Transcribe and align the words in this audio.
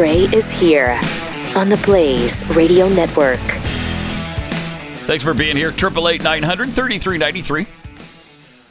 Gray 0.00 0.20
is 0.34 0.50
here 0.50 0.98
on 1.54 1.68
the 1.68 1.78
Blaze 1.84 2.42
Radio 2.56 2.88
Network. 2.88 3.38
Thanks 5.04 5.22
for 5.22 5.34
being 5.34 5.58
here. 5.58 5.72
Triple 5.72 6.08
eight 6.08 6.22
nine 6.22 6.42
hundred 6.42 6.70
thirty 6.70 6.98
three 6.98 7.18
ninety 7.18 7.42
three. 7.42 7.66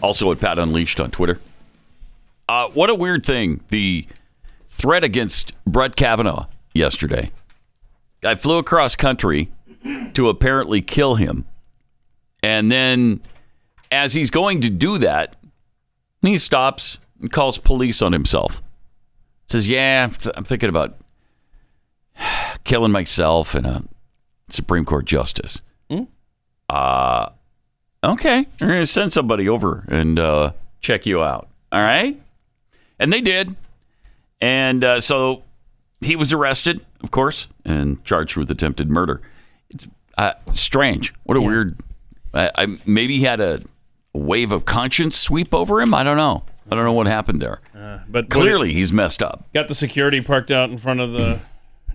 Also 0.02 0.32
at 0.32 0.40
Pat 0.40 0.58
Unleashed 0.58 1.00
on 1.00 1.12
Twitter. 1.12 1.40
Uh, 2.48 2.70
what 2.70 2.90
a 2.90 2.96
weird 2.96 3.24
thing. 3.24 3.62
The 3.68 4.08
threat 4.70 5.04
against 5.04 5.54
Brett 5.66 5.96
Kavanaugh 5.96 6.48
yesterday. 6.74 7.30
I 8.24 8.34
flew 8.34 8.58
across 8.58 8.96
country 8.96 9.52
to 10.16 10.30
apparently 10.30 10.82
kill 10.82 11.14
him. 11.14 11.46
And 12.42 12.72
then, 12.72 13.22
as 13.92 14.16
he's 14.16 14.32
going 14.32 14.62
to 14.62 14.70
do 14.72 14.98
that, 14.98 15.36
he 16.24 16.40
stops 16.40 16.98
and 17.22 17.32
calls 17.32 17.60
police 17.60 18.02
on 18.02 18.14
himself. 18.14 18.64
Says, 19.46 19.68
Yeah, 19.68 20.06
I'm, 20.06 20.10
th- 20.10 20.34
I'm 20.36 20.44
thinking 20.44 20.70
about 20.70 20.96
killing 22.64 22.92
myself 22.92 23.56
and 23.56 23.66
a 23.66 23.84
Supreme 24.50 24.86
Court 24.86 25.06
justice. 25.06 25.62
Uh, 26.70 27.30
okay. 28.04 28.46
We're 28.62 28.68
going 28.68 28.80
to 28.82 28.86
send 28.86 29.12
somebody 29.12 29.50
over 29.50 29.86
and 29.88 30.20
uh, 30.20 30.52
check 30.82 31.08
you 31.08 31.24
out. 31.24 31.48
All 31.72 31.82
right. 31.82 32.22
And 33.00 33.12
they 33.12 33.22
did. 33.22 33.56
And 34.40 34.84
uh, 34.84 35.02
so 35.02 35.44
he 36.00 36.16
was 36.16 36.32
arrested, 36.32 36.86
of 37.02 37.10
course, 37.10 37.48
and 37.66 38.04
charged 38.06 38.38
with 38.38 38.52
attempted 38.52 38.90
murder. 38.90 39.22
It's 39.72 39.88
uh, 40.18 40.34
strange. 40.54 41.12
What 41.24 41.38
a 41.38 41.42
weird. 41.42 41.76
I, 42.36 42.52
I, 42.56 42.78
maybe 42.86 43.18
he 43.18 43.24
had 43.24 43.42
a 43.42 43.62
wave 44.14 44.52
of 44.52 44.66
conscience 44.66 45.18
sweep 45.18 45.54
over 45.54 45.82
him. 45.82 45.94
I 45.96 46.04
don't 46.04 46.18
know. 46.18 46.44
I 46.72 46.76
don't 46.76 46.86
know 46.86 46.94
what 46.94 47.08
happened 47.08 47.42
there. 47.42 47.62
But 48.08 48.30
Clearly, 48.30 48.74
he's 48.74 48.94
messed 48.94 49.24
up. 49.24 49.48
got 49.54 49.68
the 49.68 49.76
security 49.76 50.22
parked 50.22 50.52
out 50.52 50.70
in 50.70 50.78
front 50.78 51.00
of 51.00 51.14
the 51.14 51.40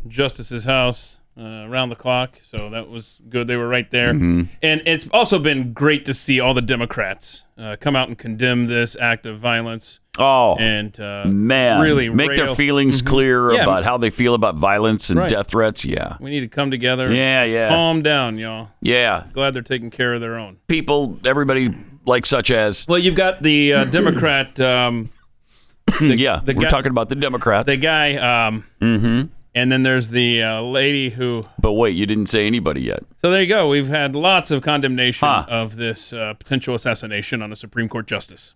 justice's 0.07 0.65
house 0.65 1.19
uh, 1.37 1.43
around 1.69 1.89
the 1.89 1.97
clock, 1.97 2.39
so 2.43 2.71
that 2.71 2.89
was 2.89 3.21
good. 3.29 3.47
They 3.49 3.57
were 3.57 3.69
right 3.69 3.91
there, 3.91 4.13
Mm-hmm. 4.13 4.43
and 4.63 4.83
it's 4.87 5.09
also 5.13 5.39
been 5.39 5.73
great 5.73 6.05
to 6.05 6.15
see 6.15 6.39
all 6.41 6.55
the 6.55 6.63
Democrats 6.63 7.45
uh, 7.59 7.77
come 7.81 7.97
out 7.97 8.09
and 8.09 8.17
condemn 8.17 8.67
this 8.67 8.97
act 9.01 9.27
of 9.27 9.39
violence. 9.39 10.01
Oh, 10.17 10.55
and 10.61 10.99
uh, 11.01 11.25
man. 11.27 11.81
really 11.81 12.09
make 12.09 12.37
their 12.37 12.45
rail- 12.47 12.55
feelings 12.55 13.03
clear 13.03 13.53
Yeah. 13.53 13.65
about 13.65 13.83
how 13.83 13.99
they 13.99 14.11
feel 14.11 14.35
about 14.35 14.55
violence 14.55 15.11
and 15.11 15.19
Right. 15.19 15.29
death 15.29 15.49
threats. 15.49 15.85
Yeah. 15.85 16.19
We 16.21 16.31
need 16.31 16.41
to 16.41 16.49
come 16.49 16.71
together. 16.71 17.13
Yeah, 17.13 17.45
yeah. 17.45 17.69
Calm 17.69 18.01
down, 18.03 18.39
y'all. 18.39 18.69
Yeah. 18.81 19.25
Glad 19.33 19.55
they're 19.55 19.63
taking 19.63 19.91
care 19.91 20.15
of 20.15 20.21
their 20.21 20.37
own. 20.39 20.59
People, 20.69 21.19
everybody 21.25 21.75
like 22.07 22.27
such 22.27 22.53
as. 22.53 22.87
Well, 22.87 23.01
you've 23.01 23.17
got 23.17 23.43
the 23.43 23.73
uh, 23.73 23.85
Democrat. 23.91 24.61
Um, 24.61 25.11
yeah. 26.01 26.41
the 26.45 26.55
we're 26.55 26.63
guy- 26.63 26.69
talking 26.69 26.91
about 26.93 27.09
the 27.09 27.17
Democrats. 27.17 27.67
the 27.67 27.77
guy, 27.77 28.15
um, 28.47 28.65
mm-hmm. 28.81 29.34
And 29.55 29.71
then 29.71 29.83
there's 29.83 30.09
the 30.11 30.43
uh, 30.43 30.61
lady 30.63 31.11
who. 31.11 31.45
But 31.61 31.73
wait, 31.73 31.95
you 31.97 32.07
didn't 32.07 32.27
say 32.27 32.47
anybody 32.47 32.83
yet. 32.83 33.03
So 33.19 33.31
there 33.31 33.41
you 33.43 33.47
go. 33.49 33.69
We've 33.69 33.89
had 33.89 34.15
lots 34.15 34.51
of 34.51 34.63
condemnation 34.63 35.27
Huh. 35.29 35.47
of 35.49 35.77
this 35.77 36.13
uh, 36.13 36.35
potential 36.35 36.75
assassination 36.75 37.43
on 37.43 37.53
a 37.53 37.57
Supreme 37.57 37.89
Court 37.89 38.07
justice. 38.07 38.55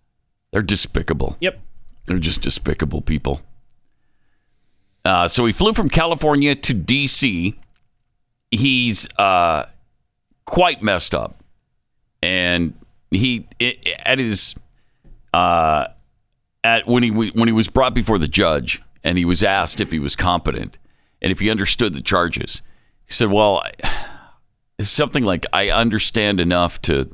They're 0.53 0.63
despicable. 0.63 1.37
Yep. 1.41 1.61
They're 2.07 2.19
just 2.19 2.41
despicable 2.41 3.01
people. 3.03 3.43
Uh, 5.05 5.29
so 5.29 5.47
he 5.47 5.53
flew 5.53 5.73
from 5.73 5.89
California 5.89 6.55
to 6.55 6.75
D.C. 6.75 7.59
He's 8.51 9.09
uh, 9.19 9.67
quite 10.45 10.83
messed 10.83 11.15
up, 11.15 11.43
and 12.23 12.75
he 13.11 13.47
i 13.61 13.77
at 14.05 14.19
his 14.19 14.55
uh, 15.33 15.87
at 16.65 16.87
when 16.87 17.03
he 17.03 17.11
when 17.11 17.47
he 17.49 17.53
was 17.53 17.69
brought 17.69 17.95
before 17.95 18.19
the 18.19 18.29
judge 18.29 18.83
and 19.05 19.17
he 19.17 19.25
was 19.25 19.43
asked 19.43 19.81
if 19.81 19.91
he 19.91 19.99
was 19.99 20.17
competent 20.17 20.79
and 21.23 21.33
if 21.33 21.41
he 21.41 21.51
understood 21.51 21.95
the 21.95 22.03
charges. 22.03 22.63
He 23.07 23.13
said, 23.13 23.31
"Well, 23.31 23.63
I- 23.65 23.73
it's 24.79 24.91
something 24.91 25.25
like 25.25 25.45
I 25.53 25.71
understand 25.71 26.41
enough 26.41 26.81
to." 26.83 27.11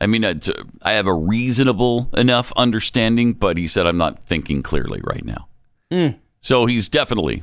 I 0.00 0.06
mean, 0.06 0.22
it's, 0.22 0.48
I 0.82 0.92
have 0.92 1.08
a 1.08 1.14
reasonable 1.14 2.08
enough 2.16 2.52
understanding, 2.56 3.32
but 3.32 3.56
he 3.56 3.66
said 3.66 3.86
I'm 3.86 3.98
not 3.98 4.22
thinking 4.22 4.62
clearly 4.62 5.00
right 5.02 5.24
now. 5.24 5.48
Hmm. 5.90 6.18
So 6.40 6.66
he's 6.66 6.88
definitely 6.88 7.42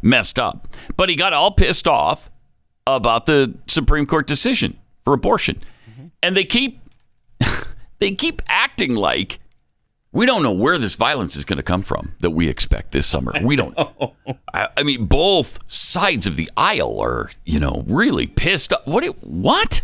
messed 0.00 0.38
up. 0.38 0.68
But 0.96 1.08
he 1.10 1.16
got 1.16 1.32
all 1.34 1.50
pissed 1.50 1.86
off 1.86 2.30
about 2.86 3.26
the 3.26 3.54
Supreme 3.66 4.06
Court 4.06 4.26
decision 4.26 4.78
for 5.02 5.12
abortion. 5.12 5.60
Mm-hmm. 5.90 6.06
And 6.22 6.36
they 6.36 6.44
keep 6.44 6.80
they 7.98 8.12
keep 8.12 8.40
acting 8.48 8.94
like 8.94 9.38
we 10.14 10.26
don't 10.26 10.44
know 10.44 10.52
where 10.52 10.78
this 10.78 10.94
violence 10.94 11.34
is 11.34 11.44
going 11.44 11.56
to 11.56 11.62
come 11.62 11.82
from 11.82 12.14
that 12.20 12.30
we 12.30 12.48
expect 12.48 12.92
this 12.92 13.04
summer. 13.04 13.32
We 13.42 13.56
don't. 13.56 13.76
I, 14.54 14.68
I 14.76 14.82
mean, 14.84 15.06
both 15.06 15.58
sides 15.66 16.28
of 16.28 16.36
the 16.36 16.48
aisle 16.56 17.00
are, 17.00 17.32
you 17.44 17.58
know, 17.58 17.84
really 17.88 18.28
pissed 18.28 18.72
off. 18.72 18.86
What? 18.86 19.04
What? 19.22 19.82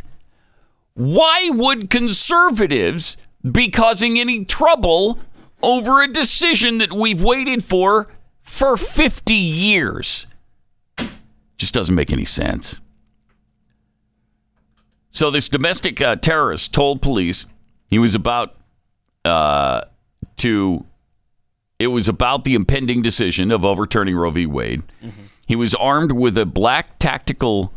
Why 0.95 1.51
would 1.51 1.91
conservatives 1.91 3.17
be 3.51 3.71
causing 3.71 4.21
any 4.21 4.45
trouble 4.45 5.19
over 5.65 6.01
a 6.01 6.07
decision 6.07 6.79
that 6.79 6.93
we've 6.93 7.23
waited 7.23 7.65
for 7.65 8.07
for 8.41 8.77
50 8.77 9.35
years? 9.35 10.29
Just 11.59 11.75
doesn't 11.75 11.95
make 11.95 12.13
any 12.13 12.25
sense. 12.25 12.79
So 15.11 15.33
this 15.33 15.49
domestic 15.49 16.01
uh, 16.01 16.15
terrorist 16.17 16.73
told 16.73 17.03
police 17.03 17.47
he 17.89 17.99
was 17.99 18.15
about 18.15 18.55
uh, 19.25 19.83
to. 20.39 20.85
It 21.79 21.89
was 21.89 22.09
about 22.09 22.45
the 22.45 22.55
impending 22.55 23.01
decision 23.01 23.51
of 23.51 23.65
overturning 23.65 24.15
Roe 24.15 24.31
v. 24.31 24.45
Wade. 24.45 24.83
He 25.49 25.57
was 25.57 25.75
armed 25.75 26.13
with 26.13 26.37
a 26.37 26.45
black 26.45 26.99
tactical 26.99 27.73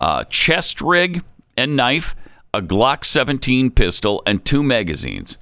uh, 0.00 0.24
chest 0.24 0.80
rig 0.80 1.22
and 1.56 1.76
knife, 1.76 2.16
a 2.54 2.62
Glock 2.62 3.04
17 3.04 3.70
pistol, 3.70 4.22
and 4.26 4.44
two 4.44 4.62
magazines, 4.62 5.36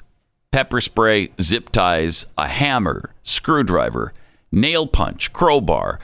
pepper 0.50 0.81
spray, 0.81 1.31
zip 1.41 1.71
ties, 1.71 2.27
a 2.37 2.49
hammer, 2.49 3.15
screwdriver, 3.22 4.12
nail 4.53 4.87
punch, 4.87 5.32
crowbar, 5.32 6.00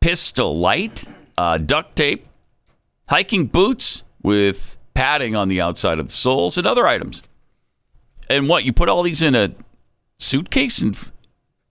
pistol 0.00 0.58
light, 0.58 1.06
uh, 1.38 1.56
duct 1.56 1.96
tape, 1.96 2.26
hiking 3.08 3.46
boots 3.46 4.02
with 4.22 4.76
padding 4.92 5.34
on 5.34 5.48
the 5.48 5.60
outside 5.60 5.98
of 5.98 6.06
the 6.06 6.12
soles, 6.12 6.58
and 6.58 6.66
other 6.66 6.86
items. 6.86 7.22
And 8.28 8.48
what 8.48 8.64
you 8.64 8.72
put 8.72 8.88
all 8.88 9.02
these 9.02 9.22
in 9.22 9.34
a 9.34 9.52
suitcase 10.18 10.80
and 10.82 11.10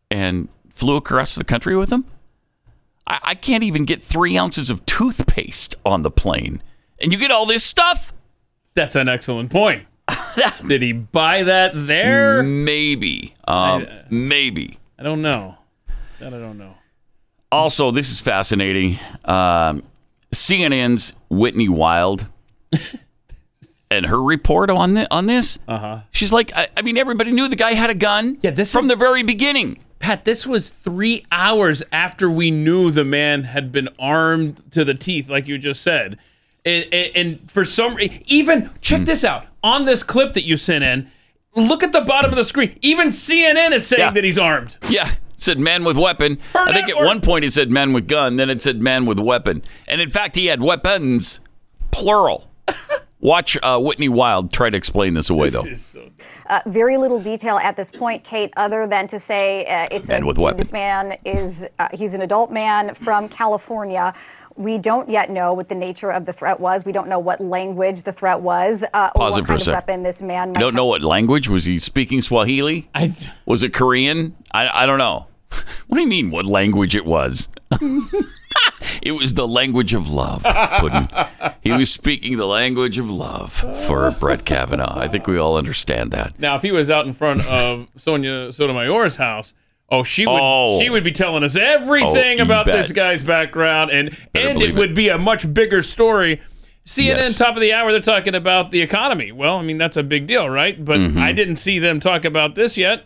and 0.10 0.48
flew 0.70 0.96
across 0.96 1.36
the 1.36 1.44
country 1.44 1.76
with 1.76 1.90
them? 1.90 2.06
I, 3.08 3.20
I 3.24 3.36
can't 3.36 3.64
even 3.64 3.86
get 3.86 4.02
three 4.02 4.38
ounces 4.38 4.70
of 4.70 4.86
toothpaste 4.86 5.76
on 5.86 6.02
the 6.04 6.12
plane, 6.12 6.62
and 7.00 7.12
you 7.12 7.18
get 7.18 7.32
all 7.32 7.46
this 7.46 7.64
stuff. 7.64 8.14
That's 8.76 8.96
an 8.96 9.10
excellent 9.10 9.52
point. 9.52 9.86
Did 10.68 10.82
he 10.82 10.92
buy 10.92 11.44
that 11.44 11.72
there? 11.74 12.44
Maybe, 12.44 13.34
um, 13.48 13.88
maybe. 14.10 14.80
I 14.98 15.04
don't 15.04 15.22
know. 15.22 15.58
That 16.20 16.34
I 16.34 16.40
don't 16.40 16.58
know. 16.58 16.76
Also, 17.52 17.92
this 17.92 18.10
is 18.10 18.20
fascinating. 18.20 18.98
Um, 19.26 19.84
CNN's 20.32 21.14
Whitney 21.30 21.70
Wild 21.70 22.26
and 23.98 24.06
her 24.08 24.22
report 24.22 24.70
on 24.70 24.94
the, 24.96 25.08
on 25.14 25.26
this. 25.26 25.60
Uh 25.68 25.78
huh. 25.78 26.00
She's 26.12 26.32
like, 26.34 26.56
I, 26.56 26.68
I 26.78 26.82
mean, 26.82 26.98
everybody 26.98 27.32
knew 27.32 27.48
the 27.48 27.56
guy 27.56 27.74
had 27.74 27.90
a 27.90 27.96
gun. 27.96 28.38
Yeah, 28.42 28.52
this 28.52 28.72
from 28.72 28.86
is- 28.86 28.90
the 28.90 28.96
very 28.96 29.24
beginning. 29.24 29.80
Pat, 30.00 30.26
this 30.26 30.46
was 30.46 30.70
three 30.70 31.26
hours 31.32 31.82
after 31.94 32.30
we 32.30 32.52
knew 32.52 32.92
the 32.92 33.06
man 33.06 33.44
had 33.44 33.72
been 33.72 33.88
armed 33.98 34.62
to 34.72 34.84
the 34.84 34.94
teeth, 34.94 35.30
like 35.30 35.48
you 35.48 35.58
just 35.58 35.82
said. 35.82 36.18
And, 36.66 36.86
and, 36.92 37.12
and 37.16 37.52
for 37.52 37.64
some 37.64 37.96
reason, 37.96 38.22
even 38.26 38.70
check 38.82 39.00
Hmm. 39.00 39.06
this 39.06 39.24
out 39.24 39.46
on 39.64 39.86
this 39.86 40.04
clip 40.04 40.34
that 40.34 40.44
you 40.44 40.58
sent 40.58 40.84
in. 40.84 41.10
Look 41.56 41.84
at 41.84 41.92
the 41.94 42.02
bottom 42.02 42.32
of 42.32 42.36
the 42.38 42.44
screen. 42.44 42.78
Even 42.82 43.10
CNN 43.10 43.72
is 43.72 43.88
saying 43.88 44.00
Yeah. 44.02 44.12
that 44.12 44.24
he's 44.26 44.38
armed. 44.40 44.78
Yeah, 44.90 45.10
said 45.38 45.58
man 45.58 45.84
with 45.86 45.96
weapon. 45.98 46.38
I 46.56 46.74
think 46.74 46.90
at 46.90 46.98
one 46.98 47.22
point 47.22 47.46
it 47.46 47.54
said 47.54 47.72
man 47.72 47.94
with 47.94 48.08
gun, 48.10 48.36
then 48.38 48.50
it 48.50 48.62
said 48.62 48.82
man 48.82 49.06
with 49.06 49.20
weapon. 49.20 49.64
And 49.88 50.02
in 50.02 50.10
fact, 50.10 50.36
he 50.36 50.48
had 50.48 50.62
weapons, 50.62 51.40
plural. 51.92 52.50
Watch 53.24 53.58
uh, 53.64 53.80
Whitney 53.80 54.10
Wild 54.10 54.52
try 54.52 54.70
to 54.70 54.76
explain 54.76 55.14
this 55.14 55.30
away, 55.30 55.48
though. 55.48 55.64
Uh, 56.48 56.60
very 56.66 56.98
little 56.98 57.22
detail 57.22 57.58
at 57.58 57.78
this 57.78 57.90
point, 57.90 58.26
Kate, 58.26 58.52
other 58.58 58.86
than 58.86 59.08
to 59.08 59.18
say 59.18 59.64
uh, 59.66 59.88
it's 59.92 60.10
Man 60.10 60.24
a, 60.24 60.26
with 60.26 60.38
weapon. 60.38 60.58
this 60.58 60.74
man 60.74 61.18
is 61.24 61.66
uh, 61.80 61.88
he's 61.94 62.14
an 62.14 62.22
adult 62.22 62.52
man 62.52 62.94
from 62.94 63.30
California. 63.30 64.14
We 64.58 64.78
don't 64.78 65.10
yet 65.10 65.30
know 65.30 65.54
what 65.54 65.70
the 65.70 65.76
nature 65.76 66.12
of 66.12 66.26
the 66.26 66.34
threat 66.34 66.60
was. 66.60 66.84
We 66.84 66.92
don't 66.92 67.08
know 67.08 67.18
what 67.18 67.40
language 67.40 68.02
the 68.02 68.12
threat 68.12 68.42
was. 68.42 68.84
Uh, 68.94 69.10
Pause 69.12 69.38
it 69.38 69.42
for 69.42 69.44
a 69.44 69.48
kind 69.48 69.60
of 69.62 69.66
sec. 69.66 69.76
weapon 69.76 70.04
this 70.04 70.22
man. 70.22 70.50
You 70.50 70.54
might 70.56 70.60
don't 70.60 70.74
have. 70.74 70.76
know 70.76 70.86
what 70.86 71.02
language? 71.02 71.48
Was 71.48 71.64
he 71.64 71.80
speaking 71.80 72.22
Swahili? 72.22 72.90
I, 72.94 73.16
Was 73.46 73.64
it 73.64 73.74
Korean? 73.74 74.36
I, 74.52 74.84
I 74.84 74.86
don't 74.86 75.00
know. 75.00 75.28
What 75.88 75.98
do 75.98 76.02
you 76.02 76.08
mean 76.10 76.32
what 76.32 76.46
language 76.46 76.96
it 76.96 77.06
was? 77.06 77.48
it 79.02 79.12
was 79.14 79.34
the 79.34 79.48
language 79.48 79.94
of 79.94 80.10
love, 80.10 80.44
Puddin. 80.44 81.08
He 81.62 81.72
was 81.72 81.92
speaking 81.92 82.38
the 82.38 82.46
language 82.46 82.98
of 82.98 83.10
love 83.10 83.52
for 83.88 84.12
Brett 84.12 84.46
Kavanaugh. 84.46 84.98
I 85.00 85.08
think 85.08 85.28
we 85.28 85.38
all 85.38 85.58
understand 85.58 86.12
that. 86.12 86.40
now, 86.40 86.56
if 86.56 86.62
he 86.62 86.72
was 86.72 86.90
out 86.90 87.06
in 87.06 87.14
front 87.14 87.46
of 87.48 87.88
Sonia 87.96 88.52
Sotomayor's 88.52 89.18
house, 89.18 89.54
Oh, 89.90 90.02
she 90.02 90.26
would. 90.26 90.40
Oh. 90.42 90.80
She 90.80 90.90
would 90.90 91.04
be 91.04 91.12
telling 91.12 91.44
us 91.44 91.56
everything 91.56 92.40
Oh, 92.40 92.44
about 92.44 92.66
this 92.66 92.92
guy's 92.92 93.22
background, 93.24 93.92
and 93.92 94.10
Better 94.32 94.50
and 94.50 94.62
it 94.62 94.74
would 94.76 94.96
be 94.96 95.10
a 95.10 95.20
much 95.20 95.54
bigger 95.54 95.82
story. 95.84 96.42
CNN 96.86 97.06
Yes. 97.18 97.38
top 97.38 97.56
of 97.56 97.62
the 97.62 97.74
hour, 97.74 97.92
they're 97.92 98.02
talking 98.02 98.34
about 98.34 98.72
the 98.72 98.82
economy. 98.82 99.32
Well, 99.32 99.58
I 99.58 99.62
mean 99.62 99.78
that's 99.78 99.96
a 99.98 100.02
big 100.04 100.26
deal, 100.26 100.50
right? 100.50 100.84
But 100.84 101.00
Mm-hmm. 101.00 101.20
I 101.20 101.32
didn't 101.34 101.58
see 101.58 101.80
them 101.80 102.00
talk 102.00 102.26
about 102.26 102.56
this 102.56 102.78
yet. 102.78 103.06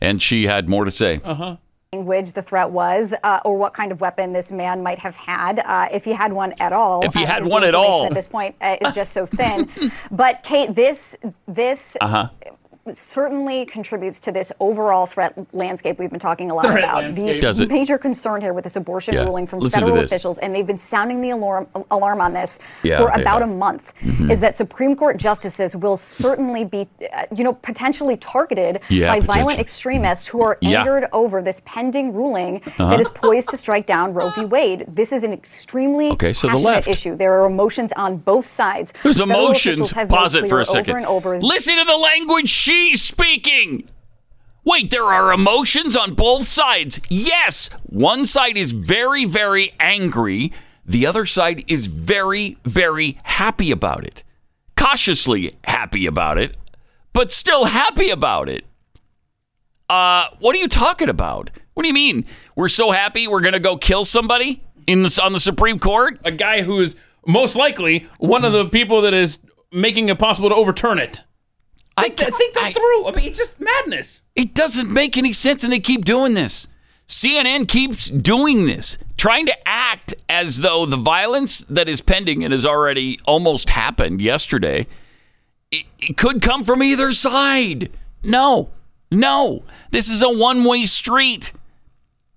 And 0.00 0.22
she 0.22 0.46
had 0.46 0.68
more 0.68 0.84
to 0.84 0.90
say. 0.90 1.20
Language 1.96 2.32
the 2.32 2.42
threat 2.42 2.70
was, 2.70 3.14
uh, 3.22 3.40
or 3.44 3.56
what 3.56 3.72
kind 3.72 3.92
of 3.92 4.00
weapon 4.00 4.32
this 4.32 4.52
man 4.52 4.82
might 4.82 4.98
have 4.98 5.16
had, 5.16 5.60
uh, 5.60 5.88
if 5.92 6.04
he 6.04 6.12
had 6.12 6.32
one 6.32 6.52
at 6.60 6.72
all. 6.72 7.04
If 7.04 7.14
he 7.14 7.24
uh, 7.24 7.26
had 7.26 7.46
one 7.46 7.64
at 7.64 7.74
all. 7.74 8.06
At 8.06 8.14
this 8.14 8.28
point, 8.28 8.54
uh, 8.60 8.76
is 8.80 8.94
just 8.94 9.12
so 9.12 9.26
thin. 9.26 9.68
but 10.10 10.42
Kate, 10.42 10.74
this 10.74 11.16
this. 11.46 11.96
Uh-huh. 12.00 12.28
Certainly 12.90 13.66
contributes 13.66 14.20
to 14.20 14.32
this 14.32 14.52
overall 14.60 15.06
threat 15.06 15.34
landscape 15.52 15.98
we've 15.98 16.10
been 16.10 16.20
talking 16.20 16.50
a 16.50 16.54
lot 16.54 16.66
Threat 16.66 16.78
about. 16.84 17.02
landscape. 17.02 17.40
Does 17.40 17.58
The 17.58 17.64
it? 17.64 17.70
major 17.70 17.98
concern 17.98 18.40
here 18.40 18.52
with 18.52 18.64
this 18.64 18.76
abortion 18.76 19.14
Yeah. 19.14 19.24
ruling 19.24 19.46
from 19.46 19.58
Listen 19.60 19.80
federal 19.80 19.98
officials, 19.98 20.38
and 20.38 20.54
they've 20.54 20.66
been 20.66 20.78
sounding 20.78 21.20
the 21.20 21.30
alarm 21.30 21.66
alarm 21.90 22.20
on 22.20 22.32
this 22.32 22.58
Yeah, 22.82 22.98
for 22.98 23.08
about 23.08 23.40
have. 23.42 23.48
Mm-hmm. 23.48 23.50
a 23.50 23.56
month, 23.56 23.92
is 24.30 24.40
that 24.40 24.56
Supreme 24.56 24.94
Court 24.96 25.16
justices 25.16 25.74
will 25.76 25.96
certainly 25.96 26.64
be, 26.64 26.88
uh, 27.12 27.24
you 27.34 27.44
know, 27.44 27.52
potentially 27.54 28.16
targeted 28.16 28.80
Yeah, 28.88 29.08
by 29.08 29.20
violent 29.20 29.58
extremists 29.60 30.26
who 30.28 30.42
are 30.42 30.56
Yeah. 30.60 30.80
Uh-huh. 30.82 30.90
angered 30.94 31.08
over 31.12 31.42
this 31.42 31.60
pending 31.64 32.12
ruling 32.14 32.62
that 32.78 33.00
is 33.00 33.08
poised 33.08 33.50
to 33.50 33.56
strike 33.56 33.86
down 33.86 34.14
Roe 34.14 34.30
v. 34.30 34.44
Wade. 34.44 34.84
This 34.88 35.12
is 35.12 35.24
an 35.24 35.32
extremely 35.32 36.10
Okay, 36.10 36.32
so 36.32 36.46
the 36.48 36.52
passionate 36.52 36.66
left. 36.70 36.88
issue. 36.88 37.16
There 37.16 37.32
are 37.40 37.46
emotions 37.46 37.92
on 37.96 38.18
both 38.18 38.46
sides. 38.46 38.92
There's 39.02 39.18
Federal 39.18 39.38
emotions. 39.46 39.66
officials 39.80 39.92
have 39.92 40.10
made 40.10 40.16
Pause 40.16 40.34
it 40.36 40.40
for 40.42 40.48
clear 40.48 40.60
a 40.60 40.64
second. 40.64 40.90
Over 40.90 40.98
and 40.98 41.06
over. 41.06 41.38
Listen 41.40 41.76
to 41.78 41.84
the 41.84 41.96
language 41.96 42.50
she's 42.76 43.02
speaking. 43.02 43.88
Wait, 44.64 44.90
there 44.90 45.04
are 45.04 45.32
emotions 45.32 45.96
on 45.96 46.14
both 46.14 46.44
sides. 46.44 47.00
Yes, 47.08 47.70
one 47.84 48.26
side 48.26 48.56
is 48.56 48.72
very, 48.72 49.24
very 49.24 49.72
angry. 49.80 50.52
The 50.84 51.06
other 51.06 51.24
side 51.24 51.64
is 51.68 51.86
very, 51.86 52.58
very 52.64 53.18
happy 53.24 53.70
about 53.70 54.04
it. 54.04 54.22
Cautiously 54.76 55.52
happy 55.64 56.04
about 56.06 56.36
it, 56.36 56.56
but 57.12 57.32
still 57.32 57.66
happy 57.66 58.10
about 58.10 58.48
it. 58.48 58.64
Uh, 59.88 60.26
what 60.40 60.54
are 60.54 60.58
you 60.58 60.68
talking 60.68 61.08
about? 61.08 61.50
What 61.74 61.84
do 61.84 61.88
you 61.88 61.94
mean? 61.94 62.24
We're 62.56 62.68
so 62.68 62.90
happy 62.90 63.26
we're 63.26 63.40
gonna 63.40 63.58
go 63.60 63.76
kill 63.76 64.04
somebody 64.04 64.62
in 64.86 65.02
the 65.02 65.20
on 65.22 65.32
the 65.32 65.40
Supreme 65.40 65.78
Court? 65.78 66.20
A 66.24 66.32
guy 66.32 66.62
who 66.62 66.80
is 66.80 66.94
most 67.26 67.56
likely 67.56 68.06
one 68.18 68.44
of 68.44 68.52
the 68.52 68.66
people 68.66 69.00
that 69.02 69.14
is 69.14 69.38
making 69.72 70.08
it 70.08 70.18
possible 70.18 70.48
to 70.50 70.54
overturn 70.54 70.98
it. 70.98 71.22
I 71.96 72.02
Think 72.04 72.16
that, 72.18 72.34
think 72.34 72.54
that 72.54 72.62
I- 72.64 72.72
through. 72.72 73.06
I 73.06 73.12
mean, 73.14 73.26
it's 73.26 73.38
just 73.38 73.60
madness. 73.60 74.22
It 74.34 74.54
doesn't 74.54 74.90
make 74.92 75.16
any 75.16 75.32
sense, 75.32 75.64
and 75.64 75.72
they 75.72 75.80
keep 75.80 76.04
doing 76.04 76.34
this. 76.34 76.68
CNN 77.08 77.68
keeps 77.68 78.08
doing 78.10 78.66
this, 78.66 78.98
trying 79.16 79.46
to 79.46 79.68
act 79.68 80.12
as 80.28 80.58
though 80.60 80.84
the 80.86 80.96
violence 80.96 81.60
that 81.70 81.88
is 81.88 82.00
pending 82.00 82.42
and 82.42 82.52
has 82.52 82.66
already 82.66 83.18
almost 83.26 83.70
happened 83.70 84.20
yesterday, 84.20 84.86
it, 85.70 85.84
it 86.00 86.16
could 86.16 86.42
come 86.42 86.64
from 86.64 86.82
either 86.82 87.12
side. 87.12 87.90
No, 88.24 88.70
no. 89.10 89.62
This 89.92 90.10
is 90.10 90.20
a 90.20 90.28
one 90.30 90.64
way 90.64 90.84
street. 90.84 91.52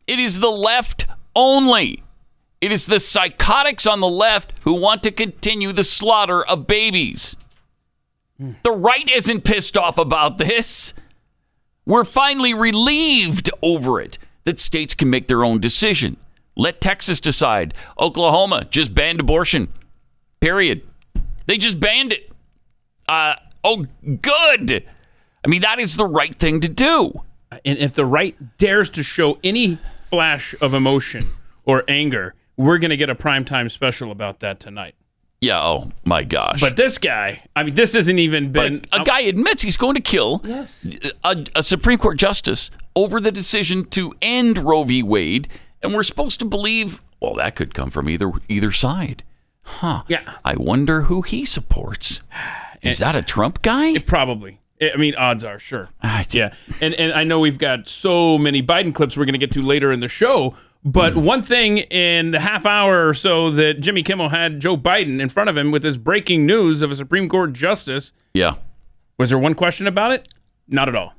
It 0.08 0.20
is 0.20 0.40
the 0.40 0.52
left 0.52 1.06
only. 1.36 2.04
It 2.62 2.72
is 2.72 2.86
the 2.86 3.00
psychotics 3.00 3.88
on 3.88 4.00
the 4.02 4.08
left 4.08 4.54
who 4.62 4.74
want 4.80 5.02
to 5.04 5.12
continue 5.12 5.72
the 5.74 5.84
slaughter 5.84 6.44
of 6.44 6.68
babies. 6.68 7.36
The 8.40 8.72
right 8.72 9.10
isn't 9.10 9.44
pissed 9.44 9.76
off 9.76 9.98
about 9.98 10.38
this. 10.38 10.94
We're 11.86 12.06
finally 12.06 12.54
relieved 12.54 13.50
over 13.62 14.00
it 14.00 14.18
that 14.46 14.60
states 14.60 14.94
can 14.94 15.10
make 15.10 15.28
their 15.28 15.44
own 15.44 15.60
decision. 15.60 16.18
Let 16.56 16.82
Texas 16.82 17.20
decide. 17.20 17.74
Oklahoma 18.00 18.66
just 18.70 18.96
banned 18.96 19.20
abortion. 19.20 19.74
Period. 20.40 20.84
They 21.48 21.58
just 21.58 21.80
banned 21.80 22.14
it. 22.14 22.32
Uh, 23.08 23.36
oh, 23.64 23.86
good. 24.22 24.84
I 25.44 25.48
mean, 25.48 25.62
that 25.62 25.80
is 25.80 25.98
the 25.98 26.06
right 26.06 26.38
thing 26.38 26.62
to 26.62 26.70
do. 26.70 27.24
And 27.66 27.78
if 27.78 27.94
the 27.94 28.06
right 28.06 28.58
dares 28.58 28.90
to 28.92 29.04
show 29.04 29.38
any 29.44 29.80
flash 30.10 30.56
of 30.62 30.74
emotion 30.74 31.28
or 31.66 31.84
anger, 31.88 32.36
we're 32.56 32.78
going 32.78 32.92
to 32.92 32.98
get 32.98 33.10
a 33.10 33.16
primetime 33.16 33.70
special 33.70 34.12
about 34.12 34.40
that 34.42 34.60
tonight. 34.60 34.96
Yeah, 35.42 35.62
oh 35.62 35.92
my 36.04 36.24
gosh. 36.24 36.60
But 36.60 36.76
this 36.76 36.98
guy, 36.98 37.44
I 37.56 37.64
mean, 37.64 37.74
this 37.74 37.94
hasn't 37.94 38.20
even 38.20 38.52
been. 38.52 38.84
a 38.92 39.04
guy 39.04 39.22
admits 39.22 39.62
he's 39.62 39.78
going 39.78 39.96
to 39.96 40.02
kill 40.02 40.42
Yes. 40.44 40.86
a, 41.24 41.46
a 41.56 41.64
Supreme 41.64 41.98
Court 41.98 42.18
justice 42.18 42.72
over 42.96 43.22
the 43.22 43.32
decision 43.32 43.86
to 43.86 44.14
end 44.22 44.58
Roe 44.58 44.84
v. 44.84 45.02
Wade, 45.02 45.48
and 45.82 45.94
we're 45.94 46.04
supposed 46.04 46.40
to 46.40 46.46
believe, 46.46 47.02
well, 47.22 47.36
that 47.36 47.56
could 47.56 47.74
come 47.74 47.90
from 47.90 48.10
either 48.10 48.32
either 48.50 48.72
side. 48.74 49.24
Huh. 49.62 50.04
Yeah. 50.10 50.34
I 50.44 50.56
wonder 50.58 51.04
who 51.04 51.22
he 51.22 51.46
supports. 51.46 52.22
Is 52.82 52.98
that 53.00 53.16
a 53.16 53.22
Trump 53.22 53.62
guy? 53.62 53.98
Probably. 54.00 54.60
I 54.82 54.96
mean, 54.98 55.14
odds 55.16 55.44
are 55.44 55.60
sure. 55.60 55.90
Ah, 56.04 56.26
Yeah, 56.32 56.54
and 56.82 56.94
and 56.96 57.14
I 57.14 57.24
know 57.24 57.40
we've 57.40 57.58
got 57.58 57.88
so 57.88 58.38
many 58.38 58.64
Biden 58.64 58.94
clips 58.96 59.16
we're 59.18 59.26
going 59.26 59.34
to 59.34 59.40
get 59.40 59.52
to 59.52 59.62
later 59.62 59.92
in 59.92 60.00
the 60.00 60.08
show. 60.08 60.56
But 60.86 61.16
one 61.18 61.44
thing 61.44 61.80
in 61.80 62.32
the 62.32 62.40
half 62.40 62.66
hour 62.66 63.08
or 63.08 63.14
so 63.14 63.52
that 63.52 63.82
Jimmy 63.82 64.02
Kimmel 64.02 64.30
had 64.30 64.60
Joe 64.62 64.78
Biden 64.78 65.20
in 65.20 65.28
front 65.28 65.50
of 65.50 65.58
him 65.58 65.72
with 65.72 65.84
his 65.84 65.98
breaking 65.98 66.46
news 66.46 66.82
of 66.82 66.90
a 66.92 66.96
Supreme 66.96 67.28
Court 67.28 67.52
justice, 67.54 68.14
Yeah. 68.34 68.56
was 69.18 69.30
there 69.30 69.40
one 69.40 69.56
question 69.56 69.88
about 69.88 70.14
it? 70.14 70.28
Not 70.68 70.88
at 70.88 70.96
all. 70.96 71.14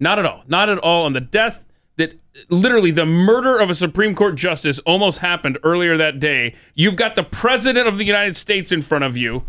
Not 0.00 0.18
at 0.18 0.24
all. 0.24 0.42
Not 0.48 0.70
at 0.70 0.78
all 0.78 1.04
on 1.04 1.12
the 1.12 1.20
death 1.20 1.66
that 1.98 2.18
literally 2.48 2.90
the 2.90 3.04
murder 3.04 3.58
of 3.60 3.68
a 3.68 3.74
Supreme 3.74 4.14
Court 4.14 4.34
justice 4.34 4.78
almost 4.80 5.18
happened 5.18 5.58
earlier 5.62 5.98
that 5.98 6.18
day. 6.18 6.54
You've 6.74 6.96
got 6.96 7.14
the 7.14 7.22
president 7.22 7.86
of 7.86 7.98
the 7.98 8.04
United 8.04 8.34
States 8.34 8.72
in 8.72 8.80
front 8.80 9.04
of 9.04 9.16
you. 9.16 9.44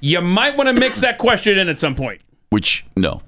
You 0.00 0.20
might 0.20 0.56
want 0.56 0.68
to 0.68 0.72
mix 0.72 1.00
that 1.00 1.18
question 1.18 1.58
in 1.58 1.68
at 1.68 1.80
some 1.80 1.96
point. 1.96 2.20
Which 2.50 2.84
no. 2.96 3.20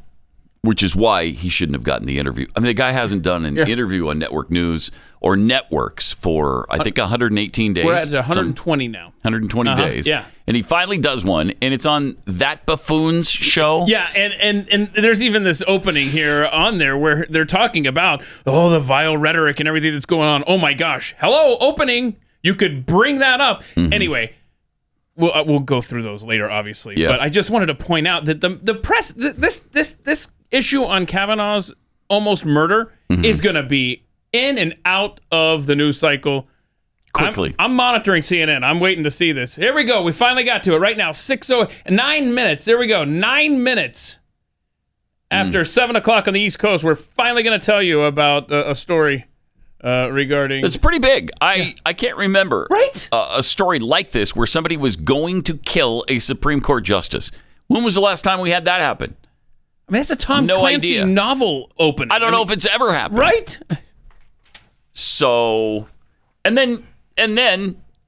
Which 0.64 0.82
is 0.82 0.96
why 0.96 1.26
he 1.26 1.48
shouldn't 1.50 1.74
have 1.76 1.82
gotten 1.84 2.06
the 2.06 2.18
interview. 2.18 2.46
I 2.56 2.60
mean, 2.60 2.68
the 2.68 2.74
guy 2.74 2.92
hasn't 2.92 3.22
done 3.22 3.44
an 3.44 3.58
interview 3.58 4.08
on 4.08 4.18
network 4.18 4.50
news 4.50 4.90
or 5.20 5.36
networks 5.36 6.12
for 6.12 6.66
I 6.70 6.82
think 6.82 6.96
118 6.96 7.74
days. 7.74 7.84
We're 7.84 7.94
at 7.94 8.08
Some- 8.08 8.14
120 8.14 8.88
now. 8.88 9.08
120 9.22 9.70
Uh-huh, 9.70 9.84
days. 9.84 10.06
yeah. 10.06 10.24
And 10.46 10.56
he 10.56 10.62
finally 10.62 10.96
does 10.98 11.24
one, 11.24 11.52
and 11.62 11.74
it's 11.74 11.84
on 11.86 12.16
that 12.26 12.64
buffoon's 12.66 13.28
show. 13.30 13.86
Yeah, 13.86 14.08
and, 14.16 14.32
and 14.34 14.68
and 14.70 14.86
there's 15.04 15.22
even 15.22 15.42
this 15.44 15.62
opening 15.66 16.08
here 16.08 16.46
on 16.46 16.78
there 16.78 16.96
where 16.96 17.26
they're 17.28 17.44
talking 17.44 17.86
about 17.86 18.22
oh 18.46 18.70
the 18.70 18.80
vile 18.80 19.16
rhetoric 19.16 19.60
and 19.60 19.68
everything 19.68 19.92
that's 19.92 20.06
going 20.06 20.28
on. 20.28 20.44
Oh 20.46 20.56
my 20.58 20.72
gosh, 20.74 21.14
hello 21.18 21.56
opening. 21.60 22.16
You 22.42 22.54
could 22.54 22.84
bring 22.86 23.18
that 23.20 23.40
up 23.40 23.62
Mm-hmm. 23.74 23.92
anyway. 23.92 24.34
We'll 25.16 25.32
uh, 25.32 25.44
we'll 25.46 25.60
go 25.60 25.80
through 25.80 26.02
those 26.02 26.24
later, 26.24 26.50
obviously. 26.50 27.00
Yeah. 27.00 27.08
But 27.08 27.20
I 27.20 27.28
just 27.28 27.48
wanted 27.48 27.66
to 27.66 27.74
point 27.76 28.06
out 28.08 28.24
that 28.24 28.40
the 28.40 28.48
the 28.50 28.74
press 28.74 29.12
th- 29.12 29.36
this 29.36 29.60
this 29.60 29.92
this 30.02 30.26
issue 30.50 30.84
on 30.84 31.06
Kavanaugh's 31.06 31.72
almost 32.08 32.44
murder 32.44 32.92
Mm-hmm. 33.10 33.24
is 33.26 33.40
going 33.42 33.54
to 33.56 33.62
be 33.62 34.02
in 34.32 34.56
and 34.56 34.76
out 34.86 35.20
of 35.30 35.66
the 35.66 35.76
news 35.76 35.98
cycle. 35.98 36.36
I'm- 37.14 37.26
Quickly. 37.34 37.54
I'm, 37.58 37.74
monitoring 37.76 38.22
CNN. 38.22 38.64
I'm 38.64 38.80
waiting 38.80 39.04
to 39.04 39.10
see 39.10 39.30
this. 39.30 39.54
Here 39.54 39.74
we 39.74 39.84
go. 39.84 40.02
We 40.02 40.10
finally 40.10 40.42
got 40.42 40.62
to 40.64 40.74
it 40.74 40.78
right 40.78 40.96
now. 40.96 41.12
Six 41.12 41.50
oh 41.50 41.68
nine 41.88 42.34
minutes. 42.34 42.64
There 42.64 42.78
we 42.78 42.86
go. 42.86 43.04
Nine 43.04 43.62
minutes 43.62 44.18
after 45.30 45.60
Mm. 45.60 45.66
seven 45.66 45.96
o'clock 45.96 46.26
on 46.26 46.34
the 46.34 46.40
East 46.40 46.58
Coast. 46.58 46.82
We're 46.82 46.94
finally 46.94 47.42
going 47.42 47.58
to 47.60 47.64
tell 47.64 47.82
you 47.82 48.02
about 48.02 48.50
a, 48.50 48.70
a 48.70 48.74
story 48.74 49.26
uh, 49.84 50.08
regarding. 50.10 50.64
It's 50.64 50.76
pretty 50.78 50.98
big. 50.98 51.30
I, 51.40 51.74
I 51.84 51.92
can't 51.92 52.16
remember 52.16 52.66
Right? 52.70 53.08
a, 53.12 53.26
a 53.38 53.42
story 53.42 53.78
like 53.78 54.10
this 54.12 54.34
where 54.34 54.46
somebody 54.46 54.76
was 54.76 54.96
going 54.96 55.42
to 55.42 55.58
kill 55.58 56.04
a 56.08 56.18
Supreme 56.20 56.60
Court 56.62 56.84
justice. 56.84 57.30
When 57.66 57.84
was 57.84 57.94
the 57.94 58.00
last 58.00 58.22
time 58.22 58.40
we 58.40 58.50
had 58.50 58.64
that 58.64 58.80
happen? 58.80 59.14
I 59.88 59.92
mean, 59.92 59.98
that's 60.00 60.10
a 60.10 60.16
Tom 60.16 60.46
No 60.46 60.58
Clancy 60.60 60.98
idea. 61.00 61.06
novel 61.06 61.70
opening. 61.78 62.10
I 62.12 62.18
don't 62.18 62.32
know 62.32 62.42
if 62.42 62.50
it's 62.50 62.66
ever 62.66 62.92
happened. 62.92 63.18
right. 63.18 63.58
So, 64.92 65.88
and 66.44 66.56
then 66.56 66.84
and 67.16 67.36
then 67.36 67.60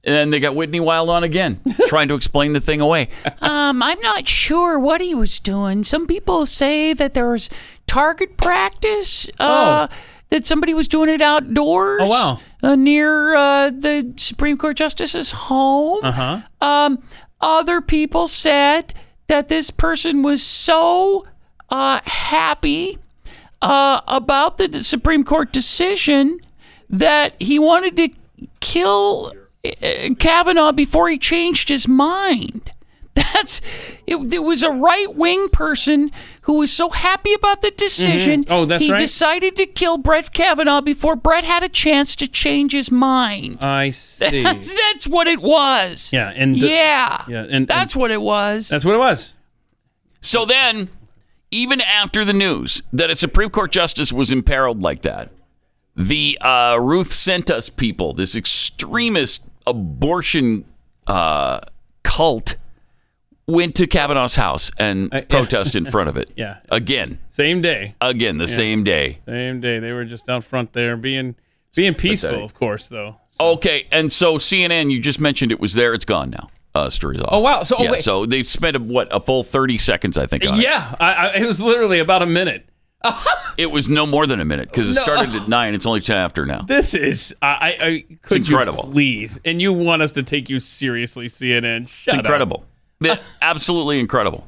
and 0.05 0.15
then 0.15 0.31
they 0.31 0.39
got 0.41 0.55
Whitney 0.55 0.81
Wild 0.81 1.11
on 1.11 1.25
again, 1.25 1.61
trying 1.89 2.09
to 2.09 2.15
explain 2.15 2.53
the 2.53 2.61
thing 2.61 2.81
away. 2.81 3.09
Um, 3.41 3.83
I'm 3.83 4.01
not 4.01 4.29
sure 4.29 4.79
what 4.79 5.01
he 5.01 5.15
was 5.15 5.41
doing. 5.41 5.83
Some 5.85 6.07
people 6.07 6.47
say 6.47 6.93
that 6.93 7.15
there 7.15 7.29
was 7.31 7.51
target 7.87 8.37
practice. 8.37 9.29
Uh, 9.39 9.89
That 10.31 10.45
somebody 10.45 10.75
was 10.75 10.89
doing 10.89 11.09
it 11.09 11.23
outdoors. 11.23 12.01
Oh, 12.03 12.09
wow. 12.09 12.41
Uh, 12.61 12.75
near 12.75 13.37
uh, 13.37 13.71
the 13.71 14.13
Supreme 14.17 14.59
Court 14.59 14.77
justice's 14.77 15.31
home. 15.31 16.01
Uh 16.05 16.11
huh. 16.13 16.41
Um, 16.61 16.99
other 17.41 17.81
people 17.81 18.27
said 18.27 18.93
that 19.29 19.49
this 19.49 19.71
person 19.71 20.25
was 20.25 20.43
so 20.43 21.27
uh, 21.71 22.01
happy 22.05 22.99
uh, 23.63 24.01
about 24.07 24.59
the 24.59 24.83
Supreme 24.83 25.25
Court 25.25 25.53
decision 25.53 26.39
that 26.89 27.41
he 27.43 27.59
wanted 27.59 27.97
to 27.97 28.09
kill 28.61 29.33
uh, 29.65 30.09
Kavanaugh 30.19 30.73
before 30.73 31.09
he 31.09 31.19
changed 31.19 31.69
his 31.69 31.89
mind. 31.89 32.71
That's 33.15 33.63
it, 34.07 34.29
there 34.31 34.43
was 34.43 34.63
a 34.63 34.71
right 34.71 35.15
wing 35.15 35.49
person 35.49 36.11
who 36.43 36.59
was 36.59 36.71
so 36.71 36.91
happy 36.91 37.33
about 37.33 37.63
the 37.63 37.71
decision. 37.71 38.45
Oh, 38.51 38.67
that's 38.67 38.85
he 38.85 38.93
right. 38.93 38.99
decided 38.99 39.57
to 39.57 39.65
kill 39.65 39.97
Brett 39.97 40.33
Kavanaugh 40.35 40.83
before 40.83 41.17
Brett 41.17 41.43
had 41.45 41.63
a 41.63 41.69
chance 41.71 42.15
to 42.17 42.29
change 42.29 42.73
his 42.73 42.91
mind. 42.91 43.65
I 43.65 43.89
see. 43.91 44.43
That's, 44.43 44.73
that's 44.93 45.09
what 45.09 45.27
it 45.29 45.41
was. 45.41 46.13
yeah, 46.13 46.31
and 46.37 46.55
the- 46.57 46.69
yeah, 46.69 47.25
yeah, 47.27 47.47
and- 47.49 47.67
that's 47.67 47.97
what 47.97 48.11
it 48.11 48.21
was. 48.21 48.69
that's 48.69 48.85
what 48.85 48.95
it 48.95 48.99
was. 49.01 49.35
So 50.21 50.45
then, 50.45 50.91
even 51.51 51.81
after 51.81 52.25
the 52.25 52.33
news 52.33 52.83
that 52.93 53.11
a 53.11 53.17
Supreme 53.17 53.51
Court 53.51 53.71
justice 53.73 54.13
was 54.13 54.33
imperiled 54.33 54.83
like 54.83 55.03
that, 55.03 55.31
the 55.95 56.39
uh, 56.41 56.77
Ruth 56.81 57.13
sent 57.13 57.51
us 57.51 57.69
people, 57.71 58.13
this 58.13 58.37
extremist 58.37 59.43
abortion 59.67 60.65
uh, 61.07 61.61
cult, 62.03 62.57
went 63.47 63.75
to 63.77 63.87
Kavanaugh's 63.87 64.37
house 64.37 64.71
and 64.79 65.13
Uh, 65.15 65.19
yeah. 65.19 65.25
protested 65.29 65.87
in 65.87 65.91
front 65.91 66.09
of 66.09 66.17
it. 66.17 66.31
Yeah. 66.37 66.59
Again, 66.71 67.19
Same 67.29 67.61
day. 67.63 67.93
again, 68.01 68.39
the 68.39 68.49
same 68.49 68.83
day. 68.85 69.19
Same 69.25 69.61
day. 69.61 69.79
They 69.79 69.93
were 69.93 70.05
just 70.05 70.29
out 70.29 70.45
front 70.45 70.73
there 70.73 70.97
being 70.97 71.37
being 71.75 71.95
peaceful, 71.95 72.31
pathetic. 72.31 72.45
of 72.51 72.55
course, 72.55 72.89
though. 72.89 73.17
Okay, 73.39 73.87
and 73.93 74.11
so 74.11 74.39
CNN, 74.39 74.91
you 74.91 74.99
just 75.01 75.21
mentioned 75.21 75.53
it 75.53 75.61
was 75.61 75.75
there. 75.75 75.93
It's 75.95 76.07
gone 76.07 76.31
now. 76.31 76.49
Uh, 76.77 76.91
story's 76.91 77.21
off. 77.23 77.29
Oh, 77.33 77.41
wow. 77.41 77.63
So- 77.63 77.77
oh, 77.79 77.83
yeah, 77.85 77.91
wait. 77.93 78.01
so 78.01 78.27
they 78.27 78.43
spent 78.43 78.77
a, 78.77 78.81
what 78.81 79.09
a 79.11 79.21
full 79.21 79.43
thirty 79.43 79.79
seconds, 79.79 80.19
I 80.19 80.27
think. 80.27 80.47
On 80.47 80.59
it. 80.59 80.63
Yeah, 80.63 80.95
I, 81.01 81.13
I, 81.15 81.35
it 81.37 81.47
was 81.47 81.61
literally 81.63 81.99
about 82.01 82.23
a 82.23 82.27
minute. 82.27 82.69
It 83.59 83.71
was 83.71 83.89
no 83.89 84.05
more 84.05 84.27
than 84.27 84.39
a 84.39 84.45
minute 84.45 84.69
because 84.69 84.87
it 84.87 84.97
No. 84.97 85.01
started 85.03 85.35
at 85.35 85.49
nine. 85.49 85.73
It's 85.73 85.87
only 85.87 86.03
ten 86.03 86.19
after 86.19 86.45
now. 86.45 86.61
This 86.61 86.93
is 86.95 87.35
I, 87.41 88.05
I, 88.09 88.17
could 88.21 88.47
incredible. 88.47 88.85
you 88.89 88.93
please, 88.93 89.41
and 89.47 89.63
you 89.63 89.73
want 89.73 90.03
us 90.03 90.13
to 90.13 90.23
take 90.23 90.51
you 90.51 90.59
seriously, 90.59 91.29
CNN? 91.29 91.89
Shut 91.89 92.15
It's 92.17 92.21
incredible. 92.21 92.67
It- 93.01 93.19
absolutely 93.41 93.99
incredible. 93.99 94.47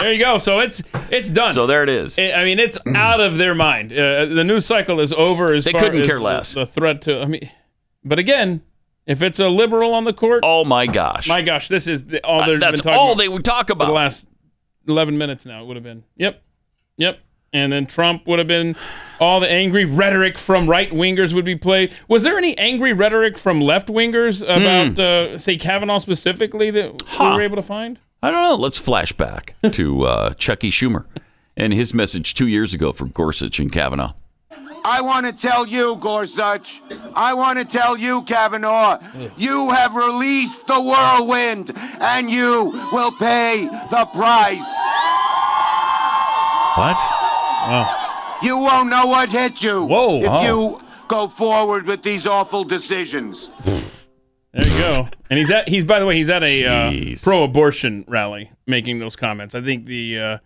There 0.00 0.12
you 0.12 0.18
go. 0.18 0.36
So 0.38 0.58
it's 0.58 0.82
it's 1.10 1.30
done. 1.30 1.54
So 1.54 1.66
there 1.68 1.84
it 1.84 1.88
is. 1.88 2.18
I 2.18 2.42
mean, 2.42 2.58
it's 2.58 2.76
out 2.94 3.20
of 3.20 3.38
their 3.38 3.54
mind. 3.54 3.92
Uh, 3.92 4.26
the 4.26 4.42
news 4.42 4.66
cycle 4.66 4.98
is 4.98 5.12
over. 5.12 5.54
As 5.54 5.64
They 5.64 5.70
far 5.72 5.82
couldn't 5.82 6.00
as 6.00 6.06
care 6.08 6.16
the- 6.18 6.24
less. 6.24 6.54
The, 6.54 6.66
threat 6.66 7.02
to. 7.02 7.22
I 7.22 7.26
mean, 7.26 7.48
but 8.04 8.18
again, 8.18 8.62
if 9.06 9.22
it's 9.22 9.38
a 9.38 9.48
liberal 9.48 9.94
on 9.94 10.04
the 10.04 10.12
court, 10.12 10.40
oh 10.44 10.64
my 10.64 10.86
gosh. 10.86 11.28
my 11.28 11.42
gosh, 11.42 11.68
this 11.68 11.86
is 11.86 12.04
the, 12.04 12.24
all 12.24 12.44
they've 12.44 12.58
That's 12.60 12.80
been 12.80 12.92
talking 12.92 12.98
all 13.00 13.14
they 13.14 13.28
would 13.28 13.44
talk 13.44 13.68
for 13.68 13.74
the 13.74 13.84
last 13.86 14.28
eleven 14.88 15.16
minutes. 15.18 15.46
Now 15.46 15.62
it 15.62 15.66
would 15.66 15.76
have 15.76 15.84
been. 15.84 16.04
Yep, 16.16 16.42
yep. 16.96 17.20
And 17.52 17.72
then 17.72 17.86
Trump 17.86 18.26
would 18.26 18.38
have 18.38 18.48
been. 18.48 18.76
All 19.18 19.40
the 19.40 19.50
angry 19.50 19.84
rhetoric 19.86 20.36
from 20.36 20.68
right 20.68 20.90
wingers 20.90 21.32
would 21.32 21.44
be 21.44 21.56
played. 21.56 21.94
Was 22.06 22.22
there 22.22 22.36
any 22.36 22.58
angry 22.58 22.92
rhetoric 22.92 23.38
from 23.38 23.62
left 23.62 23.88
wingers 23.88 24.42
about, 24.42 24.98
uh, 24.98 25.38
say, 25.38 25.56
Kavanaugh 25.56 25.98
specifically 25.98 26.70
that 26.72 26.92
we 26.92 26.98
Hmm. 27.08 27.34
Were 27.36 27.40
able 27.42 27.56
to 27.56 27.62
find? 27.62 27.98
I 28.22 28.30
don't 28.30 28.42
know. 28.42 28.56
Let's 28.56 28.76
flash 28.76 29.12
back 29.12 29.54
to 29.70 30.02
uh, 30.04 30.34
Chucky 30.34 30.70
Schumer 30.70 31.06
and 31.56 31.72
his 31.72 31.94
message 31.94 32.34
two 32.34 32.46
years 32.48 32.74
ago 32.74 32.92
for 32.92 33.06
Gorsuch 33.06 33.58
and 33.58 33.72
Kavanaugh. 33.72 34.12
I 34.88 35.00
want 35.00 35.26
to 35.26 35.32
tell 35.32 35.66
you, 35.66 35.96
Gorsuch, 35.96 36.80
I 37.14 37.34
want 37.34 37.58
to 37.58 37.64
tell 37.64 37.96
you, 37.96 38.22
Kavanaugh, 38.22 38.98
you 39.36 39.70
have 39.72 39.94
released 39.96 40.66
the 40.68 40.80
whirlwind 40.80 41.72
and 42.00 42.30
you 42.30 42.70
will 42.92 43.10
pay 43.12 43.66
the 43.90 44.06
price. 44.14 44.72
What? 46.76 46.96
You 48.42 48.58
won't 48.58 48.90
know 48.90 49.06
what 49.06 49.32
hit 49.32 49.62
you 49.62 49.84
Whoa. 49.86 50.18
if 50.20 50.28
Oh. 50.28 50.42
you 50.46 50.80
go 51.08 51.26
forward 51.26 51.86
with 51.86 52.02
these 52.02 52.26
awful 52.26 52.62
decisions. 52.64 53.50
There 54.52 54.66
you 54.66 54.78
go. 54.78 55.08
And 55.30 55.38
he's 55.38 55.50
at 55.50 55.68
he's 55.68 55.84
by 55.84 55.98
the 56.00 56.06
way 56.06 56.16
he's 56.16 56.30
at 56.30 56.42
a 56.42 56.64
uh, 56.64 57.16
pro-abortion 57.22 58.04
rally 58.06 58.50
making 58.66 58.98
those 59.00 59.16
comments. 59.16 59.54
I 59.54 59.62
think 59.62 59.86
the 59.86 60.18
uh, 60.18 60.38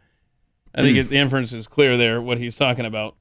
I 0.75 0.83
think 0.83 0.97
Hmm. 0.97 1.01
it, 1.01 1.11
the 1.11 1.17
inference 1.19 1.53
is 1.53 1.67
clear 1.67 1.97
there 1.97 2.23
what 2.23 2.39
he's 2.39 2.57
talking 2.57 2.87
about. 2.87 3.17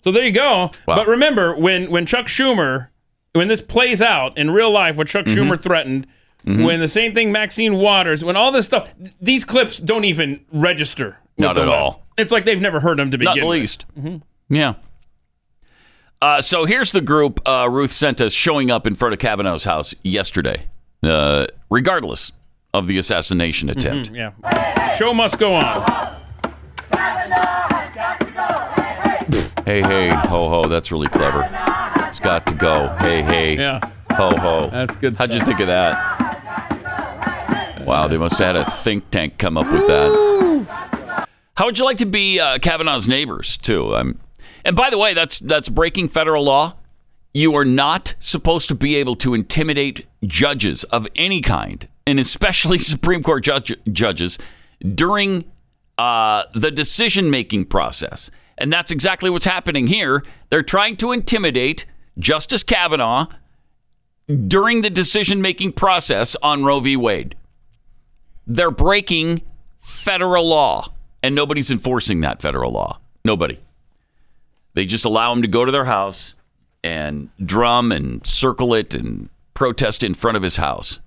So 0.00 0.10
there 0.12 0.24
you 0.24 0.32
go. 0.32 0.70
Wow. 0.86 0.96
But 0.96 1.08
remember 1.08 1.54
when 1.54 1.90
when 1.90 2.06
Chuck 2.06 2.26
Schumer 2.26 2.88
when 3.34 3.48
this 3.48 3.62
plays 3.62 4.00
out 4.02 4.36
in 4.38 4.50
real 4.50 4.70
life 4.70 4.96
what 4.96 5.06
Chuck 5.06 5.26
Mm-hmm. 5.26 5.50
Schumer 5.50 5.62
threatened 5.62 6.06
when 6.44 6.80
the 6.80 6.88
same 6.88 7.12
thing 7.12 7.30
Maxine 7.32 7.76
Waters 7.76 8.24
when 8.24 8.34
all 8.34 8.50
this 8.50 8.64
stuff 8.66 8.96
th- 8.96 9.10
these 9.20 9.44
clips 9.44 9.78
don't 9.78 10.04
even 10.04 10.44
register 10.50 11.18
Not 11.36 11.58
at 11.58 11.66
left. 11.68 11.78
all. 11.80 12.06
It's 12.16 12.32
like 12.32 12.44
they've 12.46 12.60
never 12.60 12.80
heard 12.80 12.98
them 12.98 13.10
to 13.10 13.18
begin 13.18 13.34
Not 13.34 13.40
the 13.40 13.46
with. 13.46 13.60
least. 13.60 13.84
Yeah. 14.48 14.74
Uh, 16.22 16.40
so 16.40 16.64
here's 16.64 16.92
the 16.92 17.00
group 17.00 17.46
uh, 17.48 17.68
Ruth 17.70 17.92
sent 17.92 18.20
us 18.20 18.32
showing 18.32 18.70
up 18.70 18.86
in 18.86 18.94
front 18.94 19.12
of 19.14 19.18
Kavanaugh's 19.20 19.64
house 19.64 19.94
yesterday, 20.02 20.66
uh, 21.02 21.46
regardless 21.70 22.32
of 22.74 22.86
the 22.86 22.98
assassination 22.98 23.68
attempt. 23.70 24.10
Yeah. 24.12 24.32
Show 24.96 25.12
must 25.14 25.38
go 25.38 25.54
on. 25.54 26.16
Hey, 29.70 29.82
hey, 29.82 30.08
ho, 30.08 30.48
ho. 30.48 30.64
That's 30.64 30.90
really 30.90 31.06
clever. 31.06 31.48
It's 32.08 32.18
got 32.18 32.44
to 32.46 32.54
go. 32.54 32.88
Hey, 32.98 33.22
hey, 33.22 33.54
Yeah. 33.56 33.78
ho, 34.10 34.28
ho. 34.36 34.68
That's 34.68 34.96
good 34.96 35.16
How'd 35.16 35.32
you 35.32 35.44
think 35.44 35.60
of 35.60 35.68
that? 35.68 35.94
Wow, 37.86 38.08
they 38.08 38.18
must 38.18 38.36
have 38.40 38.56
had 38.56 38.66
a 38.66 38.68
think 38.68 39.08
tank 39.10 39.38
come 39.38 39.56
up 39.56 39.70
with 39.72 39.86
that. 39.86 41.28
How 41.56 41.66
would 41.66 41.78
you 41.78 41.84
like 41.84 41.98
to 41.98 42.04
be 42.04 42.40
uh, 42.40 42.58
Kavanaugh's 42.58 43.06
neighbors 43.06 43.56
too? 43.58 43.94
Um, 43.94 44.18
and 44.64 44.74
by 44.74 44.90
the 44.90 44.98
way, 44.98 45.14
that's 45.14 45.38
that's 45.38 45.68
breaking 45.68 46.08
federal 46.08 46.42
law. 46.42 46.74
You 47.32 47.54
are 47.54 47.64
not 47.64 48.16
supposed 48.18 48.66
to 48.70 48.74
be 48.74 48.96
able 48.96 49.14
to 49.14 49.34
intimidate 49.34 50.04
judges 50.24 50.82
of 50.82 51.06
any 51.14 51.40
kind, 51.40 51.86
and 52.08 52.18
especially 52.18 52.80
Supreme 52.80 53.22
Court 53.22 53.44
judge, 53.44 53.72
judges 53.92 54.36
during 54.96 55.44
uh, 55.96 56.42
the 56.56 56.72
decision 56.72 57.30
making 57.30 57.66
process. 57.66 58.32
And 58.60 58.72
that's 58.72 58.90
exactly 58.90 59.30
what's 59.30 59.44
happening 59.46 59.86
here. 59.86 60.22
They're 60.50 60.62
trying 60.62 60.96
to 60.98 61.12
intimidate 61.12 61.86
Justice 62.18 62.62
Kavanaugh 62.62 63.26
during 64.46 64.82
the 64.82 64.90
decision 64.90 65.40
making 65.42 65.72
process 65.72 66.36
on 66.42 66.62
Roe 66.64 66.80
v. 66.80 66.96
Wade. 66.96 67.34
They're 68.46 68.70
breaking 68.70 69.42
federal 69.78 70.46
law, 70.46 70.92
and 71.22 71.34
nobody's 71.34 71.70
enforcing 71.70 72.20
that 72.20 72.42
federal 72.42 72.70
law. 72.72 73.00
Nobody. 73.24 73.58
They 74.74 74.84
just 74.86 75.04
allow 75.04 75.32
him 75.32 75.42
to 75.42 75.48
go 75.48 75.64
to 75.64 75.72
their 75.72 75.86
house 75.86 76.34
and 76.84 77.30
drum 77.44 77.90
and 77.92 78.24
circle 78.26 78.74
it 78.74 78.94
and 78.94 79.28
protest 79.54 80.02
in 80.04 80.14
front 80.14 80.36
of 80.36 80.42
his 80.42 80.56
house. 80.56 81.00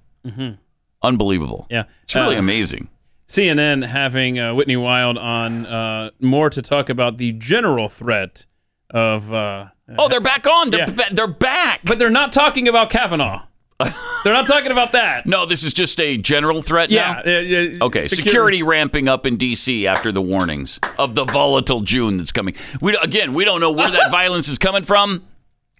Unbelievable. 1.01 1.67
Yeah. 1.69 1.83
It's 2.03 2.15
really 2.15 2.35
Uh, 2.35 2.39
amazing. 2.39 2.87
CNN 3.27 3.85
having 3.85 4.39
uh, 4.39 4.53
Whitney 4.53 4.75
Wild 4.77 5.17
on 5.17 5.65
uh, 5.65 6.11
more 6.19 6.49
to 6.49 6.61
talk 6.61 6.89
about 6.89 7.17
the 7.17 7.31
general 7.33 7.89
threat 7.89 8.45
of. 8.89 9.33
Uh, 9.33 9.67
Oh, 9.97 10.07
they're 10.07 10.21
back 10.21 10.47
on. 10.47 10.69
They're, 10.69 10.79
Yeah. 10.87 10.91
ba- 10.91 11.05
they're 11.13 11.27
back. 11.27 11.81
but 11.83 11.99
they're 11.99 12.09
not 12.09 12.31
talking 12.31 12.69
about 12.69 12.89
Kavanaugh. 12.89 13.43
they're 14.23 14.33
not 14.33 14.47
talking 14.47 14.71
about 14.71 14.93
that. 14.93 15.25
no, 15.25 15.45
this 15.45 15.61
is 15.63 15.73
just 15.73 15.99
a 15.99 16.15
general 16.17 16.61
threat 16.61 16.89
Yeah. 16.89 17.21
now. 17.25 17.31
uh, 17.31 17.83
uh, 17.83 17.85
Okay, 17.87 18.01
secur- 18.03 18.15
security 18.15 18.63
ramping 18.63 19.09
up 19.09 19.25
in 19.25 19.35
D.C. 19.35 19.85
after 19.85 20.11
the 20.13 20.21
warnings 20.21 20.79
of 20.97 21.15
the 21.15 21.25
volatile 21.25 21.81
June 21.81 22.15
that's 22.15 22.31
coming. 22.31 22.55
We 22.79 22.95
again, 23.01 23.33
we 23.33 23.43
don't 23.43 23.59
know 23.59 23.71
where 23.71 23.91
that 23.91 24.09
violence 24.11 24.47
is 24.47 24.57
coming 24.57 24.83
from. 24.83 25.25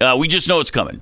Uh, 0.02 0.16
we 0.20 0.28
just 0.28 0.50
know 0.50 0.60
it's 0.60 0.70
coming. 0.72 1.00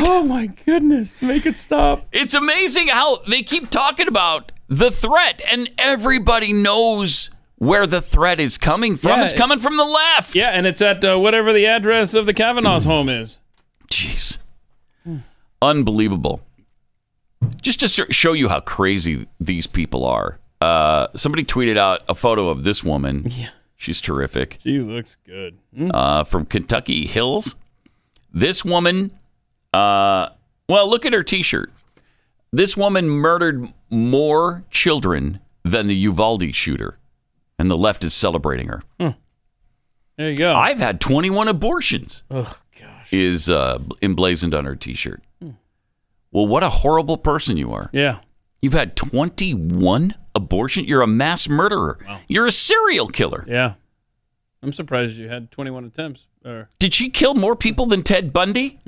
Oh 0.00 0.22
my 0.24 0.46
goodness! 0.46 1.20
Make 1.22 1.46
it 1.46 1.56
stop. 1.56 2.06
It's 2.12 2.34
amazing 2.34 2.88
how 2.88 3.18
they 3.28 3.42
keep 3.42 3.70
talking 3.70 4.08
about 4.08 4.52
the 4.68 4.90
threat, 4.90 5.40
and 5.50 5.70
everybody 5.78 6.52
knows 6.52 7.30
where 7.56 7.86
the 7.86 8.00
threat 8.00 8.38
is 8.40 8.56
coming 8.58 8.96
from. 8.96 9.10
Yeah, 9.18 9.24
it's 9.24 9.32
coming 9.34 9.58
from 9.58 9.76
the 9.76 9.84
left. 9.84 10.34
Yeah, 10.34 10.50
and 10.50 10.66
it's 10.66 10.80
at 10.82 11.04
uh, 11.04 11.18
whatever 11.18 11.52
the 11.52 11.66
address 11.66 12.14
of 12.14 12.26
the 12.26 12.34
Kavanaugh's 12.34 12.84
home 12.84 13.08
is. 13.08 13.38
Jeez. 13.88 14.38
Unbelievable. 15.60 16.40
Just 17.62 17.80
to 17.80 17.88
show 18.12 18.32
you 18.32 18.48
how 18.48 18.60
crazy 18.60 19.26
these 19.40 19.66
people 19.66 20.04
are, 20.04 20.38
uh, 20.60 21.08
somebody 21.16 21.44
tweeted 21.44 21.76
out 21.76 22.02
a 22.08 22.14
photo 22.14 22.48
of 22.48 22.64
this 22.64 22.84
woman. 22.84 23.24
Yeah. 23.28 23.48
She's 23.76 24.00
terrific. 24.00 24.58
She 24.62 24.80
looks 24.80 25.16
good. 25.24 25.58
uh, 25.92 26.24
from 26.24 26.46
Kentucky 26.46 27.06
Hills. 27.06 27.54
This 28.32 28.64
woman, 28.64 29.12
uh, 29.74 30.30
well, 30.68 30.88
look 30.88 31.04
at 31.06 31.12
her 31.12 31.22
T-shirt. 31.22 31.72
This 32.52 32.76
woman 32.76 33.08
murdered 33.08 33.72
more 33.90 34.64
children 34.70 35.40
than 35.64 35.86
the 35.86 35.94
Uvalde 35.96 36.54
shooter, 36.54 36.98
and 37.58 37.70
the 37.70 37.76
left 37.76 38.04
is 38.04 38.14
celebrating 38.14 38.68
her. 38.68 38.82
There 40.16 40.30
you 40.30 40.36
go. 40.36 40.54
I've 40.56 40.78
had 40.80 41.00
21 41.00 41.46
abortions. 41.48 42.24
oh 42.30 42.58
gosh. 42.80 43.12
Is 43.12 43.48
uh, 43.48 43.78
emblazoned 44.02 44.54
on 44.54 44.64
her 44.64 44.74
T-shirt. 44.76 45.22
Well, 46.30 46.46
what 46.46 46.62
a 46.62 46.68
horrible 46.68 47.16
person 47.16 47.56
you 47.56 47.72
are. 47.72 47.88
Yeah. 47.92 48.20
You've 48.60 48.72
had 48.74 48.96
21 48.96 50.14
abortions. 50.34 50.86
You're 50.88 51.00
a 51.02 51.06
mass 51.06 51.48
murderer. 51.48 51.98
You're 52.28 52.46
a 52.46 52.52
serial 52.52 53.06
killer. 53.08 53.44
Yeah. 53.48 53.74
I'm 54.62 54.72
surprised 54.72 55.16
you 55.16 55.28
had 55.28 55.50
21 55.52 55.84
attempts. 55.84 56.26
Or 56.44 56.68
Did 56.78 56.92
she 56.92 57.08
kill 57.10 57.34
more 57.34 57.54
people 57.56 57.86
than 57.86 58.02
Ted 58.02 58.32
Bundy? 58.32 58.78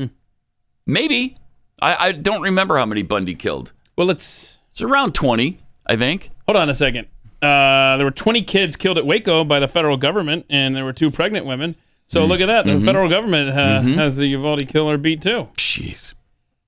Maybe. 0.91 1.37
I, 1.83 2.09
I 2.09 2.13
don't 2.13 2.43
remember 2.43 2.77
how 2.77 2.87
many 2.87 3.03
Bundy 3.03 3.35
killed. 3.35 3.73
well, 3.97 4.11
it's 4.11 4.59
It's 4.73 4.83
around 4.83 5.15
20, 5.15 5.59
I 5.87 5.97
think. 5.97 6.31
Hold 6.47 6.57
on 6.57 6.69
a 6.69 6.75
second. 6.75 7.07
Uh, 7.41 7.97
there 7.97 8.05
were 8.05 8.11
20 8.11 8.43
kids 8.43 8.77
killed 8.77 8.99
at 8.99 9.07
Waco 9.07 9.45
by 9.45 9.61
the 9.61 9.69
federal 9.69 9.97
government, 9.97 10.45
and 10.51 10.77
there 10.77 10.85
were 10.85 10.93
two 10.93 11.11
pregnant 11.11 11.47
women. 11.47 11.75
So 12.07 12.25
look 12.27 12.41
at 12.41 12.47
that. 12.47 12.67
The 12.67 12.81
federal 12.81 13.09
government 13.09 13.51
uh, 13.51 13.81
has 13.83 14.17
the 14.17 14.27
Uvalde 14.27 14.67
killer 14.69 14.99
beat 14.99 15.23
too. 15.23 15.49
Jeez. 15.57 16.13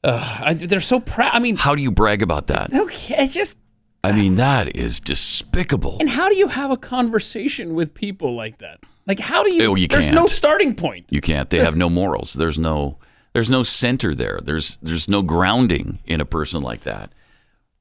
I, 0.05 0.55
they're 0.55 0.81
so 0.81 1.00
proud. 1.00 1.33
I 1.35 1.41
mean, 1.41 1.57
How 1.57 1.75
do 1.75 1.83
you 1.83 1.91
brag 1.91 2.23
about 2.23 2.47
that? 2.47 2.73
okay, 2.73 3.17
it's 3.25 3.35
just. 3.35 3.59
I 4.05 4.12
mean, 4.12 4.37
that 4.37 4.75
is 4.76 4.99
despicable. 4.99 5.97
And 6.00 6.09
how 6.09 6.29
do 6.29 6.35
you 6.37 6.49
have 6.49 6.71
a 6.71 6.76
conversation 6.76 7.75
with 7.75 7.93
people 7.95 8.35
like 8.35 8.59
that? 8.59 8.81
Like, 9.07 9.21
how 9.21 9.43
do 9.45 9.52
you? 9.55 9.64
Oh, 9.64 9.75
you 9.75 9.88
there's 9.88 10.05
can't. 10.05 10.14
no 10.17 10.26
starting 10.26 10.75
point. 10.75 11.07
You 11.11 11.21
can't. 11.21 11.50
They 11.50 11.59
have 11.61 11.76
no 11.76 11.88
morals. 11.91 12.33
There's 12.35 12.59
no 12.59 12.99
there's 13.33 13.51
no 13.51 13.62
center 13.62 14.15
there. 14.15 14.41
There's 14.43 14.79
there's 14.83 15.09
no 15.09 15.23
grounding 15.23 15.99
in 16.07 16.21
a 16.21 16.27
person 16.27 16.62
like 16.62 16.83
that. 16.83 17.12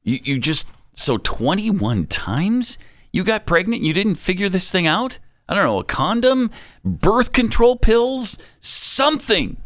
You 0.03 0.19
you 0.23 0.39
just 0.39 0.67
so 0.93 1.17
21 1.17 2.07
times 2.07 2.77
you 3.11 3.23
got 3.23 3.45
pregnant, 3.45 3.81
you 3.81 3.93
didn't 3.93 4.15
figure 4.15 4.49
this 4.49 4.71
thing 4.71 4.87
out? 4.87 5.19
I 5.49 5.53
don't 5.53 5.65
know, 5.65 5.79
a 5.79 5.83
condom, 5.83 6.49
birth 6.85 7.33
control 7.33 7.75
pills, 7.75 8.37
something. 8.61 9.57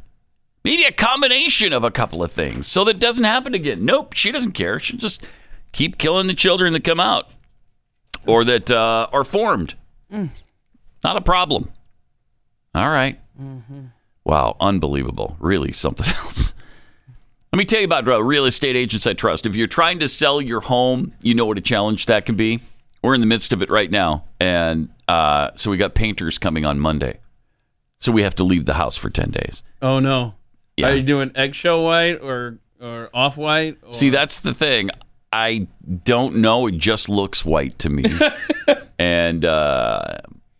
Maybe 0.63 0.83
a 0.83 0.91
combination 0.91 1.73
of 1.73 1.83
a 1.83 1.91
couple 1.91 2.23
of 2.23 2.31
things 2.31 2.65
so 2.65 2.83
that 2.85 2.95
it 2.95 2.99
doesn't 2.99 3.23
happen 3.23 3.53
again. 3.53 3.85
Nope, 3.85 4.13
she 4.13 4.31
doesn't 4.31 4.53
care. 4.53 4.79
She'll 4.79 4.97
just 4.97 5.23
keep 5.73 5.99
killing 5.99 6.25
the 6.25 6.33
children 6.33 6.73
that 6.73 6.83
come 6.83 6.99
out 6.99 7.29
or 8.25 8.43
that 8.45 8.71
uh, 8.71 9.07
are 9.13 9.23
formed. 9.23 9.75
Not 11.03 11.17
a 11.17 11.21
problem. 11.21 11.71
All 12.73 12.89
right. 12.89 13.19
Wow, 14.25 14.57
unbelievable. 14.59 15.37
Really 15.39 15.71
something 15.71 16.07
else. 16.23 16.53
Let 17.53 17.59
me 17.59 17.65
tell 17.65 17.79
you 17.79 17.85
about 17.85 18.07
uh, 18.07 18.21
real 18.21 18.45
estate 18.45 18.75
agents 18.75 19.07
I 19.07 19.13
trust. 19.13 19.45
If 19.45 19.55
you're 19.55 19.67
trying 19.67 19.99
to 19.99 20.09
sell 20.09 20.41
your 20.41 20.59
home, 20.59 21.13
you 21.21 21.33
know 21.33 21.45
what 21.45 21.57
a 21.57 21.61
challenge 21.61 22.07
that 22.07 22.25
can 22.25 22.35
be. 22.35 22.59
We're 23.01 23.13
in 23.13 23.21
the 23.21 23.27
midst 23.27 23.53
of 23.53 23.61
it 23.61 23.69
right 23.69 23.89
now. 23.89 24.25
And 24.41 24.89
uh, 25.07 25.51
so 25.55 25.71
we 25.71 25.77
got 25.77 25.93
painters 25.93 26.37
coming 26.37 26.65
on 26.65 26.79
Monday. 26.79 27.19
So 27.97 28.11
we 28.11 28.23
have 28.23 28.35
to 28.35 28.43
leave 28.43 28.65
the 28.65 28.73
house 28.73 28.97
for 28.97 29.09
10 29.09 29.31
days. 29.31 29.63
Oh 29.81 29.99
no. 29.99 30.35
Yeah. 30.75 30.89
Are 30.89 30.95
you 30.95 31.03
doing 31.03 31.31
eggshell 31.35 31.83
white 31.83 32.15
or 32.15 32.59
or 32.81 33.09
off 33.13 33.37
white? 33.37 33.77
Or, 33.83 33.93
See, 33.93 34.09
that's 34.09 34.41
the 34.41 34.53
thing. 34.53 34.89
I 35.31 35.67
don't 36.03 36.37
know. 36.37 36.67
It 36.67 36.77
just 36.77 37.07
looks 37.07 37.45
white 37.45 37.79
to 37.79 37.89
me. 37.89 38.03
and 38.99 39.45
uh, 39.45 40.17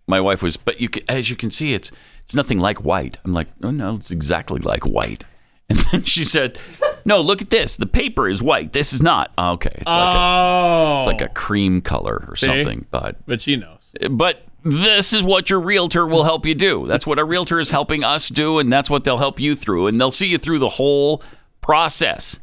my 0.07 0.22
wife 0.22 0.41
was, 0.41 0.57
but 0.57 0.79
you, 0.79 0.89
can, 0.89 1.03
as 1.10 1.29
you 1.29 1.36
can 1.36 1.51
see, 1.51 1.74
it's 1.74 1.91
it's 2.25 2.36
nothing 2.36 2.60
like 2.60 2.84
white. 2.84 3.17
I'm 3.24 3.34
like, 3.34 3.48
oh 3.63 3.72
no, 3.72 3.96
it's 3.96 4.12
exactly 4.12 4.60
like 4.60 4.86
white. 4.86 5.24
And 5.67 5.79
then 5.79 6.03
she 6.03 6.24
said, 6.24 6.60
no, 7.05 7.22
look 7.22 7.41
at 7.41 7.50
this. 7.50 7.75
The 7.75 7.88
paper 7.88 8.29
is 8.29 8.44
white. 8.44 8.72
This 8.72 8.94
is 8.94 9.01
not. 9.01 9.32
Oh, 9.36 9.53
okay, 9.53 9.72
it's 9.74 9.88
like 9.88 10.15
a, 10.15 10.20
oh, 10.20 10.98
it's 11.00 11.08
like 11.08 11.22
a 11.22 11.29
oh. 11.32 11.34
cream 11.34 11.82
color 11.82 12.24
or 12.27 12.36
See? 12.36 12.46
something. 12.46 12.86
But 12.91 13.25
but 13.25 13.41
she 13.41 13.55
knows. 13.55 13.91
but 14.12 14.44
this 14.63 15.12
is 15.12 15.24
what 15.24 15.50
your 15.50 15.60
realtor 15.60 16.05
will 16.05 16.24
help 16.24 16.46
you 16.46 16.53
do. 16.53 16.86
That's 16.86 17.08
what 17.08 17.17
a 17.17 17.25
realtor 17.25 17.60
is 17.60 17.72
helping 17.72 18.03
us 18.03 18.29
do, 18.29 18.60
and 18.60 18.72
that's 18.72 18.91
what 18.91 19.05
they'll 19.05 19.17
help 19.17 19.39
you 19.39 19.55
through. 19.55 19.88
And 19.88 20.00
they'll 20.00 20.12
see 20.12 20.27
you 20.27 20.38
through 20.38 20.60
the 20.60 20.70
whole 20.70 21.24
process 21.62 22.39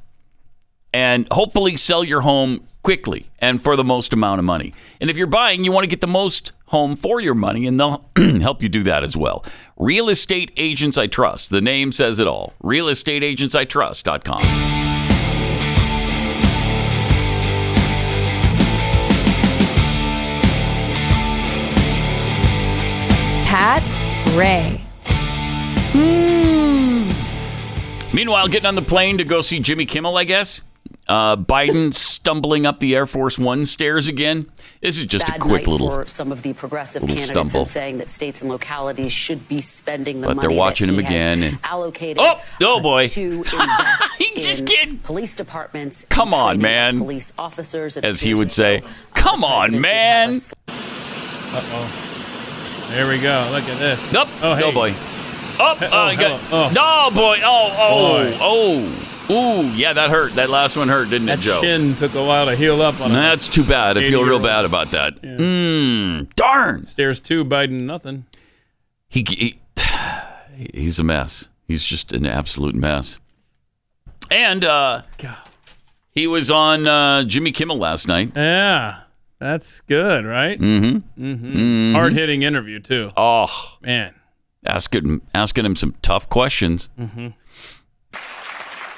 and 0.93 1.29
hopefully 1.33 1.77
sell 1.77 2.03
your 2.03 2.23
home 2.23 2.67
quickly 2.83 3.31
and 3.39 3.62
for 3.62 3.77
the 3.77 3.85
most 3.85 4.12
amount 4.12 4.39
of 4.41 4.45
money. 4.45 4.73
And 5.01 5.11
if 5.11 5.17
you're 5.17 5.27
buying, 5.27 5.65
you 5.65 5.73
want 5.73 5.85
to 5.85 5.89
get 5.89 6.01
the 6.01 6.07
most 6.07 6.53
home 6.73 6.97
for 6.97 7.21
your 7.21 7.35
money, 7.35 7.67
and 7.67 7.79
they'll 7.79 8.05
help 8.41 8.62
you 8.62 8.69
do 8.69 8.83
that 8.83 9.05
as 9.05 9.17
well. 9.17 9.45
Real 9.76 10.09
Estate 10.09 10.50
Agents 10.57 10.99
I 10.99 11.07
Trust. 11.07 11.50
The 11.50 11.61
name 11.61 11.93
says 11.93 12.19
it 12.19 12.26
all. 12.26 12.55
RealestateAgentsITrust.com. 12.64 14.43
Pat 23.46 23.83
Gray. 24.33 24.81
Hmm. 25.92 27.12
Meanwhile, 28.16 28.49
getting 28.49 28.66
on 28.66 28.77
the 28.77 28.83
plane 28.83 29.18
to 29.18 29.25
go 29.25 29.42
see 29.42 29.61
Jimmy 29.61 29.85
Kimmel, 29.85 30.16
I 30.16 30.25
guess. 30.25 30.62
Uh, 31.12 31.37
Biden 31.37 31.92
stumbling 31.92 32.64
up 32.64 32.81
the 32.81 32.94
Air 32.94 33.05
Force 33.05 33.38
One 33.38 33.66
stairs 33.66 34.09
again. 34.09 34.51
This 34.81 34.96
is 34.96 35.05
just 35.05 35.27
bad 35.27 35.37
a 35.37 35.38
quick 35.40 35.62
night 35.62 35.68
little. 35.68 35.90
for 35.90 36.07
some 36.07 36.33
of 36.33 36.40
the 36.40 36.55
progressive 36.55 37.03
candidates 37.03 37.27
stumble. 37.27 37.66
saying 37.66 37.98
that 37.98 38.09
states 38.09 38.40
and 38.40 38.51
localities 38.51 39.12
should 39.12 39.46
be 39.46 39.61
spending 39.61 40.22
the 40.22 40.29
But 40.29 40.37
money 40.37 40.48
they're 40.48 40.57
watching 40.57 40.87
that 40.87 40.94
him 40.94 40.98
again 41.05 41.42
and- 41.42 41.59
allocated 41.64 42.16
Oh, 42.18 42.40
oh, 42.62 42.79
uh, 42.79 42.81
boy. 42.81 43.03
to 43.09 43.42
He 44.18 44.40
just 44.40 44.70
in 44.72 44.98
police 45.01 45.35
departments 45.35 46.07
Come 46.09 46.33
on, 46.33 46.62
man. 46.62 46.96
police 46.96 47.35
officers 47.38 47.98
As 47.98 48.22
he 48.22 48.33
would 48.33 48.51
say, 48.51 48.79
uh, 48.79 48.88
"Come 49.12 49.44
on, 49.44 49.72
president 49.79 49.83
did 49.83 49.83
man." 49.83 50.33
have 51.51 52.88
a 52.88 52.92
There 52.94 53.07
we 53.09 53.18
go. 53.20 53.48
Look 53.53 53.64
at 53.64 53.79
this. 53.79 54.12
Nope. 54.12 54.29
Oh, 54.40 54.59
Go 54.59 54.70
hey. 54.70 54.72
boy. 54.75 54.94
Up. 55.62 55.77
Hey, 55.77 55.87
uh, 55.87 55.90
oh, 55.92 56.16
got, 56.16 56.40
hello. 56.40 56.70
No, 56.70 57.11
boy. 57.14 57.38
Oh, 57.44 57.77
oh, 57.79 58.25
Boy. 58.25 58.38
oh. 58.40 59.09
Ooh, 59.33 59.66
yeah, 59.75 59.92
that 59.95 60.11
hurt. 60.11 60.33
That 60.33 60.51
last 60.51 60.77
one 60.77 60.88
hurt, 60.88 61.09
didn't 61.11 61.29
it, 61.29 61.37
That 61.37 61.40
Joe? 61.40 61.61
chin 61.61 61.95
took 61.95 62.14
a 62.14 62.25
while 62.25 62.47
to 62.47 62.55
heal 62.57 62.83
up 62.83 63.01
on 63.01 63.11
it. 63.11 63.14
That's 63.14 63.49
too 63.49 63.64
bad. 63.64 63.97
I 63.97 64.09
feel 64.09 64.23
real 64.25 64.38
bad 64.42 64.64
about 64.64 64.90
that. 64.90 65.21
Mm, 65.23 66.35
darn. 66.35 66.85
Stairs 66.85 67.21
two, 67.21 67.45
Biden 67.45 67.85
nothing. 67.85 68.27
He, 69.09 69.25
he 69.29 69.61
he's 70.75 70.99
a 70.99 71.05
mess. 71.05 71.49
He's 71.66 71.85
just 71.85 72.12
an 72.12 72.27
absolute 72.27 72.75
mess. 72.75 73.18
And 74.31 74.64
uh, 74.64 75.03
he 76.11 76.27
was 76.27 76.51
on 76.51 76.87
uh, 76.87 77.25
Jimmy 77.25 77.53
Kimmel 77.53 77.79
last 77.79 78.09
night. 78.09 78.33
Yeah, 78.37 79.03
that's 79.38 79.81
good, 79.83 80.25
right? 80.25 80.59
Mm-hmm. 80.59 81.23
Mm-hmm. 81.25 81.95
Hard 81.95 82.12
hitting 82.14 82.42
interview 82.42 82.81
too. 82.81 83.11
Oh, 83.16 83.77
Man, 83.83 84.14
asking 84.66 85.23
asking 85.35 85.64
him 85.66 85.77
some 85.77 85.95
tough 86.03 86.29
questions. 86.29 86.88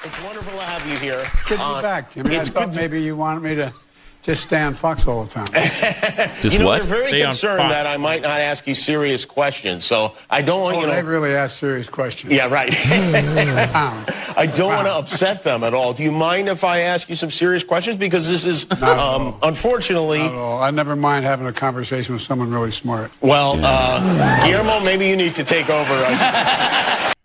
It's 0.05 0.21
wonderful 0.23 0.53
to 0.59 0.63
have 0.65 0.87
you 0.89 0.97
here. 0.97 1.25
Good 1.49 1.57
to 1.57 1.63
Uh, 1.63 1.75
be 1.77 1.81
back, 1.81 2.13
Jimmy. 2.13 2.35
I 2.35 2.39
it's 2.39 2.49
thought 2.49 2.71
to- 2.73 2.79
maybe 2.79 3.01
you 3.01 3.15
wanted 3.15 3.41
me 3.43 3.55
to 3.55 3.73
just 4.21 4.43
stay 4.43 4.59
on 4.61 4.73
Fox 4.73 5.05
all 5.07 5.23
the 5.23 5.31
time. 5.31 5.45
Just 6.41 6.53
you 6.57 6.59
know, 6.61 6.65
what? 6.65 6.79
they're 6.79 6.87
very 6.97 7.07
Stay 7.09 7.21
concerned 7.21 7.69
that 7.69 7.85
I 7.85 7.97
might 7.97 8.23
not 8.23 8.39
ask 8.39 8.65
you 8.65 8.73
serious 8.73 9.23
questions, 9.23 9.85
so 9.85 10.13
I 10.31 10.41
don't 10.41 10.61
want 10.61 10.77
Oh, 10.77 10.81
you 10.81 10.87
they 10.87 11.01
know. 11.03 11.07
really 11.07 11.35
ask 11.35 11.57
serious 11.59 11.89
questions. 11.89 12.33
Yeah, 12.33 12.47
right. 12.49 12.73
I 14.35 14.47
don't 14.47 14.73
want 14.73 14.87
to 14.87 14.95
upset 14.95 15.43
them 15.43 15.63
at 15.63 15.75
all. 15.75 15.93
Do 15.93 16.01
you 16.03 16.11
mind 16.11 16.49
if 16.49 16.63
I 16.63 16.79
ask 16.79 17.07
you 17.07 17.13
some 17.13 17.29
serious 17.29 17.63
questions? 17.63 17.97
Because 17.97 18.27
this 18.27 18.45
is, 18.45 18.65
um, 18.81 19.35
unfortunately, 19.43 20.17
Not 20.23 20.31
at 20.33 20.37
all. 20.39 20.59
I 20.63 20.71
never 20.71 20.95
mind 20.95 21.23
having 21.25 21.45
a 21.45 21.53
conversation 21.53 22.13
with 22.13 22.23
someone 22.23 22.51
really 22.51 22.71
smart. 22.71 23.11
well, 23.21 23.63
uh, 23.63 24.43
Guillermo, 24.47 24.79
maybe 24.79 25.07
you 25.07 25.15
need 25.17 25.35
to 25.35 25.43
take 25.43 25.69
over. 25.69 25.93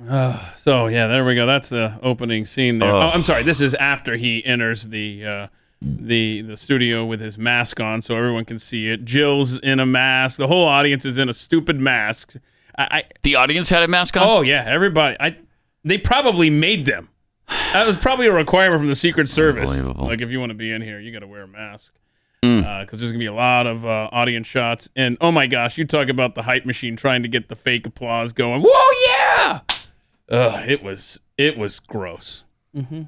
Uh, 0.08 0.38
So 0.56 0.86
yeah, 0.88 1.06
there 1.06 1.24
we 1.24 1.34
go. 1.34 1.46
That's 1.46 1.68
the 1.70 1.98
opening 2.02 2.44
scene 2.44 2.78
there. 2.78 2.90
Oh, 2.90 3.00
I'm 3.00 3.22
sorry. 3.22 3.42
This 3.42 3.60
is 3.60 3.74
after 3.74 4.16
he 4.16 4.44
enters 4.44 4.84
the 4.88 5.24
uh, 5.26 5.46
the 5.82 6.42
the 6.42 6.56
studio 6.56 7.04
with 7.06 7.20
his 7.20 7.38
mask 7.38 7.80
on, 7.80 8.02
so 8.02 8.14
everyone 8.16 8.44
can 8.44 8.58
see 8.58 8.88
it. 8.88 9.04
Jill's 9.04 9.58
in 9.58 9.80
a 9.80 9.86
mask. 9.86 10.38
The 10.38 10.46
whole 10.46 10.66
audience 10.66 11.06
is 11.06 11.18
in 11.18 11.28
a 11.28 11.32
stupid 11.32 11.80
mask. 11.80 12.34
I, 12.78 12.84
I 12.98 13.02
The 13.22 13.36
audience 13.36 13.70
had 13.70 13.82
a 13.82 13.88
mask 13.88 14.16
on. 14.16 14.22
oh 14.28 14.42
yeah, 14.42 14.64
everybody. 14.66 15.16
I 15.18 15.36
they 15.84 15.96
probably 15.98 16.50
made 16.50 16.84
them. 16.84 17.08
That 17.72 17.86
was 17.86 17.96
probably 17.96 18.26
a 18.26 18.32
requirement 18.32 18.80
from 18.80 18.88
the 18.88 18.94
Secret 18.94 19.28
Service. 19.28 19.76
Like 19.80 20.20
if 20.20 20.30
you 20.30 20.38
want 20.38 20.50
to 20.50 20.54
be 20.58 20.70
in 20.70 20.82
here, 20.82 21.00
you 21.00 21.10
got 21.12 21.20
to 21.20 21.26
wear 21.26 21.42
a 21.42 21.48
mask. 21.48 21.94
Because 22.42 23.00
there's 23.00 23.12
gonna 23.12 23.18
be 23.18 23.26
a 23.26 23.32
lot 23.34 23.66
of 23.66 23.84
uh, 23.84 24.08
audience 24.12 24.46
shots, 24.46 24.88
and 24.96 25.16
oh 25.20 25.30
my 25.32 25.46
gosh, 25.46 25.76
you 25.78 25.84
talk 25.84 26.08
about 26.08 26.34
the 26.34 26.42
hype 26.42 26.64
machine 26.64 26.96
trying 26.96 27.22
to 27.22 27.28
get 27.28 27.48
the 27.48 27.56
fake 27.56 27.86
applause 27.86 28.32
going. 28.32 28.62
Whoa, 28.64 28.90
yeah! 29.08 29.60
Ugh, 30.31 30.69
it 30.69 30.83
was 30.83 31.19
it 31.37 31.57
was 31.59 31.81
gross. 31.81 32.45
Mm-hmm. 32.77 33.03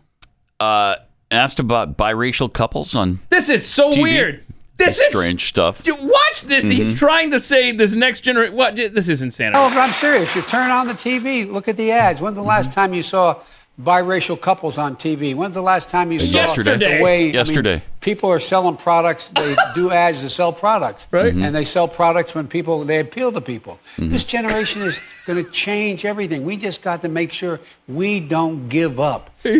Uh, 0.58 0.96
asked 1.30 1.60
about 1.60 1.96
biracial 1.96 2.52
couples 2.52 2.94
on 2.94 3.20
This 3.30 3.48
is 3.48 3.66
so 3.66 3.92
TV. 3.92 4.02
weird. 4.02 4.44
This 4.78 4.98
is 4.98 5.12
strange 5.14 5.46
stuff. 5.48 5.82
Dude, 5.82 5.98
watch 6.00 6.42
this. 6.42 6.64
Mm-hmm. 6.64 6.72
He's 6.76 6.98
trying 6.98 7.30
to 7.30 7.38
say 7.38 7.70
this 7.72 7.94
next 7.94 8.20
generation. 8.22 8.56
What? 8.56 8.74
This 8.74 9.08
is 9.08 9.22
insanity. 9.22 9.56
Oh, 9.58 9.68
but 9.68 9.78
I'm 9.78 9.92
serious. 9.92 10.34
You 10.34 10.42
turn 10.42 10.70
on 10.70 10.88
the 10.88 10.94
TV, 10.94 11.48
look 11.48 11.68
at 11.68 11.76
the 11.76 11.92
ads. 11.92 12.20
When's 12.20 12.36
the 12.36 12.42
last 12.42 12.66
Mm-hmm. 12.70 12.74
time 12.74 12.94
you 12.94 13.02
saw 13.02 13.38
biracial 13.80 14.40
couples 14.40 14.78
on 14.78 14.96
TV? 14.96 15.34
When's 15.34 15.54
the 15.54 15.62
last 15.62 15.88
time 15.90 16.12
you 16.12 16.20
saw 16.20 16.38
Yesterday. 16.38 16.98
the 16.98 17.02
way 17.02 17.20
I 17.20 17.24
mean, 17.26 17.34
Yesterday. 17.34 17.82
people 18.00 18.30
are 18.30 18.38
selling 18.40 18.76
products? 18.76 19.28
They 19.28 19.56
do 19.74 19.90
ads 19.90 20.20
to 20.20 20.30
sell 20.30 20.52
products, 20.52 21.06
Right. 21.10 21.32
Mm-hmm. 21.32 21.44
And 21.44 21.54
they 21.54 21.64
sell 21.64 21.88
products 21.88 22.34
when 22.34 22.48
people 22.48 22.84
they 22.84 23.00
appeal 23.00 23.32
to 23.32 23.40
people. 23.40 23.78
This 23.98 24.24
generation 24.24 24.82
is 24.82 24.98
going 25.26 25.42
to 25.42 25.50
change 25.50 26.04
everything. 26.04 26.44
We 26.44 26.56
just 26.56 26.82
got 26.82 27.02
to 27.02 27.08
make 27.08 27.32
sure 27.32 27.60
we 27.88 28.20
don't 28.20 28.68
give 28.68 29.00
up. 29.00 29.30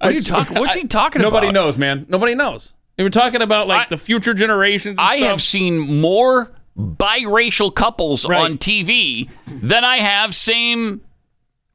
What 0.00 0.10
are 0.10 0.16
you 0.16 0.22
talking? 0.22 0.58
What's 0.58 0.74
he 0.74 0.86
talking 0.88 1.22
Nobody 1.22 1.46
about? 1.46 1.54
Nobody 1.54 1.66
knows, 1.66 1.78
man. 1.78 2.04
Nobody 2.08 2.34
knows. 2.34 2.74
They 2.96 3.04
were 3.04 3.10
talking 3.10 3.40
about 3.42 3.68
like 3.68 3.86
I- 3.86 3.90
the 3.90 3.96
future 3.96 4.34
generations. 4.34 4.98
and 4.98 5.00
I 5.00 5.18
stuff. 5.18 5.28
have 5.30 5.42
seen 5.42 6.00
more 6.00 6.52
biracial 6.76 7.72
couples 7.74 8.26
Right. 8.28 8.40
on 8.40 8.58
TV 8.58 9.30
than 9.46 9.84
I 9.84 9.98
have 9.98 10.34
same 10.34 11.00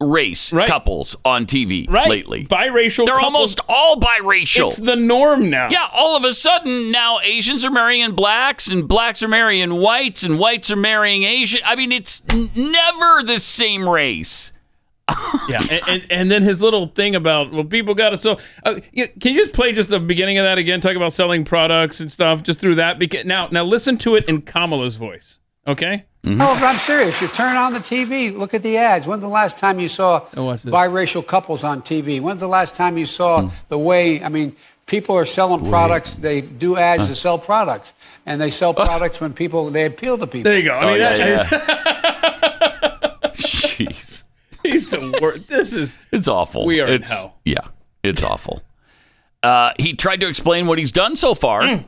race 0.01 0.51
couples 0.65 1.15
on 1.25 1.45
TV 1.45 1.85
Right. 1.89 2.07
lately. 2.09 2.45
Biracial 2.45 3.05
They're 3.05 3.15
couples- 3.15 3.23
almost 3.33 3.59
all 3.67 3.97
biracial. 3.97 4.67
It's 4.67 4.77
the 4.77 4.95
norm 4.95 5.49
now. 5.49 5.69
Yeah, 5.69 5.87
all 5.91 6.15
of 6.15 6.23
a 6.23 6.33
sudden 6.33 6.89
now 6.91 7.19
Asians 7.21 7.65
are 7.65 7.71
marrying 7.71 8.11
blacks 8.11 8.69
and 8.69 8.87
blacks 8.87 9.21
are 9.21 9.27
marrying 9.27 9.75
whites 9.75 10.23
and 10.23 10.39
whites 10.39 10.71
are 10.71 10.77
marrying 10.77 11.23
Asian. 11.23 11.59
I 11.65 11.75
mean, 11.75 11.91
it's 11.91 12.21
n- 12.29 12.49
never 12.55 13.23
the 13.23 13.39
same 13.39 13.87
race. 13.89 14.53
yeah, 15.49 15.59
and, 15.71 15.81
and, 15.87 16.07
and 16.11 16.31
then 16.31 16.43
his 16.43 16.61
little 16.61 16.85
thing 16.87 17.15
about 17.15 17.51
well, 17.51 17.63
people 17.63 17.95
got 17.95 18.11
to 18.11 18.17
sell. 18.17 18.39
Uh, 18.63 18.75
can 18.95 19.33
you 19.33 19.33
just 19.41 19.53
play 19.53 19.73
just 19.73 19.89
the 19.89 19.99
beginning 19.99 20.37
of 20.37 20.43
that 20.45 20.59
again? 20.59 20.79
Talk 20.81 20.95
about 20.95 21.11
selling 21.13 21.43
products 21.43 21.99
and 21.99 22.11
stuff 22.11 22.43
just 22.43 22.59
through 22.59 22.75
that. 22.75 22.99
Because 22.99 23.25
now, 23.25 23.47
now 23.51 23.63
listen 23.63 23.97
to 23.97 24.15
it 24.15 24.25
in 24.29 24.43
Kamala's 24.43 24.97
voice. 24.97 25.39
Okay. 25.67 26.05
No, 26.23 26.37
but 26.55 26.63
I'm 26.63 26.79
serious. 26.79 27.19
You 27.21 27.27
turn 27.29 27.55
on 27.55 27.73
the 27.73 27.79
TV, 27.79 28.35
look 28.35 28.53
at 28.53 28.61
the 28.61 28.77
ads. 28.77 29.07
When's 29.07 29.21
the 29.21 29.27
last 29.29 29.57
time 29.57 29.79
you 29.79 29.87
saw 29.87 30.25
Oh, 30.35 30.45
watch 30.45 30.63
this. 30.63 30.73
biracial 30.73 31.25
couples 31.25 31.63
on 31.63 31.81
TV? 31.81 32.19
When's 32.21 32.41
the 32.41 32.47
last 32.47 32.75
time 32.75 32.97
you 32.97 33.05
saw 33.05 33.41
Hmm. 33.43 33.47
the 33.69 33.77
way, 33.79 34.21
I 34.23 34.27
mean, 34.29 34.55
people 34.85 35.15
are 35.15 35.25
selling 35.25 35.69
products, 35.69 36.15
they 36.15 36.41
do 36.41 36.75
ads 36.77 37.07
to 37.07 37.15
sell 37.15 37.37
products, 37.39 37.93
and 38.25 38.39
they 38.41 38.49
sell 38.49 38.73
products 38.73 39.21
when 39.21 39.33
people, 39.33 39.69
they 39.69 39.85
appeal 39.85 40.17
to 40.17 40.27
people. 40.27 40.49
There 40.51 40.59
you 40.59 40.65
go. 40.65 40.73
I 40.73 40.83
Oh, 40.83 40.87
mean, 40.91 40.99
yeah, 40.99 41.43
that, 41.43 43.33
Jeez. 43.33 44.23
he's 44.63 44.89
the 44.89 45.17
worst. 45.21 45.47
This 45.47 45.73
is 45.73 45.97
It's 46.11 46.27
awful. 46.27 46.65
We 46.65 46.81
are 46.81 46.87
in 46.87 47.01
hell. 47.03 47.35
Yeah, 47.45 47.59
it's 48.03 48.23
awful. 48.23 48.61
Uh, 49.41 49.71
he 49.79 49.93
tried 49.93 50.19
to 50.19 50.27
explain 50.27 50.67
what 50.67 50.77
he's 50.79 50.91
done 50.91 51.15
so 51.15 51.33
far. 51.33 51.61
Mm. 51.61 51.85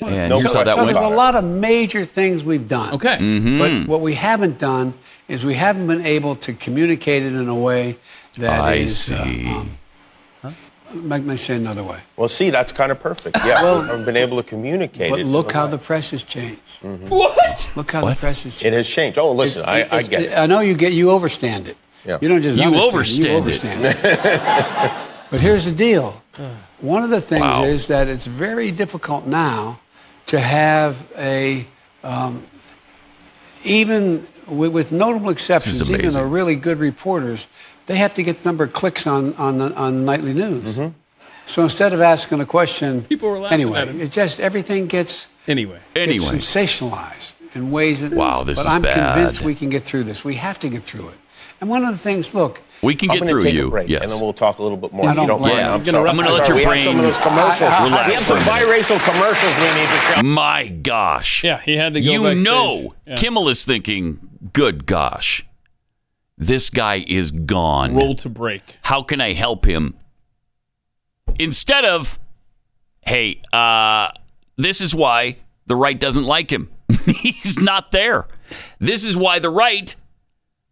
And 0.00 0.28
No 0.30 0.38
here's 0.38 0.54
how 0.54 0.62
that 0.64 0.76
so 0.76 0.84
went. 0.84 0.94
there's 0.94 1.04
a 1.12 1.16
lot 1.16 1.34
of 1.34 1.44
major 1.44 2.04
things 2.04 2.42
we've 2.44 2.68
done. 2.68 2.94
okay. 2.94 3.16
Mm-hmm. 3.16 3.58
But 3.58 3.88
what 3.88 4.00
we 4.00 4.14
haven't 4.14 4.58
done 4.58 4.94
is 5.28 5.44
we 5.44 5.54
haven't 5.54 5.86
been 5.86 6.06
able 6.06 6.36
to 6.36 6.52
communicate 6.52 7.22
it 7.24 7.32
in 7.34 7.48
a 7.48 7.54
way 7.54 7.98
that 8.36 8.60
I 8.60 8.74
is, 8.74 9.10
uh, 9.10 9.24
see. 9.24 9.46
um, 9.48 9.78
let 10.94 11.22
me 11.22 11.36
say 11.36 11.56
another 11.56 11.82
way. 11.82 11.98
Well, 12.16 12.28
see, 12.28 12.48
that's 12.50 12.72
kind 12.72 12.90
of 12.90 12.98
perfect. 13.00 13.36
Yeah, 13.44 13.60
Well- 13.62 13.82
we 13.82 13.88
haven't 13.88 14.04
been 14.06 14.16
able 14.16 14.36
to 14.38 14.42
communicate 14.42 15.10
But 15.10 15.20
it. 15.20 15.26
look 15.26 15.52
how 15.52 15.66
the 15.66 15.76
press 15.78 16.10
has 16.12 16.22
changed. 16.24 16.60
What? 17.08 17.70
Look 17.76 17.90
how 17.92 18.06
the 18.06 18.14
press 18.14 18.44
has 18.44 18.54
changed. 18.56 18.64
it 18.64 18.72
has 18.72 18.88
changed. 18.88 19.18
Oh, 19.18 19.32
listen, 19.32 19.64
I, 19.66 19.86
I 19.90 20.02
get 20.02 20.22
it. 20.22 20.38
I 20.38 20.46
know 20.46 20.60
you 20.60 20.74
get 20.74 20.92
you 20.94 21.10
overstand 21.10 21.66
it. 21.68 21.76
Yeah. 22.06 22.18
You 22.22 22.28
don't 22.28 22.40
just 22.40 22.58
You 22.58 22.68
understand 22.74 22.86
it, 22.86 22.94
overstand 22.94 23.24
you 23.24 23.36
it. 23.36 23.40
overstand 23.40 23.84
it. 23.84 24.92
but 25.30 25.40
here's 25.40 25.64
the 25.66 25.72
deal. 25.72 26.22
One 26.80 27.02
of 27.02 27.10
the 27.10 27.20
things 27.20 27.42
Wow. 27.42 27.64
is 27.64 27.88
that 27.88 28.06
it's 28.08 28.24
very 28.24 28.70
difficult 28.70 29.26
now 29.26 29.80
to 30.28 30.40
have 30.40 31.06
a 31.16 31.66
um, 32.02 32.44
even 33.64 34.26
with, 34.46 34.72
with 34.72 34.92
notable 34.92 35.30
exceptions, 35.30 35.88
even 35.90 36.12
the 36.12 36.24
really 36.24 36.56
good 36.56 36.78
reporters, 36.78 37.46
they 37.86 37.96
have 37.96 38.14
to 38.14 38.22
get 38.22 38.42
the 38.42 38.48
number 38.48 38.64
of 38.64 38.72
clicks 38.72 39.06
on 39.06 39.34
on 39.34 39.58
the 39.58 39.74
on 39.74 40.04
nightly 40.04 40.32
news. 40.34 40.76
Mm-hmm. 40.76 40.88
So 41.46 41.62
instead 41.64 41.92
of 41.94 42.00
asking 42.00 42.40
a 42.40 42.46
question, 42.46 43.02
People 43.04 43.30
were 43.30 43.38
laughing 43.38 43.60
anyway. 43.60 43.80
at 43.80 43.88
him. 43.88 44.00
It 44.00 44.12
just 44.12 44.38
everything 44.40 44.86
gets 44.86 45.28
Anyway. 45.46 45.80
gets 45.94 46.08
Anyway, 46.08 46.26
sensationalized 46.26 47.32
in 47.54 47.70
ways 47.70 48.00
that. 48.00 48.12
Wow, 48.12 48.44
this 48.44 48.58
but 48.58 48.66
is 48.66 48.66
I'm 48.66 48.82
convinced 48.82 49.40
we 49.40 49.54
can 49.54 49.70
get 49.70 49.82
through 49.82 50.04
this. 50.04 50.24
We 50.24 50.34
have 50.34 50.58
to 50.60 50.68
get 50.68 50.82
through 50.84 51.08
it. 51.08 51.14
And 51.60 51.68
one 51.70 51.84
of 51.84 51.92
the 51.92 51.98
things, 51.98 52.34
look, 52.34 52.60
we 52.82 52.94
can 52.94 53.10
I'm 53.10 53.18
get 53.18 53.28
through 53.28 53.40
take 53.40 53.54
you. 53.54 53.68
a 53.68 53.70
break, 53.70 53.88
yes. 53.88 54.02
and 54.02 54.10
then 54.12 54.20
we'll 54.20 54.32
talk 54.32 54.58
a 54.58 54.62
little 54.62 54.76
bit 54.78 54.92
more. 54.92 55.06
I 55.06 55.10
if 55.10 55.14
you 55.14 55.20
don't 55.20 55.28
don't 55.28 55.38
blame 55.40 55.56
mind. 55.56 55.66
you. 55.86 55.92
I'm 55.92 56.06
I'm 56.06 56.16
gonna 56.16 56.26
I'm 56.28 56.34
let 56.34 56.46
sorry. 56.46 56.48
your 56.48 56.56
we 56.56 56.62
have 56.62 56.70
brain 56.70 56.84
some 56.84 56.96
of 56.96 57.02
those 57.02 57.18
commercials. 57.18 57.60
relax 57.60 58.08
we 58.08 58.14
have 58.14 58.22
for 58.22 58.34
a 58.34 58.36
some 58.36 58.38
biracial 58.44 59.12
commercials 59.12 59.56
we 59.56 59.64
need 59.64 59.88
to 59.88 60.00
show. 60.14 60.22
My 60.22 60.68
gosh. 60.68 61.44
Yeah, 61.44 61.58
he 61.60 61.76
had 61.76 61.94
to 61.94 62.00
go 62.00 62.10
You 62.12 62.22
backstage. 62.24 62.44
know, 62.44 62.94
Yeah. 63.06 63.16
Kimmel 63.16 63.48
is 63.48 63.64
thinking, 63.64 64.18
good 64.52 64.86
gosh, 64.86 65.44
this 66.36 66.70
guy 66.70 67.04
is 67.08 67.30
gone. 67.32 67.94
roll 67.96 68.14
to 68.16 68.28
break. 68.28 68.62
How 68.82 69.02
can 69.02 69.20
I 69.20 69.32
help 69.32 69.64
him? 69.66 69.94
Instead 71.38 71.84
of, 71.84 72.18
hey, 73.02 73.40
uh, 73.52 74.10
this 74.56 74.80
is 74.80 74.94
why 74.94 75.36
the 75.66 75.76
right 75.76 75.98
doesn't 75.98 76.24
like 76.24 76.50
him. 76.50 76.70
He's 77.06 77.58
not 77.58 77.90
there. 77.92 78.26
This 78.78 79.04
is 79.04 79.16
why 79.16 79.38
the 79.38 79.50
right 79.50 79.94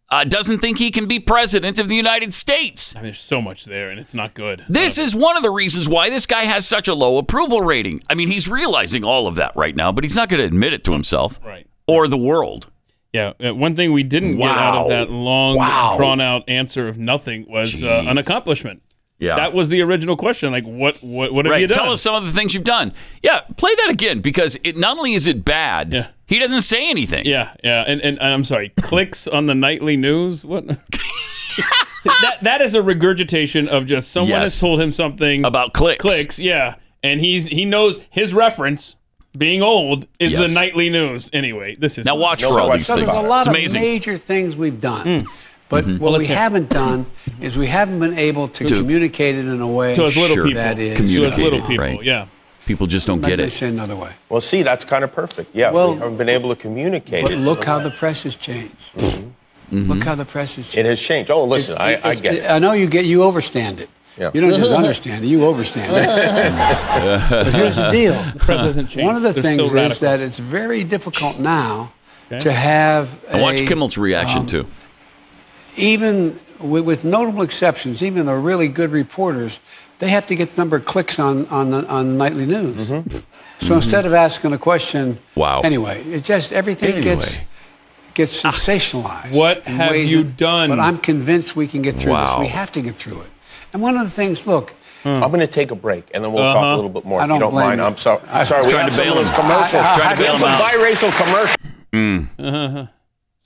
uh, 0.09 0.25
doesn't 0.25 0.59
think 0.59 0.79
he 0.79 0.91
can 0.91 1.07
be 1.07 1.19
president 1.19 1.79
of 1.79 1.89
the 1.89 1.97
United 1.97 2.33
States. 2.33 2.95
I 2.95 2.99
mean, 2.99 3.05
there's 3.07 3.21
so 3.21 3.43
much 3.43 3.65
there, 3.65 3.91
and 3.91 3.99
it's 3.99 4.15
not 4.15 4.35
good. 4.35 4.65
This 4.69 4.99
is 4.99 5.17
one 5.17 5.37
of 5.37 5.43
the 5.43 5.51
reasons 5.51 5.89
why 5.89 6.11
this 6.11 6.27
guy 6.27 6.45
has 6.45 6.67
such 6.67 6.87
a 6.89 6.95
low 6.95 7.19
approval 7.19 7.61
rating. 7.61 8.03
I 8.09 8.15
mean, 8.15 8.29
he's 8.29 8.49
realizing 8.49 9.03
all 9.05 9.27
of 9.27 9.35
that 9.37 9.55
right 9.57 9.75
now, 9.75 9.91
but 9.93 10.05
he's 10.05 10.17
not 10.17 10.29
going 10.29 10.41
to 10.41 10.47
admit 10.47 10.73
it 10.73 10.85
to 10.85 10.93
himself 10.93 11.41
right. 11.45 11.67
or 11.89 12.07
the 12.07 12.19
world. 12.19 12.71
Yeah, 13.13 13.33
uh, 13.43 13.55
one 13.55 13.75
thing 13.75 13.93
we 13.93 14.03
didn't 14.03 14.37
get 14.37 14.49
out 14.49 14.77
of 14.83 14.89
that 14.91 15.11
long, 15.11 15.57
Wow. 15.57 15.95
drawn 15.97 16.21
out 16.21 16.49
answer 16.49 16.87
of 16.87 16.99
nothing 16.99 17.47
was 17.49 17.83
uh, 17.83 18.05
an 18.07 18.19
accomplishment. 18.19 18.83
Yeah. 19.19 19.37
That 19.37 19.55
was 19.55 19.71
the 19.71 19.81
original 19.81 20.17
question. 20.17 20.53
Like, 20.53 20.65
what, 20.65 20.97
what, 21.03 21.33
what 21.33 21.47
have 21.47 21.53
right. 21.53 21.61
you 21.63 21.67
done? 21.67 21.79
Tell 21.79 21.93
us 21.93 22.03
some 22.03 22.15
of 22.15 22.25
the 22.25 22.33
things 22.33 22.55
you've 22.55 22.65
done. 22.65 22.93
Yeah, 23.23 23.41
play 23.57 23.75
that 23.75 23.89
again 23.91 24.21
because 24.21 24.59
it 24.63 24.77
not 24.77 24.99
only 24.99 25.15
is 25.15 25.27
it 25.27 25.43
bad, 25.45 25.93
Yeah. 25.93 26.09
he 26.27 26.39
doesn't 26.39 26.61
say 26.61 26.91
anything. 26.91 27.25
Yeah, 27.25 27.55
yeah, 27.65 27.85
and, 27.87 28.01
and, 28.03 28.19
and 28.21 28.29
I'm 28.35 28.45
sorry, 28.45 28.71
clicks 28.81 29.27
on 29.27 29.47
the 29.47 29.55
nightly 29.55 29.97
news. 29.97 30.45
What? 30.45 30.67
that 32.05 32.39
that 32.43 32.61
is 32.63 32.75
a 32.75 32.83
regurgitation 32.83 33.69
of 33.69 33.87
just 33.87 34.13
someone 34.13 34.31
Yes. 34.31 34.43
has 34.53 34.61
told 34.61 34.81
him 34.81 34.93
something 34.93 35.45
About 35.45 35.73
clicks. 35.73 36.03
Clicks, 36.03 36.39
yeah, 36.39 36.75
and 37.03 37.21
he's 37.21 37.47
he 37.49 37.65
knows 37.65 38.07
his 38.11 38.35
reference. 38.35 38.97
Being 39.37 39.61
old 39.61 40.07
is 40.19 40.33
the 40.39 40.49
nightly 40.49 40.89
news. 40.89 41.29
Anyway, 41.31 41.77
this 41.77 41.99
is 41.99 42.07
Now 42.07 42.17
watch 42.17 42.41
No 42.41 42.53
for 42.55 42.61
all 42.61 42.67
question 42.69 42.97
these 42.97 43.05
things. 43.05 43.17
there's 43.17 43.25
a 43.25 43.29
lot 43.29 43.39
It's 43.41 43.47
of 43.49 43.53
amazing. 43.55 43.83
major 43.83 44.17
things 44.17 44.57
we've 44.57 44.81
done. 44.81 45.21
Hmm. 45.25 45.27
But 45.69 45.85
what 45.87 46.01
Well, 46.01 46.19
we 46.21 46.27
haven't 46.27 46.69
done 46.69 47.07
is 47.41 47.57
we 47.57 47.67
haven't 47.67 47.99
been 47.99 48.17
able 48.19 48.47
to, 48.49 48.65
To- 48.65 48.77
communicate 48.79 49.35
it 49.37 49.47
in 49.47 49.61
a 49.61 49.67
way 49.67 49.95
to 49.95 50.05
us 50.05 50.17
little 50.17 50.37
Sure. 50.37 50.45
people. 50.47 50.63
that 50.63 50.79
is 50.79 50.97
To 50.99 51.05
us 51.05 51.11
Communicate 51.35 51.45
little 51.45 51.67
people. 51.67 51.85
right. 51.85 52.03
Yeah. 52.05 52.27
People 52.67 52.87
just 52.87 53.07
don't 53.07 53.21
Let 53.21 53.29
get 53.31 53.41
it. 53.41 53.53
say 53.53 53.69
another 53.69 53.97
way. 53.97 54.11
Well, 54.29 54.41
see, 54.41 54.63
that's 54.63 54.85
kind 54.85 55.03
of 55.05 55.13
perfect. 55.13 55.51
Yeah, 55.55 55.71
Well- 55.73 55.95
we 55.95 55.99
haven't 55.99 56.17
been 56.19 56.29
able 56.29 56.51
to 56.51 56.57
communicate 56.57 57.23
But 57.25 57.33
it. 57.33 57.39
look 57.39 57.65
how 57.65 57.81
the 57.81 57.91
press 57.91 58.23
has 58.25 58.37
changed. 58.37 58.93
Mm-hmm. 59.73 59.91
Look 59.93 60.05
how 60.05 60.15
the 60.15 60.25
press 60.25 60.55
has 60.57 60.67
changed. 60.69 60.79
It 60.79 60.87
has 60.87 61.01
changed. 61.01 61.31
Oh, 61.31 61.43
listen, 61.45 61.77
I, 61.79 61.85
I 61.85 61.91
It's- 61.95 62.21
get 62.21 62.35
it. 62.37 62.51
I 62.51 62.59
know 62.61 62.73
you 62.73 62.87
get 62.87 63.05
you 63.05 63.23
overstand 63.25 63.81
it. 63.81 63.89
Yeah. 64.17 64.31
You 64.33 64.41
don't 64.41 64.51
just 64.51 64.71
understand 64.83 65.25
it, 65.25 65.29
you 65.29 65.45
overstand 65.45 65.91
it. 65.93 67.31
but 67.31 67.53
here's 67.55 67.77
the 67.77 67.91
deal. 67.91 68.15
The 68.35 68.39
press 68.39 68.63
hasn't 68.63 68.89
changed. 68.89 69.07
One 69.07 69.17
of 69.17 69.23
the 69.23 69.33
They're 69.33 69.43
things 69.43 69.61
is 69.63 69.71
radicals. 69.71 69.99
that 70.01 70.21
it's 70.21 70.39
very 70.39 70.85
difficult 70.85 71.39
now 71.41 71.91
to 72.41 72.53
have 72.53 73.19
And 73.31 73.43
watch 73.43 73.59
Kimmel's 73.67 73.99
reaction 73.99 74.41
um, 74.41 74.47
too. 74.47 74.67
Even 75.79 76.39
with, 76.61 76.85
with 76.85 77.05
notable 77.05 77.43
exceptions, 77.43 78.03
even 78.03 78.27
the 78.27 78.35
really 78.35 78.69
good 78.69 78.91
reporters, 78.91 79.61
they 79.99 80.09
have 80.09 80.27
to 80.27 80.35
get 80.35 80.53
the 80.53 80.61
number 80.61 80.77
of 80.77 80.85
clicks 80.85 81.19
on 81.19 81.47
on 81.47 81.71
the 81.71 81.87
on 81.87 82.19
nightly 82.19 82.47
news. 82.47 82.89
Mm-hmm. 82.89 83.09
So 83.11 83.25
mm-hmm. 83.65 83.73
instead 83.75 84.07
of 84.07 84.13
asking 84.15 84.53
a 84.53 84.59
question, 84.59 85.15
Mm-hmm. 85.15 85.41
Wow. 85.41 85.61
Anyway, 85.61 86.03
it 86.05 86.25
just 86.25 86.53
everything 86.53 87.03
gets 87.03 87.35
Anyway. 87.35 87.47
gets 88.15 88.45
ah, 88.45 88.51
sensationalized. 88.51 89.33
What 89.35 89.65
have 89.65 89.97
you 89.97 90.23
that- 90.25 90.37
done? 90.37 90.69
But 90.71 90.81
I'm 90.81 90.99
convinced 90.99 91.57
we 91.57 91.67
can 91.67 91.83
get 91.83 91.97
through 91.97 92.13
Wow. 92.13 92.39
this. 92.39 92.47
We 92.47 92.49
have 92.49 92.73
to 92.73 92.83
get 92.83 92.97
through 92.97 93.21
it. 93.23 93.29
And 93.73 93.83
one 93.83 93.97
of 93.97 94.05
the 94.05 94.11
things, 94.11 94.47
look, 94.47 94.73
hmm. 95.03 95.09
I'm 95.09 95.29
going 95.31 95.41
to 95.41 95.47
take 95.47 95.71
a 95.71 95.75
break, 95.75 96.11
and 96.15 96.25
then 96.25 96.33
we'll 96.33 96.43
Uh-huh. 96.45 96.55
talk 96.55 96.63
a 96.63 96.67
uh-huh. 96.67 96.77
little 96.77 96.91
bit 96.91 97.05
more 97.05 97.21
I 97.21 97.25
if 97.25 97.31
you 97.31 97.39
don't 97.39 97.55
mind, 97.55 97.81
you. 97.81 97.87
I'm 97.87 97.97
sorry. 97.97 98.21
I'm 98.31 98.45
sorry. 98.45 98.65
We 98.65 98.71
Trying 98.73 98.85
have 98.85 98.91
to 98.93 98.97
some 98.97 99.05
bail 99.05 99.19
of 99.19 99.25
those 99.27 99.35
commercials. 99.35 99.75
I- 99.83 99.93
I- 99.93 99.97
Trying 99.99 100.17
to 100.17 100.23
bail 100.23 100.33
him 100.33 100.39
some 100.41 100.49
out. 100.49 100.63
biracial 100.63 101.25
commercials. 101.25 101.57
Hmm. 101.93 102.19
Uh-huh. 102.39 102.87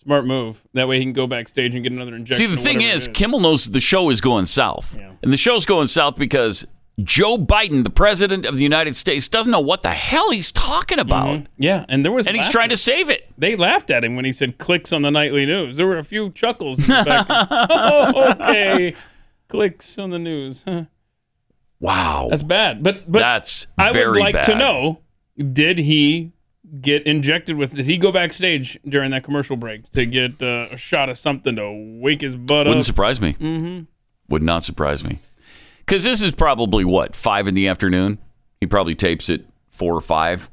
Smart 0.03 0.25
move. 0.25 0.65
That 0.73 0.89
way 0.89 0.97
he 0.97 1.05
can 1.05 1.13
go 1.13 1.27
backstage 1.27 1.75
and 1.75 1.85
get 1.85 1.93
another 1.93 2.17
injection. 2.17 2.47
See, 2.47 2.51
the 2.51 2.61
thing 2.61 2.81
is, 2.81 3.07
is, 3.07 3.13
Kimmel 3.13 3.39
knows 3.39 3.71
the 3.71 3.83
show 3.83 4.09
is 4.09 4.23
going 4.23 4.47
south. 4.47 4.97
Yeah. 4.97 5.13
And 5.23 5.31
the 5.31 5.37
show's 5.37 5.67
going 5.67 5.89
south 5.89 6.17
because 6.17 6.67
Joe 7.05 7.37
Biden, 7.37 7.85
the 7.85 7.91
president 7.91 8.47
of 8.47 8.57
the 8.57 8.63
United 8.63 8.97
States, 8.97 9.29
doesn't 9.29 9.53
know 9.53 9.61
what 9.61 9.83
the 9.83 9.91
hell 9.91 10.31
he's 10.31 10.53
talking 10.53 10.99
about. 10.99 11.29
Mm-hmm. 11.29 11.63
Yeah, 11.63 11.85
and 11.91 12.03
there 12.03 12.13
was 12.13 12.27
And 12.27 12.35
he's 12.35 12.49
trying 12.49 12.71
to 12.71 12.79
save 12.79 13.11
it. 13.11 13.31
They 13.37 13.57
laughed 13.57 13.91
at 13.91 14.03
him 14.03 14.17
when 14.17 14.25
he 14.25 14.33
said 14.33 14.57
clicks 14.57 14.91
on 14.91 15.03
the 15.03 15.11
nightly 15.11 15.45
news. 15.45 15.77
There 15.77 15.87
were 15.87 15.99
a 15.99 16.05
few 16.05 16.31
chuckles 16.31 16.79
in 16.79 16.87
the 16.87 17.03
back. 17.05 17.27
oh, 17.29 18.31
okay. 18.31 18.95
Clicks 19.49 19.99
on 19.99 20.09
the 20.09 20.19
news. 20.19 20.65
Huh. 20.67 20.85
Wow. 21.79 22.29
That's 22.31 22.43
bad. 22.43 22.83
But 22.83 23.13
but 23.13 23.19
That's 23.19 23.67
I 23.77 23.93
would 23.93 24.17
like 24.17 24.33
bad. 24.33 24.45
to 24.47 24.55
know 24.55 25.01
did 25.37 25.77
he 25.77 26.33
get 26.81 27.07
injected 27.07 27.57
with 27.57 27.75
did 27.75 27.87
he 27.87 27.99
go 27.99 28.13
backstage 28.13 28.79
during 28.89 29.11
that 29.11 29.25
commercial 29.25 29.57
break 29.57 29.91
to 29.91 30.07
get 30.07 30.41
uh, 30.43 30.69
a 30.71 30.77
shot 30.77 31.09
of 31.09 31.19
something 31.19 31.57
to 31.57 31.99
wake 32.01 32.21
his 32.21 32.37
butt 32.37 32.61
up 32.61 32.67
Wouldn't 32.67 32.85
up? 32.85 32.87
surprise 32.87 33.21
me. 33.21 33.35
Mm-hmm. 33.35 33.85
Would 34.29 34.43
not 34.43 34.63
surprise 34.63 35.03
me. 35.05 35.19
Because 35.79 36.05
this 36.05 36.23
is 36.23 36.33
probably 36.33 36.85
what 36.85 37.17
five 37.17 37.49
in 37.49 37.55
the 37.55 37.67
afternoon. 37.67 38.19
He 38.61 38.67
probably 38.67 38.95
tapes 38.95 39.29
it 39.29 39.47
four 39.69 39.95
or 39.95 40.01
five. 40.01 40.49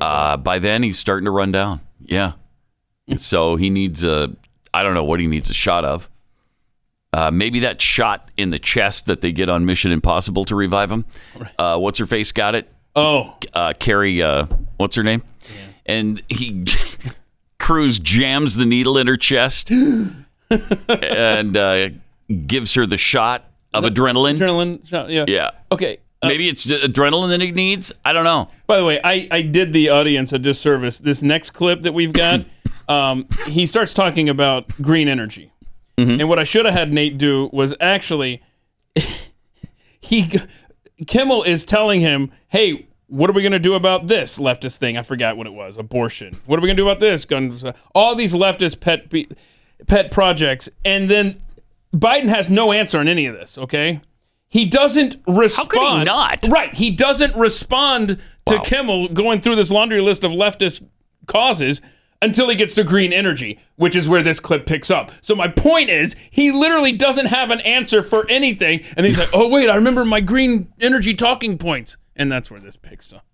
Uh, 0.00 0.36
by 0.36 0.58
then, 0.58 0.82
he's 0.82 0.98
starting 0.98 1.24
to 1.24 1.30
run 1.30 1.50
down. 1.52 1.80
Yeah. 2.00 2.32
so 3.18 3.56
he 3.56 3.68
needs 3.70 4.04
a. 4.04 4.34
I 4.72 4.82
don't 4.82 4.94
know 4.94 5.04
what 5.04 5.20
he 5.20 5.26
needs 5.26 5.50
a 5.50 5.54
shot 5.54 5.84
of. 5.84 6.08
Uh, 7.12 7.30
maybe 7.30 7.58
that 7.60 7.82
shot 7.82 8.30
in 8.36 8.50
the 8.50 8.58
chest 8.58 9.06
that 9.06 9.20
they 9.20 9.32
get 9.32 9.48
on 9.48 9.66
Mission 9.66 9.90
Impossible 9.90 10.44
to 10.44 10.54
revive 10.54 10.92
him. 10.92 11.04
Uh, 11.58 11.76
what's 11.76 11.98
her 11.98 12.06
face 12.06 12.30
got 12.32 12.54
it? 12.54 12.72
oh, 12.96 13.36
uh, 13.52 13.72
Carrie, 13.78 14.22
uh, 14.22 14.46
what's 14.76 14.94
her 14.96 15.02
name? 15.02 15.22
And 15.90 16.22
he, 16.28 16.64
Cruz 17.58 17.98
jams 17.98 18.56
the 18.56 18.64
needle 18.64 18.96
in 18.98 19.06
her 19.06 19.16
chest. 19.16 19.70
and 20.50 21.56
uh, 21.56 21.88
gives 22.46 22.74
her 22.74 22.86
the 22.86 22.98
shot 22.98 23.44
of 23.72 23.84
adrenaline. 23.84 24.36
Adrenaline 24.38 24.86
shot. 24.86 25.10
Yeah. 25.10 25.24
Yeah. 25.28 25.50
Okay. 25.70 25.98
uh, 26.22 26.28
Maybe 26.28 26.48
it's 26.48 26.66
adrenaline 26.66 27.28
that 27.30 27.40
he 27.40 27.52
needs. 27.52 27.92
I 28.04 28.12
don't 28.12 28.24
know. 28.24 28.48
By 28.66 28.78
the 28.78 28.84
way, 28.84 29.00
I, 29.02 29.28
I 29.30 29.42
did 29.42 29.72
the 29.72 29.90
audience 29.90 30.32
a 30.32 30.38
disservice. 30.38 30.98
This 30.98 31.22
next 31.22 31.50
clip 31.50 31.82
that 31.82 31.92
we've 31.94 32.12
got, 32.12 32.44
um, 32.88 33.28
he 33.46 33.66
starts 33.66 33.94
talking 33.94 34.28
about 34.28 34.68
green 34.82 35.08
energy. 35.08 35.52
And 35.98 36.30
what 36.30 36.38
I 36.38 36.44
should 36.44 36.64
have 36.64 36.72
had 36.72 36.94
Nate 36.94 37.18
do 37.18 37.50
was 37.52 37.74
actually, 37.78 38.42
he 40.00 40.30
Kimmel 41.06 41.42
is 41.42 41.66
telling 41.66 42.00
him, 42.00 42.32
hey, 42.48 42.88
what 43.10 43.28
are 43.28 43.32
we 43.32 43.42
going 43.42 43.52
to 43.52 43.58
do 43.58 43.74
about 43.74 44.06
this 44.06 44.38
leftist 44.38 44.78
thing? 44.78 44.96
I 44.96 45.02
forgot 45.02 45.36
what 45.36 45.46
it 45.46 45.52
was. 45.52 45.76
Abortion. 45.76 46.38
What 46.46 46.58
are 46.58 46.62
we 46.62 46.68
going 46.68 46.76
to 46.76 46.82
do 46.82 46.88
about 46.88 47.00
this? 47.00 47.24
Guns. 47.24 47.64
All 47.94 48.14
these 48.14 48.34
leftist 48.34 48.80
pet 48.80 49.12
pet 49.86 50.10
projects. 50.10 50.68
And 50.84 51.10
then 51.10 51.42
Biden 51.94 52.28
has 52.28 52.50
no 52.50 52.72
answer 52.72 52.98
on 52.98 53.08
any 53.08 53.26
of 53.26 53.34
this, 53.34 53.58
okay? 53.58 54.00
He 54.48 54.66
doesn't 54.66 55.16
respond. 55.26 55.72
How 55.72 55.90
could 55.92 55.98
he 55.98 56.04
not? 56.04 56.48
Right. 56.48 56.74
He 56.74 56.90
doesn't 56.90 57.36
respond 57.36 58.18
to 58.46 58.56
Wow. 58.56 58.62
Kimmel 58.62 59.08
going 59.08 59.40
through 59.40 59.56
this 59.56 59.70
laundry 59.70 60.00
list 60.00 60.24
of 60.24 60.32
leftist 60.32 60.82
causes 61.26 61.80
until 62.22 62.48
he 62.48 62.56
gets 62.56 62.74
to 62.74 62.84
green 62.84 63.12
energy, 63.12 63.58
which 63.76 63.96
is 63.96 64.08
where 64.08 64.22
this 64.22 64.40
clip 64.40 64.66
picks 64.66 64.90
up. 64.90 65.10
So 65.22 65.34
my 65.34 65.48
point 65.48 65.88
is, 65.88 66.16
he 66.30 66.52
literally 66.52 66.92
doesn't 66.92 67.26
have 67.26 67.50
an 67.50 67.60
answer 67.60 68.02
for 68.02 68.28
anything, 68.28 68.82
and 68.96 69.06
he's 69.06 69.18
like, 69.18 69.30
"Oh 69.32 69.48
wait, 69.48 69.70
I 69.70 69.74
remember 69.76 70.04
my 70.04 70.20
green 70.20 70.68
energy 70.80 71.14
talking 71.14 71.56
points," 71.56 71.96
and 72.20 72.30
that's 72.30 72.50
where 72.50 72.60
this 72.60 72.76
picks 72.76 73.12
up. 73.12 73.24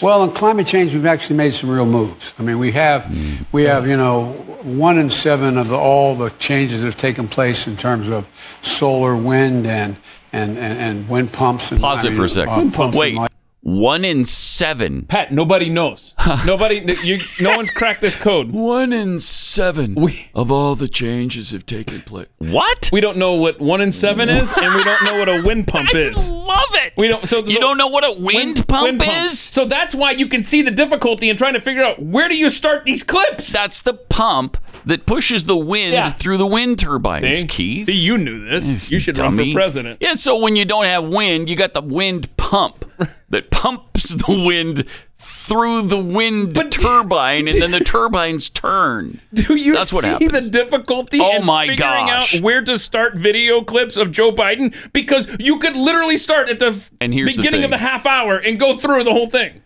Well, 0.00 0.22
on 0.22 0.32
climate 0.32 0.66
change, 0.66 0.94
we've 0.94 1.04
actually 1.04 1.36
made 1.36 1.52
some 1.52 1.68
real 1.68 1.84
moves. 1.84 2.32
I 2.38 2.42
mean, 2.42 2.58
we 2.58 2.72
have, 2.72 3.04
we 3.52 3.64
have, 3.64 3.86
you 3.86 3.98
know, 3.98 4.32
one 4.62 4.96
in 4.98 5.10
seven 5.10 5.58
of 5.58 5.68
the, 5.68 5.76
all 5.76 6.14
the 6.14 6.30
changes 6.38 6.80
that 6.80 6.86
have 6.86 6.96
taken 6.96 7.28
place 7.28 7.66
in 7.66 7.76
terms 7.76 8.08
of 8.08 8.26
solar, 8.62 9.14
wind, 9.14 9.66
and 9.66 9.96
and 10.32 10.56
and, 10.56 10.78
and 10.78 11.08
wind 11.08 11.32
pumps. 11.32 11.70
And, 11.70 11.80
Pause 11.80 12.04
I 12.04 12.08
it 12.08 12.10
mean, 12.12 12.18
for 12.18 12.24
a 12.24 12.28
second. 12.28 12.52
uh, 12.52 12.76
pumps 12.76 12.78
and 12.78 12.94
Wait. 12.94 13.18
One 13.60 14.04
in 14.04 14.24
seven. 14.24 15.02
Pat, 15.02 15.32
nobody 15.32 15.68
knows. 15.68 16.14
nobody, 16.46 16.76
you, 17.02 17.20
no 17.40 17.56
one's 17.56 17.70
cracked 17.70 18.00
this 18.00 18.14
code. 18.16 18.50
One 18.52 18.92
in 18.92 19.18
seven 19.20 19.94
We- 19.96 20.30
of 20.34 20.50
all 20.52 20.74
the 20.76 20.88
changes 20.88 21.50
have 21.50 21.66
taken 21.66 22.00
place. 22.02 22.28
What? 22.38 22.88
We 22.92 23.00
don't 23.00 23.16
know 23.18 23.34
what 23.34 23.58
one 23.60 23.80
in 23.80 23.90
seven 23.92 24.28
is, 24.28 24.52
and 24.56 24.74
we 24.74 24.84
don't 24.84 25.02
know 25.04 25.18
what 25.18 25.28
a 25.28 25.42
wind 25.42 25.66
pump 25.66 25.90
is. 25.94 26.30
love 26.30 26.68
it. 26.74 26.92
We 26.96 27.08
don't. 27.08 27.26
So 27.26 27.44
You 27.44 27.58
don't 27.58 27.76
know 27.76 27.88
what 27.88 28.04
a 28.04 28.12
wind, 28.12 28.66
pump 28.68 29.02
is? 29.04 29.38
So 29.40 29.64
that's 29.64 29.94
why 29.94 30.12
you 30.12 30.28
can 30.28 30.42
see 30.42 30.62
the 30.62 30.70
difficulty 30.70 31.28
in 31.28 31.36
trying 31.36 31.54
to 31.54 31.60
figure 31.60 31.82
out 31.82 32.00
where 32.00 32.28
do 32.28 32.36
you 32.36 32.50
start 32.50 32.84
these 32.84 33.02
clips. 33.02 33.52
That's 33.52 33.82
the 33.82 33.94
pump 33.94 34.56
that 34.86 35.04
pushes 35.04 35.44
the 35.44 35.56
wind 35.56 35.92
Yeah. 35.92 36.10
through 36.10 36.38
the 36.38 36.46
wind 36.46 36.78
turbines, 36.78 37.40
See? 37.40 37.46
Keith. 37.48 37.86
See, 37.86 37.92
you 37.92 38.16
knew 38.16 38.48
this. 38.48 38.90
You 38.90 38.98
should 38.98 39.18
run 39.18 39.36
for 39.36 39.44
president. 39.52 39.98
Yeah, 40.00 40.14
so 40.14 40.38
when 40.40 40.54
you 40.56 40.64
don't 40.64 40.84
have 40.86 41.04
wind, 41.04 41.48
you 41.48 41.56
got 41.56 41.74
the 41.74 41.82
wind 41.82 42.34
pump 42.48 42.84
that 43.28 43.50
pumps 43.50 44.10
the 44.16 44.42
wind 44.46 44.84
through 45.18 45.82
the 45.82 45.98
wind 45.98 46.54
But- 46.54 46.70
turbine, 46.72 47.48
and 47.48 47.60
then 47.60 47.70
the 47.72 47.80
turbines 47.80 48.48
turn. 48.48 49.20
Do 49.34 49.54
you 49.56 49.74
That's 49.74 49.90
see 49.90 50.26
the 50.28 50.40
difficulty 50.42 51.18
Oh 51.20 51.36
in 51.36 51.44
my 51.44 51.66
figuring 51.66 52.06
gosh. 52.06 52.36
out 52.36 52.40
where 52.42 52.62
to 52.62 52.78
start 52.78 53.16
video 53.18 53.62
clips 53.62 53.96
of 53.96 54.10
Joe 54.12 54.32
Biden? 54.32 54.74
Because 54.92 55.36
you 55.38 55.58
could 55.58 55.76
literally 55.76 56.16
start 56.16 56.48
at 56.48 56.58
the 56.58 56.88
And 57.00 57.12
here's 57.12 57.36
the 57.36 57.42
beginning 57.42 57.64
of 57.64 57.70
the 57.70 57.78
half 57.78 58.06
hour 58.06 58.36
and 58.38 58.58
go 58.58 58.76
through 58.76 59.04
the 59.04 59.12
whole 59.12 59.28
thing. 59.28 59.62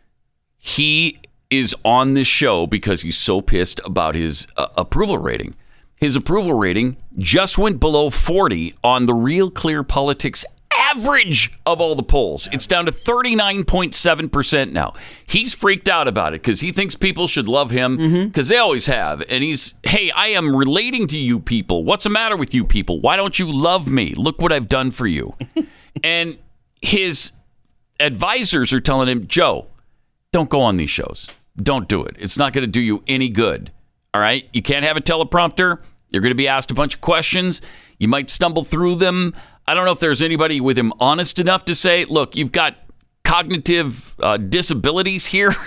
he 0.58 1.18
is 1.50 1.74
on 1.84 2.14
this 2.14 2.26
show 2.26 2.66
because 2.66 3.02
he's 3.02 3.18
so 3.18 3.42
pissed 3.42 3.78
about 3.84 4.14
his 4.14 4.46
uh, 4.56 4.68
approval 4.76 5.18
rating. 5.18 5.54
His 5.96 6.16
approval 6.16 6.54
rating 6.54 6.96
just 7.18 7.58
went 7.58 7.78
below 7.78 8.08
40 8.10 8.74
on 8.82 9.04
the 9.06 9.12
Real 9.14 9.50
Clear 9.50 9.82
Politics 9.84 10.44
average 10.78 11.52
of 11.66 11.80
all 11.80 11.94
the 11.94 12.02
polls. 12.02 12.48
It's 12.52 12.66
down 12.66 12.86
to 12.86 12.92
39.7% 12.92 14.72
now. 14.72 14.92
He's 15.26 15.54
freaked 15.54 15.88
out 15.88 16.08
about 16.08 16.34
it 16.34 16.42
because 16.42 16.60
he 16.60 16.72
thinks 16.72 16.94
people 16.94 17.26
should 17.26 17.48
love 17.48 17.70
him 17.70 17.98
mm-hmm. 17.98 18.26
because 18.26 18.48
they 18.48 18.58
always 18.58 18.86
have. 18.86 19.22
And 19.28 19.42
he's, 19.42 19.74
hey, 19.84 20.10
I 20.10 20.28
am 20.28 20.54
relating 20.54 21.06
to 21.08 21.18
you 21.18 21.40
people. 21.40 21.84
What's 21.84 22.04
the 22.04 22.10
matter 22.10 22.36
with 22.36 22.54
you 22.54 22.64
people? 22.64 23.00
Why 23.00 23.16
don't 23.16 23.38
you 23.38 23.50
love 23.50 23.88
me? 23.88 24.14
Look 24.16 24.40
what 24.40 24.52
I've 24.52 24.68
done 24.68 24.90
for 24.90 25.06
you. 25.06 25.34
and 26.04 26.38
his 26.80 27.32
advisors 28.00 28.72
are 28.72 28.80
telling 28.80 29.08
him, 29.08 29.26
Joe, 29.26 29.66
don't 30.32 30.50
go 30.50 30.60
on 30.60 30.76
these 30.76 30.90
shows. 30.90 31.28
Don't 31.56 31.88
do 31.88 32.02
it. 32.04 32.16
It's 32.18 32.38
not 32.38 32.52
going 32.52 32.64
to 32.64 32.70
do 32.70 32.80
you 32.80 33.02
any 33.06 33.28
good. 33.28 33.70
All 34.14 34.20
right? 34.20 34.48
You 34.52 34.62
can't 34.62 34.84
have 34.84 34.96
a 34.96 35.00
teleprompter. 35.00 35.78
You're 36.08 36.22
going 36.22 36.30
to 36.30 36.36
be 36.36 36.48
asked 36.48 36.70
a 36.70 36.74
bunch 36.74 36.94
of 36.94 37.00
questions. 37.00 37.62
You 37.98 38.08
might 38.08 38.28
stumble 38.28 38.64
through 38.64 38.96
them. 38.96 39.34
I 39.66 39.74
don't 39.74 39.84
know 39.84 39.92
if 39.92 40.00
there's 40.00 40.22
anybody 40.22 40.60
with 40.60 40.76
him 40.78 40.92
honest 40.98 41.38
enough 41.38 41.64
to 41.66 41.74
say, 41.74 42.04
look, 42.04 42.36
you've 42.36 42.52
got 42.52 42.76
cognitive 43.24 44.14
uh, 44.20 44.36
disabilities 44.36 45.26
here. 45.26 45.54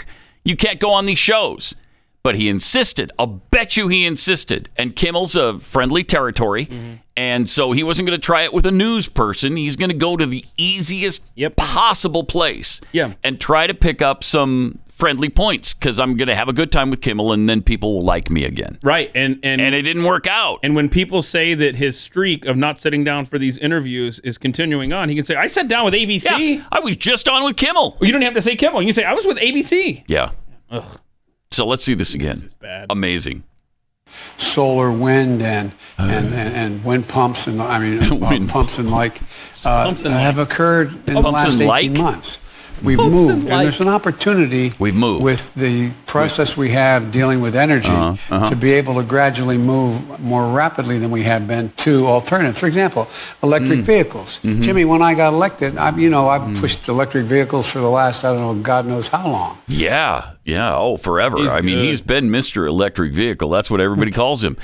You 0.47 0.55
can't 0.55 0.79
go 0.79 0.91
on 0.91 1.07
these 1.07 1.17
shows. 1.17 1.73
But 2.21 2.35
he 2.35 2.49
insisted. 2.49 3.11
I'll 3.17 3.25
bet 3.49 3.75
you 3.77 3.87
he 3.87 4.05
insisted. 4.05 4.69
And 4.75 4.95
Kimmel's 4.95 5.35
a 5.35 5.57
friendly 5.57 6.03
territory. 6.03 7.01
And 7.17 7.49
so 7.49 7.71
he 7.71 7.81
wasn't 7.81 8.07
going 8.07 8.15
to 8.15 8.23
try 8.23 8.43
it 8.43 8.53
with 8.53 8.63
a 8.67 8.71
news 8.71 9.09
person. 9.09 9.57
He's 9.57 9.75
going 9.75 9.89
to 9.89 9.95
go 9.97 10.15
to 10.17 10.27
the 10.27 10.45
easiest 10.55 11.31
Yep. 11.33 11.55
possible 11.55 12.23
place 12.23 12.79
Yeah. 12.91 13.13
and 13.23 13.41
try 13.41 13.65
to 13.65 13.73
pick 13.73 14.03
up 14.03 14.23
some 14.23 14.77
friendly 14.95 15.27
points 15.27 15.73
because 15.73 15.99
I'm 15.99 16.15
going 16.15 16.29
to 16.29 16.35
have 16.35 16.47
a 16.47 16.53
good 16.53 16.71
time 16.71 16.89
with 16.89 17.01
Kimmel 17.01 17.33
and 17.33 17.49
then 17.49 17.61
people 17.61 17.93
will 17.95 18.03
like 18.05 18.29
me 18.29 18.45
again. 18.45 18.79
Right. 18.81 19.11
And 19.13 19.39
and 19.43 19.59
And 19.61 19.75
it 19.75 19.81
didn't 19.81 20.05
work 20.05 20.25
out. 20.25 20.59
and 20.63 20.73
when 20.73 20.87
people 20.87 21.21
say 21.21 21.53
that 21.53 21.75
his 21.75 21.99
streak 21.99 22.45
of 22.45 22.55
not 22.55 22.79
sitting 22.79 23.03
down 23.03 23.25
for 23.25 23.37
these 23.37 23.57
interviews 23.57 24.19
is 24.19 24.37
continuing 24.37 24.93
on, 24.93 25.09
he 25.09 25.15
can 25.15 25.23
say, 25.25 25.35
"I 25.35 25.47
sat 25.47 25.67
down 25.67 25.83
with 25.83 25.93
ABC." 25.93 26.29
yeah, 26.57 26.63
I 26.71 26.79
was 26.79 26.95
just 26.95 27.27
on 27.27 27.43
with 27.43 27.57
Kimmel. 27.57 27.97
You 28.01 28.13
don't 28.13 28.21
have 28.21 28.33
to 28.35 28.41
say 28.41 28.55
Kimmel. 28.55 28.81
You 28.81 28.87
can 28.87 28.95
say, 28.95 29.03
"I 29.03 29.13
was 29.13 29.25
with 29.25 29.37
ABC." 29.37 30.03
Yeah. 30.07 30.31
So 31.51 31.65
let's 31.67 31.83
see 31.83 31.93
this 31.93 32.15
again. 32.15 32.37
is 32.37 32.53
bad. 32.53 32.87
Amazing. 32.89 33.43
solar, 34.37 34.91
wind, 34.91 35.41
and 35.41 35.71
and, 35.97 36.33
and, 36.33 36.55
and 36.55 36.83
wind 36.85 37.07
pumps 37.07 37.47
and 37.47 37.61
I 37.61 37.79
mean 37.79 38.03
uh, 38.11 38.15
Wind 38.15 38.49
pumps 38.49 38.77
and 38.77 38.89
like 38.91 39.19
uh, 39.65 39.85
Pumps 39.85 40.05
and 40.05 40.13
have 40.13 40.37
occurred 40.37 40.93
in 41.09 41.15
the 41.15 41.21
last 41.21 41.55
eighteen 41.55 41.67
like? 41.67 41.91
months. 41.91 42.37
We've 42.83 42.97
Pumps 42.97 43.15
moved, 43.15 43.29
and 43.29 43.49
and, 43.49 43.65
there's 43.65 43.79
an 43.79 43.87
opportunity. 43.87 44.71
We've 44.79 44.93
moved. 44.95 45.23
with 45.23 45.53
the 45.55 45.91
process 46.05 46.55
we 46.57 46.69
have 46.71 47.11
dealing 47.11 47.41
with 47.41 47.55
energy 47.55 47.89
Uh-huh, 47.89 48.49
to 48.49 48.55
be 48.55 48.73
able 48.73 48.95
to 48.95 49.03
gradually 49.03 49.57
move 49.57 50.19
more 50.19 50.47
rapidly 50.47 50.97
than 50.99 51.11
we 51.11 51.23
have 51.23 51.47
been 51.47 51.71
to 51.77 52.07
alternatives. 52.07 52.59
For 52.59 52.67
example, 52.67 53.07
electric 53.43 53.79
Mm. 53.79 53.83
vehicles. 53.83 54.39
Mm-hmm. 54.43 54.61
Jimmy, 54.63 54.85
when 54.85 55.01
I 55.01 55.13
got 55.15 55.33
elected, 55.33 55.77
I, 55.77 55.95
you 55.97 56.09
know, 56.09 56.29
I've 56.29 56.59
pushed 56.59 56.87
electric 56.87 57.25
vehicles 57.25 57.65
for 57.67 57.79
the 57.79 57.89
last 57.89 58.23
I 58.23 58.31
don't 58.33 58.41
know, 58.41 58.53
God 58.63 58.85
knows 58.85 59.07
how 59.07 59.27
long. 59.27 59.57
Yeah. 59.67 60.34
Yeah. 60.45 60.75
Oh, 60.75 60.95
forever. 60.97 61.37
He's 61.37 61.55
I 61.55 61.61
mean, 61.61 61.79
he's 61.79 62.01
been 62.01 62.29
Mr. 62.29 62.67
Electric 62.67 63.11
Vehicle. 63.13 63.49
That's 63.49 63.69
what 63.69 63.81
everybody 63.81 64.11
calls 64.21 64.43
him. 64.43 64.57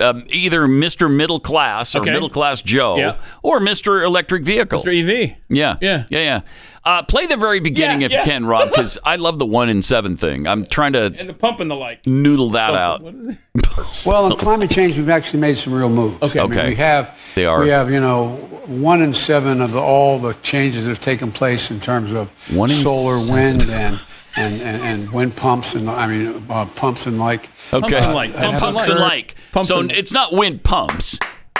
Um, 0.00 0.24
either 0.28 0.68
Mr. 0.68 1.12
Middle 1.12 1.40
Class 1.40 1.94
or 1.96 2.00
Okay. 2.00 2.12
Middle 2.12 2.30
Class 2.30 2.62
Joe 2.62 2.96
Yeah. 2.98 3.16
or 3.42 3.58
Mr. 3.58 4.04
Electric 4.04 4.44
Vehicle. 4.44 4.80
Mr. 4.80 4.96
EV. 4.96 5.36
Yeah. 5.48 5.76
Yeah. 5.80 6.04
Yeah. 6.08 6.18
Yeah. 6.20 6.40
Uh, 6.84 7.02
play 7.02 7.26
the 7.26 7.36
very 7.36 7.58
beginning 7.60 8.00
Yeah, 8.00 8.06
if 8.06 8.12
yeah. 8.12 8.18
you 8.20 8.24
can, 8.24 8.46
Rob, 8.46 8.68
because 8.70 8.96
I 9.04 9.16
love 9.16 9.38
the 9.40 9.44
one 9.46 9.68
in 9.68 9.82
seven 9.82 10.16
thing. 10.16 10.46
I'm 10.46 10.64
trying 10.66 10.92
to 10.92 11.12
And 11.18 11.28
the 11.28 11.34
pump 11.34 11.58
and 11.60 11.68
the 11.70 11.74
like. 11.74 12.06
noodle 12.06 12.50
that 12.50 12.70
out. 12.70 13.02
What 13.02 13.14
is 13.14 13.26
it? 13.28 13.38
Well, 14.06 14.26
on 14.26 14.36
climate 14.36 14.70
change, 14.70 14.96
we've 14.96 15.08
actually 15.08 15.40
made 15.40 15.56
some 15.58 15.72
real 15.74 15.88
moves. 15.88 16.20
Okay. 16.22 16.40
I 16.40 16.42
mean, 16.46 16.58
Okay. 16.58 16.68
we 16.70 16.74
have. 16.76 17.16
They 17.34 17.44
are. 17.46 17.60
We 17.62 17.68
have, 17.70 17.90
you 17.90 18.00
know, 18.00 18.30
one 18.66 19.02
in 19.02 19.12
seven 19.14 19.60
of 19.60 19.72
the, 19.72 19.80
all 19.80 20.18
the 20.18 20.34
changes 20.42 20.84
that 20.84 20.90
have 20.90 21.00
taken 21.00 21.30
place 21.32 21.70
in 21.70 21.78
terms 21.80 22.12
of 22.12 22.30
One 22.54 22.68
solar, 22.70 23.18
wind, 23.32 23.62
and, 23.62 24.00
and, 24.38 24.60
and, 24.62 24.82
and 24.82 25.12
wind 25.12 25.36
pumps 25.36 25.74
and 25.74 25.88
I 25.90 26.06
mean 26.06 26.44
uh, 26.48 26.66
pumps 26.66 27.06
and 27.06 27.18
like. 27.18 27.48
Okay. 27.72 27.96
and 27.98 28.14
like. 28.14 28.32
Pumps, 28.34 28.60
Pumps 28.60 28.82
and 28.84 28.92
and 28.92 29.00
like. 29.00 29.10
like. 29.10 29.34
Pumps 29.52 29.68
so 29.68 29.80
and- 29.80 29.92
it's 29.92 30.12
not 30.12 30.32
wind 30.32 30.62
pumps. 30.62 31.18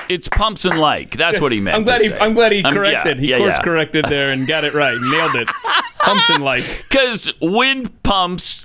It's 0.09 0.27
pumps 0.29 0.65
and 0.65 0.79
like. 0.81 1.17
That's 1.19 1.39
what 1.41 1.53
he 1.53 1.61
meant. 1.65 1.77
I'm 1.77 1.85
glad 1.85 1.99
to 1.99 2.05
he. 2.05 2.11
say. 2.11 2.19
I'm 2.19 2.33
glad 2.35 2.53
he 2.53 2.63
Um, 2.63 2.73
yeah, 2.75 2.81
corrected. 2.81 3.19
he 3.19 3.29
yeah, 3.31 3.39
course 3.39 3.55
yeah. 3.59 3.63
corrected 3.63 4.05
there 4.07 4.33
and 4.33 4.47
got 4.47 4.65
it 4.65 4.73
right. 4.73 4.97
Nailed 4.99 5.35
it. 5.37 5.49
Pumps 6.01 6.31
and 6.31 6.43
like. 6.43 6.65
Because 6.89 7.31
wind 7.43 8.03
pumps 8.03 8.65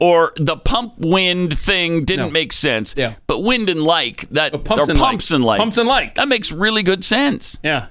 or 0.00 0.32
the 0.36 0.56
pump 0.56 0.94
wind 0.98 1.56
thing 1.56 2.04
didn't 2.04 2.26
No. 2.26 2.30
make 2.32 2.52
sense. 2.52 2.94
Yeah. 2.96 3.14
But 3.28 3.40
wind 3.40 3.68
and 3.68 3.84
like 3.84 4.28
that 4.30 4.52
Uh, 4.54 4.58
pumps 4.58 4.88
or 4.88 4.90
and 4.92 5.00
like. 5.00 5.10
pumps 5.10 5.30
and 5.30 5.44
like. 5.44 5.58
Pumps 5.58 5.78
and 5.78 5.86
like. 5.88 6.16
That 6.16 6.26
makes 6.26 6.50
really 6.50 6.82
good 6.82 7.04
sense. 7.04 7.58
Yeah. 7.62 7.86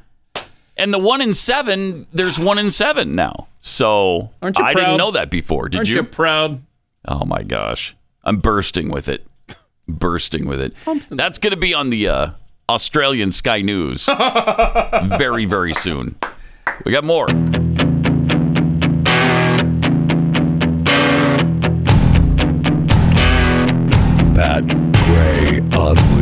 And 0.80 0.94
the 0.94 0.98
one 0.98 1.22
in 1.22 1.34
seven, 1.34 2.08
there's 2.14 2.40
one 2.40 2.58
in 2.58 2.72
seven 2.72 3.12
now. 3.12 3.48
So 3.60 4.30
Aren't 4.42 4.58
you 4.58 4.64
I 4.64 4.72
proud? 4.72 4.82
didn't 4.86 4.98
know 4.98 5.12
that 5.12 5.30
before. 5.30 5.68
Did 5.68 5.80
Aren't 5.80 5.90
you? 5.90 5.96
you? 5.98 6.04
proud? 6.04 6.64
Oh 7.08 7.26
my 7.26 7.44
gosh. 7.44 7.98
I'm 8.24 8.38
bursting 8.38 8.90
with 8.90 9.10
it. 9.10 9.28
bursting 9.90 10.48
with 10.48 10.62
it. 10.62 10.74
Pumps 10.86 11.10
That's 11.10 11.38
going 11.38 11.52
to 11.52 11.58
be 11.58 11.74
on 11.74 11.90
the 11.90 12.08
uh, 12.08 12.30
Australian 12.70 13.34
Sky 13.34 13.60
News 13.62 14.06
very, 15.18 15.44
very 15.46 15.74
soon. 15.74 16.16
We 16.86 16.94
got 16.94 17.04
more. 17.04 17.28
Pat 24.36 24.66
Gray 25.06 25.58
Unleashed. 25.74 26.19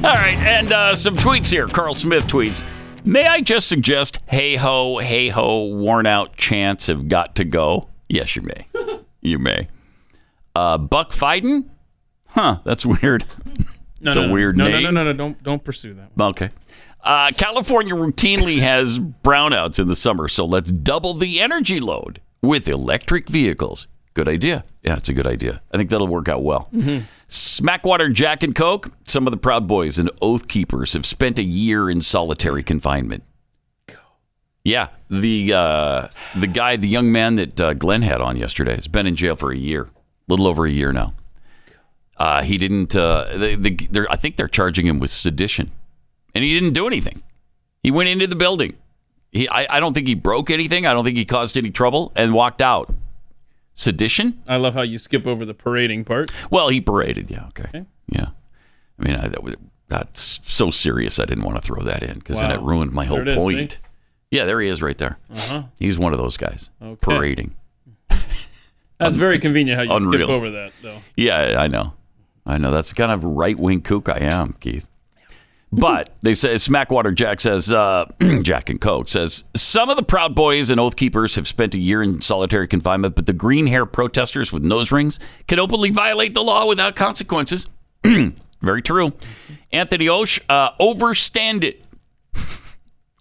All 0.04 0.14
right, 0.14 0.38
and 0.38 0.72
uh, 0.72 0.96
some 0.96 1.14
tweets 1.14 1.50
here. 1.50 1.66
Carl 1.66 1.94
Smith 1.94 2.26
tweets. 2.26 2.64
May 3.04 3.26
I 3.26 3.42
just 3.42 3.68
suggest, 3.68 4.18
hey 4.26 4.56
ho, 4.56 4.96
hey 4.96 5.28
ho, 5.28 5.66
worn 5.66 6.06
out 6.06 6.36
chants 6.38 6.86
have 6.86 7.06
got 7.06 7.34
to 7.36 7.44
go? 7.44 7.90
Yes, 8.08 8.34
you 8.34 8.40
may. 8.40 8.66
you 9.20 9.38
may. 9.38 9.68
Uh, 10.56 10.78
Buck 10.78 11.12
Fiden? 11.12 11.68
Huh, 12.28 12.60
that's 12.64 12.86
weird. 12.86 13.26
No, 14.00 14.10
it's 14.10 14.16
no, 14.16 14.30
a 14.30 14.32
weird 14.32 14.56
no, 14.56 14.64
name. 14.64 14.84
No, 14.84 14.90
no, 14.90 15.04
no, 15.04 15.12
no, 15.12 15.12
don't 15.12 15.42
don't 15.42 15.62
pursue 15.62 15.92
that. 15.92 16.12
Okay. 16.18 16.48
Uh, 17.04 17.32
California 17.36 17.94
routinely 17.94 18.58
has 18.60 18.98
brownouts 18.98 19.78
in 19.78 19.86
the 19.86 19.96
summer, 19.96 20.28
so 20.28 20.46
let's 20.46 20.72
double 20.72 21.12
the 21.12 21.42
energy 21.42 21.78
load 21.78 22.22
with 22.40 22.70
electric 22.70 23.28
vehicles. 23.28 23.86
Good 24.14 24.28
idea. 24.28 24.64
Yeah, 24.82 24.96
it's 24.96 25.10
a 25.10 25.12
good 25.12 25.26
idea. 25.26 25.60
I 25.70 25.76
think 25.76 25.90
that'll 25.90 26.08
work 26.08 26.30
out 26.30 26.42
well. 26.42 26.70
Smackwater 27.30 28.12
Jack 28.12 28.42
and 28.42 28.54
Coke. 28.54 28.90
Some 29.04 29.26
of 29.26 29.30
the 29.30 29.36
Proud 29.36 29.68
Boys 29.68 29.98
and 29.98 30.10
Oath 30.20 30.48
Keepers 30.48 30.94
have 30.94 31.06
spent 31.06 31.38
a 31.38 31.42
year 31.44 31.88
in 31.88 32.00
solitary 32.00 32.62
confinement. 32.62 33.22
Yeah, 34.64 34.88
the 35.08 35.54
uh, 35.54 36.08
the 36.36 36.46
guy, 36.46 36.76
the 36.76 36.88
young 36.88 37.10
man 37.10 37.36
that 37.36 37.58
uh, 37.58 37.72
Glenn 37.72 38.02
had 38.02 38.20
on 38.20 38.36
yesterday, 38.36 38.74
has 38.74 38.88
been 38.88 39.06
in 39.06 39.16
jail 39.16 39.34
for 39.34 39.52
a 39.52 39.56
year, 39.56 39.84
a 39.84 39.88
little 40.28 40.46
over 40.46 40.66
a 40.66 40.70
year 40.70 40.92
now. 40.92 41.14
Uh, 42.18 42.42
he 42.42 42.58
didn't. 42.58 42.94
Uh, 42.94 43.38
they, 43.38 43.54
they, 43.54 43.88
I 44.10 44.16
think 44.16 44.36
they're 44.36 44.48
charging 44.48 44.86
him 44.86 44.98
with 44.98 45.08
sedition, 45.08 45.70
and 46.34 46.44
he 46.44 46.52
didn't 46.52 46.74
do 46.74 46.86
anything. 46.86 47.22
He 47.82 47.90
went 47.90 48.10
into 48.10 48.26
the 48.26 48.36
building. 48.36 48.76
He, 49.32 49.48
I, 49.48 49.76
I 49.76 49.80
don't 49.80 49.94
think 49.94 50.06
he 50.06 50.14
broke 50.14 50.50
anything. 50.50 50.84
I 50.84 50.92
don't 50.92 51.04
think 51.04 51.16
he 51.16 51.24
caused 51.24 51.56
any 51.56 51.70
trouble, 51.70 52.12
and 52.14 52.34
walked 52.34 52.60
out. 52.60 52.92
Sedition? 53.80 54.42
I 54.46 54.58
love 54.58 54.74
how 54.74 54.82
you 54.82 54.98
skip 54.98 55.26
over 55.26 55.46
the 55.46 55.54
parading 55.54 56.04
part. 56.04 56.30
Well, 56.50 56.68
he 56.68 56.82
paraded. 56.82 57.30
Yeah. 57.30 57.46
Okay. 57.46 57.86
Yeah. 58.08 58.26
I 58.98 59.02
mean, 59.02 59.14
I, 59.16 59.28
that 59.28 59.42
was, 59.42 59.54
that's 59.88 60.38
so 60.42 60.70
serious. 60.70 61.18
I 61.18 61.24
didn't 61.24 61.44
want 61.44 61.56
to 61.56 61.62
throw 61.62 61.82
that 61.84 62.02
in 62.02 62.18
because 62.18 62.38
then 62.42 62.50
it 62.50 62.60
ruined 62.60 62.92
my 62.92 63.06
whole 63.06 63.26
is, 63.26 63.34
point. 63.38 63.72
see? 63.72 63.78
Yeah, 64.32 64.44
there 64.44 64.60
he 64.60 64.68
is, 64.68 64.82
right 64.82 64.98
there. 64.98 65.16
Uh-huh. 65.32 65.62
He's 65.78 65.98
one 65.98 66.12
of 66.12 66.18
those 66.18 66.36
guys 66.36 66.68
Okay. 66.82 66.98
parading. 67.00 67.54
That's 68.98 69.16
very 69.16 69.38
convenient 69.38 69.78
how 69.78 69.82
you 69.84 69.92
Unreal. 70.04 70.26
skip 70.26 70.28
over 70.28 70.50
that, 70.50 70.72
though. 70.82 70.98
Yeah, 71.16 71.56
I 71.58 71.66
know. 71.66 71.94
I 72.44 72.58
know. 72.58 72.70
That's 72.70 72.90
the 72.90 72.96
kind 72.96 73.10
of 73.10 73.24
right 73.24 73.58
wing 73.58 73.80
kook 73.80 74.10
I 74.10 74.18
am, 74.18 74.56
Keith. 74.60 74.88
But 75.72 76.10
they 76.22 76.34
say 76.34 76.54
Smackwater 76.54 77.14
Jack 77.14 77.40
says 77.40 77.72
uh, 77.72 78.06
Jack 78.42 78.70
and 78.70 78.80
Coke 78.80 79.08
says 79.08 79.44
some 79.54 79.90
of 79.90 79.96
the 79.96 80.02
Proud 80.02 80.34
Boys 80.34 80.70
and 80.70 80.80
Oath 80.80 80.96
Keepers 80.96 81.34
have 81.34 81.46
spent 81.48 81.74
a 81.74 81.78
year 81.78 82.02
in 82.02 82.20
solitary 82.20 82.68
confinement, 82.68 83.14
but 83.14 83.26
the 83.26 83.32
green 83.32 83.66
hair 83.66 83.86
protesters 83.86 84.52
with 84.52 84.62
nose 84.62 84.90
rings 84.92 85.18
can 85.46 85.58
openly 85.58 85.90
violate 85.90 86.34
the 86.34 86.42
law 86.42 86.66
without 86.66 86.96
consequences. 86.96 87.68
Very 88.60 88.82
true. 88.82 89.12
Anthony 89.72 90.08
Osh, 90.08 90.40
uh, 90.48 90.70
overstand 90.78 91.64
it. 91.64 91.84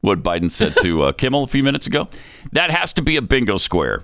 what 0.01 0.23
Biden 0.23 0.51
said 0.51 0.75
to 0.81 1.03
uh, 1.03 1.11
Kimmel 1.11 1.43
a 1.43 1.47
few 1.47 1.63
minutes 1.63 1.87
ago. 1.87 2.09
That 2.51 2.71
has 2.71 2.93
to 2.93 3.01
be 3.01 3.15
a 3.15 3.21
bingo 3.21 3.57
square. 3.57 4.03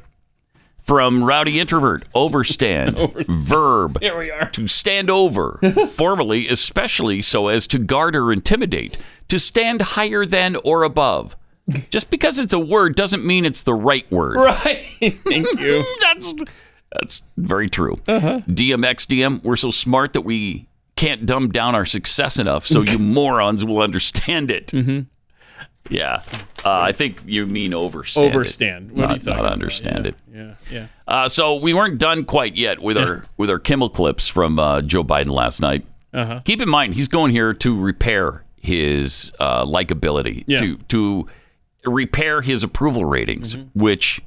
From 0.86 1.24
Rowdy 1.24 1.60
Introvert, 1.60 2.08
overstand, 2.14 3.00
verb, 3.28 4.00
Here 4.02 4.16
we 4.16 4.30
are. 4.30 4.48
to 4.52 4.68
stand 4.68 5.10
over, 5.10 5.60
formally, 5.90 6.48
especially 6.48 7.24
so 7.24 7.48
as 7.48 7.66
to 7.68 7.80
guard 7.80 8.16
or 8.16 8.32
intimidate, 8.32 8.96
to 9.30 9.40
stand 9.40 9.82
higher 9.82 10.28
than 10.28 10.56
or 10.58 10.84
above. 10.84 11.36
Just 11.90 12.12
because 12.12 12.38
it's 12.38 12.54
a 12.54 12.60
word 12.60 12.96
doesn't 12.96 13.26
mean 13.26 13.46
it's 13.46 13.64
the 13.64 13.74
right 13.74 14.10
word. 14.12 14.36
Right. 14.36 14.78
Thank 15.02 15.60
you. 15.60 15.84
That's 16.02 16.32
that's 16.92 17.24
very 17.36 17.68
true. 17.68 18.00
Uh-huh. 18.08 18.42
DMX 18.48 19.08
DM, 19.08 19.44
we're 19.44 19.56
so 19.56 19.72
smart 19.72 20.14
that 20.14 20.22
we 20.22 20.68
can't 20.96 21.26
dumb 21.26 21.50
down 21.50 21.74
our 21.74 21.86
success 21.86 22.38
enough, 22.38 22.68
so 22.68 22.82
you 22.82 23.00
morons 23.00 23.66
will 23.66 23.80
understand 23.80 24.52
it. 24.52 24.68
Mm-hmm. 24.68 25.02
Yeah, 25.90 26.24
uh, 26.66 26.72
I 26.72 26.92
think 26.94 27.22
you 27.26 27.46
mean 27.46 27.72
overstand. 27.72 28.32
Overstand. 28.32 28.90
You 28.92 28.96
not, 29.02 29.26
not 29.26 29.40
about? 29.40 29.52
understand 29.52 30.08
it. 30.08 30.16
Yeah, 30.34 30.56
yeah. 30.72 30.88
Uh, 31.08 31.30
so 31.30 31.56
we 31.56 31.74
weren't 31.74 32.00
done 32.00 32.26
quite 32.26 32.56
yet 32.56 32.80
with 32.82 32.98
our 32.98 33.26
with 33.38 33.50
our 33.52 33.60
Kimmel 33.60 33.90
clips 33.90 34.28
from 34.28 34.58
uh, 34.58 34.82
Joe 34.82 35.04
Biden 35.04 35.28
last 35.30 35.60
night. 35.62 35.86
Uh-huh. 36.14 36.40
Keep 36.46 36.62
in 36.62 36.70
mind, 36.70 36.96
he's 36.96 37.08
going 37.08 37.32
here 37.32 37.54
to 37.54 37.80
repair 37.80 38.44
his 38.60 39.32
uh, 39.40 39.64
likability, 39.66 40.44
Yeah. 40.48 40.58
to 40.58 40.78
to 40.78 41.28
repair 41.86 42.42
his 42.42 42.64
approval 42.64 43.06
ratings, 43.06 43.56
Mm-hmm. 43.56 43.80
which 43.80 44.22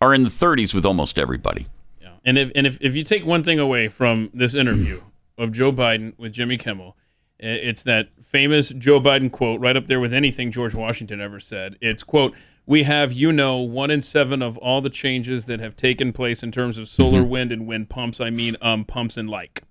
are 0.00 0.14
in 0.14 0.22
the 0.22 0.28
30s 0.30 0.72
with 0.74 0.86
almost 0.86 1.18
everybody. 1.18 1.66
Yeah. 2.00 2.08
And 2.24 2.38
if 2.38 2.52
and 2.54 2.66
if, 2.66 2.78
if 2.80 2.96
you 2.96 3.04
take 3.04 3.26
one 3.26 3.42
thing 3.42 3.58
away 3.58 3.88
from 3.88 4.30
this 4.32 4.54
interview 4.54 5.02
of 5.38 5.52
Joe 5.52 5.72
Biden 5.72 6.14
with 6.18 6.32
Jimmy 6.32 6.56
Kimmel, 6.56 6.96
it's 7.38 7.82
that 7.84 8.08
famous 8.22 8.70
Joe 8.70 9.00
Biden 9.00 9.30
quote 9.30 9.60
right 9.60 9.76
up 9.76 9.86
there 9.86 10.00
with 10.00 10.12
anything 10.12 10.50
George 10.50 10.74
Washington 10.74 11.20
ever 11.20 11.38
said. 11.40 11.76
It's 11.80 12.02
quote, 12.02 12.34
"We 12.66 12.82
have, 12.84 13.12
you 13.12 13.32
know, 13.32 13.58
one 13.58 13.90
in 13.90 14.00
seven 14.00 14.42
of 14.42 14.56
all 14.58 14.80
the 14.80 14.90
changes 14.90 15.44
that 15.46 15.60
have 15.60 15.76
taken 15.76 16.12
place 16.12 16.42
in 16.42 16.50
terms 16.52 16.78
of 16.78 16.88
solar, 16.88 17.20
Mm-hmm. 17.20 17.30
wind, 17.30 17.52
and 17.52 17.66
wind 17.66 17.88
pumps. 17.90 18.20
I 18.20 18.30
mean, 18.30 18.56
um, 18.62 18.84
pumps 18.84 19.16
and 19.16 19.28
like." 19.30 19.62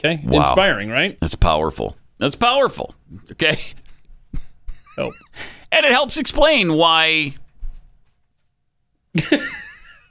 Okay, 0.00 0.20
Wow. 0.24 0.40
inspiring, 0.40 0.90
right? 0.90 1.18
That's 1.20 1.34
powerful. 1.34 1.96
That's 2.18 2.36
powerful. 2.36 2.94
Okay. 3.32 3.58
Help. 4.96 5.14
And 5.72 5.84
it 5.84 5.92
helps 5.92 6.16
explain 6.18 6.74
why. 6.74 7.34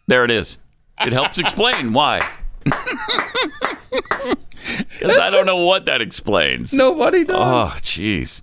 there 0.08 0.24
it 0.26 0.32
is. 0.32 0.58
It 1.02 1.14
helps 1.14 1.40
explain 1.40 1.94
why. 1.94 2.20
Because 5.00 5.18
I 5.18 5.30
don't 5.30 5.46
know 5.46 5.58
what 5.66 5.86
that 5.86 6.02
explains. 6.02 6.74
Nobody 6.74 7.24
does. 7.24 7.38
Oh, 7.38 7.76
jeez. 7.82 8.42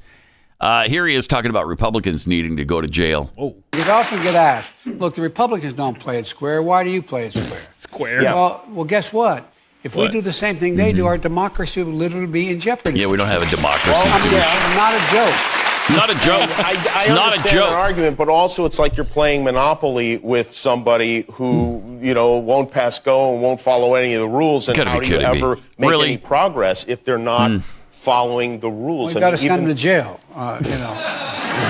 Uh, 0.61 0.85
here 0.88 1.07
he 1.07 1.14
is 1.14 1.27
talking 1.27 1.50
about 1.50 1.66
Republicans 1.66 2.27
needing 2.27 2.57
to 2.57 2.64
go 2.64 2.81
to 2.81 2.88
jail. 2.88 3.31
Oh, 3.37 3.57
We 3.72 3.83
often 3.83 4.22
get 4.22 4.35
asked, 4.35 4.72
look, 4.87 5.14
the 5.14 5.22
Republicans 5.22 5.74
don't 5.74 5.98
play 5.98 6.18
it 6.18 6.27
square. 6.27 6.62
Why 6.62 6.85
do 6.85 6.90
you 6.90 7.03
play 7.03 7.27
it 7.27 7.33
square? 7.35 7.61
Square. 7.85 8.22
Well, 8.22 8.64
well, 8.70 8.85
guess 8.85 9.12
what? 9.12 9.53
If 9.83 9.94
we 9.94 10.09
do 10.09 10.20
the 10.22 10.33
same 10.33 10.57
thing 10.57 10.77
they 10.77 10.92
do, 10.92 11.05
our 11.07 11.18
democracy 11.18 11.83
will 11.83 11.92
literally 11.92 12.27
be 12.27 12.48
in 12.48 12.59
jeopardy. 12.59 12.98
Yeah, 13.00 13.07
we 13.07 13.16
don't 13.18 13.29
have 13.29 13.42
a 13.42 13.50
democracy. 13.50 13.90
Well, 13.90 14.22
do 14.22 14.29
we? 14.31 14.35
yeah, 14.37 14.74
not 14.74 14.94
a 14.94 15.00
joke. 15.12 15.63
Not 15.90 16.09
a 16.11 16.14
joke. 16.14 16.49
I, 16.59 16.70
I 16.70 16.99
it's 17.01 17.09
not 17.09 17.18
a 17.18 17.37
understand 17.37 17.49
joke. 17.51 17.70
argument, 17.73 18.16
but 18.16 18.29
also 18.31 18.64
it's 18.64 18.79
like 18.79 18.97
you're 18.97 19.05
playing 19.05 19.44
Monopoly 19.44 20.16
with 20.16 20.51
somebody 20.51 21.27
who 21.33 21.99
you 22.01 22.14
know 22.14 22.38
won't 22.38 22.70
pass 22.70 22.99
go 22.99 23.33
and 23.35 23.42
won't 23.42 23.61
follow 23.61 23.94
any 23.94 24.14
of 24.14 24.20
the 24.20 24.29
rules. 24.29 24.68
And 24.68 24.79
how 24.79 24.99
do 24.99 25.07
you 25.07 25.12
kidding 25.12 25.31
me. 25.31 25.38
ever 25.38 25.57
make 25.79 25.90
Really? 25.90 26.07
any 26.09 26.16
progress 26.16 26.85
if 26.88 27.05
they're 27.05 27.18
not 27.18 27.61
following 27.90 28.61
the 28.61 28.70
rules? 28.70 29.14
We've 29.14 29.20
got 29.20 29.31
to 29.31 29.37
mean, 29.37 29.47
send 29.47 29.62
them 29.62 29.68
to 29.68 29.75
jail. 29.75 30.20
Uh, 30.35 30.59
you 30.64 30.70
know, 30.70 30.94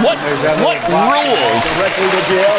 What, 0.04 0.16
what 0.62 0.78
rules? 0.88 1.64
directly 1.74 2.06
to 2.06 2.28
jail. 2.28 2.54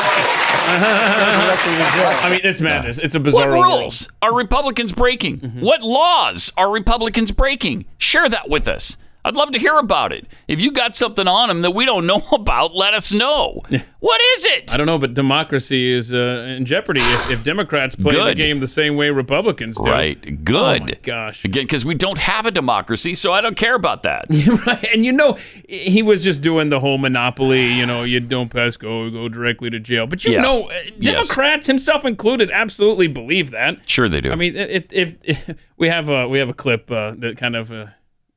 directly 0.66 1.74
to 1.74 1.92
jail. 1.96 2.20
I 2.22 2.28
mean, 2.32 2.40
it's 2.44 2.62
madness. 2.62 2.98
It's 2.98 3.16
a 3.16 3.20
bizarre 3.20 3.50
What 3.50 3.56
bizarre 3.58 3.80
rules 3.80 4.08
are 4.22 4.34
Republicans 4.36 4.92
breaking? 4.94 5.40
Mm-hmm. 5.40 5.62
What 5.62 5.82
laws 5.82 6.52
are 6.58 6.72
Republicans 6.72 7.32
breaking? 7.32 7.86
Share 7.98 8.28
that 8.30 8.50
with 8.50 8.68
us. 8.68 8.98
I'd 9.26 9.36
love 9.36 9.52
to 9.52 9.60
hear 9.60 9.76
about 9.78 10.14
it. 10.14 10.28
If 10.48 10.62
you 10.62 10.72
got 10.72 10.96
something 10.96 11.28
on 11.28 11.48
them 11.50 11.62
that 11.64 11.72
we 11.72 11.84
don't 11.86 12.06
know 12.06 12.22
about, 12.32 12.76
let 12.76 12.94
us 12.94 13.12
know. 13.12 13.64
What 14.00 14.22
is 14.38 14.46
it? 14.46 14.72
I 14.74 14.78
don't 14.78 14.86
know, 14.86 15.00
but 15.00 15.16
democracy 15.16 15.92
is 15.92 16.14
uh, 16.14 16.46
in 16.56 16.64
jeopardy 16.64 17.02
if, 17.02 17.32
if 17.32 17.44
Democrats 17.44 17.96
play 17.96 18.16
the 18.24 18.36
game 18.36 18.60
the 18.60 18.68
same 18.68 18.96
way 18.96 19.10
Republicans 19.10 19.78
do. 19.78 19.84
Right. 19.90 20.44
Good. 20.46 20.82
Oh 20.82 20.86
my 20.86 20.98
gosh. 21.02 21.44
Again, 21.44 21.64
because 21.66 21.84
we 21.86 21.96
don't 21.96 22.20
have 22.20 22.46
a 22.46 22.52
democracy, 22.52 23.16
so 23.16 23.34
I 23.34 23.42
don't 23.42 23.58
care 23.58 23.74
about 23.76 24.04
that. 24.04 24.26
right. 24.68 24.88
And 24.94 25.04
you 25.04 25.12
know, 25.12 25.38
he 25.68 26.04
was 26.04 26.24
just 26.24 26.42
doing 26.42 26.70
the 26.70 26.80
whole 26.80 27.00
monopoly. 27.00 27.74
You 27.74 27.88
know, 27.88 28.04
you 28.04 28.20
don't 28.20 28.50
pass 28.50 28.78
go, 28.78 29.10
go 29.10 29.28
directly 29.28 29.72
to 29.72 29.80
jail. 29.80 30.06
But 30.06 30.24
you 30.24 30.34
Yeah. 30.34 30.42
know, 30.42 30.70
uh, 30.70 30.74
Yes. 31.00 31.28
Democrats, 31.28 31.68
himself 31.68 32.06
included, 32.06 32.52
absolutely 32.52 33.08
believe 33.08 33.50
that. 33.52 33.90
Sure, 33.90 34.08
they 34.08 34.22
do. 34.22 34.32
I 34.32 34.36
mean, 34.36 34.56
if, 34.56 34.94
if, 34.94 35.14
if 35.24 35.58
we 35.78 35.88
have 35.90 36.10
a 36.10 36.28
we 36.30 36.38
have 36.38 36.50
a 36.50 36.54
clip 36.54 36.92
uh, 36.92 37.16
that 37.18 37.38
kind 37.38 37.56
of 37.56 37.72
uh, 37.72 37.88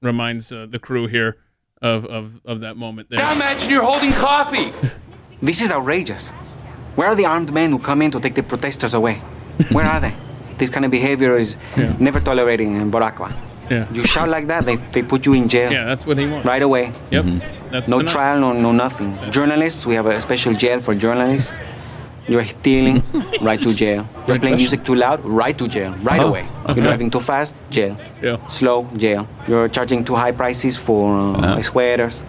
reminds 0.02 0.52
uh, 0.52 0.66
the 0.70 0.78
crew 0.78 1.06
here 1.06 1.37
of, 1.82 2.05
of 2.07 2.40
of 2.44 2.61
that 2.61 2.76
moment 2.76 3.09
there. 3.11 3.18
Now 3.18 3.32
imagine 3.32 3.70
you're 3.70 3.82
holding 3.82 4.12
coffee. 4.12 4.72
This 5.42 5.62
is 5.62 5.70
outrageous. 5.72 6.30
Where 6.96 7.09
are 7.09 7.14
the 7.14 7.26
armed 7.26 7.53
men 7.53 7.70
who 7.70 7.78
come 7.78 8.03
in 8.03 8.11
to 8.11 8.20
take 8.20 8.34
the 8.34 8.42
protesters 8.42 8.94
away? 8.94 9.14
Where 9.70 9.86
are 9.86 10.01
they? 10.01 10.14
This 10.57 10.70
kind 10.70 10.84
of 10.84 10.90
behavior 10.90 11.36
is 11.36 11.57
never 12.01 12.18
tolerated 12.20 12.66
in 12.66 12.90
Boraqua. 12.90 13.32
Yeah. 13.70 13.86
You 13.92 14.03
shout 14.03 14.28
like 14.28 14.46
that, 14.49 14.64
they, 14.64 14.76
they 14.92 15.03
put 15.03 15.26
you 15.26 15.34
in 15.34 15.46
jail 15.49 15.70
Yeah, 15.70 15.84
that's 15.84 16.07
what 16.07 16.16
he 16.16 16.26
wants. 16.26 16.46
right 16.46 16.62
away. 16.62 16.92
Yep. 17.11 17.24
Mm-hmm. 17.24 17.70
That's 17.70 17.90
No 17.90 17.99
tonight. 17.99 18.12
trial, 18.12 18.40
no, 18.40 18.53
no 18.55 18.72
nothing. 18.72 19.16
Journalists, 19.30 19.86
we 19.86 19.94
have 19.94 20.07
a 20.07 20.18
special 20.22 20.55
jail 20.55 20.80
for 20.80 20.94
journalists. 20.94 21.55
You're 22.29 22.45
stealing, 22.45 23.03
right 23.41 23.59
to 23.59 23.74
jail. 23.74 24.07
You're 24.29 24.39
playing 24.39 24.57
music 24.57 24.85
too 24.85 24.95
loud, 24.95 25.24
right 25.24 25.57
to 25.57 25.66
jail, 25.66 25.95
right 26.03 26.20
Oh, 26.20 26.29
away. 26.29 26.47
You're 26.74 26.85
driving 26.85 27.11
too 27.11 27.20
fast, 27.20 27.55
jail. 27.70 27.97
Yeah. 28.22 28.37
Slow, 28.49 28.85
jail. 28.97 29.26
You're 29.49 29.68
charging 29.68 30.05
too 30.05 30.14
high 30.14 30.33
prices 30.33 30.76
for 30.76 31.16
uh, 31.41 31.62
sweaters, 31.62 32.22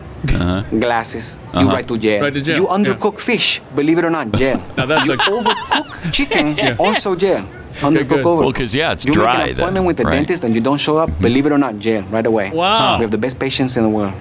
glasses. 0.79 1.35
You 1.53 1.59
Uh-huh. 1.59 1.75
right 1.75 1.87
to 1.87 1.97
jail. 1.97 2.21
Right 2.23 2.33
to 2.33 2.41
jail, 2.41 2.55
You 2.55 2.63
yeah. 2.69 2.77
undercook 2.77 3.19
fish, 3.19 3.61
believe 3.75 3.97
it 3.99 4.05
or 4.05 4.09
not, 4.09 4.31
jail. 4.31 4.63
Now 4.77 4.85
that's 4.85 5.07
you 5.07 5.15
a 5.15 5.17
overcook 5.17 6.11
chicken, 6.17 6.45
also 6.79 7.15
jail. 7.15 7.43
Undercooked 7.81 8.25
over. 8.25 8.41
Well, 8.43 8.51
because 8.51 8.73
yeah, 8.75 8.91
it's 8.93 9.03
you 9.05 9.11
dry. 9.13 9.23
make 9.23 9.33
an 9.33 9.47
then, 9.47 9.55
appointment 9.59 9.85
with 9.87 9.97
the 9.97 10.03
right? 10.05 10.15
dentist 10.15 10.43
and 10.43 10.55
you 10.55 10.61
don't 10.61 10.77
show 10.79 10.97
up, 10.97 11.09
believe 11.19 11.45
it 11.45 11.51
or 11.51 11.57
not, 11.57 11.79
jail 11.79 12.03
right 12.11 12.25
away. 12.25 12.51
Wow. 12.51 12.97
We 12.97 13.03
have 13.03 13.11
the 13.11 13.17
best 13.17 13.39
patients 13.39 13.75
in 13.77 13.83
the 13.83 13.89
world 13.89 14.13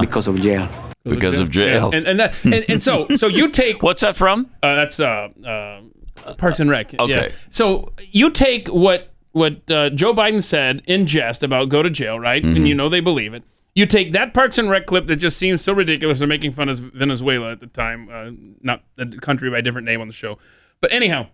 because 0.00 0.26
of 0.26 0.40
jail. 0.40 0.66
Because 1.04 1.38
of 1.38 1.50
jail. 1.50 1.90
And, 1.92 2.06
and 2.06 2.20
that 2.20 2.44
and, 2.44 2.64
and 2.68 2.82
so 2.82 3.06
so 3.16 3.26
you 3.26 3.48
take 3.48 3.82
What's 3.82 4.00
that 4.00 4.16
from? 4.16 4.50
uh, 4.62 4.74
that's 4.74 5.00
uh, 5.00 5.28
uh, 5.44 6.34
Parks 6.34 6.60
and 6.60 6.70
Rec. 6.70 6.94
Okay. 6.94 7.12
Yeah. 7.12 7.28
So 7.50 7.92
you 8.10 8.30
take 8.30 8.68
what 8.68 9.12
what 9.32 9.70
uh, 9.70 9.90
Joe 9.90 10.14
Biden 10.14 10.42
said 10.42 10.82
in 10.86 11.06
jest 11.06 11.42
about 11.42 11.68
go 11.68 11.82
to 11.82 11.90
jail, 11.90 12.18
right? 12.18 12.42
Mm-hmm. 12.42 12.56
And 12.56 12.68
you 12.68 12.74
know 12.74 12.88
they 12.88 13.00
believe 13.00 13.34
it. 13.34 13.42
You 13.74 13.86
take 13.86 14.12
that 14.12 14.34
Parks 14.34 14.56
and 14.58 14.70
Rec 14.70 14.86
clip 14.86 15.06
that 15.08 15.16
just 15.16 15.36
seems 15.36 15.60
so 15.60 15.72
ridiculous. 15.72 16.20
They're 16.20 16.28
making 16.28 16.52
fun 16.52 16.68
of 16.68 16.78
Venezuela 16.78 17.50
at 17.50 17.60
the 17.60 17.66
time, 17.66 18.08
uh, 18.10 18.30
not 18.62 18.84
a 18.96 19.06
country 19.06 19.50
by 19.50 19.58
a 19.58 19.62
different 19.62 19.84
name 19.84 20.00
on 20.00 20.06
the 20.06 20.12
show. 20.12 20.38
But 20.80 20.92
anyhow, 20.92 21.26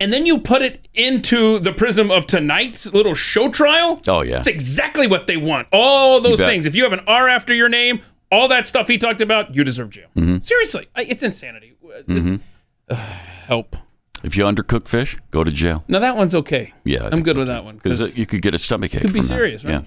and 0.00 0.12
then 0.12 0.26
you 0.26 0.40
put 0.40 0.62
it 0.62 0.88
into 0.94 1.60
the 1.60 1.72
prism 1.72 2.10
of 2.10 2.26
tonight's 2.26 2.92
little 2.92 3.14
show 3.14 3.48
trial. 3.48 4.00
Oh 4.08 4.22
yeah. 4.22 4.34
That's 4.34 4.48
exactly 4.48 5.06
what 5.06 5.28
they 5.28 5.36
want. 5.36 5.68
All 5.70 6.20
those 6.20 6.40
things. 6.40 6.66
If 6.66 6.74
you 6.74 6.82
have 6.82 6.92
an 6.92 7.04
R 7.06 7.28
after 7.28 7.54
your 7.54 7.68
name, 7.68 8.00
all 8.32 8.48
that 8.48 8.66
stuff 8.66 8.88
he 8.88 8.98
talked 8.98 9.20
about, 9.20 9.54
you 9.54 9.62
deserve 9.62 9.90
jail. 9.90 10.08
Mm-hmm. 10.16 10.38
Seriously, 10.38 10.88
I- 10.96 11.02
it's 11.04 11.22
insanity. 11.22 11.74
It's, 12.08 12.42
uh, 12.88 12.94
help. 12.96 13.76
If 14.24 14.36
you 14.36 14.44
undercook 14.44 14.88
fish, 14.88 15.16
go 15.30 15.44
to 15.44 15.50
jail. 15.52 15.84
No, 15.88 16.00
that 16.00 16.16
one's 16.16 16.34
okay. 16.34 16.72
Yeah, 16.84 17.04
I 17.04 17.08
I'm 17.10 17.22
good 17.22 17.34
so, 17.34 17.40
with 17.40 17.48
too. 17.48 17.52
that 17.52 17.64
one 17.64 17.76
because 17.76 18.18
you 18.18 18.24
could 18.26 18.40
get 18.42 18.54
a 18.54 18.58
stomach 18.58 18.94
ache. 18.94 19.02
could 19.02 19.12
be 19.12 19.20
from 19.20 19.28
that. 19.28 19.34
serious, 19.34 19.64
right? 19.64 19.84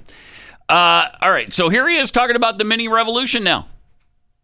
Yeah. 0.69 0.75
Uh, 0.75 1.09
all 1.21 1.31
right, 1.31 1.51
so 1.53 1.69
here 1.69 1.87
he 1.89 1.97
is 1.97 2.11
talking 2.11 2.35
about 2.35 2.57
the 2.57 2.63
mini 2.63 2.87
revolution 2.87 3.43
now. 3.43 3.67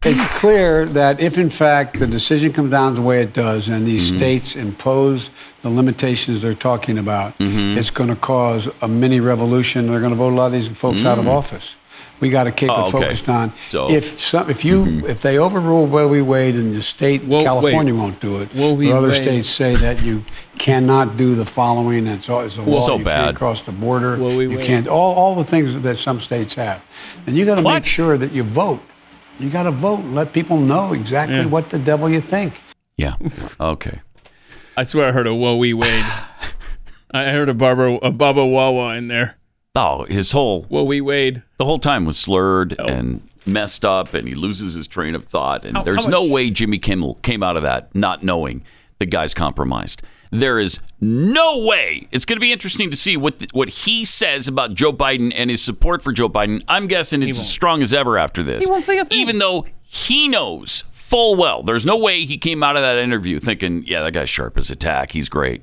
It's 0.04 0.38
clear 0.40 0.84
that 0.86 1.20
if, 1.20 1.38
in 1.38 1.48
fact, 1.48 1.98
the 2.00 2.08
decision 2.08 2.52
comes 2.52 2.72
down 2.72 2.94
the 2.94 3.02
way 3.02 3.22
it 3.22 3.32
does 3.32 3.68
and 3.68 3.86
these 3.86 4.08
Mm-hmm. 4.08 4.16
states 4.18 4.56
impose 4.56 5.30
the 5.62 5.70
limitations 5.70 6.42
they're 6.42 6.54
talking 6.54 6.98
about, 6.98 7.38
Mm-hmm. 7.38 7.78
it's 7.78 7.90
going 7.90 8.08
to 8.10 8.16
cause 8.16 8.68
a 8.82 8.88
mini 8.88 9.20
revolution. 9.20 9.86
They're 9.86 10.00
going 10.00 10.10
to 10.10 10.16
vote 10.16 10.32
a 10.32 10.36
lot 10.36 10.46
of 10.46 10.52
these 10.52 10.66
folks 10.68 11.04
out 11.04 11.18
of 11.20 11.28
office. 11.28 11.76
We 12.22 12.30
got 12.30 12.44
to 12.44 12.52
keep. 12.52 12.70
Oh, 12.70 12.74
it 12.84 12.88
okay. 12.88 12.90
focused 12.92 13.28
on 13.28 13.52
So- 13.68 13.88
Mm-hmm. 13.88 13.94
if 13.96 14.20
some, 14.20 14.48
if 14.48 14.64
you 14.64 15.06
if 15.06 15.20
they 15.20 15.36
overrule 15.38 15.86
Roe 15.88 16.08
v. 16.08 16.20
Wade 16.22 16.54
and 16.54 16.74
the 16.74 16.80
state 16.80 17.24
Whoa, 17.24 17.42
California 17.42 17.92
wait. 17.92 18.00
won't 18.00 18.20
do 18.20 18.40
it, 18.40 18.48
Roe 18.54 18.74
v. 18.76 18.90
or 18.90 18.96
other 18.96 19.08
Wade. 19.08 19.22
states 19.22 19.50
say 19.50 19.74
that 19.76 20.02
you 20.02 20.24
cannot 20.56 21.16
do 21.16 21.34
the 21.34 21.44
following, 21.44 22.06
it's, 22.06 22.28
all- 22.30 22.42
it's 22.42 22.56
a 22.56 22.62
law 22.62 22.86
So 22.86 22.96
you 22.98 23.04
bad. 23.04 23.24
can't 23.24 23.36
cross 23.36 23.62
the 23.62 23.72
border, 23.72 24.16
Roe 24.16 24.30
v. 24.38 24.42
you 24.44 24.50
Wade. 24.56 24.64
can't 24.64 24.86
all 24.88 25.12
all 25.14 25.34
the 25.34 25.44
things 25.44 25.78
that 25.82 25.98
some 25.98 26.20
states 26.20 26.54
have, 26.54 26.80
and 27.26 27.36
you 27.36 27.44
got 27.44 27.56
to 27.56 27.62
make 27.62 27.84
sure 27.84 28.16
that 28.16 28.32
you 28.32 28.42
vote. 28.44 28.80
You 29.40 29.50
got 29.50 29.64
to 29.64 29.72
vote 29.72 29.98
and 30.00 30.14
let 30.14 30.32
people 30.32 30.58
know 30.60 30.92
exactly 30.92 31.36
Yeah. 31.38 31.46
what 31.46 31.70
the 31.70 31.78
devil 31.78 32.08
you 32.08 32.20
think. 32.20 32.60
Yeah. 32.96 33.14
Okay. 33.60 34.00
I 34.76 34.84
swear 34.84 35.08
I 35.08 35.12
heard 35.12 35.26
a 35.26 35.34
Woe 35.34 35.56
Wee 35.56 35.74
Wade. 35.74 36.04
I 37.10 37.24
heard 37.32 37.48
a 37.48 37.54
Barbara 37.54 37.96
a 38.00 38.10
Baba 38.12 38.46
Wawa 38.46 38.94
in 38.94 39.08
there. 39.08 39.36
Oh, 39.74 40.04
his 40.04 40.32
whole 40.32 40.66
well, 40.68 40.86
we 40.86 41.00
Wade. 41.00 41.42
the 41.56 41.64
whole 41.64 41.78
time 41.78 42.04
was 42.04 42.18
slurred 42.18 42.76
oh. 42.78 42.84
and 42.84 43.22
messed 43.46 43.84
up, 43.84 44.12
and 44.12 44.28
he 44.28 44.34
loses 44.34 44.74
his 44.74 44.86
train 44.86 45.14
of 45.14 45.24
thought. 45.24 45.64
And 45.64 45.78
How- 45.78 45.82
there's 45.82 46.04
how 46.04 46.10
no 46.10 46.24
way 46.26 46.50
Jimmy 46.50 46.78
Kimmel 46.78 47.14
came 47.16 47.42
out 47.42 47.56
of 47.56 47.62
that 47.62 47.94
not 47.94 48.22
knowing 48.22 48.64
the 48.98 49.06
guy's 49.06 49.32
compromised. 49.32 50.02
There 50.30 50.58
is 50.58 50.80
no 51.00 51.58
way. 51.58 52.08
It's 52.10 52.24
going 52.24 52.36
to 52.36 52.40
be 52.40 52.52
interesting 52.52 52.90
to 52.90 52.96
see 52.96 53.16
what 53.16 53.46
what 53.52 53.68
he 53.68 54.04
says 54.04 54.48
about 54.48 54.74
Joe 54.74 54.92
Biden 54.92 55.32
and 55.34 55.50
his 55.50 55.62
support 55.62 56.02
for 56.02 56.12
Joe 56.12 56.28
Biden. 56.28 56.62
I'm 56.68 56.86
guessing 56.86 57.22
it's 57.22 57.38
as 57.38 57.50
strong 57.50 57.82
as 57.82 57.92
ever 57.92 58.16
after 58.18 58.42
this. 58.42 58.64
He 58.64 58.70
won't 58.70 58.84
say 58.84 58.98
a 58.98 59.04
thing. 59.04 59.18
Even 59.18 59.38
though 59.38 59.66
he 59.82 60.28
knows 60.28 60.84
full 60.90 61.36
well 61.36 61.62
there's 61.62 61.84
no 61.84 61.98
way 61.98 62.24
he 62.24 62.38
came 62.38 62.62
out 62.62 62.76
of 62.76 62.82
that 62.82 62.96
interview 62.96 63.38
thinking, 63.38 63.84
"Yeah, 63.86 64.02
that 64.02 64.12
guy's 64.12 64.30
sharp 64.30 64.56
as 64.56 64.70
a 64.70 64.76
tack. 64.76 65.12
He's 65.12 65.28
great." 65.28 65.62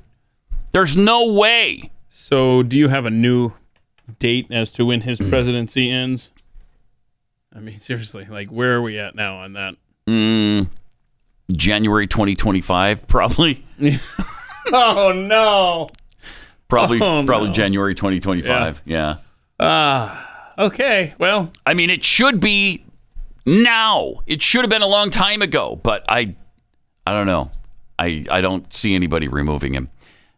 There's 0.71 0.95
no 0.95 1.27
way. 1.27 1.91
So, 2.07 2.61
do 2.61 2.77
you 2.77 2.89
have 2.89 3.05
a 3.05 3.09
new 3.09 3.53
date 4.19 4.47
as 4.51 4.71
to 4.73 4.85
when 4.85 5.01
his 5.01 5.19
presidency 5.29 5.91
ends? 5.91 6.31
I 7.55 7.59
mean, 7.59 7.77
seriously, 7.79 8.25
like 8.29 8.49
where 8.49 8.75
are 8.75 8.81
we 8.81 8.99
at 8.99 9.15
now 9.15 9.37
on 9.37 9.53
that? 9.53 9.75
Mm, 10.07 10.69
January 11.51 12.07
2025, 12.07 13.07
probably. 13.07 13.65
Oh 14.71 15.11
no. 15.15 15.89
Probably, 16.67 17.01
Oh, 17.01 17.23
probably 17.25 17.47
no. 17.47 17.53
January 17.53 17.95
2025. 17.95 18.83
Yeah. 18.85 19.15
Ah, 19.59 20.53
okay. 20.59 21.15
Well, 21.17 21.51
I 21.65 21.73
mean, 21.73 21.89
it 21.89 22.03
should 22.03 22.39
be 22.39 22.85
now. 23.47 24.15
It 24.27 24.43
should 24.43 24.61
have 24.61 24.69
been 24.69 24.83
a 24.83 24.87
long 24.87 25.09
time 25.09 25.41
ago, 25.41 25.79
but 25.81 26.05
I, 26.07 26.35
I 27.07 27.11
don't 27.11 27.25
know. 27.25 27.49
I, 27.97 28.23
I 28.29 28.41
don't 28.41 28.71
see 28.71 28.93
anybody 28.93 29.27
removing 29.27 29.73
him. 29.73 29.89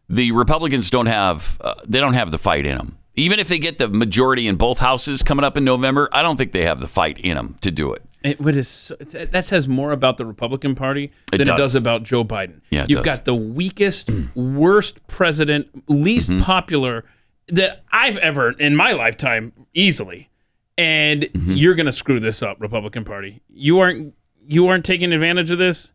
The 0.07 0.31
Republicans 0.31 0.89
don't 0.89 1.05
have, 1.07 1.57
uh, 1.59 1.75
they 1.85 1.99
don't 1.99 2.13
have 2.13 2.31
the 2.31 2.39
fight 2.39 2.65
in 2.65 2.77
them. 2.77 2.97
Even 3.21 3.39
if 3.39 3.47
they 3.47 3.59
get 3.59 3.77
the 3.77 3.87
majority 3.87 4.47
in 4.47 4.55
both 4.55 4.79
houses 4.79 5.21
coming 5.23 5.43
up 5.45 5.55
in 5.57 5.63
November, 5.63 6.09
I 6.11 6.23
don't 6.23 6.37
think 6.37 6.51
they 6.51 6.63
have 6.63 6.79
the 6.79 6.87
fight 6.87 7.17
in 7.19 7.35
them 7.37 7.55
to 7.61 7.71
do 7.71 7.93
it. 7.93 8.01
It, 8.23 8.39
what 8.39 8.55
is 8.55 8.91
that 8.99 9.45
says 9.45 9.67
more 9.67 9.91
about 9.91 10.17
the 10.17 10.25
Republican 10.25 10.75
Party 10.75 11.11
It 11.33 11.37
than 11.39 11.47
does. 11.47 11.55
it 11.55 11.57
does 11.57 11.75
about 11.75 12.03
Joe 12.03 12.23
Biden. 12.23 12.61
Yeah, 12.69 12.83
it 12.83 12.89
you've 12.89 12.97
does. 12.99 13.05
got 13.05 13.25
the 13.25 13.33
weakest, 13.35 14.09
worst 14.35 15.05
president, 15.07 15.67
least 15.89 16.29
Mm-hmm. 16.29 16.41
popular 16.41 17.05
that 17.47 17.83
I've 17.91 18.17
ever 18.17 18.51
in 18.51 18.75
my 18.75 18.91
lifetime, 18.91 19.53
easily. 19.73 20.29
And 20.77 21.23
Mm-hmm. 21.23 21.51
you're 21.53 21.75
going 21.75 21.85
to 21.87 21.91
screw 21.91 22.19
this 22.19 22.41
up, 22.43 22.61
Republican 22.61 23.03
Party. 23.05 23.41
You 23.49 23.79
aren't. 23.79 24.13
You 24.47 24.67
aren't 24.67 24.85
taking 24.85 25.13
advantage 25.13 25.49
of 25.51 25.57
this. 25.59 25.93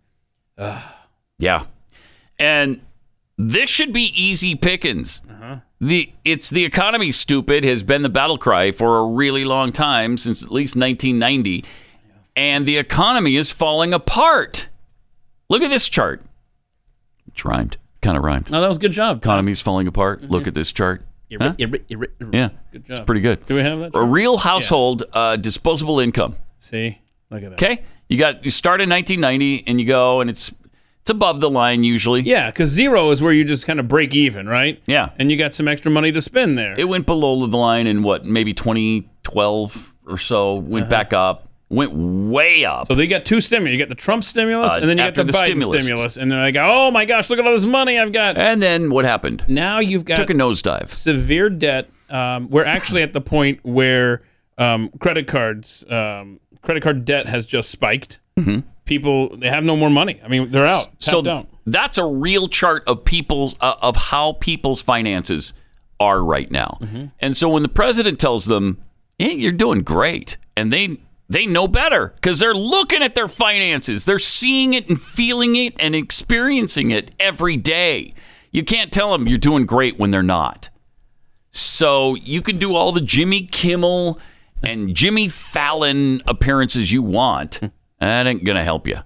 Yeah. 1.38 1.64
And 2.38 2.80
this 3.36 3.68
should 3.70 3.92
be 3.92 4.12
easy 4.20 4.54
pickings. 4.54 5.20
The 5.80 6.12
it's 6.24 6.48
the 6.48 6.64
economy 6.64 7.12
stupid 7.12 7.62
has 7.64 7.82
been 7.82 8.02
the 8.02 8.08
battle 8.08 8.38
cry 8.38 8.72
for 8.72 8.98
a 8.98 9.06
really 9.06 9.44
long 9.44 9.72
time 9.72 10.16
since 10.16 10.42
at 10.42 10.50
least 10.50 10.74
1990 10.74 11.64
and 12.34 12.66
the 12.66 12.76
economy 12.78 13.36
is 13.36 13.50
falling 13.50 13.92
apart. 13.92 14.68
Look 15.48 15.62
at 15.62 15.68
this 15.68 15.88
chart. 15.88 16.22
It's 17.28 17.44
rhymed. 17.44 17.76
Kind 18.00 18.16
of 18.16 18.24
rhymed. 18.24 18.48
Oh, 18.50 18.60
that 18.60 18.68
was 18.68 18.76
a 18.76 18.80
good 18.80 18.92
job. 18.92 19.18
Economy's 19.18 19.60
falling 19.60 19.86
apart. 19.86 20.22
Look 20.22 20.46
at 20.46 20.54
this 20.54 20.72
chart. 20.72 21.02
Huh? 21.30 21.54
Yeah. 21.58 21.66
Good 21.66 21.88
job. 21.88 22.50
It's 22.88 23.00
pretty 23.00 23.20
good. 23.20 23.44
Do 23.46 23.54
we 23.54 23.60
have 23.60 23.78
that? 23.80 23.88
A 23.88 23.92
chart? 23.92 24.10
real 24.10 24.38
household 24.38 25.04
uh, 25.12 25.36
disposable 25.36 26.00
income. 26.00 26.36
See, 26.58 27.00
look 27.30 27.42
at 27.42 27.50
that. 27.50 27.62
Okay? 27.62 27.84
You 28.08 28.18
got 28.18 28.44
you 28.44 28.50
start 28.50 28.80
in 28.80 28.88
1990 28.88 29.64
and 29.66 29.80
you 29.80 29.86
go 29.86 30.20
and 30.20 30.30
it's 30.30 30.54
it's 31.06 31.10
above 31.12 31.38
the 31.40 31.48
line 31.48 31.84
usually. 31.84 32.22
Yeah, 32.22 32.50
because 32.50 32.68
zero 32.68 33.12
is 33.12 33.22
where 33.22 33.32
you 33.32 33.44
just 33.44 33.64
kind 33.64 33.78
of 33.78 33.86
break 33.86 34.12
even, 34.12 34.48
right? 34.48 34.82
Yeah. 34.86 35.10
And 35.20 35.30
you 35.30 35.36
got 35.36 35.54
some 35.54 35.68
extra 35.68 35.88
money 35.88 36.10
to 36.10 36.20
spend 36.20 36.58
there. 36.58 36.74
It 36.76 36.88
went 36.88 37.06
below 37.06 37.46
the 37.46 37.56
line 37.56 37.86
in 37.86 38.02
what, 38.02 38.24
maybe 38.24 38.52
2012 38.52 39.94
or 40.08 40.18
so, 40.18 40.54
went 40.56 40.90
back 40.90 41.12
up, 41.12 41.48
went 41.68 41.92
way 41.94 42.64
up. 42.64 42.74
Uh-huh. 42.74 42.84
So 42.86 42.94
they 42.96 43.06
got 43.06 43.24
two 43.24 43.40
stimulus. 43.40 43.72
You 43.72 43.78
got 43.78 43.88
the 43.88 43.94
Trump 43.94 44.24
stimulus, 44.24 44.72
Uh, 44.72 44.80
and 44.80 44.88
then 44.90 44.98
you 44.98 45.04
got 45.04 45.14
the, 45.14 45.24
the 45.24 45.32
Biden 45.32 45.44
stimulus. 45.44 45.84
stimulus. 45.84 46.16
And 46.16 46.30
they're 46.30 46.40
like, 46.40 46.56
oh 46.58 46.90
my 46.90 47.04
gosh, 47.04 47.30
look 47.30 47.38
at 47.38 47.46
all 47.46 47.52
this 47.52 47.64
money 47.64 47.98
I've 48.00 48.12
got. 48.12 48.36
and 48.36 48.60
then 48.60 48.90
what 48.90 49.04
happened? 49.04 49.44
Now 49.46 49.78
you've 49.78 50.04
got 50.04 50.16
Took 50.16 50.30
a 50.30 50.34
nosedive. 50.34 50.90
severe 50.90 51.48
debt. 51.50 51.88
Um, 52.10 52.50
we're 52.50 52.64
actually 52.64 53.02
at 53.02 53.12
the 53.12 53.20
point 53.20 53.60
where 53.62 54.22
um, 54.58 54.90
credit 55.00 55.26
cards, 55.28 55.84
um, 55.88 56.40
credit 56.62 56.82
card 56.82 57.04
debt 57.04 57.26
has 57.28 57.46
just 57.46 57.70
spiked. 57.70 58.18
People, 58.84 59.36
they 59.36 59.48
have 59.48 59.64
no 59.64 59.76
more 59.76 59.90
money. 59.90 60.20
I 60.22 60.28
mean, 60.28 60.50
they're 60.50 60.64
out. 60.66 60.88
So 60.98 61.26
out. 61.28 61.48
that's 61.66 61.98
a 61.98 62.06
real 62.06 62.46
chart 62.46 62.84
of 62.86 63.04
people's 63.04 63.56
uh, 63.60 63.74
of 63.82 63.96
how 63.96 64.34
people's 64.34 64.80
finances 64.80 65.54
are 65.98 66.22
right 66.22 66.50
now. 66.50 66.78
Mm-hmm. 66.80 67.06
And 67.18 67.36
so 67.36 67.48
when 67.48 67.62
the 67.62 67.68
president 67.68 68.20
tells 68.20 68.44
them, 68.44 68.82
"Hey, 69.18 69.34
you're 69.34 69.52
doing 69.52 69.82
great," 69.82 70.36
and 70.56 70.72
they 70.72 70.98
they 71.28 71.46
know 71.46 71.66
better 71.66 72.12
because 72.14 72.38
they're 72.38 72.54
looking 72.54 73.02
at 73.02 73.14
their 73.14 73.28
finances, 73.28 74.04
they're 74.04 74.18
seeing 74.18 74.74
it 74.74 74.88
and 74.88 75.00
feeling 75.00 75.56
it 75.56 75.74
and 75.78 75.94
experiencing 75.94 76.90
it 76.90 77.10
every 77.18 77.56
day. 77.56 78.14
You 78.52 78.62
can't 78.64 78.92
tell 78.92 79.12
them 79.12 79.26
you're 79.26 79.38
doing 79.38 79.66
great 79.66 79.98
when 79.98 80.10
they're 80.10 80.22
not. 80.22 80.70
So 81.50 82.14
you 82.16 82.42
can 82.42 82.58
do 82.58 82.74
all 82.74 82.92
the 82.92 83.00
Jimmy 83.00 83.46
Kimmel 83.46 84.20
and 84.62 84.94
Jimmy 84.94 85.28
Fallon 85.28 86.20
appearances 86.26 86.92
you 86.92 87.02
want. 87.02 87.60
That 88.00 88.26
ain't 88.26 88.44
gonna 88.44 88.64
help 88.64 88.86
you. 88.86 88.98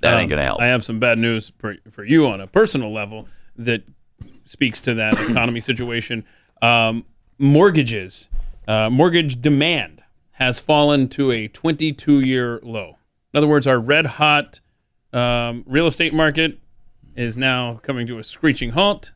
That 0.00 0.14
ain't 0.14 0.24
Um, 0.24 0.28
gonna 0.28 0.44
help. 0.44 0.60
I 0.60 0.66
have 0.66 0.84
some 0.84 0.98
bad 1.00 1.18
news 1.18 1.52
for, 1.58 1.76
for 1.90 2.04
you 2.04 2.26
on 2.28 2.40
a 2.40 2.46
personal 2.46 2.92
level 2.92 3.26
that 3.56 3.82
speaks 4.44 4.80
to 4.82 4.94
that 4.94 5.18
economy 5.18 5.60
situation. 5.60 6.24
Um, 6.62 7.04
mortgages, 7.38 8.28
uh, 8.66 8.90
mortgage 8.90 9.40
demand 9.40 10.02
has 10.32 10.60
fallen 10.60 11.08
to 11.08 11.30
a 11.32 11.48
22 11.48 12.20
year 12.20 12.60
low. 12.62 12.96
In 13.34 13.38
other 13.38 13.48
words, 13.48 13.66
our 13.66 13.78
red 13.80 14.06
hot 14.06 14.60
um, 15.12 15.64
real 15.66 15.86
estate 15.86 16.14
market 16.14 16.58
is 17.16 17.36
now 17.36 17.74
coming 17.82 18.06
to 18.06 18.18
a 18.18 18.22
screeching 18.22 18.70
halt 18.70 19.12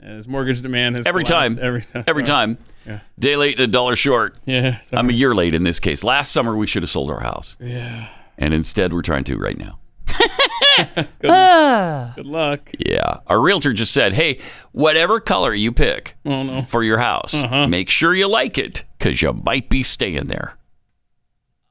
as 0.00 0.26
mortgage 0.26 0.60
demand 0.62 0.96
has 0.96 1.06
Every 1.06 1.24
collapsed. 1.24 1.56
time. 1.56 1.64
Every 1.64 1.82
time. 1.82 2.04
Every 2.06 2.22
time. 2.22 2.58
yeah. 2.86 3.00
Day 3.18 3.36
late 3.36 3.58
and 3.60 3.64
a 3.64 3.66
dollar 3.72 3.96
short. 3.96 4.36
Yeah. 4.46 4.78
I'm 4.92 5.10
a 5.10 5.12
year 5.12 5.34
late 5.34 5.54
in 5.54 5.62
this 5.62 5.78
case. 5.80 6.02
Last 6.04 6.32
summer 6.32 6.56
we 6.56 6.66
should 6.66 6.82
have 6.82 6.90
sold 6.90 7.10
our 7.10 7.20
house. 7.20 7.56
Yeah. 7.60 8.08
And 8.38 8.52
instead 8.54 8.92
we're 8.92 9.02
trying 9.02 9.24
to 9.24 9.36
right 9.38 9.56
now. 9.58 9.78
Good 11.20 12.26
luck. 12.26 12.70
Yeah. 12.78 13.18
Our 13.26 13.40
realtor 13.40 13.72
just 13.72 13.92
said, 13.92 14.14
hey, 14.14 14.38
whatever 14.72 15.20
color 15.20 15.54
you 15.54 15.72
pick 15.72 16.16
Oh, 16.24 16.62
for 16.62 16.82
your 16.82 16.98
house, 16.98 17.34
Uh-huh. 17.34 17.66
make 17.66 17.90
sure 17.90 18.14
you 18.14 18.26
like 18.28 18.58
it 18.58 18.84
because 18.98 19.22
you 19.22 19.32
might 19.32 19.68
be 19.68 19.82
staying 19.82 20.26
there. 20.26 20.54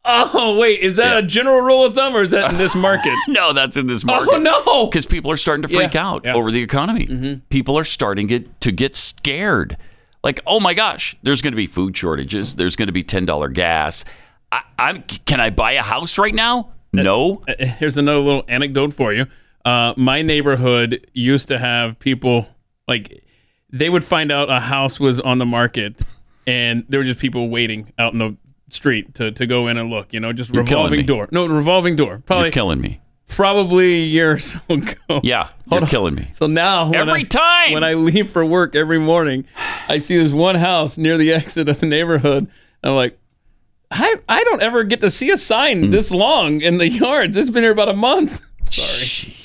Oh 0.06 0.58
wait, 0.58 0.80
is 0.82 0.98
that 0.98 1.16
a 1.18 1.22
general 1.24 1.62
rule 1.62 1.86
of 1.86 1.96
thumb 1.96 2.14
or 2.14 2.24
is 2.24 2.32
that 2.32 2.52
in 2.52 2.58
this 2.58 2.76
market? 2.90 3.14
no, 3.30 3.54
that's 3.54 3.78
in 3.78 3.88
this 3.88 4.04
market. 4.04 4.34
Oh 4.34 4.38
no! 4.38 4.88
Because 4.88 5.06
people 5.06 5.32
are 5.32 5.38
starting 5.38 5.62
to 5.62 5.70
freak 5.70 5.94
Yeah, 5.94 6.06
out 6.10 6.24
yeah. 6.26 6.32
Mm-hmm. 6.32 6.40
over 6.40 6.52
the 6.52 6.62
economy. 6.62 7.42
People 7.50 7.78
are 7.80 7.86
starting 7.86 8.28
get, 8.28 8.60
to 8.62 8.74
get 8.74 8.98
scared. 8.98 9.78
Like, 10.22 10.42
oh 10.46 10.60
my 10.60 10.74
gosh, 10.74 11.16
there's 11.24 11.42
going 11.42 11.54
to 11.54 11.58
be 11.58 11.68
food 11.68 11.96
shortages. 11.96 12.56
There's 12.56 12.76
going 12.76 12.88
to 12.88 12.92
be 12.94 13.04
ten 13.04 13.26
dollar 13.26 13.48
gas. 13.48 14.04
I, 14.54 14.62
I'm. 14.80 15.04
Can 15.26 15.40
I 15.40 15.50
buy 15.50 15.74
a 15.74 15.82
house 15.82 16.18
right 16.18 16.34
now? 16.34 16.72
No. 16.92 17.42
Uh, 17.48 17.54
Here's 17.66 17.98
another 17.98 18.20
little 18.20 18.44
anecdote 18.48 18.94
for 18.94 19.14
you. 19.14 19.26
Uh, 19.66 19.94
my 19.98 20.22
neighborhood 20.22 21.08
used 21.14 21.48
to 21.48 21.58
have 21.58 21.98
people 22.00 22.48
like 22.88 23.24
they 23.72 23.90
would 23.90 24.04
find 24.04 24.32
out 24.32 24.50
a 24.50 24.60
house 24.60 25.00
was 25.00 25.20
on 25.20 25.38
the 25.40 25.46
market, 25.46 26.02
and 26.46 26.86
there 26.90 27.00
were 27.00 27.04
just 27.06 27.20
people 27.20 27.50
waiting 27.50 27.92
out 27.98 28.14
in 28.14 28.20
the 28.20 28.36
street 28.70 29.16
to, 29.16 29.32
to 29.32 29.48
go 29.48 29.68
in 29.68 29.78
and 29.78 29.90
look. 29.90 30.14
You 30.14 30.20
know, 30.20 30.34
just 30.34 30.54
You're 30.54 30.64
revolving 30.64 31.06
door. 31.06 31.28
No, 31.32 31.46
revolving 31.48 31.96
door. 31.96 32.22
Probably 32.26 32.46
You're 32.48 32.52
killing 32.52 32.82
me. 32.82 33.00
probably 33.30 33.94
a 33.96 34.06
year 34.06 34.34
or 34.34 34.38
so 34.38 34.60
ago. 34.70 35.22
Yeah, 35.24 35.50
you're 35.72 35.82
killing 35.88 36.16
me. 36.16 36.28
So 36.34 36.46
now, 36.48 36.92
when 36.92 37.10
Every 37.10 37.22
I- 37.22 37.24
time! 37.24 37.72
when 37.74 37.84
I 37.84 37.94
leave 37.96 38.30
for 38.30 38.46
work 38.46 38.76
every 38.76 39.00
morning, 39.00 39.46
I 39.88 39.98
see 39.98 40.18
this 40.18 40.32
one 40.34 40.56
house 40.56 40.98
near 40.98 41.18
the 41.18 41.32
exit 41.40 41.70
of 41.70 41.80
the 41.80 41.86
neighborhood. 41.88 42.44
And 42.84 42.90
I'm 42.92 42.96
like, 42.96 43.18
I 43.94 44.16
I 44.28 44.44
don't 44.44 44.62
ever 44.62 44.84
get 44.84 45.02
to 45.02 45.10
see 45.10 45.30
a 45.32 45.38
sign 45.38 45.86
Hmm. 45.86 45.92
this 45.92 46.12
long 46.12 46.62
in 46.62 46.78
the 46.80 46.90
yards. 46.90 47.38
It's 47.38 47.50
been 47.50 47.64
here 47.64 47.72
about 47.72 47.90
a 47.90 47.94
month. 47.96 48.42
Sorry, 48.66 49.36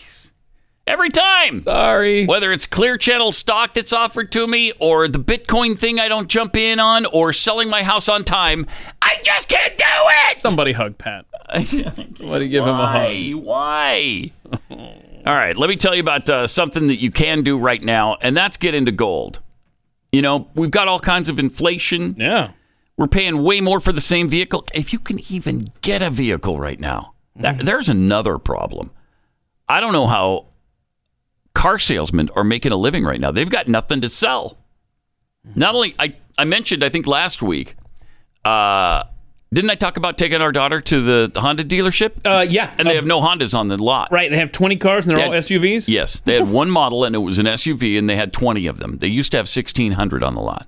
Every 0.87 1.11
time. 1.11 1.61
sorry. 1.61 2.25
Whether 2.25 2.51
it's 2.51 2.67
clear 2.67 2.97
channel 2.97 3.31
stock 3.31 3.75
that's 3.75 3.93
offered 3.93 4.33
to 4.33 4.47
me 4.47 4.73
or 4.81 5.07
the 5.07 5.19
Bitcoin 5.19 5.79
thing 5.79 6.01
I 6.01 6.09
don't 6.09 6.29
jump 6.29 6.57
in 6.57 6.81
on 6.81 7.05
or 7.05 7.35
selling 7.35 7.69
my 7.69 7.83
house 7.83 8.09
on 8.09 8.25
time, 8.25 8.67
I 9.03 9.19
just 9.23 9.51
can't 9.51 9.77
do 9.77 9.85
it. 10.31 10.39
Somebody 10.39 10.73
hug 10.73 10.97
Pat. 10.97 11.27
Somebody 11.67 12.49
give 12.49 12.63
him 12.65 12.71
a 12.75 12.87
hug. 12.87 13.35
Why? 13.35 14.31
Why? 14.31 14.31
All 15.27 15.35
right, 15.35 15.55
let 15.59 15.69
me 15.69 15.77
tell 15.77 15.95
you 15.95 16.01
about 16.01 16.31
uh, 16.31 16.47
something 16.47 16.87
that 16.89 17.03
you 17.03 17.11
can 17.11 17.43
do 17.43 17.59
right 17.59 17.83
now, 17.83 18.17
and 18.23 18.35
that's 18.35 18.57
get 18.57 18.75
into 18.75 18.93
gold. 18.93 19.41
You 20.11 20.23
know, 20.23 20.49
we've 20.55 20.71
got 20.71 20.89
all 20.89 21.01
kinds 21.01 21.29
of 21.29 21.39
inflation. 21.39 22.15
Yeah. 22.17 22.53
We're 22.99 23.07
paying 23.07 23.43
way 23.45 23.61
more 23.61 23.79
for 23.81 23.93
the 23.93 24.01
same 24.01 24.29
vehicle. 24.29 24.67
If 24.75 24.93
you 24.93 24.99
can 24.99 25.21
even 25.33 25.73
get 25.83 26.03
a 26.03 26.11
vehicle 26.11 26.59
right 26.59 26.79
now, 26.81 27.15
that, 27.37 27.65
there's 27.65 27.89
another 27.89 28.39
problem. 28.39 28.91
I 29.69 29.81
don't 29.81 29.93
know 29.93 30.09
how 30.09 30.47
car 31.55 31.79
salesmen 31.79 32.29
are 32.35 32.43
making 32.43 32.73
a 32.73 32.77
living 32.77 33.05
right 33.05 33.21
now. 33.21 33.31
They've 33.31 33.49
got 33.49 33.69
nothing 33.69 34.01
to 34.01 34.09
sell. 34.09 34.59
Not 35.55 35.77
only 35.77 35.95
I, 35.99 36.17
I 36.37 36.45
mentioned 36.45 36.83
I 36.83 36.89
think 36.89 37.07
last 37.07 37.41
week, 37.41 37.77
uh, 38.45 39.05
didn't 39.55 39.71
I 39.71 39.77
talk 39.77 39.97
about 39.97 40.19
taking 40.19 40.43
our 40.43 40.53
daughter 40.53 40.81
to 40.81 41.29
the 41.31 41.41
Honda 41.41 41.65
dealership? 41.65 42.13
Uh, 42.25 42.41
yeah. 42.49 42.75
and 42.79 42.89
they 42.89 42.97
have 42.97 43.07
no 43.07 43.21
Hondas 43.21 43.55
on 43.57 43.69
the 43.69 43.83
lot. 43.83 44.11
Right. 44.11 44.29
They 44.31 44.37
have 44.39 44.51
20 44.53 44.77
cars 44.77 45.07
and 45.07 45.17
they're 45.17 45.23
They 45.23 45.27
all 45.29 45.33
had- 45.33 45.45
SUVs. 45.45 45.87
Yes, 45.89 46.21
they 46.21 46.35
had 46.35 46.51
one 46.53 46.69
model 46.71 47.05
and 47.05 47.15
it 47.15 47.21
was 47.21 47.39
an 47.39 47.47
SUV, 47.47 47.97
and 47.99 48.11
they 48.11 48.17
had 48.17 48.33
20 48.33 48.67
of 48.67 48.79
them. 48.79 48.99
They 48.99 49.07
used 49.09 49.31
to 49.31 49.37
have 49.39 49.45
1,600 49.47 50.23
on 50.23 50.35
the 50.35 50.41
lot. 50.41 50.67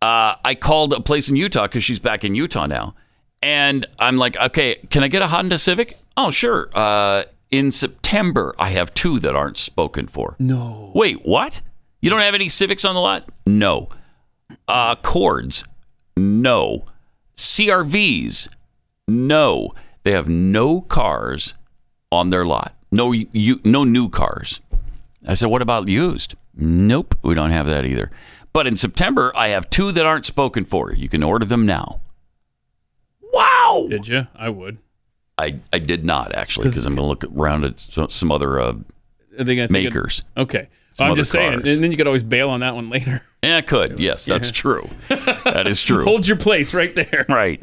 Uh, 0.00 0.36
I 0.44 0.54
called 0.54 0.92
a 0.92 1.00
place 1.00 1.28
in 1.28 1.36
Utah 1.36 1.62
because 1.62 1.82
she's 1.82 1.98
back 1.98 2.24
in 2.24 2.34
Utah 2.34 2.66
now, 2.66 2.94
and 3.42 3.86
I'm 3.98 4.16
like, 4.16 4.36
okay, 4.36 4.76
can 4.90 5.02
I 5.02 5.08
get 5.08 5.22
a 5.22 5.26
Honda 5.28 5.58
Civic? 5.58 5.98
Oh, 6.16 6.30
sure. 6.30 6.68
Uh, 6.72 7.24
in 7.50 7.70
September, 7.70 8.54
I 8.58 8.70
have 8.70 8.94
two 8.94 9.18
that 9.20 9.34
aren't 9.34 9.56
spoken 9.56 10.06
for. 10.06 10.36
No. 10.38 10.92
Wait, 10.94 11.24
what? 11.24 11.62
You 12.00 12.10
don't 12.10 12.20
have 12.20 12.34
any 12.34 12.48
Civics 12.48 12.84
on 12.84 12.94
the 12.94 13.00
lot? 13.00 13.28
No. 13.46 13.88
Uh, 14.68 14.94
Cords? 14.96 15.64
No. 16.16 16.84
CRVs? 17.36 18.48
No. 19.08 19.72
They 20.04 20.12
have 20.12 20.28
no 20.28 20.80
cars 20.82 21.54
on 22.12 22.28
their 22.28 22.44
lot. 22.44 22.74
No, 22.90 23.12
you, 23.12 23.60
no 23.64 23.84
new 23.84 24.08
cars. 24.08 24.60
I 25.26 25.34
said, 25.34 25.50
what 25.50 25.62
about 25.62 25.88
used? 25.88 26.34
Nope, 26.54 27.14
we 27.22 27.34
don't 27.34 27.50
have 27.50 27.66
that 27.66 27.84
either. 27.84 28.10
But 28.52 28.66
in 28.66 28.76
September, 28.76 29.30
I 29.36 29.48
have 29.48 29.70
two 29.70 29.92
that 29.92 30.04
aren't 30.06 30.26
spoken 30.26 30.64
for. 30.64 30.92
You 30.92 31.08
can 31.08 31.22
order 31.22 31.44
them 31.44 31.64
now. 31.66 32.00
Wow! 33.32 33.86
Did 33.88 34.08
you? 34.08 34.26
I 34.34 34.48
would. 34.48 34.78
I, 35.36 35.60
I 35.72 35.78
did 35.78 36.04
not 36.04 36.34
actually 36.34 36.68
because 36.68 36.84
I'm 36.84 36.94
going 36.96 37.04
to 37.04 37.08
look 37.08 37.24
around 37.38 37.64
at 37.64 37.78
so- 37.78 38.08
some 38.08 38.32
other 38.32 38.58
uh, 38.60 38.74
Are 39.38 39.44
they 39.44 39.58
it- 39.58 39.70
makers. 39.70 40.24
Okay. 40.36 40.68
I'm 41.00 41.14
just 41.14 41.30
saying. 41.30 41.60
cars. 41.60 41.70
And 41.72 41.84
then 41.84 41.92
you 41.92 41.96
could 41.96 42.08
always 42.08 42.24
bail 42.24 42.50
on 42.50 42.60
that 42.60 42.74
one 42.74 42.90
later. 42.90 43.22
Yeah, 43.40 43.58
I 43.58 43.60
could. 43.60 44.00
Yes, 44.00 44.24
that's 44.24 44.50
true. 44.50 44.88
That 45.08 45.68
is 45.68 45.80
true. 45.84 46.02
Hold 46.02 46.26
your 46.26 46.36
place 46.36 46.74
right 46.74 46.92
there. 46.92 47.24
Right. 47.28 47.62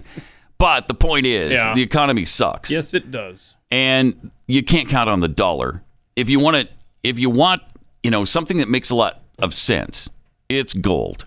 But 0.58 0.88
the 0.88 0.94
point 0.94 1.26
is, 1.26 1.52
Yeah. 1.52 1.74
the 1.76 1.82
economy 1.82 2.24
sucks. 2.24 2.72
Yes, 2.72 2.94
it 2.94 3.12
does. 3.12 3.58
and 3.72 4.32
you 4.48 4.64
can't 4.64 4.88
count 4.88 5.10
on 5.10 5.20
the 5.20 5.28
dollar. 5.28 5.84
If 6.16 6.30
you 6.30 6.40
want 6.40 6.56
to, 6.56 6.70
if 7.04 7.20
you 7.20 7.30
want, 7.30 7.62
you 8.04 8.10
know, 8.10 8.24
something 8.24 8.60
that 8.60 8.70
makes 8.70 8.90
a 8.90 8.96
lot 8.96 9.22
of 9.38 9.54
sense, 9.54 10.10
it's 10.50 10.74
gold 10.74 11.26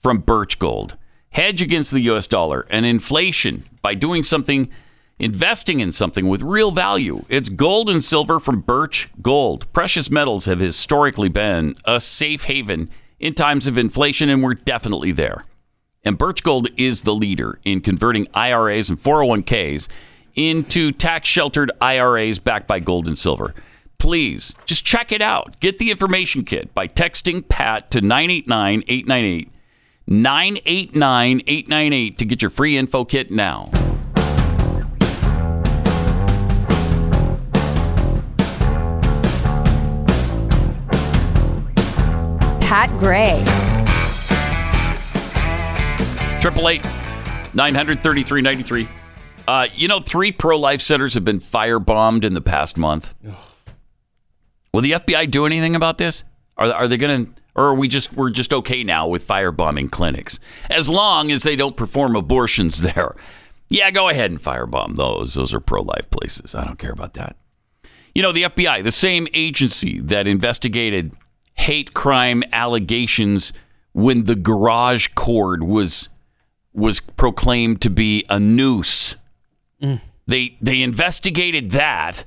from 0.00 0.18
Birch 0.18 0.58
Gold. 0.58 0.96
Hedge 1.30 1.62
against 1.62 1.90
the 1.90 2.00
U.S. 2.00 2.26
dollar 2.26 2.66
and 2.68 2.84
inflation 2.84 3.64
by 3.80 3.94
doing 3.94 4.22
something, 4.22 4.70
investing 5.18 5.80
in 5.80 5.92
something 5.92 6.28
with 6.28 6.42
real 6.42 6.70
value. 6.70 7.24
It's 7.28 7.48
gold 7.48 7.88
and 7.88 8.04
silver 8.04 8.38
from 8.38 8.60
Birch 8.60 9.08
Gold. 9.22 9.72
Precious 9.72 10.10
metals 10.10 10.44
have 10.44 10.60
historically 10.60 11.28
been 11.28 11.74
a 11.84 12.00
safe 12.00 12.44
haven 12.44 12.90
in 13.18 13.34
times 13.34 13.66
of 13.66 13.78
inflation, 13.78 14.28
and 14.28 14.42
we're 14.42 14.54
definitely 14.54 15.12
there. 15.12 15.44
And 16.04 16.18
Birch 16.18 16.42
Gold 16.42 16.68
is 16.76 17.02
the 17.02 17.14
leader 17.14 17.60
in 17.64 17.80
converting 17.80 18.26
IRAs 18.34 18.90
and 18.90 19.00
401ks 19.00 19.88
into 20.34 20.92
tax 20.92 21.28
sheltered 21.28 21.70
IRAs 21.80 22.38
backed 22.38 22.66
by 22.66 22.80
gold 22.80 23.06
and 23.06 23.16
silver. 23.16 23.54
Please 24.02 24.52
just 24.66 24.84
check 24.84 25.12
it 25.12 25.22
out. 25.22 25.60
Get 25.60 25.78
the 25.78 25.92
information 25.92 26.44
kit 26.44 26.74
by 26.74 26.88
texting 26.88 27.48
PAT 27.48 27.88
to 27.92 28.00
989 28.00 28.82
898. 28.88 29.52
989 30.08 31.42
898 31.46 32.18
to 32.18 32.24
get 32.24 32.42
your 32.42 32.50
free 32.50 32.76
info 32.76 33.04
kit 33.04 33.30
now. 33.30 33.70
Pat 42.60 42.90
Gray. 42.98 43.38
Triple 46.40 46.68
eight 46.68 46.84
nine 47.54 47.76
hundred 47.76 48.02
thirty 48.02 48.24
three 48.24 48.42
ninety 48.42 48.64
three. 48.64 48.88
Uh, 49.46 49.68
you 49.76 49.86
know, 49.86 50.00
three 50.00 50.32
pro 50.32 50.58
life 50.58 50.80
centers 50.80 51.14
have 51.14 51.24
been 51.24 51.38
firebombed 51.38 52.24
in 52.24 52.34
the 52.34 52.40
past 52.40 52.76
month. 52.76 53.14
Will 54.72 54.80
the 54.80 54.92
FBI 54.92 55.30
do 55.30 55.44
anything 55.44 55.76
about 55.76 55.98
this? 55.98 56.24
Are, 56.56 56.72
are 56.72 56.88
they 56.88 56.96
going 56.96 57.26
to, 57.26 57.32
or 57.54 57.64
are 57.66 57.74
we 57.74 57.88
just 57.88 58.14
we're 58.14 58.30
just 58.30 58.54
okay 58.54 58.82
now 58.82 59.06
with 59.06 59.26
firebombing 59.26 59.90
clinics 59.90 60.40
as 60.70 60.88
long 60.88 61.30
as 61.30 61.42
they 61.42 61.56
don't 61.56 61.76
perform 61.76 62.16
abortions 62.16 62.80
there? 62.94 63.14
Yeah, 63.68 63.90
go 63.90 64.08
ahead 64.08 64.30
and 64.30 64.40
firebomb 64.42 64.96
those. 64.96 65.34
Those 65.34 65.54
are 65.54 65.60
pro 65.60 65.82
life 65.82 66.10
places. 66.10 66.54
I 66.54 66.64
don't 66.64 66.78
care 66.78 66.92
about 66.92 67.14
that. 67.14 67.36
You 68.14 68.22
know, 68.22 68.32
the 68.32 68.44
FBI, 68.44 68.84
the 68.84 68.92
same 68.92 69.26
agency 69.32 70.00
that 70.00 70.26
investigated 70.26 71.12
hate 71.54 71.94
crime 71.94 72.42
allegations 72.52 73.52
when 73.92 74.24
the 74.24 74.34
garage 74.34 75.08
cord 75.14 75.62
was 75.62 76.08
was 76.74 77.00
proclaimed 77.00 77.82
to 77.82 77.90
be 77.90 78.24
a 78.30 78.40
noose. 78.40 79.16
Mm. 79.82 80.00
They 80.26 80.56
they 80.62 80.80
investigated 80.80 81.72
that 81.72 82.24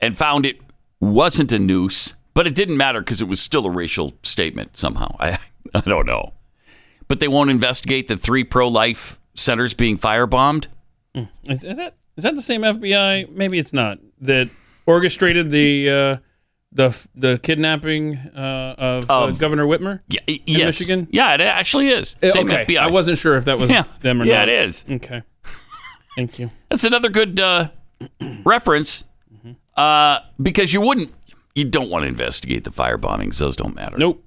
and 0.00 0.16
found 0.16 0.46
it 0.46 0.60
wasn't 1.04 1.52
a 1.52 1.58
noose, 1.58 2.14
but 2.34 2.46
it 2.46 2.54
didn't 2.54 2.76
matter 2.76 3.00
because 3.00 3.20
it 3.20 3.28
was 3.28 3.40
still 3.40 3.66
a 3.66 3.70
racial 3.70 4.14
statement 4.22 4.76
somehow. 4.76 5.14
I 5.20 5.38
I 5.74 5.80
don't 5.80 6.06
know. 6.06 6.32
But 7.06 7.20
they 7.20 7.28
won't 7.28 7.50
investigate 7.50 8.08
the 8.08 8.16
three 8.16 8.44
pro 8.44 8.68
life 8.68 9.18
centers 9.34 9.74
being 9.74 9.98
firebombed. 9.98 10.66
Is, 11.48 11.64
is 11.64 11.76
that 11.76 11.94
is 12.16 12.24
that 12.24 12.34
the 12.34 12.42
same 12.42 12.62
FBI? 12.62 13.30
Maybe 13.30 13.58
it's 13.58 13.72
not. 13.72 13.98
That 14.20 14.48
orchestrated 14.86 15.50
the 15.50 15.90
uh, 15.90 16.16
the 16.72 17.06
the 17.14 17.38
kidnapping 17.42 18.16
uh, 18.16 18.74
of, 18.78 19.10
uh, 19.10 19.30
Governor 19.32 19.66
Whitmer 19.66 20.00
Yeah, 20.08 20.20
in 20.26 20.40
yes. 20.46 20.66
Michigan. 20.80 21.08
Yeah, 21.10 21.34
it 21.34 21.40
actually 21.40 21.88
is. 21.88 22.16
Uh, 22.22 22.28
Same 22.28 22.46
okay, 22.48 22.64
FBI. 22.64 22.78
I 22.78 22.90
wasn't 22.90 23.18
sure 23.18 23.36
if 23.36 23.44
that 23.44 23.58
was 23.58 23.70
Yeah. 23.70 23.84
them 24.02 24.20
or 24.22 24.24
Yeah, 24.24 24.38
not. 24.40 24.48
Yeah, 24.48 24.60
it 24.62 24.68
is. 24.68 24.84
Okay, 24.90 25.22
thank 26.16 26.38
you. 26.38 26.50
That's 26.70 26.84
another 26.84 27.10
good 27.10 27.38
uh, 27.38 27.68
reference 28.44 29.04
uh, 29.76 30.20
because 30.40 30.72
you 30.72 30.80
wouldn't, 30.80 31.12
you 31.54 31.64
don't 31.64 31.90
want 31.90 32.02
to 32.04 32.08
investigate 32.08 32.64
the 32.64 32.70
fire 32.70 32.98
bombings. 32.98 33.38
Those 33.38 33.56
don't 33.56 33.74
matter. 33.74 33.96
Nope. 33.98 34.24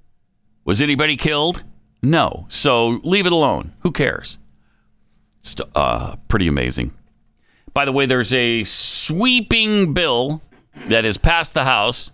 Was 0.64 0.82
anybody 0.82 1.16
killed? 1.16 1.62
No. 2.02 2.46
So 2.48 3.00
leave 3.02 3.26
it 3.26 3.32
alone. 3.32 3.72
Who 3.80 3.92
cares? 3.92 4.38
It's 5.40 5.56
uh, 5.74 6.16
pretty 6.28 6.46
amazing. 6.46 6.92
By 7.72 7.84
the 7.84 7.92
way, 7.92 8.06
there's 8.06 8.32
a 8.34 8.64
sweeping 8.64 9.94
bill 9.94 10.42
that 10.86 11.04
has 11.04 11.16
passed 11.16 11.54
the 11.54 11.64
House 11.64 12.10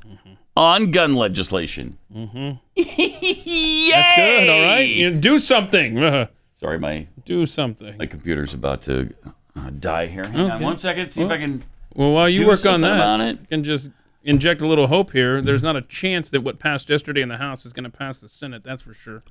on 0.56 0.90
gun 0.90 1.14
legislation. 1.14 1.98
Mm-hmm. 2.14 2.58
That's 3.92 4.12
good. 4.16 4.48
All 4.48 4.62
right. 4.62 4.88
You 4.88 5.10
do 5.14 5.38
something. 5.38 5.96
Sorry, 6.60 6.78
my 6.78 7.06
do 7.24 7.46
something. 7.46 7.96
my 7.98 8.06
computer's 8.06 8.54
about 8.54 8.82
to 8.82 9.12
uh, 9.56 9.70
die 9.70 10.06
here. 10.06 10.24
Hang 10.24 10.50
on 10.50 10.62
one 10.62 10.76
second. 10.76 11.10
See 11.10 11.22
if 11.22 11.30
I 11.30 11.38
can. 11.38 11.62
Well, 11.94 12.12
while 12.12 12.28
you 12.28 12.46
work 12.46 12.64
on 12.66 12.80
that, 12.82 12.94
about 12.94 13.20
it. 13.20 13.38
you 13.40 13.46
can 13.48 13.64
just 13.64 13.90
inject 14.24 14.60
a 14.60 14.66
little 14.66 14.86
hope 14.88 15.12
here. 15.12 15.40
There's 15.40 15.62
not 15.62 15.76
a 15.76 15.82
chance 15.82 16.30
that 16.30 16.40
what 16.42 16.58
passed 16.58 16.88
yesterday 16.88 17.22
in 17.22 17.28
the 17.28 17.36
House 17.36 17.64
is 17.66 17.72
going 17.72 17.84
to 17.84 17.90
pass 17.96 18.18
the 18.18 18.28
Senate. 18.28 18.62
That's 18.64 18.82
for 18.82 18.94
sure. 18.94 19.22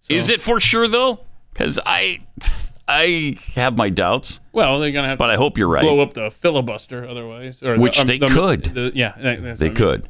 So- 0.00 0.14
Is 0.14 0.28
it 0.28 0.40
for 0.40 0.60
sure 0.60 0.86
though? 0.88 1.20
Because 1.52 1.78
I, 1.84 2.20
I 2.88 3.36
have 3.54 3.76
my 3.76 3.90
doubts. 3.90 4.40
Well, 4.52 4.80
they're 4.80 4.90
going 4.92 5.02
to 5.04 5.08
have 5.10 5.18
But 5.18 5.26
to 5.26 5.32
I 5.34 5.36
hope 5.36 5.58
you're 5.58 5.68
right. 5.68 5.82
blow 5.82 6.00
up 6.00 6.14
the 6.14 6.30
filibuster 6.30 7.06
otherwise. 7.06 7.62
Or 7.62 7.76
Which 7.78 7.96
the, 7.96 8.00
um, 8.02 8.06
they 8.06 8.18
the- 8.18 8.28
could. 8.28 8.64
the- 8.64 8.92
yeah, 8.94 9.14
that's 9.18 9.58
They 9.58 9.70
could. 9.70 10.08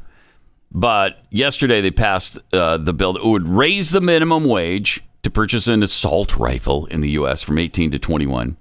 But 0.74 1.18
yesterday 1.30 1.80
they 1.80 1.90
passed 1.90 2.38
uh, 2.52 2.78
the 2.78 2.94
bill 2.94 3.12
that 3.14 3.24
would 3.24 3.46
raise 3.48 3.90
the 3.90 4.00
minimum 4.00 4.44
wage 4.44 5.02
to 5.22 5.30
purchase 5.30 5.68
an 5.68 5.82
assault 5.82 6.36
rifle 6.36 6.86
in 6.86 7.00
the 7.00 7.10
U.S. 7.10 7.42
from 7.42 7.58
18 7.58 7.90
to 7.90 7.98
21. 7.98 8.56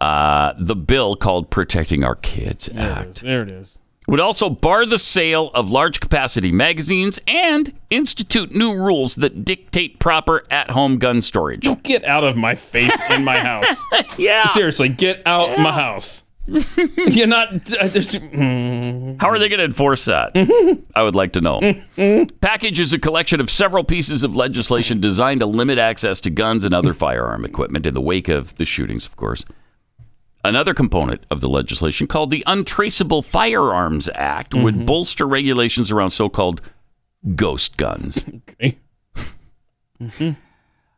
Uh, 0.00 0.54
the 0.58 0.74
bill 0.76 1.14
called 1.16 1.50
Protecting 1.50 2.04
Our 2.04 2.14
Kids 2.16 2.66
There 2.72 2.90
Act 2.90 3.16
is. 3.16 3.20
There 3.22 3.42
it 3.42 3.50
is. 3.50 3.76
would 4.08 4.18
also 4.20 4.48
bar 4.48 4.86
the 4.86 4.98
sale 4.98 5.50
of 5.52 5.70
large 5.70 6.00
capacity 6.00 6.50
magazines 6.50 7.18
and 7.26 7.78
institute 7.90 8.52
new 8.54 8.72
rules 8.74 9.16
that 9.16 9.44
dictate 9.44 9.98
proper 9.98 10.42
at 10.50 10.70
home 10.70 10.98
gun 10.98 11.20
storage. 11.20 11.68
Get 11.82 12.04
out 12.04 12.24
of 12.24 12.34
my 12.36 12.54
face 12.54 12.98
in 13.10 13.24
my 13.24 13.38
house. 13.50 13.76
yeah. 14.16 14.46
Seriously, 14.46 14.88
get 14.88 15.22
out 15.26 15.58
my 15.58 15.72
house. 15.72 16.24
You're 16.46 17.28
not. 17.28 17.52
Uh, 17.78 17.86
there's, 17.88 18.12
mm, 18.14 19.20
How 19.20 19.28
are 19.28 19.38
they 19.38 19.48
going 19.48 19.58
to 19.58 19.64
enforce 19.66 20.06
that? 20.06 20.32
I 20.96 21.02
would 21.04 21.14
like 21.14 21.34
to 21.34 21.40
know. 21.40 21.60
Package 22.40 22.80
is 22.80 22.92
a 22.92 22.98
collection 22.98 23.40
of 23.40 23.50
several 23.50 23.84
pieces 23.84 24.24
of 24.24 24.34
legislation 24.34 24.98
designed 25.00 25.40
to 25.40 25.46
limit 25.46 25.78
access 25.78 26.18
to 26.22 26.30
guns 26.30 26.64
and 26.64 26.74
other 26.74 26.92
firearm 26.94 27.44
equipment 27.44 27.86
in 27.86 27.94
the 27.94 28.00
wake 28.00 28.28
of 28.28 28.54
the 28.56 28.64
shootings, 28.64 29.06
of 29.06 29.14
course. 29.16 29.44
Another 30.42 30.72
component 30.72 31.24
of 31.30 31.42
the 31.42 31.48
legislation, 31.48 32.06
called 32.06 32.30
the 32.30 32.42
Untraceable 32.46 33.20
Firearms 33.20 34.08
Act, 34.14 34.54
would 34.54 34.86
bolster 34.86 35.26
regulations 35.26 35.90
around 35.90 36.10
so 36.10 36.30
called 36.30 36.62
ghost 37.34 37.76
guns. 37.76 38.24
okay. 38.60 38.78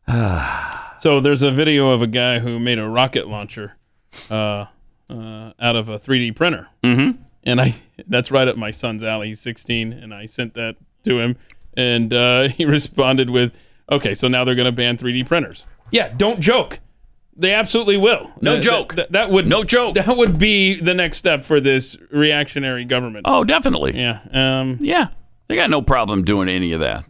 so 1.01 1.21
there's 1.21 1.43
a 1.43 1.51
video 1.51 1.91
of 1.91 2.03
a 2.03 2.07
guy 2.07 2.39
who 2.39 2.61
made 2.61 2.79
a 2.79 2.89
rocket 2.89 3.27
launcher 3.27 3.77
uh, 4.31 4.67
uh, 5.11 5.53
out 5.59 5.77
of 5.77 5.89
a 5.89 5.99
3D 5.99 6.37
printer. 6.37 6.69
Mm-hmm. 6.83 7.21
and 7.45 7.61
I 7.61 7.73
that's 8.07 8.31
right 8.31 8.47
up 8.47 8.57
my 8.57 8.71
son's 8.71 9.03
alley. 9.03 9.29
He's 9.29 9.41
16, 9.41 9.93
and 9.93 10.15
I 10.15 10.27
sent 10.27 10.55
that 10.55 10.77
to 11.05 11.19
him, 11.19 11.37
and 11.77 12.13
uh, 12.15 12.49
he 12.49 12.65
responded 12.65 13.31
with, 13.31 13.57
"Okay, 13.91 14.15
so 14.15 14.29
now 14.29 14.45
they're 14.45 14.55
going 14.55 14.67
to 14.67 14.73
ban 14.73 14.97
3D 14.97 15.27
printers." 15.27 15.65
Yeah, 15.91 16.09
don't 16.17 16.41
joke. 16.41 16.79
They 17.37 17.53
absolutely 17.55 17.97
will. 17.97 18.31
No 18.41 18.55
That- 18.57 18.63
joke. 18.63 18.95
That, 18.95 19.13
that 19.13 19.31
would 19.31 19.47
No 19.47 19.65
joke. 19.65 19.95
That 19.95 20.17
would 20.17 20.39
be 20.39 20.75
the 20.81 20.95
next 20.95 21.17
step 21.19 21.43
for 21.43 21.61
this 21.61 21.97
reactionary 22.11 22.85
government. 22.85 23.25
Oh, 23.29 23.43
definitely. 23.45 23.99
Yeah. 23.99 24.21
Um, 24.33 24.79
Yeah. 24.81 25.09
They 25.49 25.57
got 25.57 25.71
no 25.71 25.83
problem 25.83 26.25
doing 26.25 26.49
any 26.49 26.73
of 26.73 26.81
that. 26.81 27.05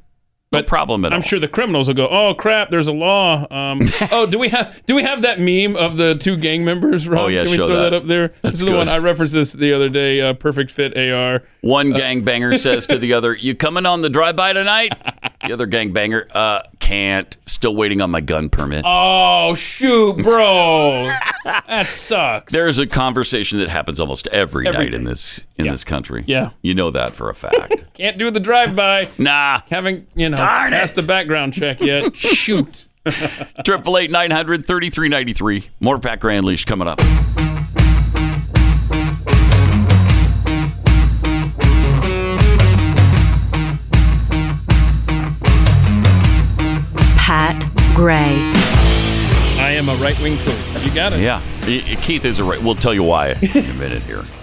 No 0.52 0.58
But 0.58 0.66
problem 0.66 1.04
at 1.06 1.12
I'm 1.12 1.18
all. 1.18 1.22
sure 1.22 1.38
the 1.40 1.48
criminals 1.48 1.88
will 1.88 1.94
go, 1.94 2.08
"Oh 2.08 2.34
crap, 2.34 2.70
there's 2.70 2.88
a 2.88 2.92
law." 2.92 3.46
Um, 3.50 3.80
oh, 4.12 4.26
do 4.26 4.38
we 4.38 4.50
have 4.50 4.84
do 4.86 4.94
we 4.94 5.02
have 5.02 5.22
that 5.22 5.40
meme 5.40 5.76
of 5.76 5.96
the 5.96 6.14
two 6.14 6.36
gang 6.36 6.62
members? 6.64 7.08
Rob? 7.08 7.22
Oh, 7.22 7.26
yeah, 7.28 7.42
can 7.42 7.50
we 7.52 7.56
show 7.56 7.66
throw 7.66 7.76
that. 7.76 7.90
that. 7.90 7.94
up 7.94 8.04
there? 8.04 8.28
That's 8.28 8.40
this 8.42 8.54
is 8.54 8.60
the 8.60 8.76
one. 8.76 8.88
I 8.88 8.98
referenced 8.98 9.32
this 9.32 9.52
the 9.54 9.72
other 9.72 9.88
day. 9.88 10.20
Uh, 10.20 10.34
Perfect 10.34 10.70
fit 10.70 10.96
AR. 10.96 11.42
One 11.62 11.92
gangbanger 11.92 12.58
says 12.60 12.86
to 12.88 12.98
the 12.98 13.14
other, 13.14 13.34
"You 13.34 13.54
coming 13.54 13.86
on 13.86 14.02
the 14.02 14.10
drive-by 14.10 14.52
tonight?" 14.52 14.92
The 15.46 15.52
other 15.54 15.66
gangbanger, 15.66 16.26
"Uh, 16.34 16.62
can't. 16.80 17.36
Still 17.46 17.74
waiting 17.76 18.00
on 18.00 18.10
my 18.10 18.20
gun 18.20 18.48
permit." 18.50 18.82
Oh 18.86 19.54
shoot, 19.54 20.16
bro, 20.22 21.10
that 21.44 21.86
sucks. 21.86 22.52
There's 22.52 22.78
a 22.78 22.86
conversation 22.86 23.58
that 23.60 23.68
happens 23.68 24.00
almost 24.00 24.26
every, 24.28 24.66
Every 24.66 24.84
night 24.86 24.94
in 24.94 25.04
this 25.04 25.46
in 25.56 25.66
this 25.68 25.84
country. 25.84 26.24
Yeah. 26.26 26.50
you 26.62 26.74
know 26.74 26.90
that 26.90 27.12
for 27.12 27.30
a 27.30 27.34
fact. 27.34 27.84
Can't 27.94 28.18
do 28.18 28.30
the 28.32 28.40
drive 28.40 28.74
by. 28.74 29.08
nah, 29.16 29.60
Haven't 29.70 30.08
you 30.14 30.28
know 30.28 30.36
Darn 30.42 30.70
passed 30.72 30.96
it. 30.98 31.02
the 31.02 31.06
background 31.06 31.52
check 31.54 31.80
yet? 31.80 32.14
shoot. 32.16 32.84
triple 33.64 33.98
eight 33.98 34.10
nine 34.10 34.30
hundred 34.30 34.64
thirty 34.64 34.90
three 34.90 35.08
ninety 35.08 35.32
three. 35.32 35.68
More 35.80 35.98
Pat 35.98 36.20
Gray 36.20 36.36
Unleashed 36.36 36.66
coming 36.66 36.86
up. 36.88 37.00
Pat 47.16 47.56
Gray. 47.94 48.36
I 49.60 49.70
am 49.76 49.88
a 49.88 49.94
right 49.96 50.18
wing 50.20 50.36
cook. 50.38 50.84
You 50.84 50.94
got 50.94 51.12
it. 51.12 51.20
Yeah, 51.20 51.40
I- 51.62 51.84
I- 51.92 51.94
Keith 52.02 52.24
is 52.24 52.38
a 52.38 52.44
right. 52.44 52.60
We'll 52.60 52.74
tell 52.74 52.92
you 52.94 53.02
why 53.02 53.28
in 53.30 53.36
a 53.70 53.74
minute 53.78 54.02
here. 54.02 54.24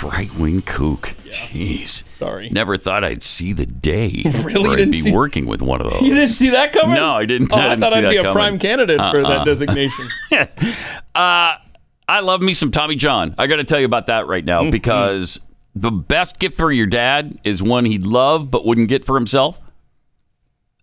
Right 0.00 0.32
wing 0.36 0.62
kook. 0.62 1.14
Jeez. 1.30 2.04
Sorry. 2.14 2.48
Never 2.50 2.76
thought 2.76 3.04
I'd 3.04 3.22
see 3.22 3.52
the 3.52 3.66
day 3.66 4.22
Really? 4.44 4.70
I'd 4.70 4.76
didn't 4.76 4.92
be 4.92 4.98
see- 5.00 5.12
working 5.14 5.46
with 5.46 5.62
one 5.62 5.80
of 5.80 5.90
those. 5.90 6.02
You 6.08 6.14
didn't 6.14 6.30
see 6.30 6.50
that 6.50 6.72
coming? 6.72 6.94
No, 6.96 7.12
I 7.14 7.24
didn't. 7.24 7.52
Oh, 7.52 7.56
I 7.56 7.58
I, 7.58 7.68
didn't 7.70 7.80
thought 7.80 7.92
I'd 8.04 8.10
be 8.10 8.16
a 8.16 8.32
prime 8.32 8.58
candidate 8.58 8.98
for 9.00 9.20
Uh-uh. 9.22 9.28
that 9.38 9.44
designation. 9.44 10.08
Uh, 11.14 11.56
I 12.08 12.20
love 12.20 12.40
me 12.40 12.54
some 12.54 12.70
Tommy 12.70 12.94
John. 12.94 13.34
I 13.38 13.46
got 13.48 13.56
to 13.56 13.64
tell 13.64 13.80
you 13.80 13.86
about 13.86 14.06
that 14.06 14.26
right 14.28 14.44
Mm-hmm. 14.44 14.64
now 14.66 14.70
because 14.70 15.40
the 15.74 15.90
best 15.90 16.38
gift 16.38 16.56
for 16.56 16.70
your 16.72 16.86
dad 16.86 17.38
is 17.44 17.62
one 17.62 17.84
he'd 17.84 18.06
love 18.06 18.50
but 18.50 18.64
wouldn't 18.64 18.88
get 18.88 19.04
for 19.04 19.16
himself. 19.16 19.60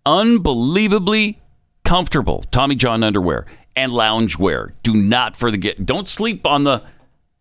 Unbelievably 0.04 1.40
comfortable 1.84 2.44
Tommy 2.50 2.74
John 2.74 3.02
underwear 3.02 3.46
and 3.74 3.92
loungewear. 3.92 4.72
Do 4.82 4.94
not 4.94 5.36
for 5.36 5.50
the 5.50 5.56
get. 5.56 5.84
Don't 5.84 6.06
sleep 6.06 6.46
on 6.46 6.64
the. 6.64 6.82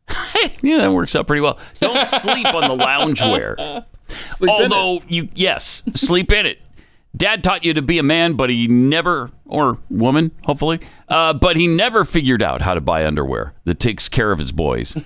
yeah, 0.61 0.77
that 0.77 0.91
works 0.91 1.15
out 1.15 1.27
pretty 1.27 1.41
well. 1.41 1.57
Don't 1.79 2.07
sleep 2.07 2.45
on 2.47 2.77
the 2.77 2.83
loungewear. 2.83 3.85
Sleep. 4.35 4.51
Although 4.51 5.01
you, 5.07 5.29
yes, 5.33 5.83
sleep 5.93 6.31
in 6.31 6.45
it. 6.45 6.59
Dad 7.15 7.43
taught 7.43 7.63
you 7.63 7.73
to 7.73 7.81
be 7.81 7.97
a 7.97 8.03
man, 8.03 8.33
but 8.33 8.49
he 8.49 8.67
never, 8.67 9.31
or 9.45 9.79
woman, 9.89 10.31
hopefully, 10.43 10.81
uh, 11.07 11.33
but 11.33 11.55
he 11.55 11.65
never 11.65 12.03
figured 12.03 12.41
out 12.43 12.61
how 12.61 12.73
to 12.73 12.81
buy 12.81 13.05
underwear 13.05 13.53
that 13.63 13.79
takes 13.79 14.09
care 14.09 14.31
of 14.33 14.39
his 14.39 14.51
boys. 14.51 14.95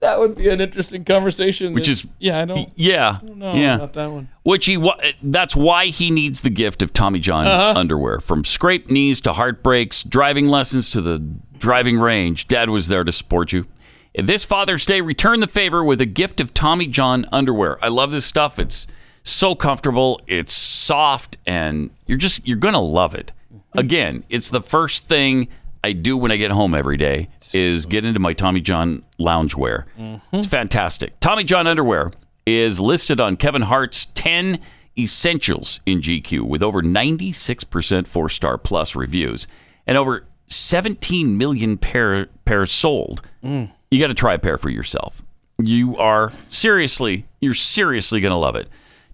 That 0.00 0.18
would 0.18 0.34
be 0.34 0.48
an 0.48 0.62
interesting 0.62 1.04
conversation. 1.04 1.74
Which 1.74 1.84
that- 1.84 1.92
is- 1.92 2.06
yeah, 2.18 2.40
I 2.40 2.46
don't. 2.46 2.72
yeah, 2.74 3.18
I 3.22 3.26
don't 3.26 3.36
know 3.36 3.52
yeah. 3.52 3.74
about 3.74 3.92
that 3.92 4.10
one. 4.10 4.30
Which 4.44 4.64
he, 4.64 4.82
that's 5.22 5.54
why 5.54 5.86
he 5.88 6.10
needs 6.10 6.40
the 6.40 6.48
gift 6.48 6.82
of 6.82 6.94
Tommy 6.94 7.18
John 7.18 7.46
Uh-huh. 7.46 7.78
underwear. 7.78 8.18
From 8.18 8.42
scraped 8.46 8.90
knees 8.90 9.20
to 9.20 9.34
heartbreaks, 9.34 10.02
driving 10.02 10.48
lessons 10.48 10.88
to 10.90 11.02
the 11.02 11.22
driving 11.60 11.98
range, 11.98 12.48
Dad 12.48 12.70
was 12.70 12.88
there 12.88 13.04
to 13.04 13.12
support 13.12 13.52
you. 13.52 13.66
This 14.14 14.44
Father's 14.44 14.84
Day, 14.84 15.00
return 15.00 15.38
the 15.38 15.46
favor 15.46 15.84
with 15.84 16.00
a 16.00 16.06
gift 16.06 16.40
of 16.40 16.52
Tommy 16.52 16.88
John 16.88 17.26
underwear. 17.30 17.78
I 17.82 17.88
love 17.88 18.10
this 18.10 18.26
stuff. 18.26 18.58
It's 18.58 18.88
so 19.22 19.54
comfortable. 19.54 20.20
It's 20.26 20.52
soft, 20.52 21.36
and 21.46 21.90
you're 22.06 22.18
just 22.18 22.46
you're 22.46 22.56
gonna 22.56 22.80
love 22.80 23.14
it. 23.14 23.32
Again, 23.74 24.24
it's 24.28 24.50
the 24.50 24.60
first 24.60 25.06
thing 25.06 25.46
I 25.84 25.92
do 25.92 26.16
when 26.16 26.32
I 26.32 26.36
get 26.36 26.50
home 26.50 26.74
every 26.74 26.96
day 26.96 27.28
is 27.54 27.86
get 27.86 28.04
into 28.04 28.18
my 28.18 28.32
Tommy 28.32 28.60
John 28.60 29.04
loungewear. 29.20 29.84
Mm-hmm. 29.98 30.36
It's 30.36 30.46
fantastic. 30.46 31.18
Tommy 31.20 31.44
John 31.44 31.68
underwear 31.68 32.10
is 32.46 32.80
listed 32.80 33.20
on 33.20 33.36
Kevin 33.36 33.62
Hart's 33.62 34.06
10 34.14 34.58
essentials 34.98 35.80
in 35.86 36.00
GQ 36.00 36.42
with 36.42 36.62
over 36.62 36.82
96% 36.82 38.06
four 38.06 38.28
star 38.28 38.58
plus 38.58 38.96
reviews 38.96 39.46
and 39.86 39.96
over 39.96 40.26
17 40.50 41.36
million 41.38 41.78
pair 41.78 42.26
pairs 42.44 42.72
sold. 42.72 43.22
Mm. 43.42 43.70
You 43.90 44.00
got 44.00 44.08
to 44.08 44.14
try 44.14 44.34
a 44.34 44.38
pair 44.38 44.58
for 44.58 44.68
yourself. 44.70 45.22
You 45.62 45.96
are 45.96 46.32
seriously, 46.48 47.26
you're 47.40 47.54
seriously 47.54 48.20
going 48.20 48.32
to 48.32 48.36
love 48.36 48.56
it. 48.56 48.68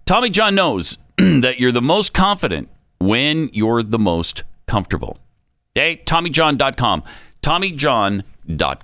Tommy 0.05 0.29
John 0.29 0.55
knows 0.55 0.97
that 1.17 1.59
you're 1.59 1.71
the 1.71 1.81
most 1.81 2.13
confident 2.13 2.69
when 2.99 3.49
you're 3.53 3.83
the 3.83 3.99
most 3.99 4.43
comfortable. 4.65 5.17
Hey, 5.75 6.01
TommyJohn.com. 6.05 7.03
TommyJohn.com. 7.41 8.77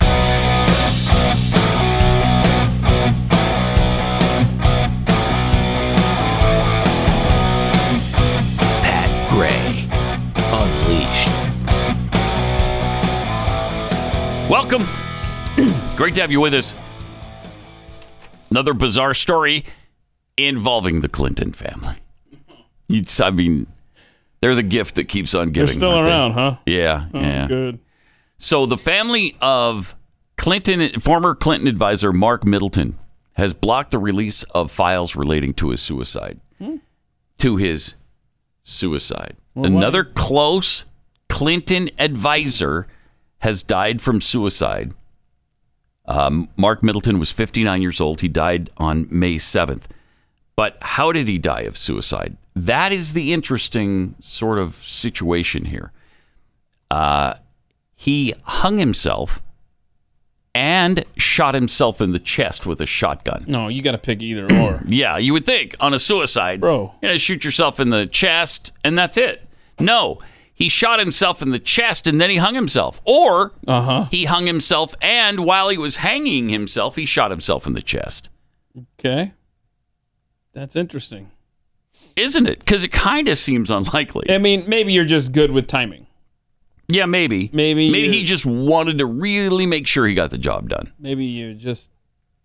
Pat 8.83 9.29
Gray 9.29 9.87
Unleashed. 10.51 11.22
Welcome. 14.49 14.83
Great 15.95 16.15
to 16.15 16.21
have 16.21 16.31
you 16.31 16.39
with 16.41 16.53
us. 16.53 16.75
Another 18.51 18.73
bizarre 18.73 19.13
story 19.13 19.65
involving 20.37 21.01
the 21.01 21.07
Clinton 21.09 21.53
family. 21.53 21.95
You, 22.87 23.03
I 23.21 23.31
mean, 23.31 23.67
they're 24.41 24.53
the 24.55 24.61
gift 24.63 24.95
that 24.95 25.05
keeps 25.05 25.33
on 25.33 25.51
giving. 25.51 25.65
They're 25.67 25.73
still 25.73 25.91
aren't 25.91 26.05
they? 26.05 26.11
around, 26.11 26.31
huh? 26.33 26.55
Yeah, 26.65 27.05
Oh, 27.13 27.19
yeah. 27.19 27.47
good. 27.47 27.79
So 28.37 28.65
the 28.65 28.77
family 28.77 29.35
of 29.41 29.95
Clinton, 30.37 30.99
former 30.99 31.33
Clinton 31.35 31.67
advisor 31.67 32.11
Mark 32.13 32.45
Middleton, 32.45 32.99
has 33.37 33.53
blocked 33.53 33.91
the 33.91 33.99
release 33.99 34.43
of 34.43 34.71
files 34.71 35.15
relating 35.15 35.53
to 35.55 35.69
his 35.69 35.81
suicide. 35.81 36.39
Hmm. 36.59 36.77
To 37.39 37.55
his 37.57 37.95
suicide. 38.61 39.37
Well, 39.55 39.71
why- 39.71 39.77
Another 39.77 40.03
close 40.03 40.85
Clinton 41.29 41.89
advisor 41.97 42.87
has 43.43 43.61
died 43.61 44.01
from 44.01 44.21
suicide. 44.21 44.93
Um, 46.07 46.47
Mark 46.55 46.81
Middleton 46.81 47.19
was 47.19 47.31
59 47.33 47.81
years 47.81 47.99
old. 47.99 48.21
He 48.21 48.29
died 48.29 48.69
on 48.77 49.05
May 49.11 49.35
7th. 49.35 49.83
But 50.55 50.77
how 50.81 51.11
did 51.11 51.27
he 51.27 51.37
die 51.37 51.63
of 51.63 51.77
suicide? 51.77 52.37
That 52.55 52.93
is 52.93 53.11
the 53.11 53.33
interesting 53.33 54.15
sort 54.21 54.59
of 54.59 54.75
situation 54.75 55.65
here. 55.65 55.91
Uh, 56.89 57.33
he 57.95 58.33
hung 58.43 58.77
himself 58.77 59.41
and 60.55 61.03
shot 61.17 61.53
himself 61.53 61.99
in 61.99 62.11
the 62.11 62.19
chest 62.19 62.65
with 62.65 62.79
a 62.79 62.85
shotgun. 62.85 63.43
No, 63.45 63.67
you 63.67 63.81
got 63.81 63.91
to 63.91 63.97
pick 63.97 64.21
either 64.21 64.45
or. 64.55 64.81
Yeah, 64.87 65.17
you 65.17 65.33
would 65.33 65.45
think 65.45 65.75
on 65.81 65.93
a 65.93 65.99
suicide, 65.99 66.61
Bro. 66.61 66.93
you 67.01 67.09
know, 67.09 67.17
shoot 67.17 67.43
yourself 67.43 67.79
in 67.81 67.89
the 67.89 68.07
chest 68.07 68.71
and 68.85 68.97
that's 68.97 69.17
it. 69.17 69.45
No, 69.79 70.19
he 70.53 70.69
shot 70.69 70.99
himself 70.99 71.41
in 71.41 71.49
the 71.51 71.59
chest 71.59 72.07
and 72.07 72.21
then 72.21 72.29
he 72.29 72.37
hung 72.37 72.53
himself. 72.55 73.01
Or 73.05 73.53
Uh-huh. 73.67 74.05
he 74.11 74.25
hung 74.25 74.45
himself 74.45 74.93
and 75.01 75.45
while 75.45 75.69
he 75.69 75.77
was 75.77 75.97
hanging 75.97 76.49
himself, 76.49 76.95
he 76.95 77.05
shot 77.05 77.31
himself 77.31 77.65
in 77.67 77.73
the 77.73 77.81
chest. 77.81 78.29
Okay. 78.99 79.33
That's 80.53 80.75
interesting. 80.75 81.31
Isn't 82.15 82.45
it? 82.47 82.59
Because 82.59 82.83
it 82.83 82.91
kind 82.91 83.27
of 83.27 83.37
seems 83.37 83.71
unlikely. 83.71 84.29
I 84.29 84.37
mean, 84.37 84.65
maybe 84.67 84.93
you're 84.93 85.05
just 85.05 85.31
good 85.31 85.51
with 85.51 85.67
timing. 85.67 86.05
Yeah, 86.87 87.05
maybe. 87.05 87.49
Maybe 87.53 87.89
Maybe 87.89 88.09
he 88.09 88.23
just 88.23 88.45
wanted 88.45 88.99
to 88.99 89.05
really 89.05 89.65
make 89.65 89.87
sure 89.87 90.05
he 90.05 90.13
got 90.13 90.29
the 90.29 90.37
job 90.37 90.69
done. 90.69 90.91
Maybe 90.99 91.25
you 91.25 91.53
just 91.55 91.89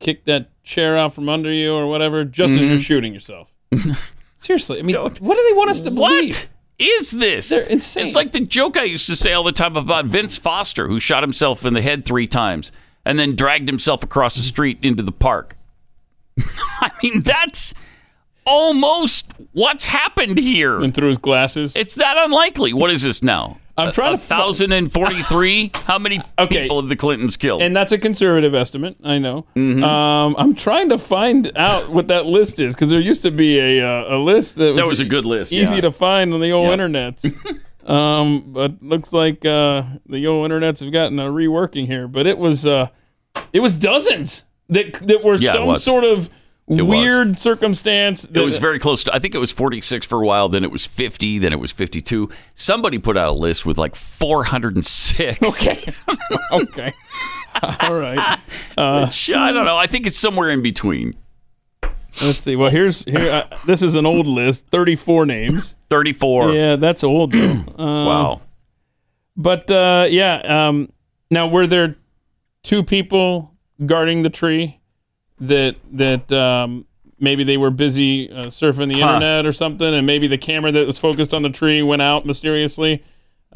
kicked 0.01 0.27
that 0.27 0.49
chair 0.63 0.97
out 0.97 1.13
from 1.13 1.29
under 1.29 1.53
you 1.53 1.75
or 1.75 1.87
whatever 1.87 2.25
just 2.25 2.53
as 2.53 2.59
Mm-hmm. 2.61 2.69
you're 2.71 2.79
shooting 2.79 3.13
yourself. 3.13 3.53
Seriously, 4.39 4.79
I 4.79 4.83
mean, 4.83 4.97
what 4.97 5.15
do 5.17 5.21
they 5.51 5.57
want 5.57 5.71
us 5.71 5.81
to 5.83 5.91
believe? 5.91 6.35
What 6.37 6.49
is 6.79 7.11
this? 7.11 7.49
They're 7.49 7.63
insane. 7.63 8.05
It's 8.05 8.15
like 8.15 8.33
the 8.33 8.41
joke 8.41 8.77
I 8.77 8.85
used 8.85 9.07
to 9.07 9.17
say 9.17 9.33
all 9.33 9.45
the 9.45 9.53
time 9.53 9.77
about 9.77 10.07
Vince 10.07 10.37
Foster, 10.37 10.89
who 10.89 11.01
shot 11.01 11.23
himself 11.23 11.65
in 11.65 11.75
the 11.75 11.83
head 11.83 12.05
three 12.05 12.27
times 12.27 12.73
and 13.05 13.19
then 13.19 13.35
dragged 13.35 13.69
himself 13.69 14.03
across 14.03 14.37
the 14.37 14.43
street 14.43 14.79
into 14.83 15.03
the 15.03 15.13
park. 15.13 15.57
I 16.81 16.91
mean, 17.03 17.23
that's 17.23 17.75
almost 18.49 19.33
what's 19.53 19.85
happened 19.85 20.39
here. 20.39 20.81
And 20.81 20.95
through 20.95 21.09
his 21.09 21.19
glasses. 21.19 21.77
It's 21.77 21.95
that 21.97 22.17
unlikely. 22.19 22.73
What 22.73 22.91
is 22.91 23.03
this 23.03 23.23
now? 23.23 23.59
I'm 23.77 23.93
trying 23.93 24.15
a, 24.15 24.17
to 24.17 24.23
thousand 24.23 24.73
and 24.73 24.91
forty-three. 24.91 25.71
How 25.85 26.01
many 26.01 26.21
Okay. 26.39 26.63
people 26.63 26.81
have 26.81 26.89
the 26.89 26.97
Clintons 26.97 27.37
killed? 27.37 27.63
and 27.63 27.77
that's 27.77 27.93
a 27.93 27.99
conservative 27.99 28.53
estimate. 28.53 28.97
I 29.05 29.19
know. 29.19 29.47
Mm-hmm. 29.55 29.85
Um, 29.85 30.35
I'm 30.37 30.55
trying 30.57 30.89
to 30.89 30.99
find 30.99 31.53
out 31.57 31.89
what 31.91 32.09
that 32.09 32.27
list 32.27 32.59
is 32.59 32.75
because 32.75 32.91
there 32.91 33.01
used 33.01 33.23
to 33.23 33.31
be 33.31 33.59
a 33.61 33.87
uh, 33.87 34.17
a 34.17 34.19
list 34.19 34.57
that 34.57 34.73
was, 34.75 34.83
That 34.83 34.89
was 34.89 34.99
a 35.01 35.05
good 35.05 35.25
list, 35.25 35.53
easy 35.53 35.77
yeah. 35.77 35.83
to 35.83 35.93
find 35.93 36.35
on 36.35 36.41
the 36.41 36.51
old 36.51 36.67
Yeah. 36.69 36.77
internets. 36.77 37.23
um, 37.89 38.47
but 38.49 38.83
looks 38.83 39.13
like 39.13 39.45
uh, 39.45 39.83
the 40.07 40.27
old 40.27 40.51
internets 40.51 40.81
have 40.81 40.93
gotten 40.93 41.19
a 41.21 41.27
reworking 41.31 41.87
here. 41.87 42.09
But 42.09 42.27
it 42.27 42.37
was 42.39 42.67
uh, 42.67 42.89
it 43.53 43.61
was 43.61 43.77
dozens 43.77 44.45
that 44.71 44.95
that 44.95 45.23
were 45.23 45.37
Yeah, 45.37 45.53
some 45.53 45.77
sort 45.77 46.03
of 46.03 46.29
was. 46.69 46.83
weird 46.83 47.39
circumstance. 47.39 48.23
That, 48.23 48.41
It 48.41 48.45
was 48.45 48.59
very 48.59 48.79
close 48.79 49.05
to, 49.05 49.15
I 49.15 49.19
think 49.19 49.35
it 49.35 49.39
was 49.39 49.51
46 49.51 50.07
for 50.07 50.23
a 50.23 50.27
while, 50.27 50.49
then 50.49 50.65
it 50.65 50.71
was 50.71 50.85
50, 50.87 51.39
then 51.39 51.53
it 51.53 51.59
was 51.61 51.73
52. 51.73 52.29
Somebody 52.55 52.99
put 52.99 53.17
out 53.17 53.29
a 53.29 53.33
list 53.33 53.65
with 53.65 53.79
like 53.79 53.95
406. 53.97 55.43
okay. 55.43 55.93
okay. 56.53 56.93
All 57.81 57.95
right. 57.95 58.39
Uh, 58.77 59.01
Which, 59.07 59.31
I 59.33 59.53
don't 59.53 59.65
know. 59.65 59.77
I 59.77 59.87
think 59.87 60.07
it's 60.07 60.19
somewhere 60.19 60.51
in 60.51 60.63
between. 60.63 61.15
let's 62.23 62.39
see. 62.39 62.57
Well, 62.57 62.71
here's 62.71 63.05
here. 63.05 63.19
Uh, 63.51 63.57
this 63.67 63.83
is 63.83 63.95
an 63.95 64.07
old 64.07 64.27
list. 64.27 64.69
Thirty-four 64.69 65.27
names. 65.27 65.75
34. 65.91 66.53
Yeah, 66.53 66.77
that's 66.77 67.03
old 67.03 67.33
though. 67.33 67.65
Wow. 67.79 68.43
But 69.37 69.71
uh, 69.71 70.07
yeah, 70.11 70.69
um, 70.69 70.91
now 71.31 71.47
were 71.49 71.67
there 71.67 71.97
two 72.63 72.83
people 72.83 73.55
guarding 73.87 74.23
the 74.23 74.31
tree 74.31 74.78
that 75.41 75.77
that 75.93 76.31
um, 76.33 76.85
maybe 77.21 77.45
they 77.45 77.57
were 77.57 77.71
busy 77.71 78.31
uh, 78.31 78.47
surfing 78.47 78.93
the 78.93 79.01
Huh. 79.01 79.15
internet 79.15 79.47
or 79.47 79.53
something, 79.53 79.93
and 79.95 80.07
maybe 80.07 80.27
the 80.27 80.39
camera 80.39 80.73
that 80.73 80.87
was 80.87 80.99
focused 80.99 81.33
on 81.35 81.43
the 81.43 81.51
tree 81.51 81.83
went 81.83 82.03
out 82.03 82.27
mysteriously, 82.27 83.03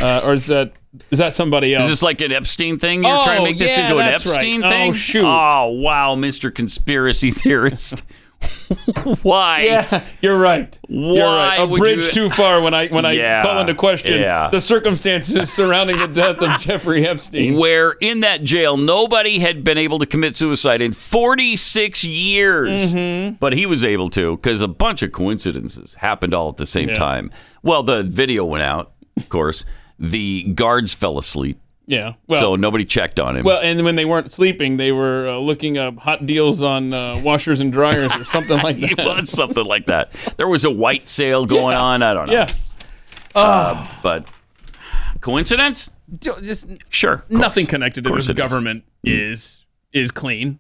uh, 0.01 0.21
or 0.25 0.33
is 0.33 0.47
that 0.47 0.73
is 1.11 1.19
that 1.19 1.33
somebody 1.33 1.75
else? 1.75 1.85
Is 1.85 1.91
this 1.91 2.03
like 2.03 2.21
an 2.21 2.33
Epstein 2.33 2.79
thing? 2.79 3.03
You're 3.05 3.19
Oh, 3.19 3.23
trying 3.25 3.39
to 3.39 3.45
make 3.45 3.59
this 3.59 3.77
yeah, 3.77 3.85
into 3.85 3.99
an 3.99 4.07
that's 4.07 4.25
right. 4.27 4.35
Epstein 4.37 4.65
Oh, 4.65 4.69
thing? 4.69 4.93
shoot. 4.93 5.25
Oh, 5.25 5.69
wow, 5.69 6.15
Mr. 6.17 6.55
Conspiracy 6.55 7.31
Theorist. 7.31 8.03
Why? 9.23 9.63
yeah, 9.65 10.05
you're 10.21 10.39
right. 10.39 10.79
You're 10.89 11.25
right. 11.27 11.57
A 11.59 11.67
bridge 11.67 12.07
you- 12.07 12.13
too 12.13 12.31
far 12.31 12.61
when 12.61 12.75
I 12.75 12.89
when 12.89 13.05
I 13.05 13.13
Yeah, 13.13 13.43
call 13.43 13.59
into 13.61 13.75
question 13.75 14.21
yeah. 14.21 14.49
the 14.49 14.61
circumstances 14.61 15.53
surrounding 15.53 15.99
the 15.99 16.09
death 16.09 16.41
of 16.41 16.61
Jeffrey 16.61 17.07
Epstein. 17.07 17.57
Where 17.57 17.93
in 18.01 18.21
that 18.21 18.43
jail, 18.45 18.77
nobody 18.77 19.39
had 19.41 19.63
been 19.65 19.79
able 19.79 19.99
to 19.99 20.07
commit 20.07 20.35
suicide 20.37 20.81
in 20.81 20.93
46 20.93 22.05
years. 22.05 22.95
Mm-hmm. 22.95 23.35
But 23.37 23.53
he 23.53 23.67
was 23.67 23.85
able 23.85 24.09
to 24.11 24.37
because 24.37 24.61
a 24.61 24.69
bunch 24.69 25.03
of 25.03 25.13
coincidences 25.13 25.95
happened 25.95 26.35
all 26.35 26.49
at 26.49 26.57
the 26.57 26.67
same 26.67 26.89
Yeah. 26.91 26.95
time. 26.95 27.31
Well, 27.63 27.83
the 27.83 28.03
video 28.03 28.45
went 28.45 28.63
out, 28.65 28.93
of 29.17 29.29
course. 29.29 29.65
the 29.99 30.43
guards 30.55 30.93
fell 30.95 31.17
asleep. 31.19 31.61
Yeah. 31.93 32.15
Well, 32.27 32.41
so 32.41 32.57
nobody 32.57 32.87
checked 32.87 33.21
on 33.21 33.37
him. 33.37 33.45
Well, 33.45 33.61
and 33.61 33.85
when 33.85 33.97
they 33.97 34.07
weren't 34.07 34.33
sleeping, 34.33 34.79
they 34.79 34.93
were 34.93 35.29
uh, 35.29 35.37
looking 35.39 35.77
up 35.77 35.99
hot 35.99 36.25
deals 36.25 36.63
on 36.63 36.95
uh, 36.95 37.21
washers 37.21 37.61
and 37.61 37.71
dryers 37.71 38.11
or 38.17 38.25
something 38.25 38.59
like 38.63 38.79
that. 38.81 38.93
it 38.93 38.99
was 38.99 39.29
something 39.29 39.67
like 39.67 39.87
that. 39.87 40.11
There 40.39 40.49
was 40.49 40.65
a 40.65 40.71
white 40.71 41.09
sale 41.09 41.45
going 41.45 41.77
on. 41.77 42.03
I 42.03 42.15
don't 42.15 42.29
know. 42.29 42.33
Yeah. 42.33 42.47
Uh, 43.35 43.87
but 44.03 44.27
coincidence? 45.21 45.91
Just 46.19 46.69
Sure. 46.89 47.25
nothing 47.29 47.67
connected 47.67 48.05
to 48.05 48.09
Of 48.09 48.13
course 48.13 48.25
this 48.25 48.31
it 48.31 48.39
is. 48.39 48.43
government 48.43 48.85
is 49.05 49.65
is 49.93 50.11
clean. 50.11 50.59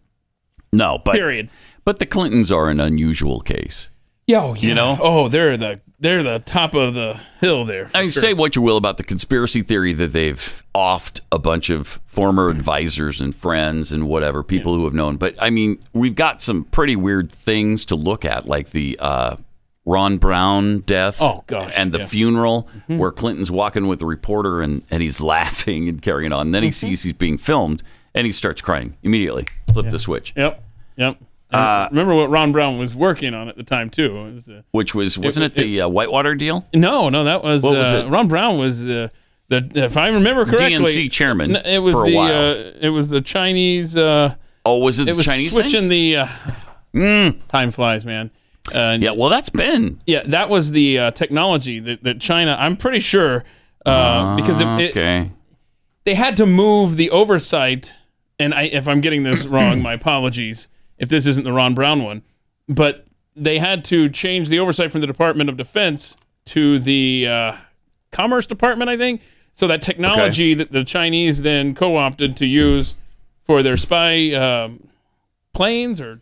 No, 0.72 0.99
but 1.05 1.14
Period. 1.14 1.49
But 1.85 1.99
the 1.99 2.07
Clintons 2.07 2.53
are 2.53 2.68
an 2.68 2.78
unusual 2.78 3.41
case. 3.41 3.89
Yo, 4.33 4.55
yeah. 4.55 4.68
You 4.68 4.74
know? 4.74 4.99
Oh, 4.99 5.28
they're 5.28 5.59
the 5.59 5.80
they're 6.01 6.22
the 6.22 6.39
top 6.39 6.74
of 6.74 6.95
the 6.95 7.20
hill 7.39 7.66
there. 7.66 7.91
I 7.95 8.01
mean, 8.01 8.11
sure. 8.11 8.22
say 8.22 8.33
what 8.33 8.57
you 8.57 8.62
will 8.62 8.78
about 8.78 8.97
the 8.97 9.05
conspiracy 9.05 9.61
theory 9.61 9.93
that 9.93 10.14
they've 10.14 10.64
offed 10.74 11.20
a 11.30 11.39
bunch 11.39 11.68
of 11.68 12.01
former 12.07 12.49
advisors 12.49 13.20
and 13.20 13.35
friends 13.35 13.93
and 13.93 14.09
whatever 14.09 14.43
people 14.43 14.74
who 14.74 14.85
have 14.85 14.95
known. 14.95 15.18
But 15.18 15.35
I 15.39 15.51
mean, 15.51 15.85
we've 15.93 16.14
got 16.14 16.41
some 16.41 16.64
pretty 16.64 16.97
weird 16.97 17.30
things 17.30 17.85
to 17.87 17.95
look 17.95 18.24
at, 18.24 18.47
like 18.49 18.70
the 18.70 18.97
uh, 19.01 19.37
Ron 19.85 20.16
Brown 20.16 20.80
death. 20.80 21.18
Oh, 21.20 21.45
gosh, 21.47 21.74
and 21.76 21.93
the 21.93 21.99
yeah. 21.99 22.07
funeral 22.07 22.70
where 22.87 23.12
Clinton's 23.12 23.51
walking 23.51 23.87
with 23.87 23.99
the 23.99 24.07
reporter 24.07 24.62
and, 24.62 24.83
and 24.91 25.03
he's 25.03 25.20
laughing 25.35 25.91
and 25.91 26.01
carrying 26.01 26.33
on. 26.33 26.47
And 26.47 26.55
then 26.55 26.62
he 26.62 26.72
sees 26.72 27.03
he's 27.03 27.12
being 27.12 27.37
filmed 27.37 27.83
and 28.14 28.24
he 28.24 28.33
starts 28.33 28.62
crying 28.62 28.97
immediately. 29.03 29.47
Flip 29.74 29.91
the 29.91 29.99
switch, 29.99 30.33
Yep. 30.37 30.64
Yep. 30.97 31.18
Uh, 31.53 31.89
remember 31.91 32.15
what 32.15 32.31
Ron 32.31 32.53
Brown 32.53 32.79
was 32.79 32.95
working 32.95 33.35
on 33.35 33.49
at 33.49 33.57
the 33.57 33.63
time 33.63 33.91
too. 33.91 34.17
It 34.17 34.33
was 34.33 34.47
the, 34.47 34.65
which 34.71 34.95
was 34.95 35.19
wasn't 35.19 35.45
it, 35.45 35.57
the 35.57 35.83
uh, 35.83 35.89
Whitewater 35.89 36.35
deal? 36.35 36.67
no, 36.75 37.09
no, 37.09 37.25
that 37.25 37.43
was, 37.43 37.63
What 37.63 37.77
was 37.77 37.93
uh, 37.93 37.97
it? 38.07 38.09
Ron 38.09 38.29
Brown 38.29 38.59
was 38.59 38.85
the 38.85 39.11
the 39.49 39.71
if 39.75 39.97
I 39.97 40.09
remember 40.09 40.45
correctly, 40.45 40.93
DNC 40.93 41.13
chairman 41.13 41.57
It 41.57 41.79
was 41.81 41.95
for 41.95 42.07
a 42.07 42.11
the 42.11 42.17
while. 42.17 42.33
Uh, 42.33 42.73
it 42.81 42.89
was 42.89 43.09
the 43.09 43.21
Chinese. 43.21 43.97
Uh, 43.97 44.37
Oh, 44.65 44.79
was 44.79 45.01
it, 45.01 45.09
it 45.09 45.11
the 45.13 45.17
was 45.17 45.27
Chinese 45.27 45.53
switching 45.53 45.89
thing? 45.89 46.13
the. 46.15 46.17
Uh, 46.17 47.33
Time 47.49 47.71
flies, 47.71 48.07
man. 48.07 48.31
Uh, 48.73 48.97
Yeah, 49.01 49.11
well, 49.11 49.29
that's 49.29 49.51
been 49.51 50.01
yeah, 50.07 50.23
that 50.27 50.49
was 50.49 50.71
the 50.71 50.99
uh, 50.99 51.11
technology 51.11 51.81
that, 51.81 52.05
that 52.05 52.21
China. 52.21 52.57
I'm 52.59 52.77
pretty 52.77 53.01
sure 53.01 53.45
uh, 53.85 54.37
because 54.37 54.61
it, 54.61 54.69
it, 54.69 54.91
okay. 54.91 55.31
they 56.05 56.15
had 56.15 56.37
to 56.37 56.47
move 56.47 56.97
the 56.97 57.11
oversight. 57.11 57.95
And 58.39 58.55
I, 58.55 58.63
if 58.65 58.89
I'm 58.89 59.01
getting 59.01 59.23
this 59.23 59.47
wrong, 59.47 59.83
my 59.83 59.93
apologies. 59.95 60.69
If 61.03 61.09
this 61.09 61.27
isn't 61.27 61.45
the 61.45 61.53
Ron 61.53 61.75
Brown 61.75 62.05
one, 62.05 62.23
but 62.69 63.05
they 63.37 63.59
had 63.59 63.85
to 63.87 64.09
change 64.09 64.49
the 64.49 64.61
oversight 64.61 64.91
from 64.91 65.01
the 65.01 65.07
Department 65.07 65.51
of 65.51 65.57
Defense 65.57 66.17
to 66.47 66.79
the 66.79 67.27
uh, 67.29 67.57
Commerce 68.13 68.47
Department, 68.47 68.89
I 68.89 68.97
think. 68.97 69.21
So 69.53 69.67
that 69.67 69.83
technology 69.83 70.55
that 70.55 70.71
the 70.71 70.85
Chinese 70.85 71.43
then 71.43 71.75
co-opted 71.75 72.37
to 72.39 72.47
use 72.47 72.95
for 73.43 73.63
their 73.63 73.77
spy 73.77 74.33
um, 74.33 74.89
planes 75.53 76.01
or 76.01 76.21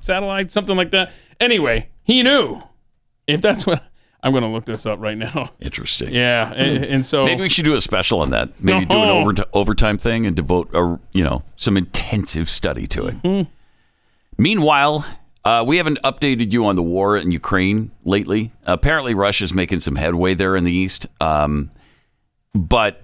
satellites, 0.00 0.52
something 0.52 0.76
like 0.76 0.90
that. 0.90 1.10
Anyway, 1.40 1.88
he 2.04 2.22
knew. 2.22 2.60
If 3.26 3.40
that's 3.40 3.66
what 3.66 3.82
I'm 4.22 4.32
going 4.32 4.44
to 4.44 4.48
look 4.50 4.64
this 4.66 4.84
up 4.84 5.00
right 5.00 5.16
now. 5.16 5.52
Interesting. 5.60 6.12
Yeah, 6.14 6.52
and, 6.52 6.84
and 6.84 7.06
so 7.06 7.24
Maybe 7.24 7.42
we 7.42 7.48
should 7.48 7.64
do 7.64 7.74
a 7.74 7.80
special 7.80 8.20
on 8.20 8.30
that. 8.30 8.62
Maybe 8.62 8.84
do 8.84 8.98
an 8.98 9.08
over 9.08 9.44
overtime 9.52 9.96
thing 9.96 10.26
and 10.26 10.36
devote 10.36 10.70
a 10.74 10.98
you 11.12 11.24
know 11.24 11.42
some 11.56 11.76
intensive 11.76 12.48
study 12.50 12.86
to 12.88 13.06
it. 13.06 13.22
Mm-hmm. 13.22 13.50
Meanwhile, 14.38 15.04
uh, 15.44 15.64
we 15.66 15.78
haven't 15.78 16.00
updated 16.02 16.52
you 16.52 16.64
on 16.66 16.76
the 16.76 16.82
war 16.82 17.16
in 17.16 17.32
Ukraine 17.32 17.90
lately. 18.04 18.52
Apparently, 18.64 19.14
Russia's 19.14 19.52
making 19.52 19.80
some 19.80 19.96
headway 19.96 20.34
there 20.34 20.54
in 20.54 20.64
the 20.64 20.72
east, 20.72 21.06
um, 21.20 21.70
but 22.54 23.02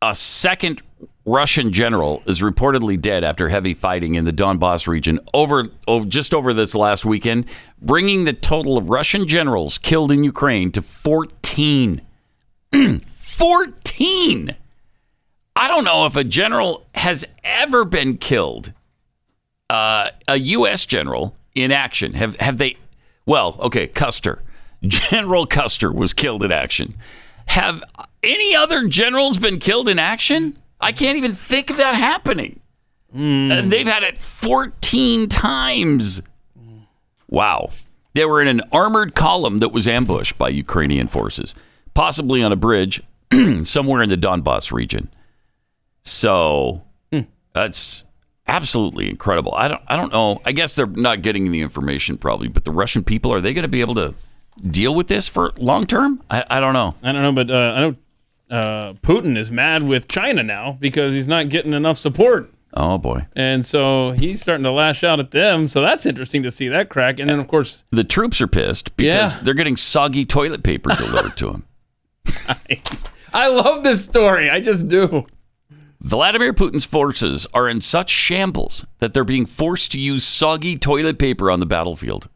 a 0.00 0.14
second 0.14 0.82
Russian 1.24 1.72
general 1.72 2.22
is 2.26 2.40
reportedly 2.40 3.00
dead 3.00 3.24
after 3.24 3.48
heavy 3.48 3.74
fighting 3.74 4.14
in 4.14 4.24
the 4.24 4.32
Donbass 4.32 4.86
region 4.86 5.18
over, 5.34 5.64
over 5.86 6.06
just 6.06 6.32
over 6.32 6.54
this 6.54 6.74
last 6.74 7.04
weekend, 7.04 7.44
bringing 7.82 8.24
the 8.24 8.32
total 8.32 8.78
of 8.78 8.88
Russian 8.88 9.26
generals 9.26 9.78
killed 9.78 10.12
in 10.12 10.24
Ukraine 10.24 10.70
to 10.72 10.80
14. 10.80 12.00
14. 13.12 14.56
I 15.56 15.68
don't 15.68 15.84
know 15.84 16.06
if 16.06 16.16
a 16.16 16.24
general 16.24 16.86
has 16.94 17.24
ever 17.42 17.84
been 17.84 18.16
killed. 18.16 18.72
Uh, 19.70 20.10
a 20.26 20.38
U.S. 20.38 20.86
general 20.86 21.34
in 21.54 21.70
action. 21.70 22.12
Have 22.12 22.36
have 22.36 22.58
they? 22.58 22.76
Well, 23.26 23.56
okay, 23.60 23.86
Custer. 23.86 24.42
General 24.82 25.44
Custer 25.44 25.92
was 25.92 26.14
killed 26.14 26.44
in 26.44 26.52
action. 26.52 26.94
Have 27.46 27.82
any 28.22 28.54
other 28.54 28.86
generals 28.86 29.36
been 29.36 29.58
killed 29.58 29.88
in 29.88 29.98
action? 29.98 30.56
I 30.80 30.92
can't 30.92 31.18
even 31.18 31.34
think 31.34 31.70
of 31.70 31.78
that 31.78 31.96
happening. 31.96 32.60
And 33.12 33.72
they've 33.72 33.88
had 33.88 34.02
it 34.02 34.18
14 34.18 35.28
times. 35.28 36.20
Wow. 37.28 37.70
They 38.14 38.24
were 38.24 38.40
in 38.42 38.48
an 38.48 38.60
armored 38.70 39.14
column 39.14 39.58
that 39.60 39.70
was 39.70 39.88
ambushed 39.88 40.36
by 40.38 40.50
Ukrainian 40.50 41.08
forces, 41.08 41.54
possibly 41.94 42.42
on 42.42 42.52
a 42.52 42.56
bridge 42.56 43.02
somewhere 43.64 44.02
in 44.02 44.10
the 44.10 44.16
Donbass 44.16 44.70
region. 44.72 45.10
So 46.02 46.82
that's 47.54 48.04
absolutely 48.48 49.08
incredible. 49.10 49.54
I 49.54 49.68
don't 49.68 49.82
I 49.86 49.96
don't 49.96 50.12
know. 50.12 50.40
I 50.44 50.52
guess 50.52 50.74
they're 50.74 50.86
not 50.86 51.22
getting 51.22 51.52
the 51.52 51.60
information 51.60 52.16
probably, 52.18 52.48
but 52.48 52.64
the 52.64 52.72
Russian 52.72 53.04
people 53.04 53.32
are 53.32 53.40
they 53.40 53.54
going 53.54 53.62
to 53.62 53.68
be 53.68 53.80
able 53.80 53.94
to 53.96 54.14
deal 54.68 54.94
with 54.94 55.08
this 55.08 55.28
for 55.28 55.52
long 55.58 55.86
term? 55.86 56.22
I, 56.30 56.44
I 56.50 56.60
don't 56.60 56.72
know. 56.72 56.94
I 57.02 57.12
don't 57.12 57.22
know, 57.22 57.32
but 57.32 57.50
uh, 57.50 57.54
I 57.76 57.80
know 57.80 57.96
uh, 58.50 58.92
Putin 58.94 59.36
is 59.36 59.50
mad 59.50 59.82
with 59.82 60.08
China 60.08 60.42
now 60.42 60.76
because 60.80 61.12
he's 61.14 61.28
not 61.28 61.48
getting 61.50 61.72
enough 61.74 61.98
support. 61.98 62.50
Oh 62.74 62.98
boy. 62.98 63.26
And 63.34 63.64
so 63.64 64.10
he's 64.12 64.42
starting 64.42 64.64
to 64.64 64.70
lash 64.70 65.02
out 65.04 65.20
at 65.20 65.30
them. 65.30 65.68
So 65.68 65.80
that's 65.80 66.04
interesting 66.06 66.42
to 66.42 66.50
see 66.50 66.68
that 66.68 66.88
crack. 66.90 67.18
And 67.18 67.28
then, 67.30 67.38
of 67.40 67.48
course, 67.48 67.82
The 67.90 68.04
troops 68.04 68.40
are 68.42 68.46
pissed 68.46 68.94
because 68.96 69.36
Yeah. 69.36 69.42
they're 69.42 69.54
getting 69.54 69.76
soggy 69.76 70.24
toilet 70.26 70.62
paper 70.62 70.90
delivered 70.94 71.36
to 71.38 71.46
them. 71.50 71.64
I 73.32 73.48
love 73.48 73.84
this 73.84 74.04
story. 74.04 74.50
I 74.50 74.60
just 74.60 74.88
do. 74.88 75.26
Vladimir 76.08 76.54
Putin's 76.54 76.86
forces 76.86 77.46
are 77.52 77.68
in 77.68 77.82
such 77.82 78.08
shambles 78.08 78.86
that 78.98 79.12
they're 79.12 79.24
being 79.24 79.44
forced 79.44 79.92
to 79.92 80.00
use 80.00 80.24
soggy 80.24 80.78
toilet 80.78 81.18
paper 81.18 81.50
on 81.50 81.60
the 81.60 81.66
battlefield. 81.66 82.30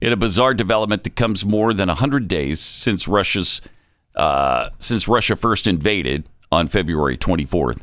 In 0.00 0.12
a 0.12 0.16
bizarre 0.16 0.54
development 0.54 1.02
that 1.02 1.16
comes 1.16 1.44
more 1.44 1.74
than 1.74 1.88
100 1.88 2.28
days 2.28 2.60
since 2.60 3.08
Russia's 3.08 3.60
uh, 4.14 4.68
since 4.78 5.08
Russia 5.08 5.34
first 5.34 5.66
invaded 5.66 6.28
on 6.52 6.68
February 6.68 7.18
24th, 7.18 7.80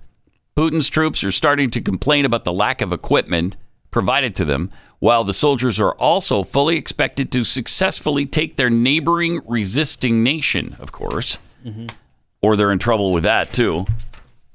Putin's 0.56 0.88
troops 0.88 1.22
are 1.26 1.32
starting 1.32 1.70
to 1.72 1.82
complain 1.82 2.24
about 2.24 2.46
the 2.46 2.54
lack 2.54 2.80
of 2.80 2.94
equipment 2.94 3.58
provided 3.92 4.36
to 4.36 4.46
them, 4.46 4.72
while 5.00 5.26
the 5.26 5.34
soldiers 5.34 5.82
are 5.82 5.96
also 5.96 6.44
fully 6.44 6.78
expected 6.78 7.30
to 7.34 7.44
successfully 7.44 8.26
take 8.26 8.56
their 8.56 8.70
neighboring 8.70 9.42
resisting 9.46 10.24
nation, 10.24 10.78
of 10.80 10.94
course 10.94 11.40
or 12.42 12.56
they're 12.56 12.72
in 12.72 12.80
trouble 12.80 13.14
with 13.14 13.24
that 13.24 13.54
too. 13.54 13.86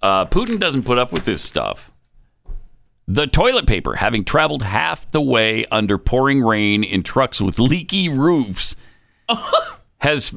Uh, 0.03 0.26
Putin 0.26 0.59
doesn't 0.59 0.85
put 0.85 0.99
up 0.99 1.12
with 1.12 1.24
this 1.24 1.43
stuff. 1.43 1.91
The 3.07 3.26
toilet 3.26 3.66
paper, 3.66 3.97
having 3.97 4.24
traveled 4.24 4.62
half 4.62 5.11
the 5.11 5.20
way 5.20 5.66
under 5.66 5.99
pouring 5.99 6.43
rain 6.43 6.82
in 6.82 7.03
trucks 7.03 7.41
with 7.41 7.59
leaky 7.59 8.09
roofs, 8.09 8.76
has 9.99 10.35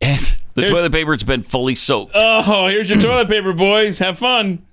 the 0.00 0.66
toilet 0.66 0.92
paper 0.92 1.12
has 1.12 1.24
been 1.24 1.42
fully 1.42 1.74
soaked. 1.74 2.12
Oh, 2.14 2.66
here's 2.68 2.90
your 2.90 3.00
toilet 3.00 3.28
paper, 3.28 3.52
boys. 3.52 3.98
Have 4.00 4.18
fun. 4.18 4.66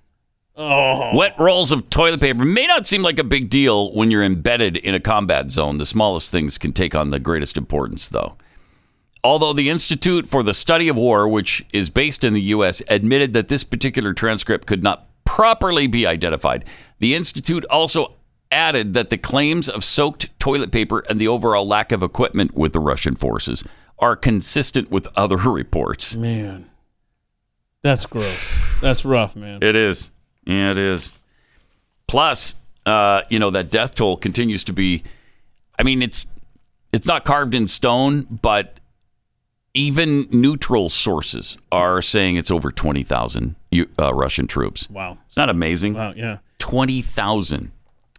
Oh, 0.57 1.15
Wet 1.15 1.33
rolls 1.39 1.71
of 1.71 1.89
toilet 1.89 2.19
paper 2.19 2.43
may 2.43 2.67
not 2.67 2.85
seem 2.85 3.01
like 3.01 3.17
a 3.17 3.23
big 3.23 3.49
deal 3.49 3.93
when 3.93 4.11
you're 4.11 4.23
embedded 4.23 4.75
in 4.75 4.93
a 4.93 4.99
combat 4.99 5.49
zone. 5.49 5.77
The 5.77 5.85
smallest 5.85 6.31
things 6.31 6.57
can 6.57 6.73
take 6.73 6.93
on 6.93 7.09
the 7.09 7.19
greatest 7.19 7.57
importance, 7.57 8.09
though. 8.09 8.35
Although 9.23 9.53
the 9.53 9.69
Institute 9.69 10.27
for 10.27 10.41
the 10.41 10.53
Study 10.53 10.87
of 10.87 10.95
War, 10.95 11.27
which 11.27 11.65
is 11.71 11.89
based 11.89 12.23
in 12.23 12.33
the 12.33 12.41
U.S., 12.41 12.81
admitted 12.87 13.33
that 13.33 13.49
this 13.49 13.63
particular 13.63 14.13
transcript 14.13 14.65
could 14.65 14.81
not 14.81 15.07
properly 15.25 15.87
be 15.87 16.07
identified, 16.07 16.65
the 16.99 17.13
Institute 17.13 17.65
also 17.69 18.15
added 18.51 18.93
that 18.93 19.09
the 19.09 19.17
claims 19.17 19.69
of 19.69 19.83
soaked 19.83 20.27
toilet 20.39 20.71
paper 20.71 21.03
and 21.09 21.21
the 21.21 21.27
overall 21.27 21.67
lack 21.67 21.91
of 21.91 22.03
equipment 22.03 22.55
with 22.55 22.73
the 22.73 22.79
Russian 22.79 23.15
forces 23.15 23.63
are 23.99 24.15
consistent 24.15 24.89
with 24.89 25.07
other 25.15 25.37
reports. 25.51 26.15
man. 26.15 26.69
That's 27.83 28.05
gross. 28.05 28.79
That's 28.79 29.05
rough, 29.05 29.35
man. 29.35 29.63
It 29.63 29.75
is. 29.75 30.11
Yeah, 30.45 30.71
it 30.71 30.77
is. 30.77 31.13
Plus, 32.07 32.53
uh, 32.85 33.21
you 33.29 33.39
know, 33.39 33.49
that 33.49 33.71
death 33.71 33.95
toll 33.95 34.17
continues 34.17 34.63
to 34.65 34.73
be 34.73 35.03
I 35.81 35.83
mean, 35.83 36.03
it's 36.03 36.27
it's 36.93 37.07
not 37.07 37.25
carved 37.25 37.55
in 37.55 37.67
stone, 37.67 38.27
but 38.29 38.79
even 39.73 40.27
neutral 40.31 40.89
sources 40.89 41.57
are 41.71 42.01
saying 42.01 42.35
it's 42.35 42.51
over 42.51 42.71
20,000 42.71 43.55
uh, 43.99 44.13
Russian 44.13 44.47
troops. 44.47 44.89
Wow. 44.89 45.17
It's 45.27 45.37
not 45.37 45.49
amazing. 45.49 45.93
Wow, 45.93 46.13
yeah. 46.15 46.39
20,000. 46.59 47.71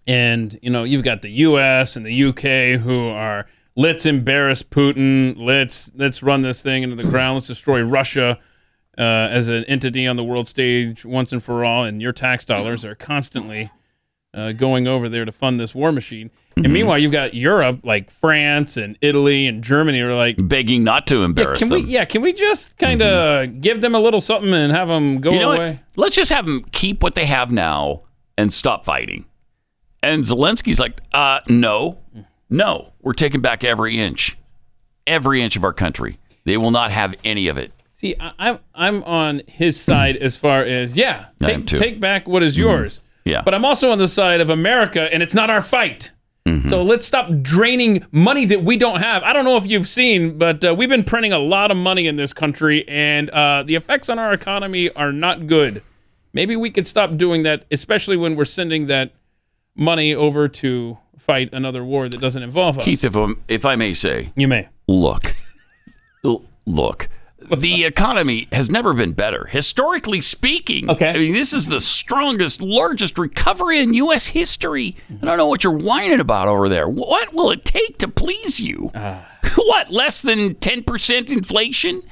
And, 0.07 0.59
you 0.63 0.71
know, 0.71 0.85
you've 0.85 1.05
got 1.05 1.23
the 1.23 1.31
US 1.31 1.97
and 1.97 2.05
the 2.05 2.25
UK 2.25 2.81
who 2.81 3.09
are 3.09 3.47
let's 3.77 4.07
embarrass 4.07 4.63
Putin. 4.63 5.35
Let's 5.37 5.91
let's 5.95 6.23
run 6.23 6.43
this 6.43 6.63
thing 6.63 6.83
into 6.83 6.97
the 6.97 7.05
ground. 7.05 7.35
Let's 7.37 7.47
destroy 7.47 7.83
Russia 7.83 8.39
uh, 8.99 9.03
as 9.31 9.49
an 9.49 9.65
entity 9.65 10.07
on 10.07 10.17
the 10.17 10.25
world 10.25 10.49
stage 10.49 11.05
once 11.05 11.33
and 11.33 11.43
for 11.43 11.65
all. 11.65 11.85
And 11.85 12.03
your 12.03 12.13
tax 12.13 12.45
dollars 12.45 12.85
are 12.85 12.95
constantly 12.95 13.71
uh, 14.35 14.53
going 14.53 14.87
over 14.87 15.09
there 15.09 15.25
to 15.25 15.33
fund 15.33 15.61
this 15.61 15.75
war 15.75 15.93
machine. 15.93 16.31
And 16.57 16.73
meanwhile, 16.73 16.99
you've 16.99 17.13
got 17.13 17.35
Europe, 17.35 17.81
like 17.83 18.11
France 18.11 18.77
and 18.77 18.99
Italy 19.01 19.47
and 19.47 19.63
Germany, 19.63 20.01
are 20.01 20.15
like 20.15 20.37
begging 20.43 20.85
not 20.85 21.07
to 21.09 21.19
yeah, 21.19 21.25
embarrass 21.25 21.59
can 21.59 21.69
them. 21.69 21.79
Mm-hmm. 21.79 21.87
we? 21.87 21.93
Yeah, 21.93 22.05
can 22.05 22.23
we 22.23 22.33
just 22.33 22.79
kind 22.79 23.03
of 23.03 23.61
give 23.61 23.81
them 23.81 23.95
a 23.95 24.01
little 24.01 24.21
something 24.21 24.53
and 24.53 24.73
have 24.73 24.89
them 24.89 25.21
go 25.21 25.33
you 25.33 25.39
know 25.39 25.53
away? 25.53 25.71
what? 25.71 25.81
Let's 25.97 26.17
just 26.17 26.31
have 26.31 26.47
them 26.47 26.65
keep 26.73 27.03
what 27.03 27.15
they 27.15 27.27
have 27.27 27.51
now 27.51 28.03
and 28.37 28.53
stop 28.53 28.85
fighting. 28.85 29.25
And 30.03 30.25
Zelensky's 30.25 30.81
like, 30.81 31.01
uh, 31.13 31.41
no, 31.49 31.99
no, 32.51 32.93
we're 33.01 33.13
taking 33.13 33.41
back 33.41 33.65
every 33.65 33.99
inch, 33.99 34.37
every 35.07 35.43
inch 35.43 35.57
of 35.57 35.65
our 35.65 35.73
country. 35.73 36.19
They 36.45 36.57
will 36.57 36.73
not 36.73 36.91
have 36.91 37.15
any 37.25 37.49
of 37.49 37.57
it. 37.57 37.73
See, 37.95 38.17
I'm 38.19 38.59
I'm 38.75 39.05
on 39.05 39.43
his 39.47 39.81
side 39.81 40.17
as 40.17 40.37
far 40.37 40.65
as 40.65 40.97
yeah, 40.97 41.27
take, 41.39 41.67
take 41.67 42.01
back 42.01 42.27
what 42.27 42.43
is 42.43 42.59
yours. 42.59 43.01
Yeah. 43.25 43.43
But 43.43 43.55
I'm 43.55 43.65
also 43.65 43.93
on 43.93 43.99
the 43.99 44.09
side 44.09 44.41
of 44.41 44.51
America, 44.51 45.09
and 45.13 45.23
it's 45.23 45.37
not 45.37 45.51
our 45.51 45.63
fight. 45.63 46.11
So 46.69 46.83
let's 46.83 47.05
stop 47.05 47.29
draining 47.43 48.05
money 48.11 48.47
that 48.47 48.63
we 48.63 48.77
don't 48.77 49.01
have. 49.01 49.23
I 49.23 49.33
don't 49.33 49.45
know 49.45 49.57
if 49.57 49.67
you've 49.67 49.87
seen, 49.87 50.39
but 50.39 50.65
uh, 50.65 50.75
we've 50.75 50.89
been 50.89 51.05
printing 51.05 51.33
a 51.33 51.39
lot 51.39 51.71
of 51.71 51.77
money 51.77 52.07
in 52.07 52.17
this 52.17 52.33
country, 52.33 52.87
and 52.89 53.31
uh, 53.31 53.63
the 53.63 53.75
effects 53.75 54.09
on 54.09 54.19
our 54.19 54.33
economy 54.33 54.91
are 54.91 55.13
not 55.13 55.47
good. 55.47 55.83
Maybe 56.33 56.57
we 56.57 56.71
could 56.71 56.87
stop 56.87 57.17
doing 57.17 57.43
that, 57.43 57.65
especially 57.71 58.17
when 58.17 58.37
we're 58.37 58.45
sending 58.45 58.87
that 58.87 59.13
money 59.77 60.15
over 60.15 60.49
to 60.49 60.99
fight 61.19 61.51
another 61.53 61.85
war 61.85 62.09
that 62.09 62.21
doesn't 62.21 62.43
involve 62.43 62.79
us. 62.79 62.85
Keith, 62.85 63.05
if, 63.05 63.17
if 63.49 63.65
I 63.65 63.77
may 63.77 63.93
say, 63.93 64.33
you 64.35 64.49
may. 64.49 64.69
look, 66.25 66.57
look, 66.67 67.09
the 67.57 67.85
economy 67.85 68.49
has 68.53 68.71
never 68.71 68.95
been 68.95 69.13
better, 69.13 69.47
historically 69.47 70.21
speaking. 70.21 70.91
Okay. 70.91 71.11
I 71.11 71.15
mean, 71.15 71.35
this 71.35 71.53
is 71.53 71.69
the 71.69 71.81
strongest, 71.81 72.63
largest 72.63 73.19
recovery 73.19 73.81
in 73.81 73.95
U.S. 73.95 74.29
history. 74.29 74.97
I 75.23 75.27
don't 75.27 75.37
know 75.37 75.47
what 75.47 75.65
you're 75.65 75.77
whining 75.77 76.21
about 76.21 76.49
over 76.49 76.69
there. 76.69 76.89
What 76.89 77.35
will 77.35 77.51
it 77.51 77.65
take 77.65 77.99
to 77.99 78.09
please 78.09 78.61
you? 78.61 78.91
Ah. 78.95 79.29
what, 79.57 79.91
less 79.91 80.23
than 80.23 80.55
10% 80.55 81.31
inflation? 81.31 82.03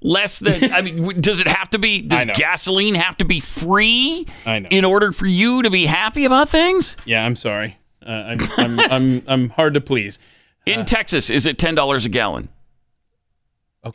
Less 0.00 0.38
than, 0.38 0.72
I 0.72 0.80
mean, 0.80 1.20
does 1.20 1.40
it 1.40 1.48
have 1.48 1.70
to 1.70 1.78
be, 1.78 2.02
does 2.02 2.26
gasoline 2.34 2.94
have 2.94 3.16
to 3.18 3.24
be 3.24 3.40
free 3.40 4.26
I 4.46 4.60
know. 4.60 4.68
in 4.70 4.84
order 4.84 5.12
for 5.12 5.26
you 5.26 5.62
to 5.62 5.70
be 5.70 5.86
happy 5.86 6.24
about 6.24 6.48
things? 6.48 6.96
Yeah, 7.04 7.24
I'm 7.24 7.36
sorry. 7.36 7.78
Uh, 8.04 8.10
I'm, 8.10 8.38
I'm, 8.56 8.80
I'm, 8.80 9.22
I'm 9.26 9.48
hard 9.50 9.74
to 9.74 9.80
please. 9.80 10.18
In 10.66 10.84
Texas, 10.84 11.30
is 11.30 11.46
it 11.46 11.58
ten 11.58 11.74
dollars 11.74 12.04
a 12.04 12.10
gallon? 12.10 12.50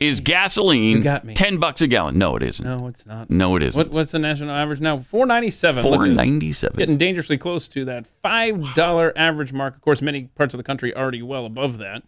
Is 0.00 0.20
gasoline 0.20 0.96
You 0.96 1.02
got 1.02 1.24
me. 1.24 1.34
ten 1.34 1.58
bucks 1.58 1.80
a 1.82 1.86
gallon? 1.86 2.18
No, 2.18 2.36
it 2.36 2.42
isn't. 2.42 2.66
No, 2.66 2.86
it's 2.88 3.06
not. 3.06 3.28
No, 3.30 3.54
it 3.56 3.62
isn't. 3.62 3.78
What, 3.78 3.92
what's 3.94 4.12
the 4.12 4.18
national 4.18 4.50
average 4.50 4.80
now? 4.80 4.96
Four 4.96 5.26
ninety 5.26 5.50
seven. 5.50 5.82
Four 5.82 6.06
ninety 6.06 6.52
seven. 6.52 6.76
Getting 6.78 6.96
dangerously 6.96 7.36
close 7.38 7.68
to 7.68 7.84
that 7.84 8.06
five 8.22 8.74
dollar 8.74 9.12
average 9.16 9.52
mark. 9.52 9.76
Of 9.76 9.82
course, 9.82 10.00
many 10.02 10.24
parts 10.34 10.54
of 10.54 10.58
the 10.58 10.64
country 10.64 10.96
already 10.96 11.22
well 11.22 11.44
above 11.46 11.78
that. 11.78 12.02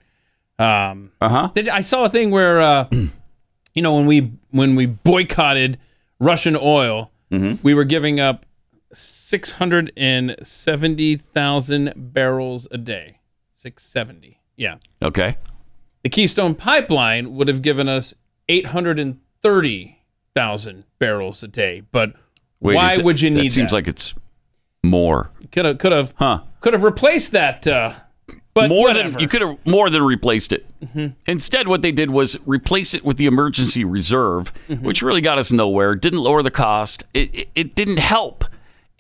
Um, 0.59 1.13
Uh 1.21 1.29
huh. 1.29 1.51
did, 1.55 1.69
I 1.69 1.81
saw 1.81 2.05
a 2.05 2.09
thing 2.09 2.31
where, 2.31 2.61
uh, 2.61 2.89
you 3.75 3.83
know, 3.83 3.95
when 3.95 4.07
we 4.07 4.33
when 4.51 4.75
we 4.75 4.87
boycotted 4.87 5.79
Russian 6.19 6.57
oil, 6.61 7.11
Mm-hmm. 7.31 7.61
we 7.65 7.75
were 7.75 7.85
giving 7.85 8.21
up 8.21 8.47
six 8.93 9.51
hundred 9.53 9.93
and 9.97 10.35
seventy 10.43 11.17
thousand 11.17 11.93
barrels 11.97 12.67
a 12.71 12.79
day. 12.79 13.19
Six 13.55 13.85
seventy. 13.85 14.41
Yeah. 14.57 14.77
Okay. 15.03 15.37
The 16.07 16.11
Keystone 16.11 16.55
Pipeline 16.55 17.35
would 17.35 17.49
have 17.49 17.63
given 17.63 17.89
us 17.89 18.15
830 18.49 19.99
thousand 20.37 20.85
barrels 21.01 21.43
a 21.43 21.49
day. 21.49 21.83
But 21.91 22.13
Wait, 22.61 22.77
why 22.77 22.97
would 22.99 23.21
you 23.21 23.29
need 23.29 23.47
That 23.49 23.55
seems 23.55 23.73
like 23.73 23.89
it's 23.89 24.15
more. 24.85 25.33
could 25.51 25.65
have 25.65 25.79
could 25.79 25.91
have 25.91 26.15
Huh. 26.17 26.43
could 26.61 26.75
have 26.75 26.85
replaced 26.85 27.33
that? 27.33 27.67
Uh, 27.67 27.95
but 28.55 28.69
more 28.69 28.87
whatever. 28.87 29.11
than 29.11 29.21
you 29.21 29.27
could 29.27 29.43
have 29.43 29.59
more 29.67 29.91
than 29.91 30.05
replaced 30.05 30.53
it. 30.53 30.65
Mm-hmm. 30.81 31.07
Instead, 31.27 31.67
what 31.67 31.83
they 31.83 31.91
did 31.91 32.11
was 32.11 32.39
replace 32.47 32.95
it 32.95 33.05
with 33.05 33.17
the 33.17 33.27
emergency 33.27 33.83
reserve, 33.83 34.53
mm-hmm. 34.69 34.87
which 34.87 35.03
really 35.03 35.21
got 35.21 35.39
us 35.39 35.51
nowhere. 35.51 35.97
Didn't 35.97 36.21
lower 36.21 36.41
the 36.41 36.53
cost. 36.53 37.03
It, 37.15 37.35
it, 37.35 37.49
it 37.57 37.75
didn't 37.75 37.99
help, 37.99 38.45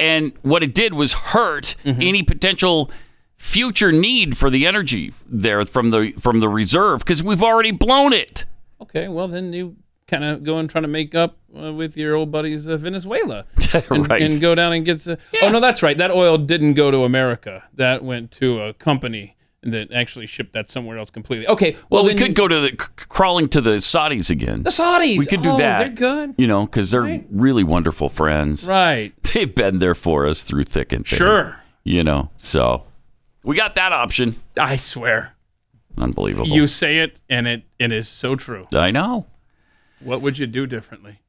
and 0.00 0.32
what 0.42 0.64
it 0.64 0.74
did 0.74 0.92
was 0.92 1.12
hurt 1.12 1.76
mm-hmm. 1.84 2.02
any 2.02 2.24
potential 2.24 2.90
future 3.36 3.92
need 3.92 4.36
for 4.36 4.50
the 4.50 4.66
energy 4.66 5.12
there 5.26 5.64
from 5.64 5.90
the 5.90 6.12
from 6.18 6.40
the 6.40 6.48
reserve 6.48 7.00
because 7.00 7.22
we've 7.22 7.42
already 7.42 7.70
blown 7.70 8.12
it. 8.12 8.44
Okay, 8.80 9.08
well 9.08 9.28
then 9.28 9.52
you 9.52 9.76
kind 10.08 10.22
of 10.24 10.42
go 10.44 10.58
and 10.58 10.70
try 10.70 10.80
to 10.80 10.86
make 10.88 11.14
up 11.14 11.36
uh, 11.58 11.72
with 11.72 11.96
your 11.96 12.14
old 12.14 12.30
buddies 12.30 12.68
uh, 12.68 12.76
Venezuela 12.76 13.44
and, 13.90 14.08
Right. 14.08 14.22
and 14.22 14.40
go 14.40 14.54
down 14.54 14.72
and 14.72 14.84
get. 14.84 15.00
Some, 15.00 15.16
Oh 15.42 15.48
no, 15.50 15.60
that's 15.60 15.82
right. 15.82 15.96
That 15.98 16.10
oil 16.10 16.38
didn't 16.38 16.74
go 16.74 16.90
to 16.90 17.04
America. 17.04 17.64
That 17.74 18.02
went 18.04 18.30
to 18.32 18.60
a 18.60 18.74
company 18.74 19.36
that 19.62 19.90
actually 19.92 20.26
shipped 20.26 20.52
that 20.52 20.70
somewhere 20.70 20.96
else 20.96 21.10
completely. 21.10 21.48
Okay, 21.48 21.72
well, 21.90 22.04
Well, 22.04 22.04
we 22.04 22.14
could 22.14 22.28
you- 22.28 22.34
go 22.34 22.46
to 22.46 22.60
the 22.60 22.68
c- 22.68 22.76
crawling 23.08 23.48
to 23.48 23.60
the 23.60 23.78
Saudis 23.78 24.30
again. 24.30 24.62
the 24.62 24.70
Saudis. 24.70 25.18
We 25.18 25.26
could 25.26 25.42
do 25.42 25.50
Oh, 25.50 25.58
that. 25.58 25.78
They're 25.78 25.88
good. 26.26 26.34
You 26.38 26.46
know, 26.46 26.66
because 26.66 26.92
they're 26.92 27.02
Right. 27.02 27.26
really 27.32 27.64
wonderful 27.64 28.08
friends. 28.08 28.68
Right. 28.68 29.12
They've 29.34 29.52
been 29.52 29.78
there 29.78 29.96
for 29.96 30.26
us 30.28 30.44
through 30.44 30.64
thick 30.64 30.92
and 30.92 31.04
thin. 31.04 31.18
Sure. 31.18 31.60
You 31.82 32.04
know, 32.04 32.30
so 32.36 32.84
we 33.46 33.56
got 33.56 33.74
that 33.76 33.92
option. 33.92 34.36
I 34.58 34.76
swear. 34.76 35.34
Unbelievable. 35.96 36.48
You 36.48 36.66
say 36.66 36.98
it, 36.98 37.20
and 37.30 37.46
it 37.46 37.62
it 37.78 37.90
is 37.92 38.06
so 38.08 38.36
true. 38.36 38.66
I 38.74 38.90
know. 38.90 39.26
What 40.00 40.20
would 40.20 40.38
you 40.38 40.46
do 40.46 40.66
differently? 40.66 41.20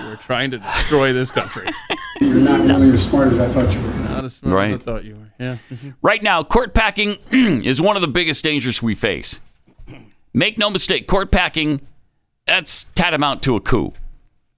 you 0.00 0.08
were 0.08 0.16
trying 0.16 0.50
to 0.52 0.58
destroy 0.58 1.12
this 1.12 1.30
country. 1.30 1.68
You're 2.20 2.34
not 2.36 2.60
really 2.60 2.90
as 2.90 3.04
smart 3.04 3.32
as 3.32 3.38
I 3.38 3.48
thought 3.48 3.72
you 3.72 3.80
were. 3.80 4.08
Not 4.08 4.24
as 4.24 4.34
smart 4.36 4.54
Right. 4.54 4.72
as 4.74 4.80
I 4.80 4.82
thought 4.82 5.04
you 5.04 5.16
were. 5.16 5.32
Yeah. 5.38 5.56
Mm-hmm. 5.70 5.90
Right 6.00 6.22
now, 6.22 6.42
court 6.42 6.72
packing 6.72 7.18
is 7.30 7.80
one 7.80 7.96
of 7.96 8.02
the 8.02 8.08
biggest 8.08 8.42
dangers 8.42 8.80
we 8.82 8.94
face. 8.94 9.40
Make 10.32 10.56
no 10.58 10.70
mistake, 10.70 11.06
court 11.06 11.30
packing, 11.30 11.82
that's 12.46 12.84
tantamount 12.94 13.42
to 13.42 13.54
a 13.56 13.60
coup. 13.60 13.92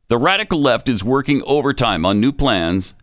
The 0.09 0.19
radical 0.19 0.61
left 0.61 0.89
is 0.89 1.03
working 1.03 1.43
overtime 1.45 2.07
on 2.07 2.21
new 2.21 2.31
plans 2.33 2.95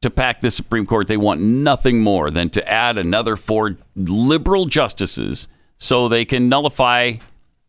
to 0.00 0.10
pack 0.10 0.40
the 0.40 0.50
Supreme 0.50 0.86
Court. 0.86 1.08
They 1.08 1.16
want 1.16 1.40
nothing 1.40 2.00
more 2.00 2.30
than 2.30 2.50
to 2.50 2.68
add 2.68 2.98
another 2.98 3.36
four 3.36 3.76
liberal 3.94 4.66
justices 4.66 5.48
so 5.78 6.08
they 6.08 6.24
can 6.24 6.48
nullify 6.48 7.14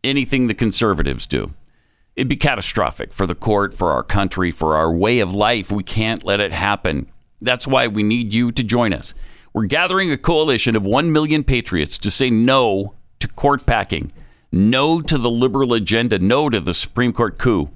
anything 0.04 0.48
the 0.48 0.54
conservatives 0.54 1.26
do. 1.26 1.54
It'd 2.16 2.28
be 2.28 2.36
catastrophic 2.36 3.14
for 3.14 3.28
the 3.28 3.36
court, 3.36 3.74
for 3.74 3.92
our 3.92 4.04
country, 4.04 4.52
for 4.52 4.76
our 4.76 4.92
way 4.92 5.20
of 5.20 5.34
life. 5.34 5.72
We 5.72 5.84
can't 5.84 6.24
let 6.24 6.40
it 6.40 6.52
happen. 6.52 7.12
That's 7.42 7.68
why 7.68 7.88
we 7.88 8.02
need 8.02 8.34
you 8.34 8.52
to 8.52 8.64
join 8.64 8.94
us. 8.94 9.14
We're 9.54 9.66
gathering 9.66 10.12
a 10.12 10.18
coalition 10.18 10.76
of 10.76 10.86
1 10.86 11.12
million 11.12 11.44
patriots 11.44 11.98
to 12.00 12.12
say 12.12 12.30
no 12.30 12.96
to 13.20 13.28
court 13.28 13.66
packing, 13.66 14.12
no 14.52 15.02
to 15.02 15.18
the 15.18 15.30
liberal 15.30 15.74
agenda, 15.74 16.20
no 16.20 16.50
to 16.50 16.60
the 16.60 16.74
Supreme 16.74 17.14
Court 17.14 17.38
coup. 17.38 17.70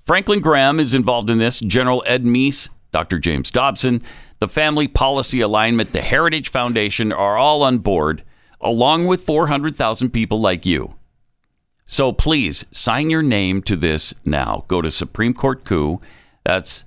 Franklin 0.00 0.40
Graham 0.40 0.80
is 0.80 0.94
involved 0.94 1.30
in 1.30 1.38
this, 1.38 1.60
General 1.60 2.02
Ed 2.06 2.24
Meese, 2.24 2.68
Dr. 2.92 3.18
James 3.18 3.50
Dobson, 3.50 4.02
the 4.38 4.48
Family 4.48 4.88
Policy 4.88 5.40
Alliance, 5.40 5.90
the 5.90 6.02
Heritage 6.02 6.48
Foundation 6.48 7.12
are 7.12 7.36
all 7.36 7.62
on 7.62 7.78
board, 7.78 8.22
along 8.60 9.06
with 9.06 9.22
400,000 9.22 10.10
people 10.10 10.40
like 10.40 10.66
you. 10.66 10.94
So 11.84 12.12
please 12.12 12.64
sign 12.70 13.10
your 13.10 13.22
name 13.22 13.62
to 13.62 13.74
this 13.74 14.14
now. 14.24 14.64
Go 14.68 14.80
to 14.80 14.90
Supreme 14.90 15.34
Court 15.34 15.64
Coup. 15.64 16.00
That's 16.44 16.84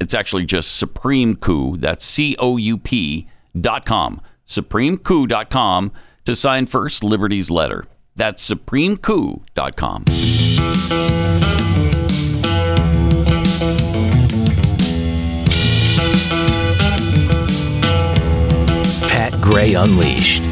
it's 0.00 0.14
actually 0.14 0.46
just 0.46 0.76
Supreme 0.76 1.34
Coup. 1.36 1.76
That's 1.76 2.04
C 2.04 2.36
O 2.38 2.56
U 2.56 2.78
P 2.78 3.26
dot 3.60 3.84
com. 3.84 4.20
SupremeCoup 4.46 5.28
dot 5.28 5.50
com 5.50 5.92
to 6.24 6.34
sign 6.36 6.66
First 6.66 7.02
Liberty's 7.04 7.50
letter. 7.50 7.84
That's 8.16 8.48
SupremeCoup 8.48 9.42
Gray 19.40 19.74
Unleashed. 19.74 20.42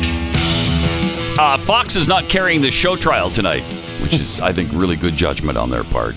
Uh, 1.38 1.56
Fox 1.58 1.94
is 1.96 2.08
not 2.08 2.28
carrying 2.28 2.60
the 2.60 2.70
show 2.70 2.96
trial 2.96 3.30
tonight, 3.30 3.62
which 4.02 4.14
is, 4.14 4.40
I 4.40 4.52
think, 4.52 4.70
really 4.72 4.96
good 4.96 5.14
judgment 5.14 5.56
on 5.56 5.70
their 5.70 5.84
part. 5.84 6.14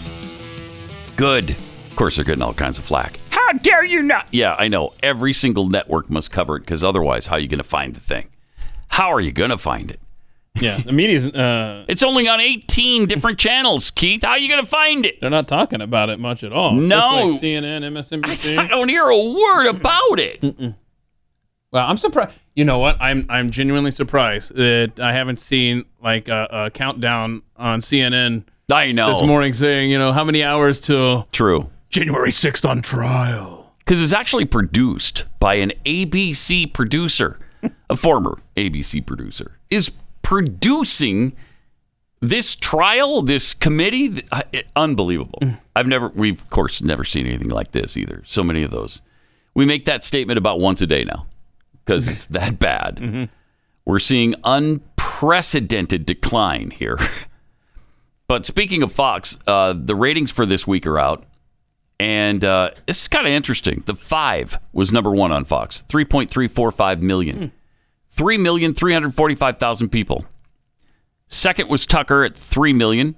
Good. 1.15 1.51
Of 1.51 1.95
course, 1.95 2.15
they're 2.15 2.25
getting 2.25 2.41
all 2.41 2.53
kinds 2.53 2.77
of 2.79 2.85
flack. 2.85 3.19
How 3.29 3.51
dare 3.53 3.83
you 3.85 4.01
not? 4.01 4.27
Yeah, 4.31 4.55
I 4.57 4.67
know. 4.67 4.93
Every 5.03 5.33
single 5.33 5.67
network 5.69 6.09
must 6.09 6.31
cover 6.31 6.55
it 6.55 6.61
because 6.61 6.83
otherwise, 6.83 7.27
how 7.27 7.35
are 7.35 7.39
you 7.39 7.47
going 7.47 7.59
to 7.59 7.63
find 7.63 7.93
the 7.93 7.99
thing? 7.99 8.29
How 8.87 9.11
are 9.11 9.19
you 9.21 9.31
going 9.31 9.51
to 9.51 9.57
find 9.57 9.91
it? 9.91 9.99
Yeah. 10.59 10.79
The 10.79 10.91
media's. 10.91 11.27
Uh, 11.27 11.85
It's 11.89 12.03
only 12.03 12.27
on 12.27 12.39
18 12.39 13.05
different 13.05 13.37
channels, 13.37 13.91
Keith. 13.91 14.23
How 14.23 14.31
are 14.31 14.39
you 14.39 14.49
going 14.49 14.63
to 14.63 14.69
find 14.69 15.05
it? 15.05 15.19
they're 15.19 15.29
not 15.29 15.47
talking 15.47 15.81
about 15.81 16.09
it 16.09 16.19
much 16.19 16.43
at 16.43 16.51
all. 16.53 16.73
No. 16.73 17.27
Especially 17.27 17.57
like 17.57 17.63
CNN, 17.63 17.83
MSNBC. 18.23 18.57
I 18.57 18.67
don't 18.67 18.89
hear 18.89 19.05
a 19.07 19.17
word 19.17 19.67
about 19.67 20.19
it. 20.19 20.41
Well, 21.71 21.87
I'm 21.87 21.97
surprised. 21.97 22.37
You 22.55 22.65
know 22.65 22.79
what? 22.79 22.97
I'm 22.99 23.25
I'm 23.29 23.49
genuinely 23.49 23.91
surprised 23.91 24.55
that 24.55 24.99
I 24.99 25.13
haven't 25.13 25.37
seen 25.37 25.85
like 26.03 26.27
a, 26.27 26.47
a 26.51 26.71
countdown 26.71 27.43
on 27.55 27.79
CNN 27.79 28.43
I 28.71 28.91
know. 28.91 29.09
this 29.09 29.23
morning 29.23 29.53
saying, 29.53 29.89
you 29.89 29.97
know, 29.97 30.11
how 30.11 30.23
many 30.23 30.43
hours 30.43 30.79
till 30.79 31.23
True. 31.31 31.69
January 31.89 32.29
6th 32.29 32.67
on 32.67 32.81
trial. 32.81 33.73
Because 33.79 34.01
it's 34.01 34.13
actually 34.13 34.45
produced 34.45 35.25
by 35.39 35.55
an 35.55 35.73
ABC 35.85 36.71
producer, 36.71 37.39
a 37.89 37.95
former 37.95 38.37
ABC 38.55 39.05
producer, 39.05 39.59
is 39.69 39.91
producing 40.21 41.35
this 42.21 42.55
trial, 42.55 43.21
this 43.21 43.53
committee. 43.53 44.23
Unbelievable. 44.75 45.39
Mm. 45.41 45.59
I've 45.75 45.87
never, 45.87 46.09
we've 46.09 46.41
of 46.41 46.49
course 46.49 46.81
never 46.81 47.03
seen 47.03 47.25
anything 47.25 47.49
like 47.49 47.71
this 47.71 47.97
either. 47.97 48.23
So 48.25 48.43
many 48.43 48.63
of 48.63 48.71
those. 48.71 49.01
We 49.53 49.65
make 49.65 49.85
that 49.85 50.03
statement 50.03 50.37
about 50.37 50.59
once 50.59 50.81
a 50.81 50.87
day 50.87 51.03
now 51.03 51.27
because 51.91 52.07
it's 52.07 52.27
that 52.27 52.57
bad. 52.57 53.29
We're 53.83 53.99
seeing 53.99 54.35
unprecedented 54.45 56.05
decline 56.05 56.71
here. 56.71 56.97
but 58.29 58.45
speaking 58.45 58.81
of 58.81 58.93
Fox, 58.93 59.37
uh, 59.45 59.73
the 59.77 59.93
ratings 59.93 60.31
for 60.31 60.45
this 60.45 60.65
week 60.65 60.87
are 60.87 60.97
out. 60.97 61.25
And 61.99 62.45
uh, 62.45 62.71
this 62.87 63.01
is 63.01 63.07
kind 63.09 63.27
of 63.27 63.33
interesting. 63.33 63.83
The 63.85 63.93
Five 63.93 64.57
was 64.71 64.93
number 64.93 65.11
one 65.11 65.33
on 65.33 65.43
Fox, 65.43 65.83
3.345 65.89 67.01
million. 67.01 67.51
3,345,000 68.15 69.91
people. 69.91 70.25
Second 71.27 71.69
was 71.69 71.85
Tucker 71.85 72.23
at 72.23 72.37
3 72.37 72.71
million. 72.71 73.15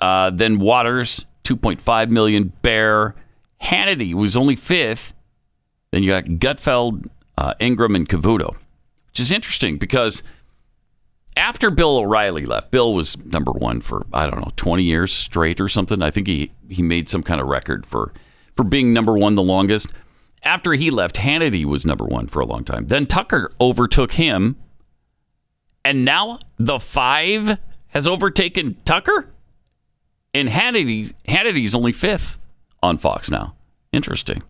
Uh, 0.00 0.30
then 0.30 0.58
Watters, 0.58 1.26
2.5 1.44 2.08
million. 2.08 2.54
Baier. 2.62 3.12
Hannity 3.62 4.14
was 4.14 4.34
only 4.34 4.56
fifth. 4.56 5.12
Then 5.90 6.02
you 6.02 6.08
got 6.08 6.24
Gutfeld, 6.24 7.08
uh, 7.42 7.54
Ingraham, 7.60 7.96
and 7.96 8.08
Cavuto, 8.08 8.54
which 9.08 9.18
is 9.18 9.32
interesting 9.32 9.76
because 9.76 10.22
after 11.36 11.70
Bill 11.70 11.96
O'Reilly 11.98 12.46
left, 12.46 12.70
Bill 12.70 12.94
was 12.94 13.18
number 13.24 13.50
one 13.50 13.80
for 13.80 14.06
I 14.12 14.30
don't 14.30 14.38
know 14.38 14.52
twenty 14.54 14.84
years 14.84 15.12
straight 15.12 15.60
or 15.60 15.68
something. 15.68 16.02
I 16.02 16.12
think 16.12 16.28
he 16.28 16.52
he 16.68 16.82
made 16.82 17.08
some 17.08 17.24
kind 17.24 17.40
of 17.40 17.48
record 17.48 17.84
for 17.84 18.12
for 18.54 18.62
being 18.62 18.92
number 18.92 19.18
one 19.18 19.34
the 19.34 19.42
longest. 19.42 19.88
After 20.44 20.74
he 20.74 20.90
left, 20.90 21.16
Hannity 21.16 21.64
was 21.64 21.84
number 21.84 22.04
one 22.04 22.28
for 22.28 22.38
a 22.38 22.46
long 22.46 22.62
time. 22.64 22.86
Then 22.86 23.06
Tucker 23.06 23.50
overtook 23.60 24.12
him, 24.12 24.56
and 25.84 26.04
now 26.04 26.38
the 26.58 26.78
five 26.78 27.58
has 27.88 28.06
overtaken 28.06 28.76
Tucker, 28.84 29.30
and 30.32 30.48
Hannity 30.48 31.12
Hannity's 31.26 31.74
only 31.74 31.92
fifth 31.92 32.38
on 32.84 32.98
Fox 32.98 33.32
now. 33.32 33.56
Interesting. 33.92 34.44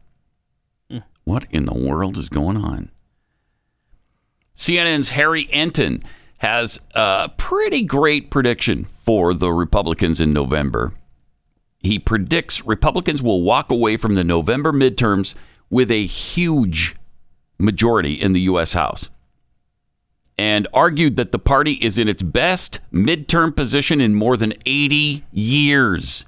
What 1.24 1.46
in 1.50 1.64
the 1.64 1.74
world 1.74 2.16
is 2.18 2.28
going 2.28 2.56
on? 2.56 2.90
CNN's 4.54 5.10
Harry 5.10 5.48
Enton 5.50 6.02
has 6.38 6.80
a 6.94 7.30
pretty 7.36 7.82
great 7.82 8.30
prediction 8.30 8.84
for 8.84 9.32
the 9.32 9.52
Republicans 9.52 10.20
in 10.20 10.32
November. 10.32 10.92
He 11.78 11.98
predicts 11.98 12.64
Republicans 12.64 13.22
will 13.22 13.42
walk 13.42 13.70
away 13.70 13.96
from 13.96 14.14
the 14.14 14.24
November 14.24 14.72
midterms 14.72 15.34
with 15.70 15.90
a 15.90 16.04
huge 16.06 16.94
majority 17.58 18.14
in 18.14 18.32
the 18.32 18.42
U.S. 18.42 18.72
House 18.72 19.08
and 20.38 20.66
argued 20.72 21.16
that 21.16 21.32
the 21.32 21.38
party 21.38 21.74
is 21.74 21.98
in 21.98 22.08
its 22.08 22.22
best 22.22 22.80
midterm 22.92 23.54
position 23.54 24.00
in 24.00 24.14
more 24.14 24.36
than 24.36 24.52
80 24.66 25.24
years. 25.32 26.26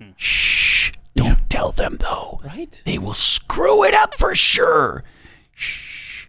Hmm. 0.00 0.10
Shh. 0.16 0.92
Tell 1.48 1.72
them, 1.72 1.96
though. 2.00 2.40
Right? 2.44 2.82
They 2.84 2.98
will 2.98 3.14
screw 3.14 3.84
it 3.84 3.94
up 3.94 4.14
for 4.14 4.34
sure. 4.34 5.04
Shh. 5.54 6.26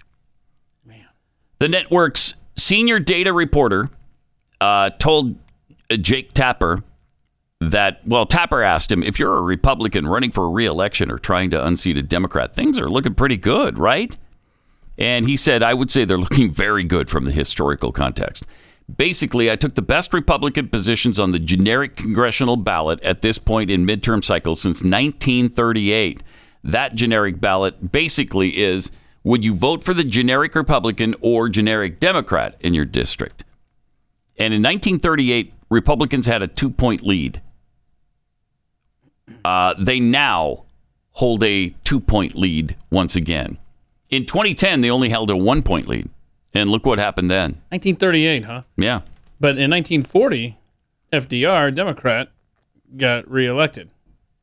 Man. 0.86 1.06
The 1.60 1.68
network's 1.68 2.36
senior 2.56 3.00
data 3.00 3.34
reporter 3.34 3.90
uh, 4.62 4.90
told 4.92 5.38
uh, 5.90 5.98
Jake 5.98 6.34
Tapper 6.34 6.84
that, 7.60 8.06
well, 8.06 8.26
Tapper 8.26 8.62
asked 8.62 8.92
him, 8.92 9.04
if 9.04 9.18
you're 9.20 9.36
a 9.38 9.42
Republican 9.42 10.08
running 10.08 10.32
for 10.32 10.50
reelection 10.50 11.12
or 11.12 11.18
trying 11.18 11.50
to 11.52 11.66
unseat 11.66 11.98
a 11.98 12.04
Democrat, 12.04 12.54
things 12.54 12.78
are 12.78 12.88
looking 12.88 13.16
pretty 13.16 13.38
good, 13.38 13.80
right? 13.80 14.16
And 14.98 15.28
he 15.28 15.38
said, 15.38 15.64
I 15.64 15.74
would 15.74 15.90
say 15.92 16.06
they're 16.06 16.18
looking 16.18 16.50
very 16.50 16.84
good 16.84 17.10
from 17.10 17.26
the 17.26 17.32
historical 17.32 17.92
context. 17.92 18.44
Basically, 18.96 19.52
I 19.52 19.58
took 19.58 19.76
the 19.76 19.82
best 19.82 20.14
Republican 20.14 20.70
positions 20.70 21.20
on 21.20 21.32
the 21.32 21.40
generic 21.40 21.98
congressional 21.98 22.56
ballot 22.56 23.02
at 23.04 23.22
this 23.22 23.38
point 23.38 23.70
in 23.70 23.86
midterm 23.86 24.24
cycles 24.24 24.62
since 24.62 24.78
1938. 24.78 26.24
That 26.64 26.96
generic 26.96 27.42
ballot 27.42 27.92
basically 27.92 28.58
is 28.58 28.92
would 29.24 29.44
you 29.44 29.54
vote 29.54 29.84
for 29.84 29.94
the 29.94 30.06
generic 30.06 30.56
Republican 30.56 31.16
or 31.22 31.50
generic 31.50 32.00
Democrat 32.00 32.56
in 32.62 32.74
your 32.74 32.86
district? 32.86 33.44
And 34.40 34.54
in 34.54 34.62
1938, 34.62 35.54
Republicans 35.70 36.26
had 36.26 36.42
a 36.42 36.48
two 36.48 36.70
point 36.70 37.04
lead. 37.04 37.42
Uh, 39.44 39.74
they 39.78 40.00
now 40.00 40.64
hold 41.12 41.44
a 41.44 41.70
two 41.84 42.00
point 42.00 42.36
lead 42.36 42.78
once 42.90 43.18
again. 43.18 43.58
In 44.10 44.26
2010, 44.26 44.80
they 44.80 44.90
only 44.90 45.10
held 45.10 45.30
a 45.30 45.36
one 45.36 45.62
point 45.62 45.90
lead. 45.90 46.10
And 46.54 46.70
look 46.70 46.86
what 46.86 46.98
happened 47.00 47.30
then. 47.30 47.62
1938, 47.70 48.46
huh? 48.46 48.62
Yeah. 48.78 49.02
But 49.40 49.58
in 49.58 49.70
1940, 49.70 50.58
FDR, 51.14 51.74
Democrat, 51.74 52.30
got 52.96 53.30
reelected. 53.30 53.90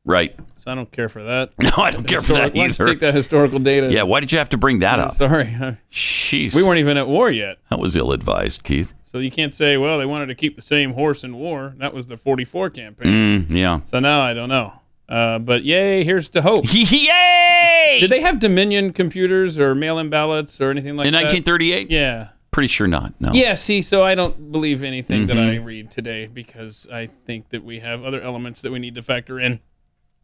Right. 0.05 0.37
So 0.57 0.71
I 0.71 0.75
don't 0.75 0.91
care 0.91 1.09
for 1.09 1.23
that. 1.23 1.51
No, 1.59 1.71
I 1.83 1.91
don't 1.91 2.03
care 2.07 2.21
for 2.21 2.33
that 2.33 2.55
either. 2.55 2.85
take 2.85 2.99
that 2.99 3.13
historical 3.15 3.59
data? 3.59 3.91
Yeah, 3.91 4.03
why 4.03 4.19
did 4.19 4.31
you 4.31 4.37
have 4.37 4.49
to 4.49 4.57
bring 4.57 4.79
that 4.79 4.99
Uh, 4.99 5.03
up? 5.05 5.11
Sorry. 5.13 5.45
Jeez. 5.91 6.55
We 6.55 6.63
weren't 6.63 6.79
even 6.79 6.97
at 6.97 7.07
war 7.07 7.31
yet. 7.31 7.57
That 7.69 7.79
was 7.79 7.95
ill 7.95 8.11
advised, 8.11 8.63
Keith. 8.63 8.93
So 9.03 9.17
you 9.19 9.31
can't 9.31 9.53
say, 9.53 9.77
well, 9.77 9.97
they 9.97 10.05
wanted 10.05 10.27
to 10.27 10.35
keep 10.35 10.55
the 10.55 10.61
same 10.61 10.93
horse 10.93 11.23
in 11.23 11.35
war. 11.37 11.73
That 11.77 11.93
was 11.93 12.07
the 12.07 12.17
44 12.17 12.69
campaign. 12.69 13.47
Mm, 13.47 13.51
yeah. 13.51 13.79
So 13.85 13.99
now 13.99 14.21
I 14.21 14.33
don't 14.33 14.49
know. 14.49 14.73
Uh, 15.07 15.39
but 15.39 15.63
yay, 15.63 16.03
here's 16.03 16.29
to 16.29 16.41
hope. 16.41 16.65
yay! 16.73 17.97
Did 17.99 18.09
they 18.09 18.21
have 18.21 18.39
Dominion 18.39 18.91
computers 18.93 19.59
or 19.59 19.75
mail-in 19.75 20.09
ballots 20.09 20.59
or 20.59 20.69
anything 20.71 20.95
like 20.97 21.03
that? 21.05 21.07
In 21.09 21.13
1938? 21.13 21.91
Yeah. 21.91 22.29
Pretty 22.51 22.67
sure 22.67 22.87
not. 22.87 23.13
No. 23.19 23.31
Yeah, 23.33 23.53
see, 23.53 23.81
so 23.81 24.03
I 24.03 24.15
don't 24.15 24.51
believe 24.51 24.81
anything 24.81 25.27
that 25.27 25.37
I 25.37 25.57
Mhm. 25.57 25.65
read 25.65 25.91
today 25.91 26.25
because 26.27 26.87
I 26.91 27.07
think 27.25 27.49
that 27.49 27.63
we 27.65 27.79
have 27.79 28.03
other 28.03 28.21
elements 28.21 28.61
that 28.61 28.71
we 28.71 28.79
need 28.79 28.95
to 28.95 29.01
factor 29.01 29.39
in. 29.39 29.59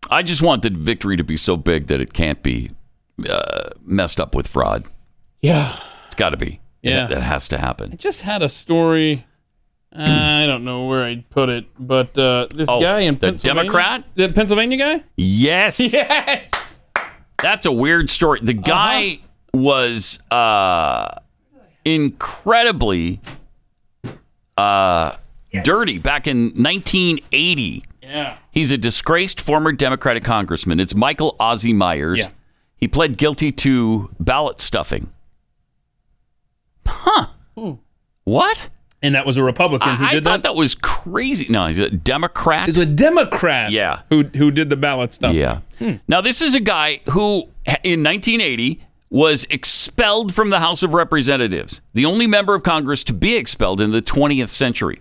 I 0.10 0.24
just 0.24 0.42
want 0.42 0.64
the 0.64 0.70
victory 0.70 1.18
to 1.18 1.24
be 1.24 1.38
so 1.38 1.58
big 1.58 1.88
that 1.88 2.00
it 2.02 2.14
can't 2.14 2.42
be 2.42 2.72
uh, 3.30 3.70
messed 3.86 4.20
up 4.20 4.34
with 4.34 4.48
fraud. 4.48 4.86
Yeah. 5.42 5.76
It's 6.08 6.16
got 6.16 6.30
to 6.30 6.38
be. 6.38 6.60
Yeah. 6.82 7.06
That 7.08 7.22
has 7.22 7.48
to 7.50 7.58
happen. 7.60 7.92
I 7.94 7.96
just 7.98 8.24
had 8.24 8.42
a 8.42 8.50
story. 8.50 9.26
Uh, 9.96 10.02
I 10.02 10.46
don't 10.48 10.64
know 10.64 10.86
where 10.86 11.04
I'd 11.04 11.30
put 11.30 11.50
it, 11.50 11.66
but 11.80 12.18
uh, 12.18 12.48
this 12.54 12.68
Oh, 12.70 12.80
guy 12.80 13.02
in 13.02 13.16
the 13.16 13.20
Pennsylvania. 13.28 13.64
Democrat? 13.64 14.04
The 14.16 14.30
Pennsylvania 14.30 14.78
guy? 14.78 15.04
Yes. 15.16 15.80
Yes. 15.94 16.80
That's 17.42 17.66
a 17.66 17.72
weird 17.72 18.10
story. 18.10 18.40
The 18.44 18.54
guy 18.54 19.20
was 19.54 20.20
uh, 20.30 21.16
incredibly 21.84 23.20
uh, 24.58 25.18
dirty 25.64 25.98
back 25.98 26.28
in 26.28 26.52
1980. 26.54 27.84
Yeah. 28.04 28.38
He's 28.52 28.72
a 28.72 28.78
disgraced 28.78 29.42
former 29.42 29.72
Democratic 29.72 30.24
congressman. 30.24 30.80
It's 30.80 30.94
Michael 30.94 31.36
Ozzie 31.40 31.74
Myers. 31.74 32.20
Yeah. 32.20 32.28
He 32.78 32.88
pled 32.88 33.18
guilty 33.18 33.52
to 33.54 34.10
ballot 34.20 34.60
stuffing. 34.60 35.12
Huh. 36.86 37.28
What? 38.24 38.70
And 39.04 39.16
that 39.16 39.26
was 39.26 39.38
a 39.38 39.44
Republican 39.44 39.96
who 39.96 40.04
I, 40.06 40.10
I 40.10 40.12
did 40.14 40.24
thought 40.24 40.44
that? 40.44 40.50
that 40.50 40.56
was 40.56 40.76
crazy. 40.76 41.48
No, 41.50 41.66
he's 41.68 41.80
a 41.80 41.90
Democrat. 41.90 42.68
He's 42.68 42.78
a 42.78 42.86
Democrat. 42.86 43.72
Yeah. 43.72 44.02
Who 44.10 44.24
who 44.24 44.52
did 44.52 44.70
the 44.70 44.76
ballot 44.76 45.12
stuff? 45.12 45.34
Yeah. 45.34 45.62
Now, 46.08 46.22
this 46.22 46.42
is 46.42 46.54
a 46.54 46.60
guy 46.60 47.02
who, 47.10 47.50
in 47.84 48.04
1980, 48.04 48.84
was 49.10 49.46
expelled 49.50 50.34
from 50.34 50.52
the 50.52 50.60
House 50.60 50.84
of 50.84 50.94
Representatives, 50.94 51.82
the 51.94 52.06
only 52.06 52.28
member 52.28 52.54
of 52.54 52.62
Congress 52.62 53.04
to 53.06 53.14
be 53.14 53.36
expelled 53.36 53.82
in 53.82 53.92
the 53.92 54.02
20th 54.02 54.50
century. 54.50 55.00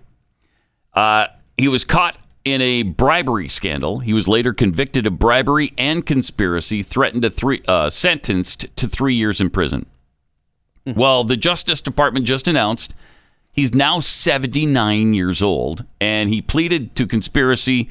Uh, 0.93 1.27
he 1.57 1.67
was 1.67 1.83
caught 1.83 2.17
in 2.43 2.59
a 2.61 2.81
bribery 2.81 3.47
scandal. 3.47 3.99
He 3.99 4.13
was 4.13 4.27
later 4.27 4.53
convicted 4.53 5.05
of 5.05 5.19
bribery 5.19 5.73
and 5.77 6.05
conspiracy, 6.05 6.81
threatened 6.81 7.21
to 7.21 7.29
three, 7.29 7.61
uh, 7.67 7.89
sentenced 7.91 8.75
to 8.75 8.87
three 8.87 9.13
years 9.15 9.39
in 9.39 9.51
prison. 9.51 9.85
Well, 10.85 11.23
the 11.23 11.37
Justice 11.37 11.79
Department 11.79 12.25
just 12.25 12.47
announced 12.47 12.95
he's 13.51 13.73
now 13.73 13.99
79 13.99 15.13
years 15.13 15.41
old, 15.41 15.85
and 15.99 16.29
he 16.29 16.41
pleaded 16.41 16.95
to 16.95 17.07
conspiracy 17.07 17.89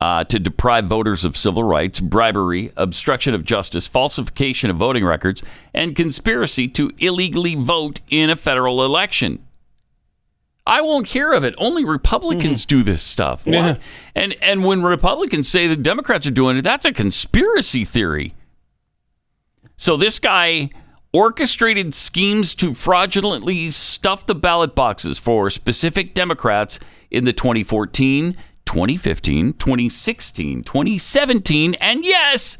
uh, 0.00 0.24
to 0.24 0.38
deprive 0.40 0.84
voters 0.86 1.24
of 1.24 1.36
civil 1.36 1.62
rights, 1.62 2.00
bribery, 2.00 2.72
obstruction 2.76 3.34
of 3.34 3.44
justice, 3.44 3.86
falsification 3.86 4.68
of 4.68 4.76
voting 4.76 5.04
records, 5.04 5.44
and 5.72 5.94
conspiracy 5.94 6.66
to 6.66 6.90
illegally 6.98 7.54
vote 7.54 8.00
in 8.10 8.28
a 8.28 8.34
federal 8.34 8.84
election. 8.84 9.44
I 10.66 10.80
won't 10.80 11.08
hear 11.08 11.32
of 11.32 11.44
it. 11.44 11.54
Only 11.58 11.84
Republicans 11.84 12.66
do 12.66 12.82
this 12.82 13.02
stuff. 13.02 13.44
Yeah. 13.46 13.76
And 14.14 14.36
and 14.40 14.64
when 14.64 14.82
Republicans 14.82 15.48
say 15.48 15.66
the 15.66 15.76
Democrats 15.76 16.26
are 16.26 16.32
doing 16.32 16.56
it, 16.56 16.62
that's 16.62 16.84
a 16.84 16.92
conspiracy 16.92 17.84
theory. 17.84 18.34
So 19.76 19.96
this 19.96 20.18
guy 20.18 20.70
orchestrated 21.12 21.94
schemes 21.94 22.54
to 22.54 22.72
fraudulently 22.72 23.70
stuff 23.70 24.26
the 24.26 24.34
ballot 24.34 24.74
boxes 24.74 25.18
for 25.18 25.50
specific 25.50 26.14
Democrats 26.14 26.78
in 27.10 27.24
the 27.24 27.32
2014, 27.32 28.34
2015, 28.64 29.52
2016, 29.54 30.62
2017, 30.62 31.74
and 31.74 32.04
yes, 32.04 32.56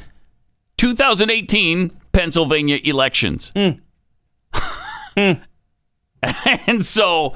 2018 0.77 1.97
Pennsylvania 2.13 2.79
elections. 2.85 3.51
and 5.17 6.85
so 6.85 7.35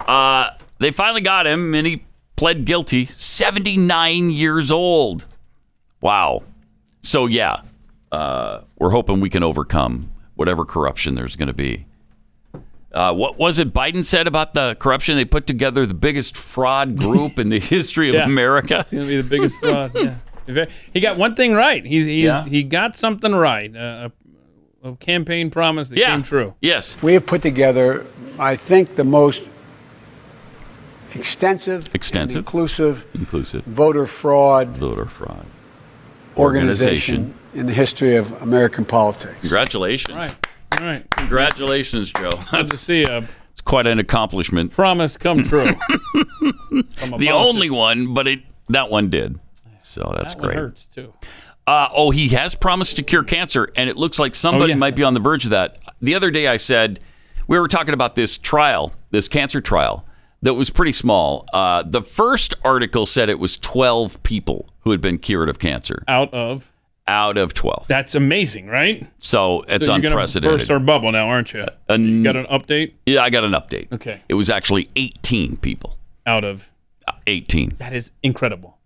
uh, 0.00 0.50
they 0.78 0.90
finally 0.90 1.20
got 1.20 1.46
him, 1.46 1.74
and 1.74 1.86
he 1.86 2.02
pled 2.36 2.64
guilty. 2.64 3.04
79 3.04 4.30
years 4.30 4.70
old. 4.70 5.26
Wow. 6.00 6.44
So, 7.02 7.26
yeah, 7.26 7.62
uh, 8.10 8.62
we're 8.78 8.90
hoping 8.90 9.20
we 9.20 9.28
can 9.28 9.42
overcome 9.42 10.10
whatever 10.38 10.64
corruption 10.64 11.14
there's 11.16 11.34
going 11.36 11.48
to 11.48 11.52
be. 11.52 11.84
Uh, 12.92 13.12
what 13.12 13.36
was 13.38 13.58
it 13.58 13.74
Biden 13.74 14.04
said 14.04 14.26
about 14.26 14.54
the 14.54 14.74
corruption? 14.80 15.16
They 15.16 15.24
put 15.24 15.46
together 15.46 15.84
the 15.84 15.94
biggest 15.94 16.36
fraud 16.36 16.96
group 16.96 17.38
in 17.38 17.48
the 17.48 17.58
history 17.74 18.08
of 18.08 18.14
Yeah. 18.14 18.24
America. 18.24 18.78
It's 18.80 18.90
going 18.90 19.02
to 19.04 19.08
be 19.08 19.20
the 19.20 19.28
biggest 19.28 19.56
fraud. 19.56 19.92
Yeah. 20.46 20.64
He 20.94 21.00
got 21.00 21.18
one 21.18 21.34
thing 21.34 21.52
right. 21.54 21.84
He's, 21.84 22.06
he's 22.06 22.24
Yeah. 22.24 22.44
he 22.46 22.62
got 22.62 22.96
something 22.96 23.34
right. 23.34 23.74
Uh, 23.76 24.08
a, 24.82 24.88
a 24.90 24.96
campaign 24.96 25.50
promise 25.50 25.88
that 25.90 25.98
Yeah. 25.98 26.12
came 26.12 26.22
true. 26.22 26.54
Yes. 26.62 26.96
We 27.02 27.12
have 27.14 27.26
put 27.26 27.42
together, 27.42 28.06
I 28.38 28.56
think, 28.56 28.94
the 28.96 29.04
most 29.04 29.50
extensive, 31.14 31.94
Extensive. 31.94 32.38
inclusive 32.38 33.04
Inclusive 33.14 33.64
voter 33.64 34.06
fraud 34.06 34.78
voter 34.78 35.06
fraud 35.06 35.44
organization 36.38 37.34
in 37.54 37.66
the 37.66 37.72
history 37.72 38.16
of 38.16 38.30
American 38.42 38.84
politics. 38.84 39.34
Congratulations. 39.40 40.16
Right. 40.16 40.36
All 40.80 40.86
right. 40.86 41.10
Congratulations, 41.10 42.12
Joe. 42.12 42.30
Good 42.50 42.68
to 42.68 42.76
see 42.76 43.04
a 43.04 43.26
it's 43.52 43.60
quite 43.62 43.86
an 43.86 43.98
accomplishment. 43.98 44.70
promise 44.72 45.16
come 45.16 45.42
true. 45.42 45.74
The 47.18 47.30
only 47.32 47.70
one, 47.70 48.14
but 48.14 48.26
it 48.28 48.40
that 48.68 48.90
one 48.90 49.08
did. 49.10 49.38
So 49.82 50.12
that's 50.16 50.34
that 50.34 50.42
great. 50.42 50.56
hurts 50.56 50.86
too. 50.86 51.12
Uh, 51.66 51.88
oh, 51.94 52.10
he 52.10 52.28
has 52.28 52.54
promised 52.54 52.96
to 52.96 53.02
cure 53.02 53.22
cancer, 53.24 53.70
and 53.76 53.90
it 53.90 53.96
looks 53.96 54.18
like 54.18 54.34
somebody 54.34 54.72
Oh, 54.72 54.74
yeah. 54.74 54.78
might 54.78 54.96
be 54.96 55.02
on 55.02 55.12
the 55.14 55.20
verge 55.20 55.44
of 55.44 55.50
that. 55.50 55.78
The 56.00 56.14
other 56.14 56.30
day, 56.30 56.46
I 56.46 56.56
said 56.56 57.00
we 57.46 57.58
were 57.58 57.68
talking 57.68 57.92
about 57.94 58.14
this 58.14 58.38
trial, 58.38 58.92
this 59.10 59.28
cancer 59.28 59.60
trial 59.60 60.06
that 60.42 60.54
was 60.54 60.70
pretty 60.70 60.92
small. 60.92 61.46
Uh, 61.52 61.82
the 61.82 62.02
first 62.02 62.54
article 62.64 63.06
said 63.06 63.28
it 63.28 63.38
was 63.38 63.56
12 63.58 64.22
people 64.22 64.68
who 64.80 64.90
had 64.92 65.00
been 65.00 65.18
cured 65.18 65.48
of 65.48 65.58
cancer 65.58 66.02
Out 66.08 66.32
of 66.32 66.72
out 67.06 67.38
of 67.38 67.54
12. 67.54 67.86
that's 67.88 68.14
amazing, 68.14 68.66
right? 68.66 69.06
So 69.18 69.62
it's 69.66 69.86
so 69.86 69.96
you're 69.96 70.06
unprecedented. 70.06 70.58
burst 70.58 70.70
our 70.70 70.78
bubble 70.78 71.10
now, 71.10 71.26
aren't 71.28 71.54
you? 71.54 71.64
An- 71.88 72.04
You 72.18 72.22
got 72.22 72.36
an 72.36 72.44
update 72.46 72.92
yeah, 73.06 73.22
I 73.22 73.30
got 73.30 73.44
an 73.44 73.52
update. 73.52 73.90
Okay. 73.92 74.20
It 74.28 74.34
was 74.34 74.50
actually 74.50 74.88
18 74.96 75.56
people. 75.56 75.96
out 76.26 76.44
of 76.44 76.70
18. 77.26 77.76
that 77.78 77.94
is 77.94 78.12
incredible. 78.22 78.76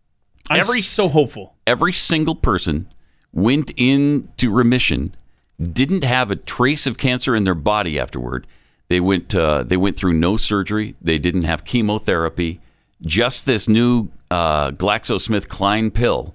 I'm 0.51 0.61
Every- 0.61 0.81
so 0.83 1.09
hopeful. 1.09 1.55
every 1.67 1.93
single 1.93 2.37
person 2.37 2.87
went 3.33 3.73
into 3.77 4.51
remission, 4.53 5.15
didn't 5.61 6.05
have 6.05 6.31
a 6.31 6.37
trace 6.37 6.87
of 6.87 6.99
cancer 6.99 7.35
in 7.35 7.43
their 7.45 7.55
body 7.57 7.99
afterward. 7.99 8.47
They 8.93 9.01
went 9.01 9.35
uh, 9.35 9.63
they 9.63 9.79
went 9.79 9.97
through 9.97 10.13
no 10.13 10.37
surgery. 10.37 10.97
They 11.01 11.17
didn't 11.17 11.45
have 11.45 11.65
chemotherapy. 11.65 12.61
Just 13.01 13.47
this 13.47 13.67
new 13.67 14.11
uh, 14.31 14.73
GlaxoSmithKline 14.73 15.95
pill, 15.95 16.35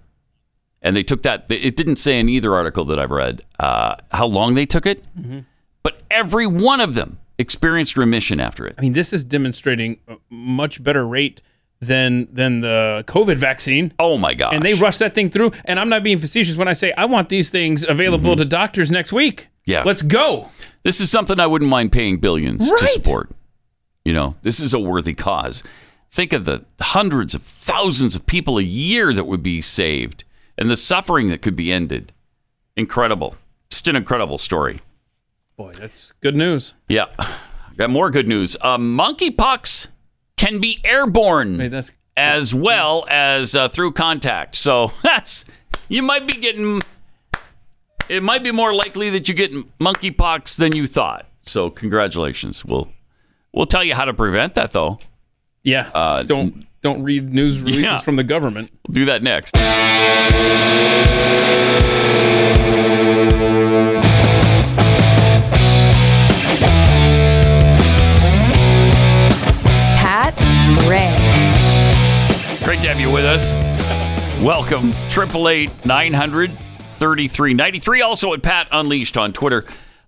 and 0.81 0.95
they 0.95 1.03
took 1.03 1.21
that. 1.21 1.45
It 1.51 1.75
didn't 1.75 1.97
say 1.97 2.19
in 2.19 2.27
either 2.27 2.55
article 2.55 2.83
that 2.85 2.97
I've 2.97 3.11
read 3.11 3.43
uh, 3.59 3.97
how 4.11 4.25
long 4.25 4.55
they 4.55 4.65
took 4.65 4.87
it, 4.87 5.05
but 5.83 6.01
every 6.09 6.47
one 6.47 6.79
of 6.79 6.95
them 6.95 7.19
experienced 7.37 7.95
remission 7.95 8.39
after 8.39 8.65
it. 8.65 8.73
I 8.75 8.81
mean, 8.81 8.93
this 8.93 9.13
is 9.13 9.23
demonstrating 9.23 9.99
a 10.07 10.15
much 10.31 10.83
better 10.83 11.05
rate 11.05 11.43
than 11.79 12.27
than 12.33 12.61
the 12.61 13.03
COVID 13.05 13.37
vaccine. 13.37 13.93
Oh 13.99 14.17
my 14.17 14.33
god! 14.33 14.55
And 14.55 14.65
they 14.65 14.73
rushed 14.73 14.97
that 14.97 15.13
thing 15.13 15.29
through. 15.29 15.51
And 15.65 15.79
I'm 15.79 15.89
not 15.89 16.01
being 16.01 16.17
facetious 16.17 16.57
when 16.57 16.67
I 16.67 16.73
say 16.73 16.91
I 16.93 17.05
want 17.05 17.29
these 17.29 17.51
things 17.51 17.85
available 17.87 18.35
to 18.35 18.45
doctors 18.45 18.89
next 18.89 19.13
week. 19.13 19.49
Yeah. 19.67 19.83
Let's 19.83 20.01
go. 20.01 20.49
This 20.83 20.99
is 21.01 21.11
something 21.11 21.39
I 21.39 21.47
wouldn't 21.47 21.69
mind 21.69 21.91
paying 21.91 22.17
billions 22.17 22.71
to 22.71 22.87
support. 22.87 23.29
You 24.05 24.13
know, 24.13 24.35
this 24.41 24.59
is 24.59 24.73
a 24.73 24.79
worthy 24.79 25.13
cause. 25.13 25.61
Think 26.11 26.31
of 26.31 26.45
the 26.45 26.65
hundreds 26.79 27.35
of 27.35 27.43
thousands 27.43 28.15
of 28.15 28.25
people 28.25 28.57
a 28.57 28.63
year 28.63 29.13
that 29.13 29.25
would 29.25 29.43
be 29.43 29.61
saved 29.61 30.23
and 30.57 30.69
the 30.69 30.77
suffering 30.77 31.27
that 31.29 31.41
could 31.41 31.55
be 31.55 31.71
ended. 31.71 32.13
Incredible. 32.77 33.35
Just 33.69 33.87
an 33.89 33.95
incredible 33.97 34.37
story. 34.37 34.79
Boy, 35.57 35.73
that's 35.73 36.13
good 36.21 36.35
news. 36.35 36.75
Yeah. 36.87 37.07
Got 37.75 37.89
more 37.89 38.09
good 38.09 38.27
news. 38.27 38.55
Uh, 38.61 38.77
monkeypox 38.77 39.87
can 40.37 40.59
be 40.59 40.79
airborne 40.83 41.59
Hey, 41.59 41.81
as 42.15 42.55
well 42.55 43.05
as 43.09 43.55
uh, 43.55 43.67
through 43.67 43.91
contact. 43.91 44.55
So 44.55 44.93
that's, 45.03 45.43
you 45.89 46.01
might 46.01 46.25
be 46.25 46.35
getting, 46.35 46.81
it 48.09 48.23
might 48.23 48.43
be 48.43 48.51
more 48.51 48.73
likely 48.73 49.09
that 49.11 49.27
you 49.27 49.33
get 49.33 49.51
monkeypox 49.79 50.55
than 50.57 50.75
you 50.75 50.87
thought. 50.87 51.25
So 51.43 51.69
congratulations. 51.69 52.63
We'll, 52.65 52.89
we'll 53.53 53.65
tell 53.65 53.83
you 53.83 53.95
how 53.95 54.05
to 54.05 54.13
prevent 54.13 54.55
that 54.55 54.71
though. 54.71 54.99
yeah. 55.63 55.89
Uh, 55.93 56.23
don't 56.23 56.65
don't 56.81 57.03
read 57.03 57.33
news 57.33 57.59
releases 57.61 57.83
yeah. 57.83 57.99
from 57.99 58.15
the 58.15 58.23
government. 58.23 58.71
We'll 58.87 58.93
do 58.93 59.05
that 59.05 59.23
next. 59.23 59.55
Pat 69.97 70.35
Gray. 70.85 71.13
Great 72.63 72.81
to 72.81 72.87
have 72.89 72.99
you 72.99 73.11
with 73.11 73.25
us. 73.25 73.51
Welcome. 74.41 74.89
888 75.09 75.85
900 75.85 76.51
3393. 76.97 78.01
Also 78.01 78.33
at 78.33 78.41
Pat 78.41 78.67
Unleashed 78.71 79.17
on 79.17 79.33
Twitter. 79.33 79.65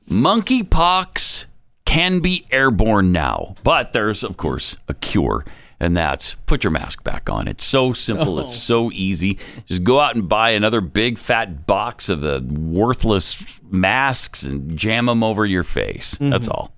Monkeypox 0.09 1.45
can 1.85 2.19
be 2.19 2.45
airborne 2.51 3.11
now, 3.11 3.55
but 3.63 3.93
there's, 3.93 4.23
of 4.23 4.37
course, 4.37 4.75
a 4.87 4.93
cure, 4.93 5.45
and 5.79 5.95
that's 5.95 6.35
put 6.45 6.63
your 6.63 6.71
mask 6.71 7.03
back 7.03 7.29
on. 7.29 7.47
It's 7.47 7.63
so 7.63 7.93
simple, 7.93 8.39
it's 8.39 8.49
oh. 8.49 8.89
so 8.89 8.91
easy. 8.91 9.39
Just 9.65 9.83
go 9.83 9.99
out 9.99 10.15
and 10.15 10.27
buy 10.27 10.51
another 10.51 10.81
big 10.81 11.17
fat 11.17 11.65
box 11.65 12.09
of 12.09 12.21
the 12.21 12.41
worthless 12.41 13.59
masks 13.71 14.43
and 14.43 14.77
jam 14.77 15.07
them 15.07 15.23
over 15.23 15.45
your 15.45 15.63
face. 15.63 16.17
That's 16.19 16.47
mm-hmm. 16.47 16.51
all. 16.51 16.73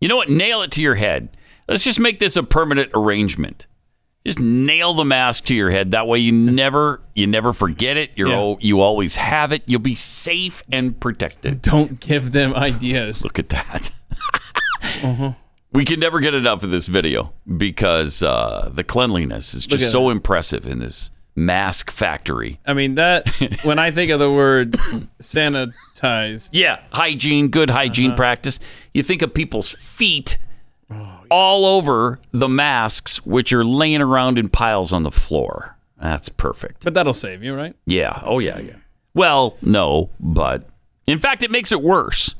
You 0.00 0.08
know 0.08 0.16
what? 0.16 0.28
Nail 0.28 0.62
it 0.62 0.72
to 0.72 0.82
your 0.82 0.96
head. 0.96 1.36
Let's 1.68 1.84
just 1.84 2.00
make 2.00 2.18
this 2.18 2.36
a 2.36 2.42
permanent 2.42 2.90
arrangement. 2.94 3.66
Just 4.24 4.38
nail 4.38 4.94
the 4.94 5.04
mask 5.04 5.44
to 5.46 5.54
your 5.54 5.70
head. 5.70 5.90
That 5.90 6.06
way, 6.06 6.18
you 6.20 6.30
never 6.32 7.00
you 7.14 7.26
never 7.26 7.52
forget 7.52 7.96
it. 7.96 8.10
You're 8.14 8.28
Yeah. 8.28 8.34
al- 8.36 8.58
you 8.60 8.80
always 8.80 9.16
have 9.16 9.50
it. 9.52 9.62
You'll 9.66 9.80
be 9.80 9.96
safe 9.96 10.62
and 10.70 10.98
protected. 11.00 11.60
Don't 11.60 11.98
give 11.98 12.30
them 12.32 12.54
ideas. 12.54 13.24
Look 13.24 13.38
at 13.38 13.48
that. 13.50 13.90
We 15.74 15.86
can 15.86 15.98
never 16.00 16.20
get 16.20 16.34
enough 16.34 16.62
of 16.64 16.70
this 16.70 16.86
video 16.86 17.32
because 17.56 18.22
uh, 18.22 18.68
the 18.70 18.84
cleanliness 18.84 19.54
is 19.54 19.64
just 19.66 19.84
at 19.84 19.90
so 19.90 20.10
impressive 20.10 20.66
in 20.66 20.80
this 20.80 21.10
mask 21.34 21.90
factory. 21.90 22.60
I 22.66 22.74
mean 22.74 22.94
that 22.96 23.26
when 23.62 23.78
I 23.78 23.90
think 23.90 24.10
of 24.10 24.20
the 24.20 24.30
word 24.30 24.72
sanitized, 25.18 26.50
Yeah, 26.52 26.80
hygiene, 26.92 27.48
good 27.48 27.70
hygiene 27.70 28.10
Uh-huh. 28.10 28.16
practice. 28.16 28.60
You 28.92 29.02
think 29.02 29.22
of 29.22 29.32
people's 29.32 29.70
feet 29.70 30.36
Oh, 30.92 31.08
all 31.30 31.64
over 31.64 32.20
the 32.30 32.48
masks, 32.48 33.24
which 33.24 33.52
are 33.52 33.64
laying 33.64 34.00
around 34.02 34.38
in 34.38 34.48
piles 34.48 34.92
on 34.92 35.02
the 35.02 35.10
floor. 35.10 35.76
That's 36.00 36.28
perfect. 36.28 36.84
but 36.84 36.94
that'll 36.94 37.12
save 37.12 37.42
you, 37.42 37.54
right? 37.54 37.74
Yeah. 37.86 38.20
Oh, 38.24 38.38
yeah, 38.40 38.58
yeah. 38.58 38.74
Well, 39.14 39.56
no, 39.62 40.10
but 40.18 40.68
in 41.06 41.18
fact, 41.18 41.42
it 41.42 41.50
makes 41.50 41.70
it 41.72 41.80
worse. 41.82 42.34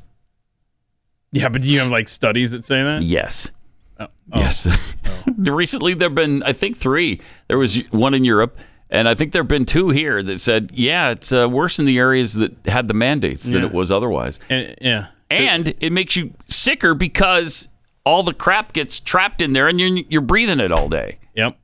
Yeah, 1.33 1.49
but 1.49 1.63
do 1.63 1.71
you 1.71 1.79
have 1.81 1.89
like 1.91 2.09
studies 2.09 2.53
that 2.53 2.65
say 2.65 2.83
that? 2.83 3.03
Yes. 3.03 3.51
Oh. 3.99 4.09
Yes. 4.35 4.67
Recently, 5.37 5.95
there 5.95 6.09
have 6.09 6.15
been, 6.15 6.43
I 6.43 6.53
think, 6.53 6.77
three. 6.77 7.21
There 7.49 7.59
was 7.59 7.77
one 7.91 8.15
in 8.15 8.25
Europe, 8.25 8.59
and 8.91 9.09
I 9.09 9.15
think 9.15 9.33
there 9.33 9.43
have 9.43 9.49
been 9.49 9.65
two 9.65 9.91
here 9.91 10.23
that 10.23 10.41
said, 10.41 10.71
yeah, 10.75 11.11
it's 11.11 11.33
uh, 11.33 11.49
worse 11.49 11.79
in 11.79 11.85
the 11.87 11.99
areas 11.99 12.35
that 12.35 12.53
had 12.67 12.89
the 12.89 12.95
mandates 12.95 13.45
than 13.45 13.61
Yeah. 13.63 13.67
it 13.67 13.73
was 13.73 13.91
otherwise. 13.91 14.41
And, 14.51 14.77
yeah. 14.81 15.07
And 15.31 15.75
it 15.81 15.93
makes 15.93 16.17
you 16.17 16.35
sicker 16.49 16.95
because 16.95 17.69
all 18.05 18.23
the 18.23 18.35
crap 18.35 18.73
gets 18.73 18.99
trapped 19.01 19.41
in 19.43 19.53
there 19.53 19.69
and 19.69 19.79
you're, 19.81 19.99
you're 20.09 20.21
breathing 20.21 20.61
it 20.61 20.73
all 20.73 20.89
day. 20.89 21.19
Yep. 21.35 21.59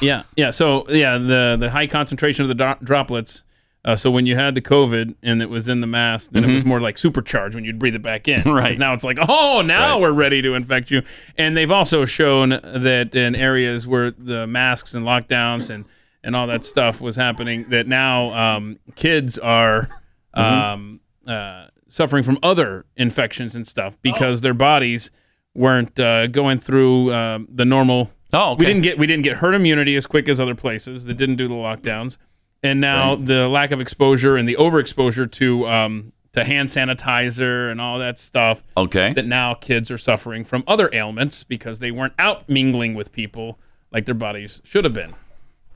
Yeah. 0.00 0.22
Yeah. 0.36 0.50
So 0.50 0.84
yeah, 0.88 1.18
the 1.18 1.56
the 1.58 1.70
high 1.70 1.86
concentration 1.86 2.42
of 2.42 2.48
the 2.48 2.54
do- 2.54 2.84
droplets. 2.84 3.42
Uh, 3.84 3.96
so 3.96 4.12
when 4.12 4.26
you 4.26 4.36
had 4.36 4.54
the 4.54 4.60
COVID 4.62 5.16
and 5.24 5.42
it 5.42 5.50
was 5.50 5.68
in 5.68 5.80
the 5.80 5.88
mask, 5.88 6.30
then 6.30 6.44
it 6.44 6.52
was 6.52 6.64
more 6.64 6.80
like 6.80 6.96
supercharged 6.96 7.56
when 7.56 7.64
you'd 7.64 7.80
breathe 7.80 7.96
it 7.96 8.02
back 8.02 8.28
in. 8.28 8.40
Mm-hmm. 8.44 8.78
Now 8.78 8.92
it's 8.92 9.02
like, 9.02 9.18
oh, 9.28 9.60
now 9.62 9.94
Right. 9.94 10.00
we're 10.02 10.12
ready 10.12 10.40
to 10.42 10.54
infect 10.54 10.92
you. 10.92 11.02
And 11.36 11.56
they've 11.56 11.70
also 11.72 12.04
shown 12.04 12.50
that 12.50 13.14
in 13.16 13.34
areas 13.34 13.84
where 13.88 14.12
the 14.12 14.46
masks 14.46 14.94
and 14.94 15.04
lockdowns 15.04 15.68
and 15.68 15.84
and 16.22 16.36
all 16.36 16.46
that 16.46 16.64
stuff 16.64 17.00
was 17.00 17.16
happening, 17.16 17.64
that 17.70 17.88
now 17.88 18.32
um, 18.56 18.78
kids 18.94 19.38
are 19.38 19.88
Mm-hmm. 20.36 20.40
um, 20.72 21.00
uh, 21.26 21.66
suffering 21.88 22.22
from 22.22 22.38
other 22.42 22.86
infections 22.96 23.54
and 23.54 23.66
stuff 23.66 24.00
because 24.00 24.40
their 24.40 24.54
bodies 24.54 25.10
weren't 25.54 25.98
uh, 26.00 26.26
going 26.28 26.58
through 26.58 27.12
um, 27.12 27.48
the 27.50 27.64
normal 27.64 28.10
Oh, 28.32 28.54
we 28.54 28.64
didn't 28.64 28.82
get 28.82 28.98
we 28.98 29.06
didn't 29.06 29.24
get 29.24 29.36
herd 29.36 29.54
immunity 29.54 29.94
as 29.94 30.06
quick 30.06 30.28
as 30.28 30.40
other 30.40 30.54
places 30.54 31.04
that 31.04 31.14
didn't 31.14 31.36
do 31.36 31.48
the 31.48 31.54
lockdowns, 31.54 32.16
and 32.62 32.80
now 32.80 33.14
the 33.14 33.46
lack 33.48 33.72
of 33.72 33.80
exposure 33.80 34.36
and 34.36 34.48
the 34.48 34.56
overexposure 34.56 35.30
to 35.32 35.68
um, 35.68 36.12
to 36.32 36.42
hand 36.42 36.68
sanitizer 36.70 37.70
and 37.70 37.78
all 37.78 37.98
that 37.98 38.18
stuff. 38.18 38.64
Okay. 38.76 39.12
That 39.12 39.26
now 39.26 39.52
kids 39.52 39.90
are 39.90 39.98
suffering 39.98 40.44
from 40.44 40.64
other 40.66 40.88
ailments 40.94 41.44
because 41.44 41.80
they 41.80 41.90
weren't 41.90 42.14
out 42.18 42.48
mingling 42.48 42.94
with 42.94 43.12
people 43.12 43.58
like 43.90 44.06
their 44.06 44.14
bodies 44.14 44.62
should 44.64 44.84
have 44.84 44.94
been. 44.94 45.14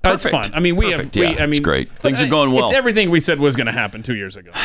That's 0.01 0.27
fun. 0.27 0.51
I 0.55 0.61
mean, 0.61 0.77
we 0.77 0.93
Perfect. 0.93 1.15
have. 1.17 1.23
We, 1.23 1.35
Yeah, 1.35 1.43
I 1.43 1.45
it's 1.45 1.51
mean, 1.51 1.63
great. 1.63 1.91
Things 1.91 2.23
are 2.23 2.29
going 2.29 2.53
well. 2.53 2.65
It's 2.65 2.73
everything 2.73 3.11
we 3.11 3.21
said 3.21 3.41
was 3.41 3.57
going 3.57 3.67
to 3.67 3.73
happen 3.73 4.03
two 4.03 4.17
years 4.17 4.37
ago. 4.37 4.51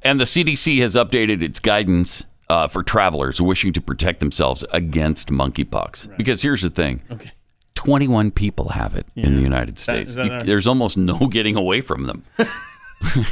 And 0.00 0.20
the 0.20 0.24
CDC 0.26 0.80
has 0.80 0.94
updated 0.94 1.42
its 1.42 1.58
guidance 1.58 2.24
uh, 2.50 2.66
for 2.68 2.82
travelers 2.82 3.40
wishing 3.40 3.72
to 3.74 3.80
protect 3.80 4.20
themselves 4.20 4.64
against 4.72 5.28
monkeypox. 5.28 6.16
Because 6.16 6.42
here's 6.42 6.62
the 6.62 6.70
thing 6.70 7.00
Okay. 7.10 7.30
21 7.74 8.30
people 8.32 8.70
have 8.70 8.94
it 8.96 9.06
in 9.14 9.36
the 9.36 9.42
United 9.42 9.78
States. 9.78 10.14
that 10.14 10.26
You- 10.40 10.44
there's 10.46 10.66
almost 10.66 10.96
no 10.96 11.18
getting 11.30 11.56
away 11.56 11.80
from 11.80 12.04
them. 12.04 12.24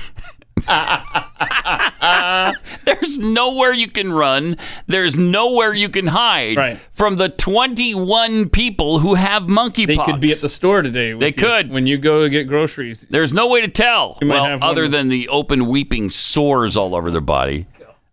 There's 2.85 3.19
nowhere 3.19 3.73
you 3.73 3.89
can 3.89 4.13
run. 4.13 4.57
There's 4.87 5.17
nowhere 5.17 5.75
you 5.75 5.89
can 5.89 6.07
hide 6.07 6.57
Right. 6.57 6.79
from 6.93 7.17
the 7.17 7.29
21 7.29 8.49
people 8.51 9.01
who 9.01 9.15
have 9.15 9.45
monkeypox. 9.45 9.87
They 9.87 9.97
could 9.97 10.21
be 10.21 10.33
at 10.33 10.41
the 10.41 10.49
store 10.49 10.83
today. 10.83 11.15
with 11.15 11.21
They 11.21 11.27
you. 11.29 11.33
could. 11.33 11.71
when 11.71 11.87
you 11.87 11.99
go 11.99 12.23
to 12.23 12.29
get 12.31 12.45
groceries. 12.47 13.07
There's 13.11 13.33
no 13.35 13.49
way 13.49 13.61
to 13.61 13.69
tell. 13.69 14.19
Well, 14.23 14.59
other 14.63 14.89
than 14.89 15.09
the 15.09 15.29
open 15.29 15.67
weeping 15.67 16.09
sores 16.09 16.77
all 16.77 16.95
over 16.95 17.11
their 17.11 17.21
body. 17.21 17.67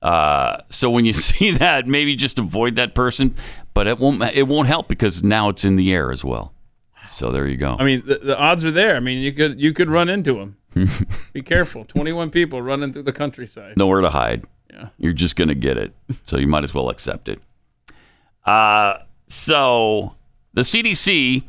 Uh, 0.04 0.62
so 0.70 0.90
when 0.92 1.06
you 1.06 1.14
see 1.30 1.52
that, 1.52 1.88
maybe 1.88 2.16
just 2.16 2.38
avoid 2.38 2.76
that 2.76 2.94
person. 2.94 3.36
But 3.74 3.88
it 3.88 3.98
won't. 3.98 4.22
It 4.22 4.44
won't 4.48 4.68
help 4.68 4.88
because 4.88 5.24
now 5.24 5.50
it's 5.50 5.64
in 5.66 5.78
the 5.78 5.92
air 5.94 6.12
as 6.12 6.24
well. 6.24 6.54
So 7.08 7.32
there 7.32 7.48
you 7.48 7.58
go. 7.58 7.76
I 7.80 7.84
mean, 7.84 8.04
the, 8.06 8.18
the 8.20 8.38
odds 8.40 8.64
are 8.66 8.72
there. 8.72 8.96
I 8.96 9.00
mean, 9.00 9.20
you 9.24 9.32
could 9.34 9.60
you 9.60 9.74
could 9.74 9.90
run 9.90 10.10
into 10.10 10.34
them. 10.34 10.58
Be 11.34 11.42
careful. 11.42 11.86
Twenty-one 11.86 12.30
people 12.30 12.62
running 12.62 12.94
through 12.94 13.04
the 13.04 13.12
countryside. 13.12 13.78
Nowhere 13.78 14.02
to 14.02 14.10
hide. 14.10 14.46
Yeah. 14.72 14.90
You're 14.98 15.14
just 15.14 15.36
gonna 15.36 15.56
get 15.56 15.78
it. 15.78 15.94
So 16.26 16.38
you 16.38 16.48
might 16.48 16.64
as 16.64 16.74
well 16.74 16.90
accept 16.90 17.30
it. 17.30 17.40
Uh, 18.46 19.00
so 19.28 20.16
the 20.54 20.62
CDC 20.62 21.44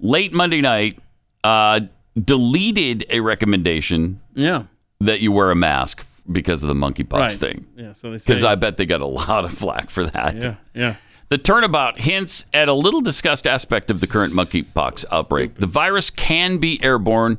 late 0.00 0.32
Monday 0.32 0.60
night 0.60 0.98
uh, 1.44 1.80
deleted 2.22 3.06
a 3.10 3.20
recommendation 3.20 4.20
Yeah. 4.34 4.64
that 5.00 5.20
you 5.20 5.32
wear 5.32 5.50
a 5.50 5.54
mask 5.56 6.06
because 6.30 6.62
of 6.62 6.68
the 6.68 6.74
monkeypox 6.74 7.12
Right. 7.18 7.32
thing. 7.32 7.66
Yeah. 7.76 7.92
So 7.92 8.10
they 8.10 8.18
say. 8.18 8.32
Because 8.32 8.44
I 8.44 8.54
bet 8.54 8.76
they 8.76 8.86
got 8.86 9.00
a 9.00 9.06
lot 9.08 9.44
of 9.44 9.52
flack 9.52 9.90
for 9.90 10.04
that. 10.06 10.42
Yeah. 10.42 10.54
Yeah. 10.74 10.96
The 11.28 11.38
turnabout 11.38 11.98
hints 11.98 12.46
at 12.54 12.68
a 12.68 12.72
little 12.72 13.00
discussed 13.00 13.46
aspect 13.46 13.90
of 13.90 14.00
the 14.00 14.06
current 14.06 14.32
monkeypox 14.32 15.04
outbreak. 15.10 15.56
The 15.56 15.66
virus 15.66 16.08
can 16.10 16.58
be 16.58 16.82
airborne, 16.84 17.38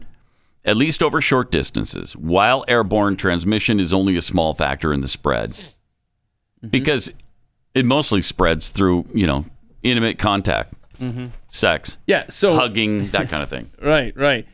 at 0.65 0.76
least 0.76 1.01
over 1.01 1.22
short 1.22 1.51
distances, 1.51 2.15
while 2.18 2.65
airborne 2.68 3.15
transmission 3.15 3.80
is 3.80 3.93
only 3.93 4.18
a 4.18 4.22
small 4.22 4.53
factor 4.53 4.91
in 4.91 4.99
the 4.99 5.07
spread. 5.07 5.51
Mm-hmm. 5.51 6.68
Because 6.68 7.11
it 7.73 7.85
mostly 7.85 8.22
spreads 8.22 8.72
through, 8.72 9.05
you 9.14 9.26
know, 9.26 9.45
intimate 9.84 10.18
contact, 10.19 10.73
mm-hmm. 10.99 11.27
sex, 11.47 11.97
Yeah. 12.07 12.26
So 12.27 12.55
hugging, 12.55 13.07
that 13.09 13.30
kind 13.30 13.41
of 13.43 13.49
thing. 13.49 13.72
Right, 13.81 14.15
right. 14.18 14.45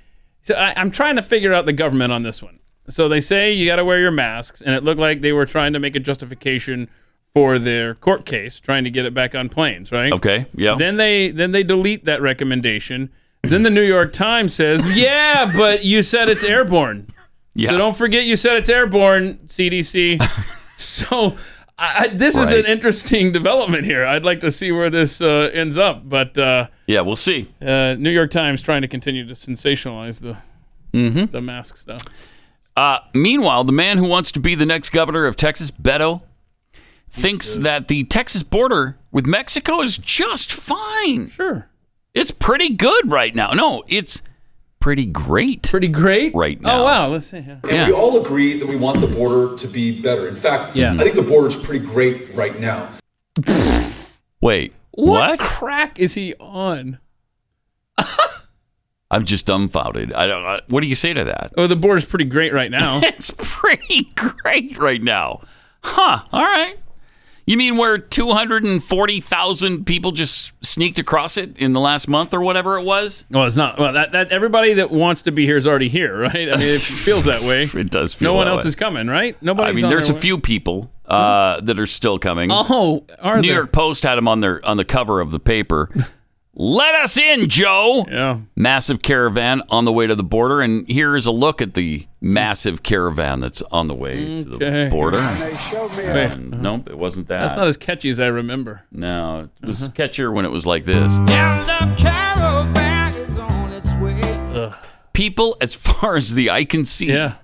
So 0.44 0.54
I, 0.56 0.74
I'm 0.80 0.92
trying 0.92 1.16
to 1.16 1.22
figure 1.24 1.54
out 1.54 1.66
the 1.66 1.74
government 1.74 2.12
on 2.12 2.22
this 2.24 2.44
one. 2.44 2.60
So 2.90 3.08
they 3.08 3.20
say 3.20 3.54
you 3.54 3.66
got 3.66 3.78
to 3.78 3.86
wear 3.86 4.00
your 4.00 4.12
masks, 4.12 4.62
and 4.62 4.76
it 4.76 4.84
looked 4.84 5.00
like 5.00 5.22
they 5.22 5.32
were 5.32 5.46
trying 5.46 5.74
to 5.74 5.80
make 5.80 5.96
a 5.96 6.00
justification 6.00 6.90
for 7.34 7.58
their 7.58 7.96
court 7.96 8.26
case, 8.26 8.60
trying 8.60 8.84
to 8.84 8.90
get 8.92 9.06
it 9.06 9.14
back 9.14 9.34
on 9.36 9.50
planes, 9.50 9.92
right? 9.92 10.12
Okay. 10.14 10.46
Yeah. 10.54 10.76
Then 10.78 10.98
they 10.98 11.32
then 11.32 11.52
they 11.52 11.64
delete 11.64 12.06
that 12.06 12.22
recommendation. 12.22 13.10
Then 13.42 13.64
the 13.64 13.70
New 13.70 13.82
York 13.82 14.14
Times 14.14 14.54
says, 14.54 14.86
"Yeah, 14.98 15.52
but 15.56 15.84
you 15.84 16.02
said 16.02 16.30
it's 16.30 16.44
airborne. 16.44 17.08
Yeah. 17.56 17.70
So 17.70 17.78
don't 17.78 17.96
forget 17.96 18.26
you 18.26 18.36
said 18.36 18.58
it's 18.58 18.70
airborne, 18.70 19.40
CDC." 19.46 20.22
so 20.76 21.36
I, 21.78 22.10
this 22.10 22.38
is 22.38 22.52
an 22.52 22.66
interesting 22.66 23.32
development 23.32 23.86
here. 23.86 24.06
I'd 24.06 24.24
like 24.26 24.42
to 24.42 24.52
see 24.52 24.72
where 24.72 24.90
this 24.90 25.22
uh, 25.22 25.50
ends 25.54 25.78
up, 25.78 26.08
but 26.08 26.38
uh, 26.38 26.68
yeah, 26.88 27.02
we'll 27.02 27.16
see. 27.16 27.50
uh, 27.62 27.96
New 27.98 28.12
York 28.12 28.30
Times 28.30 28.62
trying 28.62 28.82
to 28.84 28.88
continue 28.88 29.26
to 29.26 29.34
sensationalize 29.34 30.22
the 30.22 30.38
Mm-hmm. 30.94 31.26
the 31.32 31.42
mask 31.42 31.76
stuff. 31.78 32.04
Uh, 32.76 33.00
meanwhile, 33.14 33.64
the 33.64 33.72
man 33.72 33.98
who 33.98 34.08
wants 34.08 34.32
to 34.32 34.40
be 34.40 34.56
the 34.56 34.66
next 34.66 34.90
governor 34.90 35.26
of 35.26 35.36
Texas, 35.36 35.70
Beto, 35.72 36.22
thinks 37.10 37.58
that 37.58 37.88
the 37.88 38.04
Texas 38.06 38.42
border 38.44 38.98
with 39.12 39.26
Mexico 39.28 39.82
is 39.82 39.98
just 39.98 40.52
fine. 40.52 41.30
Sure. 41.30 41.70
It's 42.16 42.32
pretty 42.32 42.70
good 42.70 43.12
right 43.12 43.34
now. 43.36 43.52
No, 43.52 43.84
it's 43.88 44.22
pretty 44.80 45.06
great. 45.06 45.64
Pretty 45.64 45.88
great 45.88 46.34
right 46.36 46.60
now. 46.60 46.80
Oh 46.82 46.84
wow, 46.84 47.08
let's 47.10 47.28
see. 47.28 47.38
Yeah. 47.40 47.58
And 47.70 47.88
we 47.88 47.94
all 47.94 48.24
agree 48.24 48.58
that 48.60 48.68
we 48.68 48.76
want 48.76 49.02
the 49.02 49.08
border 49.08 49.56
to 49.56 49.68
be 49.68 50.02
better. 50.02 50.28
In 50.28 50.36
fact, 50.36 50.76
Yeah. 50.76 50.94
I 50.94 50.98
think 50.98 51.16
the 51.16 51.22
border 51.22 51.48
is 51.50 51.56
pretty 51.56 51.86
great 51.86 52.34
right 52.36 52.60
now. 52.60 52.90
Wait, 54.42 54.74
What, 54.92 55.30
what? 55.30 55.40
crack 55.40 56.00
is 56.00 56.16
he 56.16 56.34
on? 56.40 57.00
I'm 59.14 59.26
just 59.26 59.46
dumbfounded. 59.46 60.14
I 60.14 60.26
don't. 60.28 60.44
Uh, 60.46 60.60
what 60.70 60.82
do 60.82 60.88
you 60.88 60.96
say 60.96 61.14
to 61.14 61.24
that? 61.26 61.52
Oh, 61.58 61.68
the 61.68 61.76
board 61.76 61.98
is 62.00 62.06
pretty 62.06 62.26
great 62.26 62.52
right 62.54 62.72
now. 62.72 63.00
it's 63.04 63.32
pretty 63.38 64.10
great 64.16 64.78
right 64.78 65.02
now. 65.02 65.42
Huh. 65.84 66.24
All 66.32 66.42
right. 66.44 66.78
You 67.46 67.58
mean 67.58 67.76
where 67.76 67.98
240,000 67.98 69.86
people 69.86 70.12
just 70.14 70.54
sneaked 70.66 70.98
across 71.00 71.36
it 71.38 71.58
in 71.58 71.74
the 71.74 71.80
last 71.80 72.08
month 72.08 72.34
or 72.34 72.42
whatever 72.42 72.78
it 72.78 72.84
was? 72.84 73.26
Well, 73.30 73.46
it's 73.46 73.58
not. 73.58 73.78
Well, 73.78 73.94
that, 73.94 74.14
that 74.14 74.32
everybody 74.32 74.76
that 74.76 74.92
wants 74.92 75.24
to 75.24 75.32
be 75.32 75.46
here 75.46 75.58
is 75.58 75.68
already 75.68 75.90
here, 75.90 76.18
right? 76.22 76.50
I 76.52 76.56
mean, 76.56 76.70
it 76.70 76.82
feels 76.82 77.26
that 77.26 77.42
way. 77.42 77.64
It 77.74 77.90
does 77.90 78.14
feel 78.14 78.32
No 78.32 78.36
one 78.38 78.48
else 78.48 78.64
way. 78.64 78.70
is 78.70 78.76
coming, 78.76 79.08
right? 79.08 79.36
Nobody. 79.42 79.70
I 79.70 79.74
mean, 79.74 79.90
there's 79.90 80.10
a 80.10 80.14
way. 80.14 80.20
few 80.22 80.38
people 80.40 80.90
uh, 81.06 81.60
that 81.62 81.80
are 81.80 81.86
still 81.86 82.18
coming. 82.18 82.50
Oh, 82.52 83.04
are 83.20 83.42
New 83.42 83.48
there? 83.50 83.58
York 83.58 83.72
Post 83.74 84.04
had 84.04 84.16
them 84.16 84.28
on 84.28 84.40
their 84.40 84.66
on 84.66 84.78
the 84.78 84.86
cover 84.86 85.20
of 85.20 85.32
the 85.32 85.40
paper. 85.40 85.90
Let 86.56 86.94
us 86.94 87.18
in, 87.18 87.50
Joe. 87.50 88.06
Yeah. 88.10 88.42
Massive 88.56 89.02
caravan 89.02 89.64
on 89.70 89.86
the 89.86 89.92
way 89.92 90.06
to 90.06 90.14
the 90.14 90.24
border, 90.24 90.62
and 90.62 90.88
here 90.88 91.16
is 91.16 91.26
a 91.26 91.32
look 91.32 91.64
at 91.64 91.74
the 91.74 92.06
massive 92.22 92.84
caravan 92.84 93.40
that's 93.40 93.64
on 93.72 93.88
the 93.88 93.96
way 93.96 94.44
to 94.44 94.58
the 94.58 94.88
border. 94.92 95.18
Wait. 95.18 96.32
And 96.32 96.62
Nope, 96.62 96.90
it 96.92 96.98
wasn't 96.98 97.28
that. 97.30 97.40
That's 97.42 97.56
not 97.56 97.66
as 97.68 97.76
catchy 97.76 98.10
as 98.10 98.20
I 98.20 98.28
remember. 98.28 98.84
No, 98.92 99.50
it 99.64 99.66
was 99.66 99.82
catchier 99.90 100.32
when 100.32 100.46
it 100.46 100.52
was 100.52 100.68
like 100.68 100.86
this. 100.86 101.18
People, 105.14 105.58
as 105.62 105.74
far 105.76 106.16
as 106.16 106.34
the 106.36 106.50
eye 106.52 106.66
can 106.66 106.86
see, 106.86 107.08
Yeah. 107.08 107.36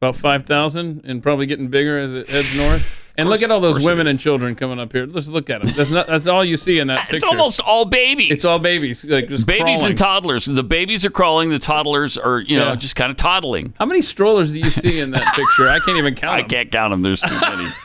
About 0.00 0.16
five 0.16 0.44
thousand, 0.44 1.02
and 1.04 1.22
probably 1.22 1.46
getting 1.46 1.68
bigger 1.68 1.96
as 1.98 2.12
it 2.12 2.28
heads 2.28 2.56
north. 2.56 3.01
And 3.18 3.28
look 3.28 3.42
at 3.42 3.50
all 3.50 3.60
those 3.60 3.78
women 3.78 4.06
and 4.06 4.18
children 4.18 4.54
coming 4.54 4.78
up 4.80 4.92
here. 4.92 5.04
Just 5.06 5.28
look 5.28 5.50
at 5.50 5.62
them. 5.62 5.72
That's 5.76 5.90
not. 5.90 6.06
That's 6.06 6.26
all 6.26 6.42
you 6.44 6.56
see 6.56 6.78
in 6.78 6.86
that 6.88 7.00
picture. 7.02 7.16
it's 7.16 7.24
almost 7.24 7.60
all 7.60 7.84
babies. 7.84 8.32
It's 8.32 8.44
all 8.46 8.58
babies, 8.58 9.04
like 9.04 9.28
just 9.28 9.46
babies 9.46 9.60
crawling. 9.80 9.86
and 9.90 9.98
toddlers. 9.98 10.44
The 10.46 10.62
babies 10.62 11.04
are 11.04 11.10
crawling. 11.10 11.50
The 11.50 11.58
toddlers 11.58 12.16
are, 12.16 12.40
you 12.40 12.58
know, 12.58 12.68
Yeah. 12.70 12.74
just 12.76 12.96
kind 12.96 13.10
of 13.10 13.16
toddling. 13.18 13.74
How 13.78 13.84
many 13.84 14.00
strollers 14.00 14.52
do 14.52 14.58
you 14.60 14.70
see 14.70 14.98
in 14.98 15.10
that 15.10 15.34
picture? 15.34 15.68
I 15.68 15.78
can't 15.80 15.98
even 15.98 16.14
count. 16.14 16.34
I 16.36 16.42
can't 16.42 16.70
count 16.72 16.90
them. 16.92 17.02
There's 17.02 17.20
too 17.20 17.38
many. 17.40 17.68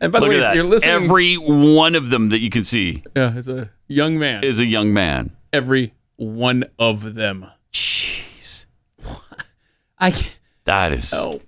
And 0.00 0.10
by 0.12 0.18
the 0.18 0.26
Look 0.26 0.30
way, 0.30 0.36
at 0.36 0.38
if 0.40 0.42
that. 0.50 0.54
you're 0.56 0.64
listening, 0.64 1.04
Every 1.04 1.34
one 1.36 1.94
of 1.94 2.10
them 2.10 2.28
that 2.30 2.40
you 2.40 2.50
can 2.50 2.64
see 2.64 3.04
yeah, 3.16 3.34
is 3.34 3.48
a 3.48 3.70
young 3.86 4.18
man. 4.18 4.42
is 4.44 4.58
a 4.58 4.66
young 4.66 4.92
man. 4.92 5.30
Every 5.52 5.94
one 6.16 6.64
of 6.80 7.14
them. 7.14 7.46
Jeez, 7.72 8.66
I 9.98 10.10
can't 10.10 10.38
that 10.64 10.92
is. 10.92 11.10
help. 11.12 11.42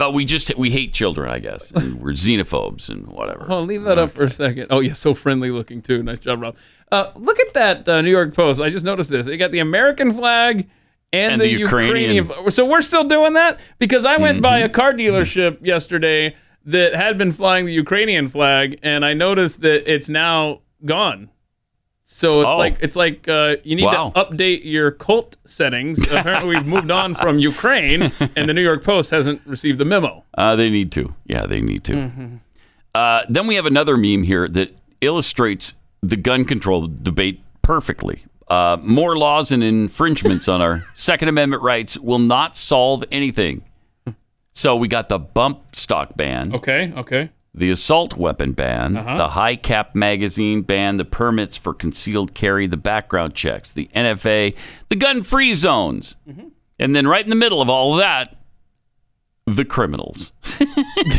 But 0.00 0.14
we 0.14 0.24
just 0.24 0.56
we 0.56 0.70
hate 0.70 0.94
children, 0.94 1.30
I 1.30 1.38
guess. 1.40 1.70
And 1.72 2.00
we're 2.02 2.12
xenophobes 2.12 2.88
and 2.88 3.06
whatever. 3.06 3.46
Oh, 3.48 3.60
leave 3.60 3.82
that 3.84 3.98
up 3.98 4.10
for 4.10 4.24
a 4.24 4.30
second. 4.30 4.68
Oh, 4.70 4.80
yeah, 4.80 4.94
so 4.94 5.12
friendly 5.14 5.50
looking 5.50 5.82
too. 5.82 6.02
Nice 6.02 6.20
job, 6.20 6.40
Rob. 6.40 6.56
Uh, 6.90 7.12
look 7.16 7.38
at 7.38 7.52
that 7.54 7.88
uh, 7.88 8.00
New 8.00 8.10
York 8.10 8.34
Post. 8.34 8.62
I 8.62 8.70
just 8.70 8.86
noticed 8.86 9.10
this. 9.10 9.26
They 9.26 9.36
got 9.36 9.52
the 9.52 9.58
American 9.58 10.10
flag 10.12 10.68
and, 11.12 11.32
And 11.32 11.40
the, 11.42 11.52
the 11.52 11.60
Ukrainian. 11.60 12.14
Ukrainian. 12.16 12.24
flag. 12.24 12.52
So 12.52 12.64
we're 12.64 12.80
still 12.80 13.04
doing 13.04 13.34
that 13.34 13.60
because 13.78 14.06
I 14.06 14.16
went 14.16 14.40
by 14.40 14.60
a 14.60 14.64
Mm-hmm. 14.64 14.72
car 14.72 14.92
dealership 14.94 15.64
yesterday 15.64 16.34
that 16.64 16.94
had 16.94 17.18
been 17.18 17.32
flying 17.32 17.66
the 17.66 17.72
Ukrainian 17.74 18.26
flag, 18.28 18.78
and 18.82 19.04
I 19.04 19.12
noticed 19.12 19.60
that 19.62 19.92
it's 19.92 20.08
now 20.08 20.60
gone. 20.84 21.28
So 22.12 22.40
it's 22.40 22.54
Oh. 22.54 22.58
like 22.58 22.76
it's 22.80 22.96
like 22.96 23.28
uh, 23.28 23.56
you 23.62 23.76
need 23.76 23.84
Wow. 23.84 24.10
to 24.10 24.20
update 24.24 24.62
your 24.64 24.90
cult 24.90 25.36
settings. 25.44 26.02
Apparently, 26.10 26.56
we've 26.56 26.66
moved 26.66 26.90
on 26.90 27.14
from 27.14 27.38
Ukraine, 27.38 28.10
and 28.34 28.48
the 28.48 28.52
New 28.52 28.62
York 28.64 28.82
Post 28.82 29.12
hasn't 29.12 29.40
received 29.46 29.78
the 29.78 29.84
memo. 29.84 30.24
Uh, 30.36 30.56
they 30.56 30.70
need 30.70 30.90
to. 30.92 31.14
Yeah, 31.26 31.46
they 31.46 31.60
need 31.60 31.84
to. 31.84 31.92
Mm-hmm. 31.92 32.36
Uh, 32.96 33.22
then 33.28 33.46
we 33.46 33.54
have 33.54 33.64
another 33.64 33.96
meme 33.96 34.24
here 34.24 34.48
that 34.48 34.76
illustrates 35.00 35.74
the 36.02 36.16
gun 36.16 36.44
control 36.44 36.88
debate 36.88 37.42
perfectly. 37.62 38.24
Uh, 38.48 38.76
more 38.82 39.16
laws 39.16 39.52
and 39.52 39.62
infringements 39.62 40.48
on 40.48 40.60
our 40.60 40.84
Second 40.94 41.28
Amendment 41.28 41.62
rights 41.62 41.96
will 41.96 42.18
not 42.18 42.56
solve 42.56 43.04
anything. 43.12 43.62
So 44.52 44.74
we 44.74 44.88
got 44.88 45.08
the 45.08 45.20
bump 45.20 45.76
stock 45.76 46.16
ban, 46.16 46.52
Okay, 46.56 46.92
okay. 46.96 47.30
The 47.54 47.70
assault 47.70 48.16
weapon 48.16 48.52
ban, 48.52 48.96
Uh-huh. 48.96 49.16
the 49.16 49.28
high 49.30 49.56
cap 49.56 49.94
magazine 49.94 50.62
ban, 50.62 50.96
the 50.98 51.04
permits 51.04 51.56
for 51.56 51.74
concealed 51.74 52.32
carry, 52.34 52.66
the 52.66 52.76
background 52.76 53.34
checks, 53.34 53.72
the 53.72 53.88
NFA, 53.94 54.54
the 54.88 54.96
gun 54.96 55.22
free 55.22 55.54
zones. 55.54 56.16
Mm-hmm. 56.28 56.48
And 56.78 56.94
then 56.96 57.06
right 57.08 57.24
in 57.24 57.30
the 57.30 57.36
middle 57.36 57.60
of 57.60 57.68
all 57.68 57.94
of 57.94 57.98
that, 58.00 58.36
the 59.46 59.64
criminals. 59.64 60.32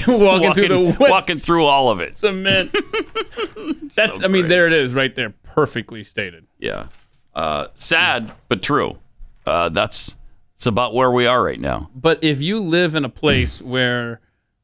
walking, 0.08 0.54
through 0.54 0.68
the 0.70 0.98
walking 1.00 1.36
through 1.36 1.66
all 1.66 1.90
of 1.90 2.00
it. 2.00 2.16
cement. 2.18 2.74
That's, 3.96 4.20
So 4.20 4.26
I 4.26 4.30
mean, 4.30 4.48
there 4.48 4.68
it 4.68 4.74
is, 4.74 4.94
right 4.94 5.14
there, 5.14 5.32
perfectly 5.44 6.04
stated. 6.04 6.48
Yeah. 6.60 6.88
Uh, 7.36 7.68
sad, 7.78 8.32
but 8.48 8.62
true. 8.62 8.98
Uh, 9.46 9.70
that's 9.70 10.16
it's 10.56 10.66
about 10.68 10.94
where 10.94 11.10
we 11.12 11.26
are 11.26 11.44
right 11.44 11.60
now. 11.60 11.90
But 11.96 12.24
if 12.24 12.42
you 12.42 12.60
live 12.60 12.94
in 12.96 13.04
a 13.04 13.10
place 13.10 13.62
where 13.62 14.22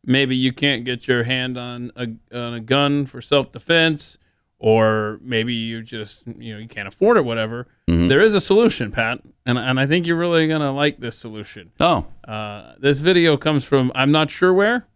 maybe 0.08 0.36
you 0.36 0.52
can't 0.52 0.84
get 0.86 1.08
your 1.08 1.24
hand 1.26 1.56
on 1.58 1.92
a, 1.96 2.08
on 2.36 2.54
a 2.56 2.60
gun 2.60 3.06
for 3.06 3.22
self 3.22 3.52
defense, 3.52 4.18
or 4.58 5.20
maybe 5.22 5.54
you 5.54 5.84
just 5.84 6.26
you 6.40 6.54
know 6.54 6.60
you 6.60 6.68
can't 6.68 6.88
afford 6.88 7.18
it, 7.18 7.26
whatever, 7.26 7.68
Mm-hmm. 7.88 8.08
there 8.08 8.20
is 8.22 8.34
a 8.34 8.42
solution, 8.42 8.92
Pat, 8.92 9.22
and 9.46 9.58
and 9.60 9.80
I 9.80 9.86
think 9.86 10.08
you're 10.08 10.18
really 10.18 10.48
gonna 10.48 10.72
like 10.74 11.00
this 11.00 11.16
solution. 11.18 11.72
Oh, 11.80 12.08
Uh, 12.28 12.74
this 12.80 13.00
video 13.02 13.38
comes 13.38 13.64
from 13.66 13.92
I'm 13.94 14.12
not 14.12 14.32
sure 14.32 14.52
where. 14.54 14.88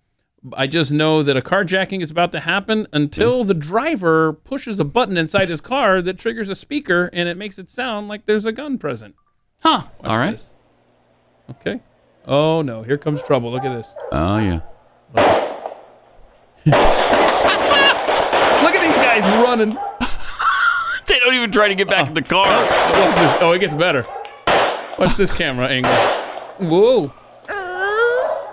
I 0.57 0.65
just 0.65 0.91
know 0.91 1.21
that 1.21 1.37
a 1.37 1.41
carjacking 1.41 2.01
is 2.01 2.09
about 2.09 2.31
to 2.31 2.39
happen 2.39 2.87
until 2.91 3.43
the 3.43 3.53
driver 3.53 4.33
pushes 4.33 4.79
a 4.79 4.83
button 4.83 5.15
inside 5.15 5.49
his 5.49 5.61
car 5.61 6.01
that 6.01 6.17
triggers 6.17 6.49
a 6.49 6.55
speaker 6.55 7.11
and 7.13 7.29
it 7.29 7.37
makes 7.37 7.59
it 7.59 7.69
sound 7.69 8.07
like 8.07 8.25
there's 8.25 8.47
a 8.47 8.51
gun 8.51 8.79
present. 8.79 9.13
huh. 9.59 9.83
Watch 9.99 10.09
all 10.09 10.17
right. 10.17 10.31
this. 10.31 10.51
Okay. 11.51 11.81
Oh 12.25 12.63
no, 12.63 12.81
here 12.81 12.97
comes 12.97 13.21
trouble. 13.21 13.51
Look 13.51 13.63
at 13.63 13.73
this. 13.75 13.93
Oh 14.11 14.39
yeah. 14.39 14.61
Look 18.65 18.75
at 18.75 18.81
these 18.81 18.97
guys 18.97 19.25
running. 19.27 19.77
They 21.07 21.19
don't 21.19 21.33
even 21.33 21.51
try 21.51 21.67
to 21.67 21.75
get 21.75 21.89
back 21.89 22.07
in 22.07 22.13
the 22.13 22.21
car. 22.21 22.47
Oh, 22.47 23.05
watch 23.05 23.17
this. 23.17 23.33
Oh, 23.41 23.51
it 23.51 23.59
gets 23.59 23.73
better. 23.73 24.05
Watch 24.97 25.17
this 25.17 25.29
camera 25.29 25.67
angle. 25.67 25.91
Whoa. 26.69 27.07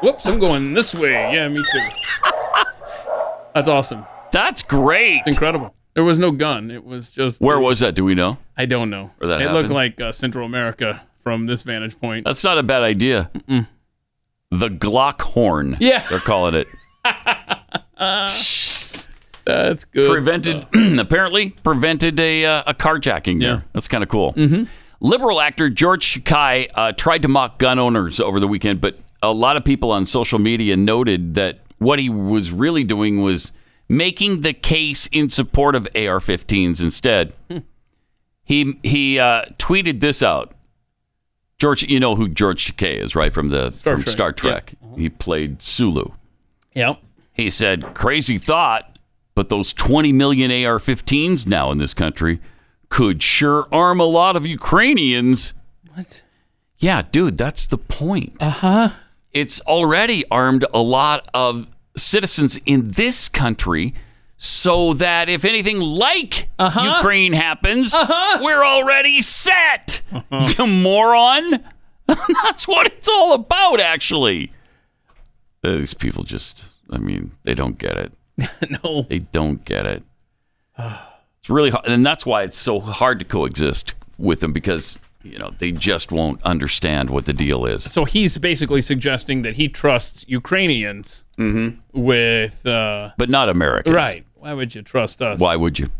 Whoops, 0.02 0.26
I'm 0.26 0.40
going 0.40 0.74
this 0.74 0.92
way. 0.92 1.12
Yeah, 1.32 1.46
me 1.48 1.62
too. 1.70 1.88
That's 3.54 3.68
awesome. 3.68 4.06
That's 4.32 4.64
great. 4.64 5.18
It's 5.24 5.36
incredible. 5.36 5.72
There 5.94 6.02
was 6.02 6.18
no 6.18 6.32
gun. 6.32 6.72
It 6.72 6.84
was 6.84 7.10
just 7.12 7.40
Where 7.40 7.60
was 7.60 7.78
that? 7.80 7.94
Do 7.94 8.04
we 8.04 8.16
know? 8.16 8.38
I 8.56 8.66
don't 8.66 8.90
know. 8.90 9.12
Where 9.18 9.28
that 9.28 9.40
it 9.40 9.44
happened? 9.44 9.54
looked 9.68 9.70
like 9.70 10.00
uh, 10.00 10.10
Central 10.10 10.44
America 10.44 11.00
from 11.22 11.46
this 11.46 11.62
vantage 11.62 12.00
point. 12.00 12.24
That's 12.24 12.42
not 12.42 12.58
a 12.58 12.64
bad 12.64 12.82
idea. 12.82 13.30
The 14.50 14.68
Glock 14.68 15.20
horn. 15.20 15.76
Yeah. 15.80 16.02
They're 16.08 16.18
calling 16.20 16.54
it. 16.54 16.68
That's 19.44 19.84
good. 19.86 20.10
prevented 20.10 20.66
apparently 20.98 21.50
prevented 21.50 22.20
a 22.20 22.44
uh, 22.44 22.62
a 22.66 22.74
carjacking 22.74 23.40
there. 23.40 23.48
Yeah. 23.54 23.60
That's 23.72 23.88
kind 23.88 24.02
of 24.02 24.08
cool. 24.10 24.34
Liberal 25.00 25.40
actor 25.40 25.70
George 25.70 26.14
Takei 26.22 26.68
uh, 26.74 26.92
tried 26.92 27.22
to 27.22 27.28
mock 27.28 27.58
gun 27.58 27.78
owners 27.78 28.20
over 28.20 28.40
the 28.40 28.48
weekend, 28.48 28.80
but 28.80 28.98
a 29.22 29.32
lot 29.32 29.56
of 29.56 29.64
people 29.64 29.90
on 29.92 30.04
social 30.06 30.38
media 30.38 30.76
noted 30.76 31.34
that 31.34 31.60
what 31.78 31.98
he 31.98 32.08
was 32.10 32.50
really 32.50 32.84
doing 32.84 33.22
was 33.22 33.52
making 33.88 34.40
the 34.42 34.52
case 34.52 35.06
in 35.12 35.28
support 35.28 35.74
of 35.74 35.86
AR-15s 35.94 36.82
instead. 36.82 37.32
He 38.44 38.78
he 38.82 39.18
uh, 39.18 39.44
tweeted 39.58 40.00
this 40.00 40.22
out. 40.22 40.52
George, 41.58 41.82
you 41.82 41.98
know 41.98 42.14
who 42.14 42.28
George 42.28 42.72
Takei 42.76 43.02
is, 43.02 43.16
right? 43.16 43.32
From 43.32 43.48
the 43.48 43.72
Star 43.72 43.94
from 43.94 44.02
Trek. 44.04 44.12
Star. 44.12 44.32
Trek. 44.32 44.74
He 44.96 45.08
played 45.08 45.60
Sulu. 45.60 46.12
Yep. 46.74 47.00
He 47.32 47.50
said, 47.50 47.94
crazy 47.94 48.38
thought, 48.38 48.98
but 49.34 49.48
those 49.48 49.72
20 49.72 50.12
million 50.12 50.50
AR 50.50 50.78
15s 50.78 51.48
now 51.48 51.70
in 51.70 51.78
this 51.78 51.94
country 51.94 52.40
could 52.88 53.22
sure 53.22 53.66
arm 53.72 54.00
a 54.00 54.04
lot 54.04 54.36
of 54.36 54.46
Ukrainians. 54.46 55.54
What? 55.94 56.22
Yeah, 56.78 57.02
dude, 57.02 57.36
that's 57.36 57.66
the 57.66 57.78
point. 57.78 58.36
Uh 58.40 58.50
huh. 58.50 58.88
It's 59.32 59.60
already 59.62 60.24
armed 60.30 60.64
a 60.72 60.80
lot 60.80 61.28
of 61.34 61.66
citizens 61.96 62.56
in 62.66 62.88
this 62.88 63.28
country 63.28 63.94
so 64.40 64.94
that 64.94 65.28
if 65.28 65.44
anything 65.44 65.80
like 65.80 66.48
Ukraine 66.60 67.32
happens, 67.32 67.92
we're 68.40 68.64
already 68.64 69.20
set. 69.20 70.00
You 70.58 70.66
moron. 70.66 71.64
That's 72.06 72.66
what 72.66 72.86
it's 72.86 73.08
all 73.08 73.32
about, 73.34 73.80
actually. 73.80 74.52
Uh, 75.62 75.76
These 75.76 75.92
people 75.94 76.22
just, 76.24 76.64
I 76.90 76.96
mean, 76.98 77.32
they 77.42 77.54
don't 77.54 77.76
get 77.78 77.96
it. 77.98 78.12
no. 78.84 79.02
They 79.02 79.18
don't 79.18 79.64
get 79.64 79.84
it. 79.86 80.02
It's 81.40 81.50
really 81.50 81.70
hard. 81.70 81.86
And 81.86 82.04
that's 82.04 82.26
why 82.26 82.42
it's 82.42 82.58
so 82.58 82.80
hard 82.80 83.18
to 83.20 83.24
coexist 83.24 83.94
with 84.18 84.40
them 84.40 84.52
because, 84.52 84.98
you 85.22 85.38
know, 85.38 85.52
they 85.58 85.70
just 85.72 86.10
won't 86.10 86.42
understand 86.42 87.10
what 87.10 87.26
the 87.26 87.32
deal 87.32 87.64
is. 87.64 87.84
So 87.90 88.04
he's 88.04 88.36
basically 88.38 88.82
suggesting 88.82 89.42
that 89.42 89.54
he 89.54 89.68
trusts 89.68 90.24
Ukrainians 90.28 91.24
with. 91.92 92.66
Uh, 92.66 93.10
But 93.16 93.30
not 93.30 93.48
Americans. 93.48 93.94
right. 93.94 94.24
Why 94.38 94.52
would 94.54 94.74
you 94.74 94.82
trust 94.82 95.20
us? 95.20 95.40
Why 95.40 95.56
would 95.56 95.78
you? 95.78 95.90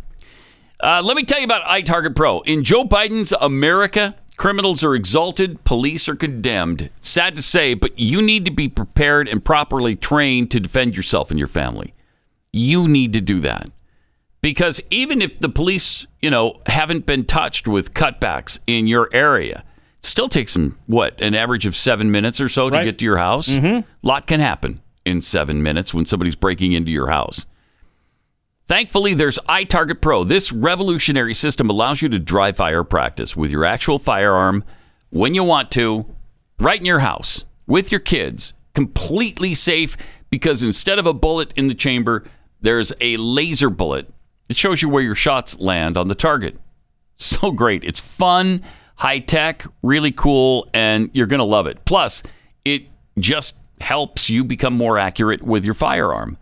Uh, 0.81 1.03
let 1.05 1.17
me 1.17 1.25
tell 1.25 1.39
you 1.41 1.45
about 1.45 1.63
iTarget 1.65 2.15
Pro. 2.15 2.41
In 2.43 2.63
Joe 2.63 2.85
Biden's 2.85 3.33
America, 3.41 4.15
criminals 4.37 4.85
are 4.85 4.95
exalted, 4.95 5.65
police 5.65 6.09
are 6.09 6.15
condemned. 6.15 6.91
Sad 7.01 7.35
to 7.35 7.43
say, 7.43 7.75
but 7.75 7.99
you 7.99 8.23
need 8.23 8.45
to 8.45 8.53
be 8.53 8.69
prepared 8.69 9.27
and 9.29 9.45
properly 9.45 9.97
trained 9.97 10.53
to 10.53 10.61
defend 10.61 10.97
yourself 10.97 11.31
and 11.31 11.39
your 11.39 11.49
family. 11.49 11.95
You 12.53 12.87
need 12.87 13.13
to 13.15 13.21
do 13.21 13.41
that. 13.41 13.67
Because 14.41 14.81
even 14.89 15.21
if 15.21 15.41
the 15.41 15.49
police, 15.49 16.07
you 16.23 16.31
know, 16.31 16.61
haven't 16.67 17.07
been 17.07 17.25
touched 17.25 17.67
with 17.67 17.93
cutbacks 17.93 18.61
in 18.69 18.87
your 18.87 19.11
area, 19.13 19.65
it 19.99 20.07
still 20.07 20.29
takes 20.29 20.53
them, 20.55 20.79
what, 20.87 21.21
an 21.21 21.35
average 21.35 21.67
of 21.67 21.75
seven 21.75 22.13
minutes 22.13 22.41
or 22.41 22.49
so 22.49 22.71
to 22.71 22.77
Right. 22.77 22.85
get 22.85 22.99
to 23.01 23.05
your 23.05 23.17
house? 23.19 23.49
A 23.49 23.85
lot 24.05 24.29
can 24.29 24.39
happen 24.39 24.81
in 25.05 25.23
seven 25.23 25.61
minutes 25.61 25.93
when 25.93 26.05
somebody's 26.05 26.37
breaking 26.37 26.71
into 26.71 26.93
your 26.93 27.09
house. 27.09 27.47
Thankfully, 28.69 29.15
there's 29.15 29.39
iTarget 29.49 30.03
Pro. 30.03 30.25
This 30.25 30.53
revolutionary 30.53 31.33
system 31.33 31.71
allows 31.71 32.03
you 32.03 32.11
to 32.11 32.19
dry 32.19 32.53
fire 32.53 32.85
practice 32.85 33.35
with 33.35 33.51
your 33.51 33.65
actual 33.65 33.99
firearm 33.99 34.63
when 35.09 35.35
you 35.35 35.43
want 35.43 35.71
to, 35.71 36.05
right 36.61 36.79
in 36.79 36.85
your 36.85 36.99
house 36.99 37.47
with 37.67 37.91
your 37.91 38.01
kids. 38.01 38.53
Completely 38.75 39.55
safe 39.55 39.97
because 40.29 40.63
instead 40.63 40.99
of 40.99 41.07
a 41.07 41.15
bullet 41.15 41.55
in 41.57 41.69
the 41.69 41.75
chamber, 41.75 42.25
there's 42.61 42.93
a 43.01 43.17
laser 43.17 43.71
bullet. 43.71 44.11
It 44.51 44.59
shows 44.59 44.83
you 44.83 44.91
where 44.91 45.03
your 45.03 45.15
shots 45.15 45.59
land 45.59 45.97
on 45.97 46.09
the 46.09 46.15
target. 46.15 46.59
So 47.17 47.51
great. 47.51 47.85
It's 47.85 47.99
fun, 47.99 48.63
high 48.97 49.21
tech, 49.21 49.65
really 49.83 50.13
cool, 50.13 50.69
and 50.75 51.11
you're 51.15 51.27
going 51.27 51.39
to 51.39 51.45
love 51.45 51.67
it. 51.67 51.85
Plus, 51.87 52.23
it 52.65 52.85
just 53.19 53.57
helps 53.81 54.29
you 54.29 54.45
become 54.45 54.75
more 54.75 54.99
accurate 54.99 55.43
with 55.43 55.65
your 55.65 55.75
firearm. 55.75 56.37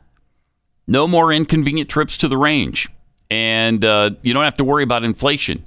No 0.86 1.08
more 1.08 1.32
inconvenient 1.32 1.88
trips 1.88 2.16
to 2.18 2.28
the 2.28 2.38
range. 2.38 2.88
And 3.30 3.84
uh, 3.84 4.10
you 4.22 4.32
don't 4.32 4.44
have 4.44 4.56
to 4.58 4.64
worry 4.64 4.82
about 4.84 5.02
inflation 5.04 5.66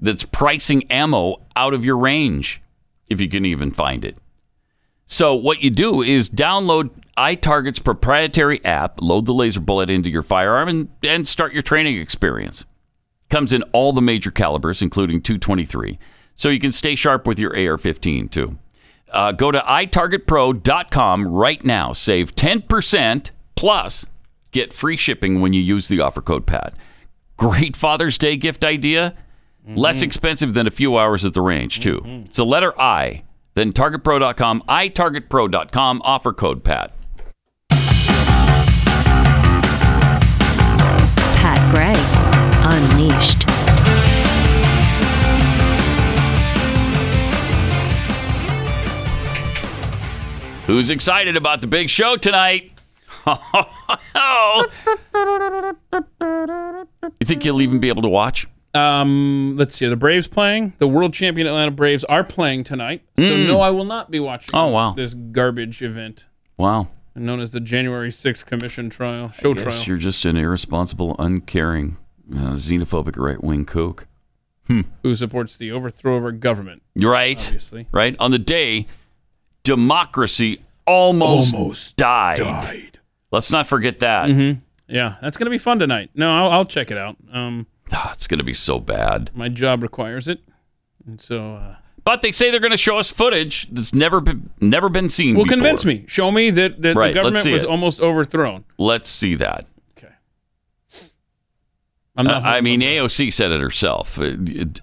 that's 0.00 0.24
pricing 0.24 0.90
ammo 0.90 1.42
out 1.56 1.74
of 1.74 1.84
your 1.84 1.96
range, 1.96 2.62
if 3.08 3.20
you 3.20 3.28
can 3.28 3.44
even 3.44 3.70
find 3.70 4.04
it. 4.04 4.16
So, 5.06 5.34
what 5.34 5.62
you 5.62 5.70
do 5.70 6.02
is 6.02 6.30
download 6.30 6.90
iTarget's 7.18 7.78
proprietary 7.78 8.64
app, 8.64 9.00
load 9.00 9.26
the 9.26 9.34
laser 9.34 9.60
bullet 9.60 9.90
into 9.90 10.10
your 10.10 10.22
firearm, 10.22 10.68
and, 10.68 10.88
and 11.02 11.28
start 11.28 11.52
your 11.52 11.62
training 11.62 11.98
experience. 11.98 12.64
Comes 13.28 13.52
in 13.52 13.62
all 13.72 13.92
the 13.92 14.00
major 14.00 14.30
calibers, 14.30 14.80
including 14.80 15.20
223, 15.20 15.98
so 16.34 16.48
you 16.48 16.58
can 16.58 16.72
stay 16.72 16.94
sharp 16.94 17.26
with 17.26 17.38
your 17.38 17.56
AR 17.56 17.78
15 17.78 18.28
too. 18.28 18.58
Uh, 19.10 19.32
go 19.32 19.50
to 19.50 19.60
itargetpro.com 19.60 21.28
right 21.28 21.64
now. 21.64 21.92
Save 21.92 22.34
10% 22.34 23.30
plus 23.54 24.06
get 24.54 24.72
free 24.72 24.96
shipping 24.96 25.42
when 25.42 25.52
you 25.52 25.60
use 25.60 25.88
the 25.88 26.00
offer 26.00 26.22
code 26.22 26.46
PAT. 26.46 26.72
Great 27.36 27.76
Father's 27.76 28.16
Day 28.16 28.38
gift 28.38 28.64
idea. 28.64 29.14
Less 29.66 29.96
mm-hmm. 29.96 30.04
expensive 30.04 30.54
than 30.54 30.66
a 30.66 30.70
few 30.70 30.96
hours 30.96 31.24
at 31.24 31.34
the 31.34 31.42
range, 31.42 31.80
too. 31.80 31.98
Mm-hmm. 31.98 32.24
It's 32.26 32.36
the 32.36 32.46
letter 32.46 32.78
I, 32.80 33.24
then 33.54 33.72
targetpro.com, 33.72 34.62
itargetpro.com, 34.68 36.02
offer 36.04 36.32
code 36.32 36.64
PAT. 36.64 36.92
Pat 41.40 41.74
Gray 41.74 41.94
Unleashed. 42.62 43.50
Who's 50.66 50.88
excited 50.90 51.36
about 51.36 51.60
the 51.60 51.66
big 51.66 51.90
show 51.90 52.16
tonight? 52.16 52.73
you 57.20 57.26
think 57.26 57.44
you'll 57.44 57.62
even 57.62 57.78
be 57.78 57.88
able 57.88 58.02
to 58.02 58.08
watch? 58.08 58.46
Um, 58.74 59.54
let's 59.56 59.76
see. 59.76 59.86
Are 59.86 59.90
the 59.90 59.96
Braves 59.96 60.26
playing? 60.26 60.72
The 60.78 60.88
world 60.88 61.14
champion 61.14 61.46
Atlanta 61.46 61.70
Braves 61.70 62.02
are 62.04 62.24
playing 62.24 62.64
tonight. 62.64 63.02
So 63.16 63.22
Mm. 63.22 63.46
no, 63.46 63.60
I 63.60 63.70
will 63.70 63.84
not 63.84 64.10
be 64.10 64.18
watching. 64.18 64.50
Oh, 64.54 64.68
wow. 64.68 64.94
This 64.94 65.14
garbage 65.14 65.80
event 65.82 66.26
Wow. 66.58 66.88
known 67.14 67.40
as 67.40 67.52
the 67.52 67.60
January 67.60 68.10
6th 68.10 68.46
Commission 68.46 68.90
Trial, 68.90 69.30
show 69.30 69.54
Guess 69.54 69.62
trial. 69.62 69.82
you're 69.86 69.96
just 69.98 70.24
an 70.24 70.36
irresponsible, 70.36 71.14
uncaring, 71.20 71.96
uh, 72.34 72.54
xenophobic 72.54 73.16
right 73.16 73.42
wing 73.42 73.64
kook. 73.64 74.06
Who 75.02 75.14
supports 75.14 75.58
the 75.58 75.70
overthrow 75.72 76.16
of 76.16 76.24
our 76.24 76.32
government? 76.32 76.82
Right. 76.96 77.38
Obviously. 77.38 77.86
Right. 77.92 78.16
On 78.18 78.30
the 78.30 78.38
day 78.38 78.86
democracy 79.62 80.58
almost, 80.86 81.54
Almost 81.54 81.96
died. 81.96 82.38
died. 82.38 82.93
Let's 83.34 83.50
not 83.52 83.66
forget 83.66 83.98
that. 84.00 84.28
Mm-hmm. 84.30 84.60
Yeah, 84.88 85.16
that's 85.22 85.36
gonna 85.36 85.50
be 85.50 85.58
fun 85.58 85.78
tonight. 85.78 86.10
No, 86.14 86.30
I'll, 86.30 86.50
I'll 86.50 86.64
check 86.64 86.90
it 86.90 86.98
out. 86.98 87.16
Um, 87.32 87.66
Ah, 87.92 88.12
it's 88.14 88.26
going 88.26 88.38
to 88.38 88.44
be 88.44 88.54
so 88.54 88.80
bad. 88.80 89.30
my 89.34 89.48
job 89.50 89.82
requires 89.82 90.26
it, 90.26 90.40
and 91.06 91.20
so 91.20 91.56
uh, 91.56 91.76
But 92.02 92.22
they 92.22 92.32
say 92.32 92.50
they're 92.50 92.58
going 92.58 92.70
to 92.70 92.76
show 92.78 92.96
us 92.96 93.10
footage 93.10 93.68
that's 93.70 93.94
never 93.94 94.20
been 94.22 94.48
never 94.58 94.88
been 94.88 95.10
seen. 95.10 95.34
well, 95.36 95.44
before. 95.44 95.58
convince 95.58 95.84
me. 95.84 96.04
Show 96.08 96.30
me 96.30 96.48
that, 96.50 96.80
that 96.80 96.96
Right, 96.96 97.12
the 97.12 97.20
government 97.20 97.46
was 97.46 97.62
it. 97.64 97.68
almost 97.68 98.00
overthrown. 98.00 98.64
Let's 98.78 99.10
see 99.10 99.34
that. 99.34 99.66
Okay. 99.98 100.12
I'm 102.16 102.26
not. 102.26 102.42
Uh, 102.42 102.46
I 102.48 102.60
mean, 102.62 102.80
AOC 102.80 103.32
said 103.32 103.50
it 103.52 103.60
herself. 103.60 104.18
It- 104.18 104.48
it- 104.48 104.80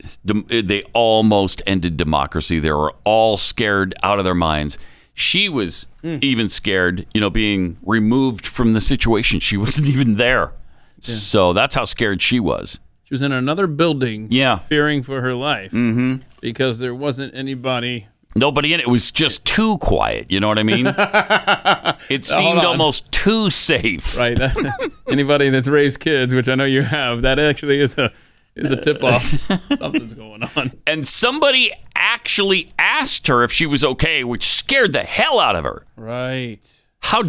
it- 0.49 0.67
they 0.67 0.83
almost 0.93 1.61
ended 1.65 1.97
democracy. 1.97 2.59
They 2.59 2.71
were 2.71 2.93
all 3.03 3.37
scared 3.37 3.95
out 4.03 4.19
of 4.19 4.25
their 4.25 4.35
minds. 4.35 4.77
She 5.13 5.49
was 5.49 5.85
Hmm. 6.01 6.17
even 6.21 6.49
scared, 6.49 7.05
you 7.13 7.21
know, 7.21 7.29
being 7.29 7.77
removed 7.83 8.45
from 8.47 8.71
the 8.73 8.81
situation. 8.81 9.39
She 9.39 9.55
wasn't 9.57 9.87
even 9.93 10.15
there. 10.15 10.51
So 10.99 11.53
that's 11.53 11.75
how 11.75 11.85
scared 11.85 12.21
she 12.21 12.39
was. 12.39 12.79
she 13.03 13.13
was 13.13 13.21
in 13.21 13.31
another 13.31 13.67
building. 13.67 14.27
Yeah. 14.31 14.59
fearing 14.59 15.03
for 15.03 15.21
her 15.21 15.33
life 15.33 15.71
Mm-hmm. 15.71 16.17
because 16.41 16.79
there 16.79 16.93
wasn't 16.95 17.33
anybody. 17.35 18.07
Nobody 18.35 18.73
in 18.73 18.79
it. 18.79 18.83
It 18.87 18.89
was 18.89 19.11
just 19.11 19.43
too 19.45 19.77
quiet. 19.79 20.31
You 20.31 20.39
know 20.39 20.47
what 20.47 20.57
I 20.57 20.63
mean? 20.63 20.87
it 22.09 22.23
seemed 22.25 22.59
almost 22.59 23.11
too 23.11 23.49
safe. 23.49 24.17
Right. 24.17 24.39
anybody 25.07 25.49
that's 25.49 25.67
raised 25.67 25.99
kids, 25.99 26.33
which 26.33 26.47
I 26.47 26.55
know 26.55 26.63
you 26.65 26.81
have, 26.83 27.23
that 27.23 27.39
actually 27.39 27.79
is 27.79 27.97
a 27.97 28.11
is 28.55 28.71
a 28.71 28.75
tip 28.75 29.03
off. 29.03 29.23
Something's 29.75 30.13
going 30.13 30.43
on. 30.55 30.71
And 30.85 31.07
somebody 31.07 31.71
actually 31.95 32.69
asked 32.77 33.27
her 33.27 33.43
if 33.43 33.51
she 33.51 33.65
was 33.65 33.83
okay, 33.83 34.23
which 34.23 34.45
scared 34.45 34.93
the 34.93 35.03
hell 35.03 35.39
out 35.39 35.55
of 35.55 35.63
her. 35.63 35.85
Right. 35.95 36.59
How 36.99 37.21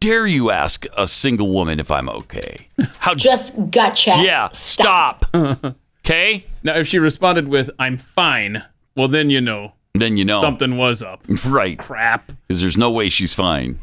dare 0.00 0.26
you 0.26 0.50
ask 0.50 0.86
a 0.96 1.06
single 1.06 1.48
woman 1.52 1.78
if 1.80 1.90
I'm 1.90 2.08
okay? 2.08 2.68
How 2.98 3.14
Just 3.14 3.54
gut 3.70 3.94
check. 3.94 4.24
Yeah, 4.24 4.48
stop. 4.52 5.26
Okay? 5.34 6.46
Now, 6.62 6.76
if 6.76 6.86
she 6.86 6.98
responded 6.98 7.46
with 7.48 7.70
"I'm 7.78 7.96
fine," 7.98 8.64
well, 8.96 9.06
then 9.08 9.30
you 9.30 9.40
know 9.40 9.74
Then 9.94 10.16
you 10.16 10.24
know. 10.24 10.40
something 10.40 10.76
was 10.76 11.02
up. 11.02 11.22
Right. 11.44 11.78
Crap. 11.78 12.32
Because 12.48 12.60
there's 12.60 12.76
no 12.76 12.90
way 12.90 13.08
she's 13.08 13.34
fine. 13.34 13.78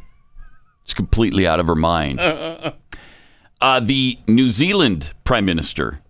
She's 0.86 0.94
completely 0.96 1.46
out 1.48 1.60
of 1.60 1.68
her 1.68 1.76
mind. 1.76 2.20
Uh, 2.20 3.80
the 3.80 4.18
New 4.28 4.50
Zealand 4.50 5.14
Prime 5.24 5.46
Minister 5.46 6.02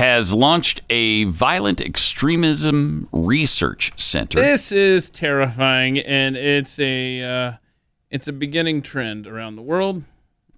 has 0.00 0.32
launched 0.32 0.80
a 0.88 1.24
violent 1.24 1.78
extremism 1.78 3.06
research 3.12 3.92
center. 3.96 4.40
This 4.40 4.72
is 4.72 5.10
terrifying, 5.10 5.98
and 5.98 6.38
it's 6.38 6.78
a 6.78 7.22
uh, 7.22 7.52
it's 8.10 8.26
a 8.26 8.32
beginning 8.32 8.80
trend 8.80 9.26
around 9.26 9.56
the 9.56 9.62
world. 9.62 10.02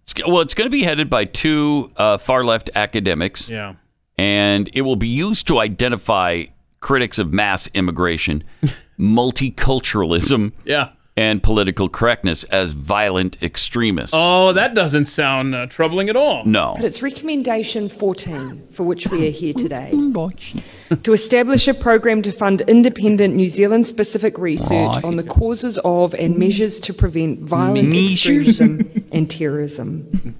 It's, 0.04 0.14
well, 0.24 0.42
it's 0.42 0.54
going 0.54 0.66
to 0.66 0.70
be 0.70 0.84
headed 0.84 1.10
by 1.10 1.24
two 1.24 1.90
uh, 1.96 2.18
far 2.18 2.44
left 2.44 2.70
academics. 2.76 3.50
Yeah. 3.50 3.74
And 4.16 4.70
it 4.74 4.82
will 4.82 4.94
be 4.96 5.08
used 5.08 5.48
to 5.48 5.58
identify 5.58 6.44
critics 6.78 7.18
of 7.18 7.32
mass 7.32 7.68
immigration, 7.74 8.44
multiculturalism, 8.98 10.52
Yeah. 10.64 10.90
And 11.16 11.42
political 11.42 11.88
correctness 11.88 12.44
as 12.44 12.72
violent 12.72 13.42
extremists. 13.42 14.16
Oh, 14.16 14.52
that 14.52 14.74
doesn't 14.74 15.06
sound 15.06 15.54
uh, 15.54 15.66
troubling 15.66 16.08
at 16.08 16.16
all. 16.16 16.44
No. 16.44 16.74
But 16.76 16.86
it's 16.86 17.02
recommendation 17.02 17.88
14 17.88 18.68
for 18.72 18.84
which 18.84 19.08
we 19.08 19.28
are 19.28 19.30
here 19.30 19.52
today. 19.52 19.90
To 20.96 21.12
establish 21.12 21.68
a 21.68 21.74
program 21.74 22.22
to 22.22 22.32
fund 22.32 22.60
independent 22.62 23.34
New 23.34 23.48
Zealand 23.48 23.86
specific 23.86 24.38
research 24.38 25.02
on 25.04 25.16
the 25.16 25.22
causes 25.22 25.78
of 25.84 26.14
and 26.14 26.36
measures 26.36 26.80
to 26.80 26.92
prevent 26.94 27.40
violent 27.40 27.88
Measures. 27.88 28.60
extremism 28.60 29.04
and 29.12 29.30
terrorism. 29.30 30.36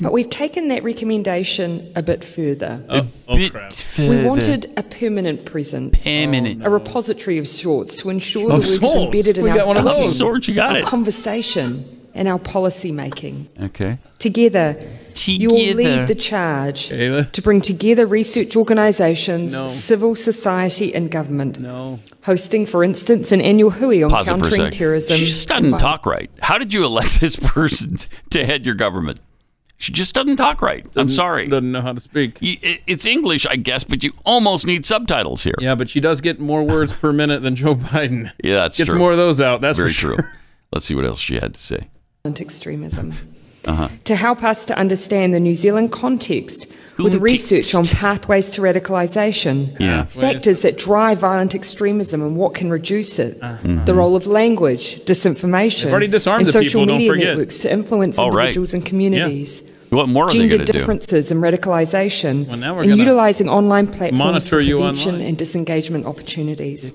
But 0.00 0.12
we've 0.12 0.30
taken 0.30 0.68
that 0.68 0.82
recommendation 0.84 1.92
a 1.96 2.02
bit 2.02 2.24
further. 2.24 2.82
Oh, 2.88 3.06
oh 3.28 3.50
crap. 3.50 3.72
We 3.98 4.24
wanted 4.24 4.72
a 4.76 4.82
permanent 4.82 5.44
presence, 5.46 6.04
Permanent. 6.04 6.64
a 6.64 6.70
repository 6.70 7.38
of 7.38 7.48
sorts 7.48 7.96
to 7.98 8.10
ensure 8.10 8.44
Of 8.44 8.48
the 8.48 8.54
work 8.54 8.62
is 8.64 8.76
sorts? 8.80 8.96
embedded 8.96 9.38
in 9.38 9.44
We 9.44 9.50
our 9.50 9.56
got 9.56 9.66
one 9.66 9.76
of 9.76 9.84
those. 9.84 10.06
Of 10.06 10.12
sorts, 10.12 10.48
you 10.48 10.54
got 10.54 10.76
it. 10.76 10.84
conversation, 10.86 11.95
and 12.16 12.26
our 12.28 12.38
policy 12.38 12.90
making. 12.92 13.48
Okay. 13.62 13.98
Together, 14.18 14.76
you 15.26 15.48
will 15.50 15.74
lead 15.74 16.06
the 16.08 16.14
charge 16.14 16.88
Kayla. 16.88 17.30
to 17.32 17.42
bring 17.42 17.60
together 17.60 18.06
research 18.06 18.56
organisations, 18.56 19.60
No. 19.60 19.68
civil 19.68 20.14
society, 20.16 20.94
and 20.94 21.10
government. 21.10 21.58
No. 21.60 22.00
Hosting, 22.22 22.66
for 22.66 22.82
instance, 22.82 23.30
an 23.32 23.40
annual 23.40 23.70
hui 23.70 24.02
on 24.02 24.10
Pause 24.10 24.26
for 24.26 24.30
a 24.30 24.34
countering 24.34 24.54
second. 24.56 24.72
terrorism. 24.72 25.16
She 25.16 25.26
just 25.26 25.48
doesn't 25.48 25.78
talk 25.78 26.06
right. 26.06 26.30
How 26.40 26.58
did 26.58 26.72
you 26.74 26.84
elect 26.84 27.20
this 27.20 27.36
person 27.36 27.98
to 28.30 28.44
head 28.44 28.66
your 28.66 28.74
government? 28.74 29.20
She 29.78 29.92
just 29.92 30.14
doesn't 30.14 30.36
talk 30.36 30.62
right. 30.62 30.86
I'm 30.96 31.10
sorry. 31.10 31.48
Doesn't 31.48 31.70
know 31.70 31.82
how 31.82 31.92
to 31.92 32.00
speak. 32.00 32.40
You- 32.40 32.56
it- 32.62 32.80
It's 32.86 33.04
English, 33.06 33.46
I 33.46 33.56
guess, 33.56 33.84
but 33.84 34.02
you 34.02 34.12
almost 34.24 34.66
need 34.66 34.86
subtitles 34.86 35.44
here. 35.44 35.54
Yeah, 35.60 35.74
but 35.74 35.90
she 35.90 36.00
does 36.00 36.22
get 36.22 36.40
more 36.40 36.62
words 36.64 36.94
per 36.94 37.12
minute 37.12 37.42
than 37.42 37.54
Joe 37.56 37.74
Biden. 37.74 38.30
Yeah, 38.42 38.54
that's 38.60 38.78
true. 38.78 38.84
Gets 38.84 38.90
true. 38.92 38.98
more 38.98 39.12
of 39.12 39.18
those 39.18 39.38
out. 39.40 39.60
That's 39.60 39.76
Very 39.76 39.90
for 39.90 39.94
sure. 39.94 40.16
true. 40.16 40.24
Let's 40.72 40.86
see 40.86 40.94
what 40.94 41.04
else 41.04 41.20
she 41.20 41.34
had 41.34 41.52
to 41.54 41.60
say. 41.60 41.88
Violent 42.26 42.40
extremism. 42.40 43.12
Uh-huh. 43.64 43.88
To 44.04 44.14
help 44.14 44.42
us 44.44 44.64
to 44.66 44.78
understand 44.78 45.32
the 45.34 45.40
New 45.40 45.54
Zealand 45.54 45.90
context 45.90 46.66
with 46.98 47.14
research 47.16 47.74
on 47.74 47.84
pathways 47.84 48.48
to 48.50 48.60
radicalisation, 48.62 49.56
Yeah. 49.80 50.04
factors 50.04 50.62
that 50.62 50.78
drive 50.78 51.18
violent 51.18 51.54
extremism 51.54 52.22
and 52.22 52.36
what 52.36 52.54
can 52.54 52.70
reduce 52.70 53.18
it, 53.18 53.40
the 53.86 53.94
role 53.94 54.14
of 54.16 54.26
language, 54.26 55.04
disinformation, 55.04 55.82
They've 55.84 55.92
already 55.92 56.08
disarmed 56.08 56.40
and 56.42 56.46
the 56.48 56.52
social 56.52 56.82
people, 56.82 56.86
don't 56.86 56.98
media 56.98 57.24
networks 57.26 57.58
to 57.58 57.72
influence 57.72 58.18
right. 58.18 58.26
individuals 58.26 58.74
and 58.74 58.84
communities. 58.86 59.62
What 59.90 60.08
more 60.08 60.24
are 60.24 60.30
they 60.32 60.38
Gender 60.40 60.56
going 60.56 60.66
to 60.66 60.72
do? 60.72 60.78
differences 60.78 61.30
and 61.32 61.40
radicalisation, 61.42 62.46
Well, 62.48 62.56
now 62.56 62.74
we're 62.74 62.84
and 62.84 62.98
utilising 62.98 63.48
online 63.48 63.86
platforms 63.86 64.18
monitor 64.18 64.48
for 64.48 64.64
prevention 64.64 65.14
online. 65.14 65.28
and 65.28 65.36
disengagement 65.38 66.06
opportunities. 66.06 66.92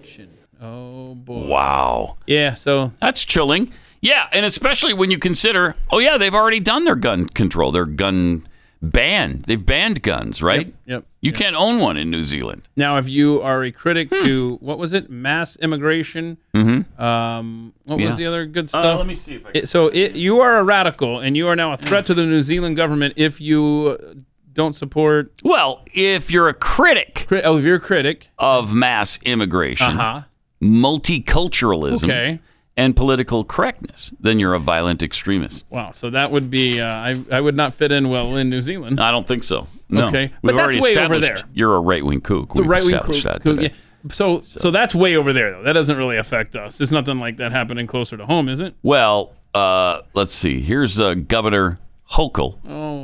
Oh 0.62 1.16
boy. 1.16 1.46
Wow. 1.48 2.18
Yeah. 2.28 2.54
So 2.54 2.92
That's 3.02 3.24
chilling. 3.26 3.72
Yeah, 4.02 4.28
and 4.32 4.46
especially 4.46 4.94
when 4.94 5.12
you 5.12 5.20
consider, 5.20 5.76
oh 5.92 6.00
yeah, 6.00 6.18
they've 6.18 6.34
already 6.34 6.60
done 6.60 6.84
their 6.86 6.96
gun 6.96 7.28
control, 7.28 7.72
their 7.72 7.86
gun 7.86 8.48
ban. 8.82 9.44
They've 9.46 9.64
banned 9.64 10.02
guns, 10.02 10.42
right? 10.42 10.66
Yep, 10.68 10.76
yep, 10.88 11.06
You 11.22 11.32
can't 11.34 11.56
own 11.56 11.78
one 11.80 11.98
in 11.98 12.10
New 12.10 12.24
Zealand. 12.24 12.68
now, 12.76 12.98
if 12.98 13.08
you 13.08 13.40
are 13.44 13.64
a 13.64 13.72
critic 13.72 14.10
to 14.10 14.58
what 14.60 14.80
was 14.80 14.94
it, 14.94 15.12
mass 15.12 15.56
immigration? 15.58 16.38
Mm-hmm. 16.56 17.00
Um, 17.00 17.74
what 17.86 18.00
Yeah. 18.00 18.08
was 18.08 18.18
the 18.18 18.26
other 18.26 18.48
good 18.48 18.66
Uh, 18.66 18.68
stuff? 18.70 18.98
let 18.98 19.06
me 19.08 19.14
see 19.16 19.36
if 19.36 19.46
I 19.46 19.50
It- 19.54 19.70
so 19.70 19.88
it, 19.90 20.16
you 20.16 20.40
are 20.42 20.58
a 20.58 20.64
radical, 20.64 21.20
and 21.20 21.38
you 21.38 21.48
are 21.48 21.56
now 21.56 21.72
a 21.72 21.78
threat 21.78 22.08
to 22.08 22.16
the 22.16 22.26
New 22.26 22.42
Zealand 22.42 22.76
government 22.76 23.14
if 23.18 23.40
you 23.40 23.98
uh, 24.02 24.14
don't 24.52 24.76
support. 24.76 25.32
Well, 25.44 25.84
if 25.94 26.32
you're 26.32 26.50
a 26.50 26.56
critic 26.56 27.26
Cri- 27.28 27.44
oh, 27.44 27.58
if 27.60 27.64
you're 27.64 27.76
a 27.76 27.80
critic, 27.80 28.30
of 28.40 28.74
mass 28.74 29.20
immigration, 29.24 29.86
uh 30.00 30.22
huh. 30.22 30.22
multiculturalism, 30.64 32.04
Okay. 32.06 32.40
And 32.82 32.96
political 32.96 33.44
correctness, 33.46 34.12
then 34.20 34.40
you're 34.40 34.56
a 34.56 34.60
violent 34.60 35.04
extremist. 35.04 35.66
Wow. 35.70 35.92
So 35.92 36.10
that 36.10 36.32
would 36.32 36.50
be. 36.50 36.82
Uh, 36.82 36.88
I 36.88 37.24
I 37.32 37.40
would 37.40 37.56
not 37.56 37.76
fit 37.76 37.92
in 37.92 38.10
well 38.10 38.36
in 38.36 38.50
New 38.50 38.62
Zealand. 38.62 39.00
I 39.00 39.12
don't 39.12 39.28
think 39.28 39.44
so. 39.44 39.68
No. 39.88 40.08
Okay, 40.08 40.32
We've 40.42 40.42
but 40.42 40.56
that's 40.56 40.64
already 40.64 40.80
way 40.82 40.90
over 40.92 41.16
established 41.16 41.44
there. 41.44 41.50
You're 41.54 41.76
a 41.76 41.80
right 41.80 42.04
wing 42.04 42.22
kook. 42.22 42.54
the 42.54 42.62
We've 42.62 42.70
right 42.70 42.84
wing 42.84 42.96
established 42.96 43.24
that 43.26 43.44
today. 43.44 43.72
So, 44.10 44.42
so 44.42 44.72
that's 44.72 44.96
way 44.96 45.16
over 45.16 45.32
there 45.32 45.52
though. 45.52 45.64
That 45.64 45.74
doesn't 45.74 45.96
really 45.96 46.18
affect 46.18 46.56
us. 46.56 46.80
There's 46.80 46.92
nothing 46.92 47.20
like 47.20 47.38
that 47.38 47.52
happening 47.52 47.86
closer 47.86 48.18
to 48.18 48.26
home, 48.26 48.50
is 48.50 48.60
it? 48.62 48.74
Well, 48.82 49.34
uh, 49.54 50.02
let's 50.16 50.34
see. 50.34 50.60
Here's 50.62 51.00
uh, 51.00 51.14
Governor 51.14 51.78
Hochul 52.14 52.58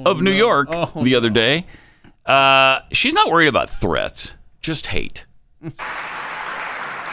of 0.08 0.22
New 0.22 0.32
no. 0.32 0.38
York 0.38 0.70
Oh, 0.72 1.04
the 1.04 1.14
other 1.14 1.30
day. 1.30 1.68
Uh, 2.26 2.80
she's 2.92 3.14
not 3.14 3.30
worried 3.30 3.48
about 3.48 3.70
threats, 3.70 4.34
just 4.62 4.88
hate. 4.88 5.26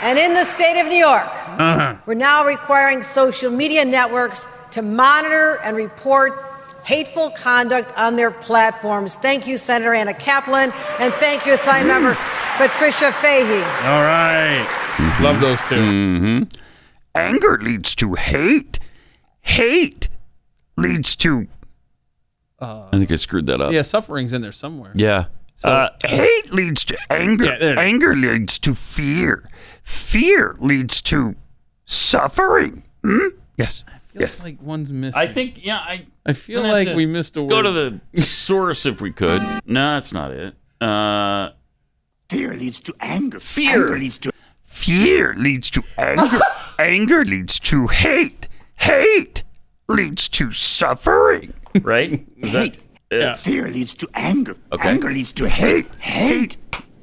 And 0.02 0.18
in 0.18 0.34
the 0.34 0.44
state 0.44 0.80
of 0.80 0.86
New 0.86 0.96
York, 0.98 1.24
Uh-huh. 1.58 1.94
we're 2.06 2.14
now 2.14 2.44
requiring 2.46 3.02
social 3.02 3.50
media 3.50 3.84
networks 3.84 4.46
to 4.72 4.82
monitor 4.82 5.56
and 5.62 5.76
report 5.76 6.42
hateful 6.84 7.30
conduct 7.30 7.96
on 7.96 8.16
their 8.16 8.30
platforms. 8.30 9.16
Thank 9.16 9.46
you, 9.46 9.56
Senator 9.56 9.94
Anna 9.94 10.12
Kaplan, 10.14 10.72
and 11.00 11.12
thank 11.14 11.46
you, 11.46 11.54
assigned 11.54 11.88
member 11.88 12.14
Patricia 12.58 13.10
Fahy. 13.12 13.62
All 13.86 14.02
right. 14.02 14.66
Love 15.20 15.40
those 15.40 15.60
2 15.62 15.74
Mm-hmm. 15.74 16.42
Anger 17.16 17.58
leads 17.62 17.94
to 17.96 18.14
hate. 18.14 18.78
Hate 19.42 20.08
leads 20.76 21.14
to. 21.16 21.46
I 22.60 22.88
think 22.92 23.10
I 23.12 23.16
screwed 23.16 23.46
that 23.46 23.60
up. 23.60 23.72
Yeah, 23.72 23.82
suffering's 23.82 24.32
in 24.32 24.40
there 24.42 24.52
somewhere. 24.52 24.92
Yeah. 24.94 25.26
So- 25.54 25.68
uh, 25.70 25.90
hate 26.04 26.52
leads 26.52 26.84
to 26.84 26.98
anger. 27.10 27.44
Yeah, 27.44 27.58
there 27.58 27.70
it 27.70 27.78
is. 27.78 27.92
anger 27.92 28.14
leads 28.16 28.58
to 28.60 28.74
fear. 28.74 29.48
Fear 29.82 30.56
leads 30.58 31.00
to 31.02 31.36
suffering. 31.84 32.82
Hmm? 33.02 33.28
Yes. 33.56 33.84
Feels 34.16 34.42
like 34.42 34.62
one's 34.62 34.92
missing. 34.92 35.20
I 35.20 35.32
think, 35.32 35.64
yeah, 35.64 35.78
I. 35.78 36.06
I 36.26 36.32
feel 36.32 36.60
I'm 36.60 36.66
gonna 36.66 36.78
have 36.78 36.86
like 36.86 36.92
to- 36.92 36.96
we 36.96 37.06
missed 37.06 37.36
a 37.36 37.40
let's 37.40 37.52
word. 37.52 37.62
Go 37.64 37.72
to 37.90 38.00
the 38.14 38.22
source 38.22 38.86
if 38.86 39.00
we 39.00 39.10
could. 39.12 39.42
No, 39.66 39.94
that's 39.94 40.12
not 40.12 40.30
it. 40.30 40.54
Uh, 40.80 41.50
Fear 42.30 42.54
leads 42.54 42.80
to 42.80 42.94
anger. 43.00 43.38
Fear. 43.38 43.70
Anger 43.84 43.98
leads 43.98 44.16
to 44.18 44.32
fear 44.62 45.34
leads 45.36 45.68
to 45.70 45.82
anger. 45.98 46.38
anger 46.78 47.24
leads 47.24 47.58
to 47.60 47.86
hate. 47.88 48.48
Hate 48.76 49.42
leads 49.88 50.28
to 50.30 50.50
suffering. 50.52 51.52
Right? 51.82 52.26
Is 52.38 52.52
that- 52.52 52.74
hate. 52.76 52.78
It's- 53.16 53.44
Fear 53.44 53.68
leads 53.68 53.94
to 53.94 54.08
anger. 54.14 54.56
Okay. 54.72 54.88
Anger 54.88 55.10
leads 55.12 55.32
to 55.32 55.48
hate. 55.48 55.86
Hate 55.98 56.56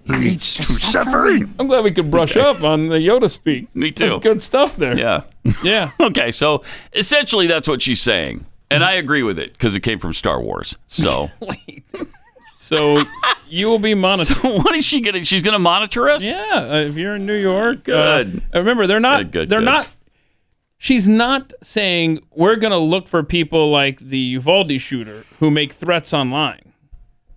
leads 0.08 0.56
to 0.56 0.64
suffering. 0.64 1.54
I'm 1.60 1.68
glad 1.68 1.84
we 1.84 1.92
could 1.92 2.10
brush 2.12 2.36
up 2.36 2.64
on 2.64 2.88
the 2.88 2.96
Yoda 2.98 3.30
speak. 3.30 3.74
Me 3.76 3.92
too. 3.92 4.08
That's 4.10 4.22
good 4.24 4.42
stuff 4.42 4.76
there. 4.76 4.98
Yeah. 4.98 5.24
Yeah. 5.64 5.92
okay, 6.00 6.32
so 6.32 6.64
essentially 6.94 7.48
that's 7.48 7.68
what 7.68 7.82
she's 7.82 8.02
saying. 8.02 8.46
And 8.70 8.84
I 8.84 8.94
agree 8.94 9.22
with 9.24 9.38
it 9.38 9.52
because 9.54 9.76
it 9.76 9.82
came 9.82 10.00
from 10.00 10.14
Star 10.14 10.42
Wars. 10.42 10.78
So, 10.88 11.30
So 12.58 13.04
you 13.50 13.68
will 13.68 13.80
be 13.80 13.96
monitored. 13.96 14.38
so 14.38 14.58
what 14.58 14.76
is 14.76 14.86
she 14.86 15.02
going 15.02 15.16
to? 15.16 15.26
She's 15.26 15.42
going 15.42 15.54
to 15.54 15.60
monitor 15.60 16.10
us? 16.10 16.24
Yeah, 16.24 16.68
uh, 16.72 16.76
if 16.88 16.96
you're 16.96 17.16
in 17.16 17.26
New 17.26 17.34
York, 17.36 17.84
Good. 17.86 18.42
Uh, 18.54 18.60
remember, 18.60 18.86
they're 18.86 19.00
not. 19.00 19.18
Good, 19.24 19.32
good, 19.32 19.50
they're 19.50 19.60
good. 19.60 19.66
not. 19.66 19.90
She's 20.82 21.08
not 21.08 21.54
saying 21.62 22.24
we're 22.32 22.56
going 22.56 22.72
to 22.72 22.78
look 22.80 23.08
for 23.08 23.22
people 23.22 23.70
like 23.70 24.00
the 24.00 24.18
Uvalde 24.18 24.82
shooter 24.82 25.26
who 25.38 25.52
make 25.52 25.72
threats 25.72 26.12
online 26.12 26.74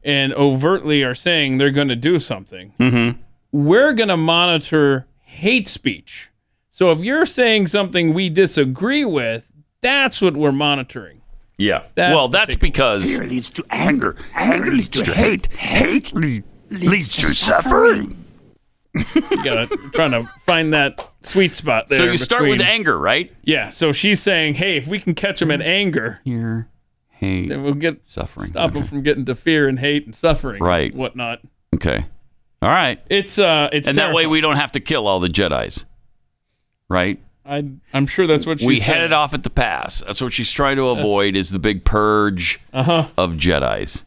and 0.03 0.33
overtly 0.33 1.03
are 1.03 1.15
saying 1.15 1.59
they're 1.59 1.71
going 1.71 1.89
to 1.89 1.95
do 1.95 2.19
something. 2.19 2.73
Mm-hmm. 2.81 3.21
We're 3.53 3.93
going 3.93 4.09
to 4.09 4.17
monitor 4.17 5.07
hate 5.21 5.69
speech. 5.69 6.31
So 6.71 6.91
if 6.91 7.01
you're 7.01 7.27
saying 7.27 7.67
something 7.67 8.15
we 8.15 8.31
disagree 8.31 9.05
with, 9.05 9.53
that's 9.83 10.23
what 10.23 10.39
we're 10.39 10.51
monitoring. 10.51 11.21
Yeah. 11.59 11.83
That's 11.97 12.15
well, 12.15 12.29
that's 12.29 12.57
because 12.57 13.03
Fear 13.03 13.25
leads 13.25 13.51
to 13.51 13.65
anger. 13.69 14.17
Anger 14.35 14.71
leads 14.71 15.03
to 15.03 15.13
hate. 15.13 15.49
Hate 15.53 16.15
le- 16.15 16.41
leads 16.71 17.15
to 17.17 17.27
suffering. 17.35 18.24
You 18.95 19.45
got 19.45 19.69
to 19.69 19.77
trying 19.93 20.13
to 20.13 20.23
find 20.41 20.73
that 20.73 21.07
sweet 21.23 21.53
spot 21.55 21.89
there. 21.89 21.99
so 21.99 22.05
you 22.05 22.17
start 22.17 22.43
with 22.49 22.61
anger, 22.61 22.99
right? 22.99 23.33
Yeah. 23.43 23.69
So 23.71 23.91
she's 23.93 24.21
saying, 24.23 24.55
hey, 24.55 24.77
if 24.77 24.87
we 24.87 25.01
can 25.01 25.15
catch 25.15 25.41
them 25.41 25.51
in 25.51 25.61
anger, 25.63 26.21
Fear, 26.25 26.69
hate, 27.11 27.49
then 27.49 27.63
we'll 27.65 27.75
get 27.75 28.07
suffering. 28.07 28.47
stop 28.47 28.73
them 28.73 28.85
from 28.85 29.03
getting 29.03 29.25
to 29.25 29.35
fear 29.35 29.67
and 29.69 29.79
hate 29.81 30.05
and 30.05 30.15
suffering, 30.15 30.63
Right. 30.63 30.93
And 30.93 31.01
whatnot. 31.01 31.41
Okay. 31.75 32.07
All 32.63 32.69
right. 32.71 33.01
It's 33.11 33.39
uh, 33.39 33.69
it's 33.73 33.89
and 33.89 33.97
that 33.99 34.15
way 34.15 34.27
we 34.27 34.41
don't 34.41 34.57
have 34.57 34.73
to 34.73 34.81
kill 34.81 35.07
all 35.09 35.19
the 35.21 35.29
Jedi's. 35.29 35.85
Right? 36.89 37.21
I 37.45 37.69
I'm 37.93 38.07
sure 38.07 38.27
that's 38.27 38.47
what 38.47 38.61
she's 38.61 38.67
we 38.69 38.77
saying. 38.77 38.87
headed 38.91 39.13
off 39.13 39.35
at 39.35 39.43
the 39.43 39.51
pass. 39.51 40.03
That's 40.07 40.23
what 40.23 40.33
she's 40.33 40.51
trying 40.53 40.77
to 40.77 40.85
avoid 40.89 41.35
is 41.37 41.51
the 41.51 41.59
big 41.59 41.85
purge 41.85 42.61
Uh-huh. 42.73 43.09
of 43.19 43.35
Jedi's. 43.35 44.05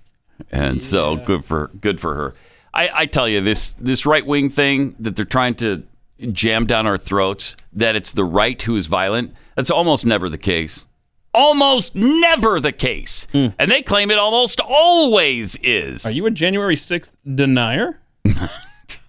And 0.52 0.82
so 0.82 1.18
good 1.18 1.44
for 1.44 1.70
good 1.82 2.00
for 2.00 2.16
her. 2.16 2.34
I, 2.74 2.90
I 2.94 3.06
tell 3.06 3.28
you 3.28 3.42
this 3.42 3.72
this 3.74 4.06
right 4.06 4.26
wing 4.26 4.50
thing 4.50 4.96
that 5.00 5.16
they're 5.16 5.26
trying 5.26 5.56
to 5.56 5.84
jam 6.32 6.66
down 6.66 6.88
our 6.88 6.98
throats 6.98 7.56
that 7.74 7.96
it's 7.96 8.12
the 8.12 8.24
right 8.26 8.62
who 8.62 8.76
is 8.76 8.88
violent. 8.88 9.34
That's 9.56 9.72
almost 9.72 10.06
never 10.06 10.30
the 10.30 10.38
case. 10.38 10.86
Almost 11.34 11.96
never 11.96 12.60
the 12.60 12.72
case. 12.72 13.28
And 13.34 13.54
they 13.72 13.82
claim 13.84 14.10
it 14.10 14.18
almost 14.18 14.60
always 14.60 15.56
is. 15.58 16.06
Are 16.06 16.12
you 16.12 16.26
a 16.26 16.32
January 16.32 16.76
sixth 16.76 17.16
denier? 17.36 18.00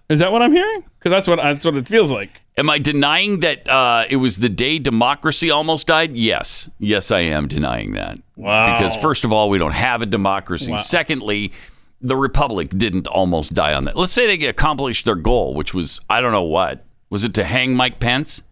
Is 0.09 0.19
that 0.19 0.31
what 0.31 0.41
I'm 0.41 0.51
hearing? 0.51 0.83
Because 0.97 1.11
that's 1.11 1.27
what 1.27 1.37
that's 1.37 1.63
what 1.65 1.77
it 1.77 1.87
feels 1.87 2.11
like. 2.11 2.41
Am 2.57 2.69
I 2.69 2.79
denying 2.79 3.39
that 3.39 3.69
uh, 3.69 4.05
it 4.09 4.17
was 4.17 4.39
the 4.39 4.49
day 4.49 4.79
democracy 4.79 5.49
almost 5.49 5.87
died? 5.87 6.11
Yes. 6.17 6.69
Yes, 6.79 7.09
I 7.11 7.19
am 7.21 7.47
denying 7.47 7.93
that. 7.93 8.17
Wow. 8.35 8.77
Because, 8.77 8.97
first 8.97 9.23
of 9.23 9.31
all, 9.31 9.49
we 9.49 9.57
don't 9.57 9.71
have 9.71 10.01
a 10.01 10.05
democracy. 10.05 10.71
Wow. 10.71 10.77
Secondly, 10.77 11.53
the 12.01 12.15
republic 12.15 12.69
didn't 12.69 13.07
almost 13.07 13.53
die 13.53 13.73
on 13.73 13.85
that. 13.85 13.95
Let's 13.97 14.13
say 14.13 14.37
they 14.37 14.45
accomplished 14.45 15.05
their 15.05 15.15
goal, 15.15 15.53
which 15.53 15.73
was, 15.73 15.99
I 16.09 16.21
don't 16.21 16.31
know 16.31 16.43
what. 16.43 16.85
Was 17.09 17.23
it 17.23 17.33
to 17.35 17.43
hang 17.43 17.75
Mike 17.75 17.99
Pence? 17.99 18.43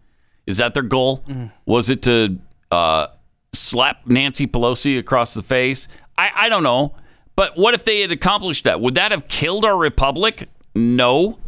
Is 0.46 0.56
that 0.58 0.74
their 0.74 0.82
goal? 0.82 1.18
Mm. 1.26 1.52
Was 1.66 1.88
it 1.90 2.02
to 2.02 2.38
uh, 2.70 3.06
slap 3.52 4.06
Nancy 4.06 4.46
Pelosi 4.46 4.98
across 4.98 5.34
the 5.34 5.42
face? 5.42 5.88
I, 6.16 6.30
I 6.34 6.48
don't 6.48 6.62
know. 6.62 6.94
But 7.36 7.56
what 7.56 7.72
if 7.74 7.84
they 7.84 8.00
had 8.00 8.10
accomplished 8.10 8.64
that? 8.64 8.80
Would 8.80 8.94
that 8.96 9.12
have 9.12 9.28
killed 9.28 9.64
our 9.64 9.76
republic? 9.76 10.48
No. 10.74 11.38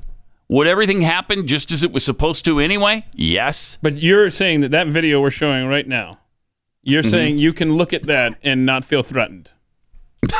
Would 0.48 0.66
everything 0.66 1.02
happen 1.02 1.46
just 1.46 1.70
as 1.72 1.82
it 1.84 1.92
was 1.92 2.04
supposed 2.04 2.44
to 2.44 2.60
anyway? 2.60 3.04
Yes. 3.12 3.78
But 3.82 3.96
you're 3.98 4.30
saying 4.30 4.60
that 4.60 4.70
that 4.70 4.86
video 4.88 5.20
we're 5.20 5.30
showing 5.30 5.66
right 5.66 5.86
now, 5.86 6.18
you're 6.82 7.02
Mhm. 7.02 7.10
saying 7.10 7.38
you 7.38 7.52
can 7.52 7.74
look 7.74 7.92
at 7.92 8.04
that 8.04 8.34
and 8.42 8.64
not 8.64 8.84
feel 8.84 9.02
threatened. 9.02 9.52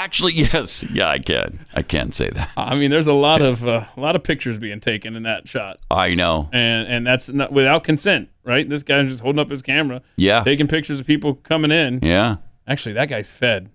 Actually, 0.00 0.32
yes. 0.52 0.82
Yeah, 0.90 1.08
I 1.08 1.18
can. 1.18 1.66
I 1.74 1.82
can 1.82 2.10
say 2.12 2.30
that. 2.30 2.50
I 2.56 2.74
mean, 2.74 2.90
there's 2.90 3.06
a 3.06 3.12
lot 3.12 3.42
of 3.42 3.66
uh, 3.66 3.84
a 3.96 4.00
lot 4.00 4.16
of 4.16 4.22
pictures 4.22 4.58
being 4.58 4.80
taken 4.80 5.14
in 5.14 5.24
that 5.24 5.46
shot, 5.46 5.78
I 5.90 6.14
know. 6.14 6.48
and 6.52 6.88
and 6.88 7.06
that's 7.06 7.28
not 7.28 7.52
without 7.52 7.84
consent, 7.84 8.30
right? 8.44 8.66
This 8.68 8.82
guy's 8.82 9.08
just 9.10 9.20
holding 9.22 9.38
up 9.40 9.50
his 9.50 9.60
camera, 9.62 10.00
Yeah. 10.16 10.42
taking 10.42 10.66
pictures 10.68 11.00
of 11.00 11.06
people 11.06 11.34
coming 11.34 11.70
in. 11.70 12.00
Yeah. 12.02 12.36
Actually, 12.66 12.94
that 12.94 13.08
guy's 13.10 13.30
fed. 13.30 13.70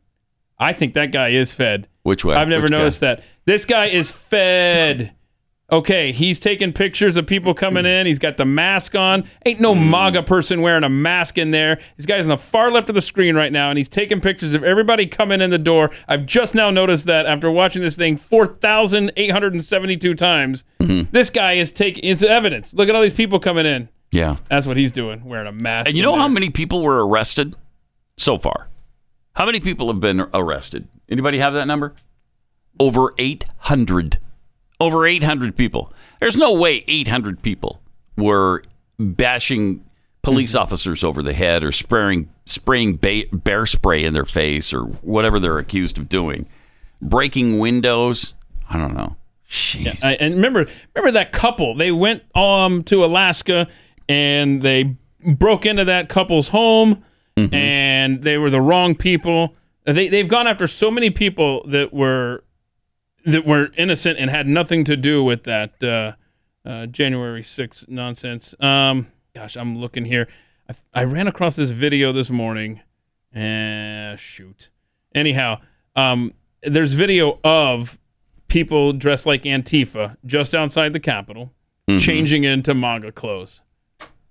I 0.58 0.74
think 0.74 0.94
that 0.96 1.12
guy 1.12 1.30
is 1.30 1.54
fed. 1.54 1.88
Which 2.04 2.24
way? 2.26 2.36
I've 2.36 2.48
never 2.48 2.64
Which 2.64 2.72
guy? 2.72 2.78
noticed 2.78 3.02
that. 3.02 3.24
This 3.46 3.66
guy 3.66 3.88
is 3.88 4.10
fed. 4.10 5.12
Okay, 5.72 6.12
he's 6.12 6.40
taking 6.40 6.72
pictures 6.74 7.18
of 7.18 7.26
people 7.26 7.56
coming 7.56 7.88
in. 7.88 8.06
He's 8.06 8.20
got 8.20 8.38
the 8.38 8.46
mask 8.46 8.94
on. 8.94 9.24
Ain't 9.48 9.60
no 9.60 9.74
MAGA 9.74 10.22
person 10.22 10.62
wearing 10.62 10.84
a 10.84 10.90
mask 10.90 11.40
in 11.40 11.50
there. 11.50 11.80
This 11.98 12.06
guy's 12.06 12.26
on 12.26 12.30
the 12.30 12.38
far 12.38 12.70
left 12.72 12.88
of 12.90 12.94
the 12.94 13.02
screen 13.02 13.36
right 13.36 13.52
now, 13.52 13.70
and 13.72 13.78
he's 13.80 13.90
taking 13.90 14.22
pictures 14.22 14.54
of 14.54 14.64
everybody 14.64 15.08
coming 15.08 15.42
in 15.42 15.50
the 15.50 15.58
door. 15.58 15.90
I've 16.08 16.28
just 16.28 16.54
now 16.54 16.70
noticed 16.70 17.08
that 17.08 17.26
after 17.26 17.50
watching 17.50 17.82
this 17.82 17.96
thing 17.96 18.16
4,872 18.16 20.14
times, 20.14 20.64
Mm-hmm. 20.80 21.10
this 21.12 21.32
guy 21.32 21.54
is 21.54 21.72
taking 21.72 22.04
is 22.04 22.24
evidence. 22.24 22.76
Look 22.76 22.88
at 22.90 22.94
all 22.96 23.02
these 23.02 23.14
people 23.14 23.40
coming 23.40 23.66
in. 23.66 23.90
Yeah. 24.12 24.36
That's 24.50 24.68
what 24.68 24.78
he's 24.78 24.92
doing, 24.92 25.24
wearing 25.26 25.48
a 25.48 25.52
mask. 25.52 25.88
And 25.88 25.98
you 25.98 26.04
know 26.04 26.16
how 26.16 26.28
many 26.28 26.52
people 26.52 26.84
were 26.84 27.06
arrested 27.08 27.56
so 28.18 28.38
far? 28.38 28.68
How 29.34 29.48
many 29.48 29.60
people 29.60 29.88
have 29.88 30.00
been 30.00 30.28
arrested? 30.32 30.88
Anybody 31.10 31.40
have 31.40 31.54
that 31.54 31.66
number? 31.66 31.96
Over 32.80 33.14
800. 33.18 34.20
Over 34.80 35.08
800 35.08 35.56
people. 35.56 35.94
There's 36.20 36.38
no 36.38 36.54
way 36.54 36.84
800 36.88 37.42
people 37.42 37.82
were 38.18 38.64
bashing 39.00 39.84
police 40.22 40.56
officers 40.56 41.04
over 41.04 41.22
the 41.22 41.34
head 41.34 41.64
or 41.64 41.72
spraying 41.72 42.30
spraying 42.46 42.98
ba- 42.98 43.26
bear 43.32 43.66
spray 43.66 44.04
in 44.04 44.14
their 44.14 44.26
face 44.26 44.74
or 44.74 44.84
whatever 44.84 45.40
they're 45.40 45.58
accused 45.60 45.98
of 45.98 46.10
doing. 46.10 46.46
Breaking 47.02 47.60
windows. 47.60 48.34
I 48.70 48.78
don't 48.78 48.96
know. 48.96 49.16
Jeez. 49.50 50.04
I, 50.04 50.14
and 50.16 50.36
remember, 50.36 50.66
remember 50.96 51.12
that 51.12 51.32
couple? 51.32 51.76
They 51.76 51.92
went 51.92 52.24
um 52.36 52.84
to 52.84 53.06
Alaska 53.06 53.68
and 54.10 54.62
they 54.62 54.96
broke 55.38 55.66
into 55.66 55.86
that 55.86 56.10
couple's 56.10 56.50
home, 56.50 57.04
and 57.54 58.22
they 58.22 58.38
were 58.38 58.50
the 58.50 58.62
wrong 58.62 58.96
people. 58.96 59.56
They 59.86 60.08
they've 60.08 60.28
gone 60.28 60.48
after 60.48 60.68
so 60.68 60.90
many 60.90 61.10
people 61.10 61.64
that 61.68 61.94
were 61.94 62.44
that 63.26 63.46
were 63.46 63.70
innocent 63.78 64.20
and 64.20 64.30
had 64.30 64.48
nothing 64.48 64.84
to 64.86 64.96
do 64.98 65.24
with 65.24 65.44
that 65.44 65.84
uh, 65.84 66.14
uh, 66.68 66.86
January 66.88 67.42
6th 67.42 67.88
nonsense. 67.90 68.54
Um, 68.60 69.08
gosh, 69.34 69.56
I'm 69.56 69.78
looking 69.78 70.06
here. 70.06 70.28
I, 70.70 71.02
I 71.02 71.04
ran 71.06 71.28
across 71.28 71.56
this 71.56 71.70
video 71.72 72.12
this 72.12 72.30
morning. 72.30 72.82
Eh, 73.34 74.16
shoot. 74.16 74.70
Anyhow, 75.14 75.60
um, 75.96 76.34
there's 76.64 76.94
video 76.94 77.40
of 77.44 77.98
people 78.48 78.94
dressed 78.94 79.26
like 79.26 79.44
Antifa 79.44 80.18
just 80.26 80.56
outside 80.56 80.94
the 80.94 81.00
Capitol, 81.00 81.52
Mhm. 81.90 82.00
changing 82.00 82.44
into 82.44 82.74
MAGA 82.74 83.12
clothes. 83.12 83.62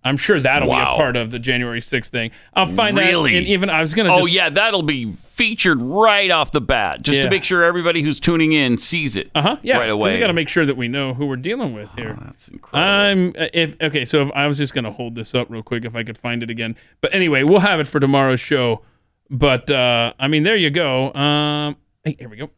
I'm 0.03 0.17
sure 0.17 0.39
that'll 0.39 0.69
be 0.69 0.75
a 0.75 0.85
part 0.97 1.17
of 1.17 1.31
the 1.31 1.39
January 1.39 1.81
6th 1.81 2.11
thing. 2.11 2.31
I'll 2.53 2.67
find 2.67 2.97
Really? 2.99 3.33
that. 3.33 3.39
And 3.39 3.47
even 3.47 3.71
I 3.71 3.81
was 3.81 3.95
gonna. 3.95 4.13
Oh 4.13 4.27
yeah, 4.27 4.51
that'll 4.51 4.83
be 4.83 5.07
featured 5.35 5.81
right 5.83 6.31
off 6.31 6.53
the 6.53 6.61
bat, 6.61 7.03
just 7.03 7.19
Yeah. 7.19 7.25
to 7.25 7.31
make 7.31 7.43
sure 7.45 7.65
everybody 7.65 8.03
who's 8.03 8.21
tuning 8.21 8.53
in 8.53 8.77
sees 8.77 9.17
it 9.17 9.31
Uh 9.35 9.43
huh. 9.43 9.57
Yeah. 9.63 9.79
right 9.79 9.91
away. 9.91 10.15
We 10.15 10.21
got 10.21 10.29
to 10.29 10.33
make 10.33 10.49
sure 10.49 10.65
that 10.65 10.77
we 10.77 10.87
know 10.89 11.13
who 11.15 11.27
we're 11.27 11.37
dealing 11.37 11.75
with 11.75 11.91
here. 11.97 12.17
that's 12.25 12.49
incredible. 12.49 12.79
I'm 12.79 13.29
uh, 13.39 13.49
if 13.53 13.77
okay. 13.81 14.05
So 14.05 14.23
if 14.23 14.31
I 14.35 14.47
was 14.47 14.59
just 14.59 14.75
gonna 14.75 14.93
hold 14.93 15.15
this 15.17 15.35
up 15.35 15.49
real 15.51 15.63
quick 15.63 15.85
if 15.85 15.97
I 15.97 16.03
could 16.05 16.17
find 16.19 16.43
it 16.43 16.51
again. 16.51 16.77
But 17.01 17.15
anyway, 17.15 17.43
we'll 17.43 17.61
have 17.61 17.81
it 17.81 17.87
for 17.87 17.99
tomorrow's 18.01 18.41
show. 18.41 18.83
But 19.31 19.71
uh, 19.71 20.13
I 20.21 20.29
mean, 20.29 20.43
there 20.45 20.57
you 20.57 20.71
go. 20.71 21.13
Um, 21.15 21.77
hey, 22.05 22.15
here 22.19 22.29
we 22.29 22.37
go. 22.37 22.51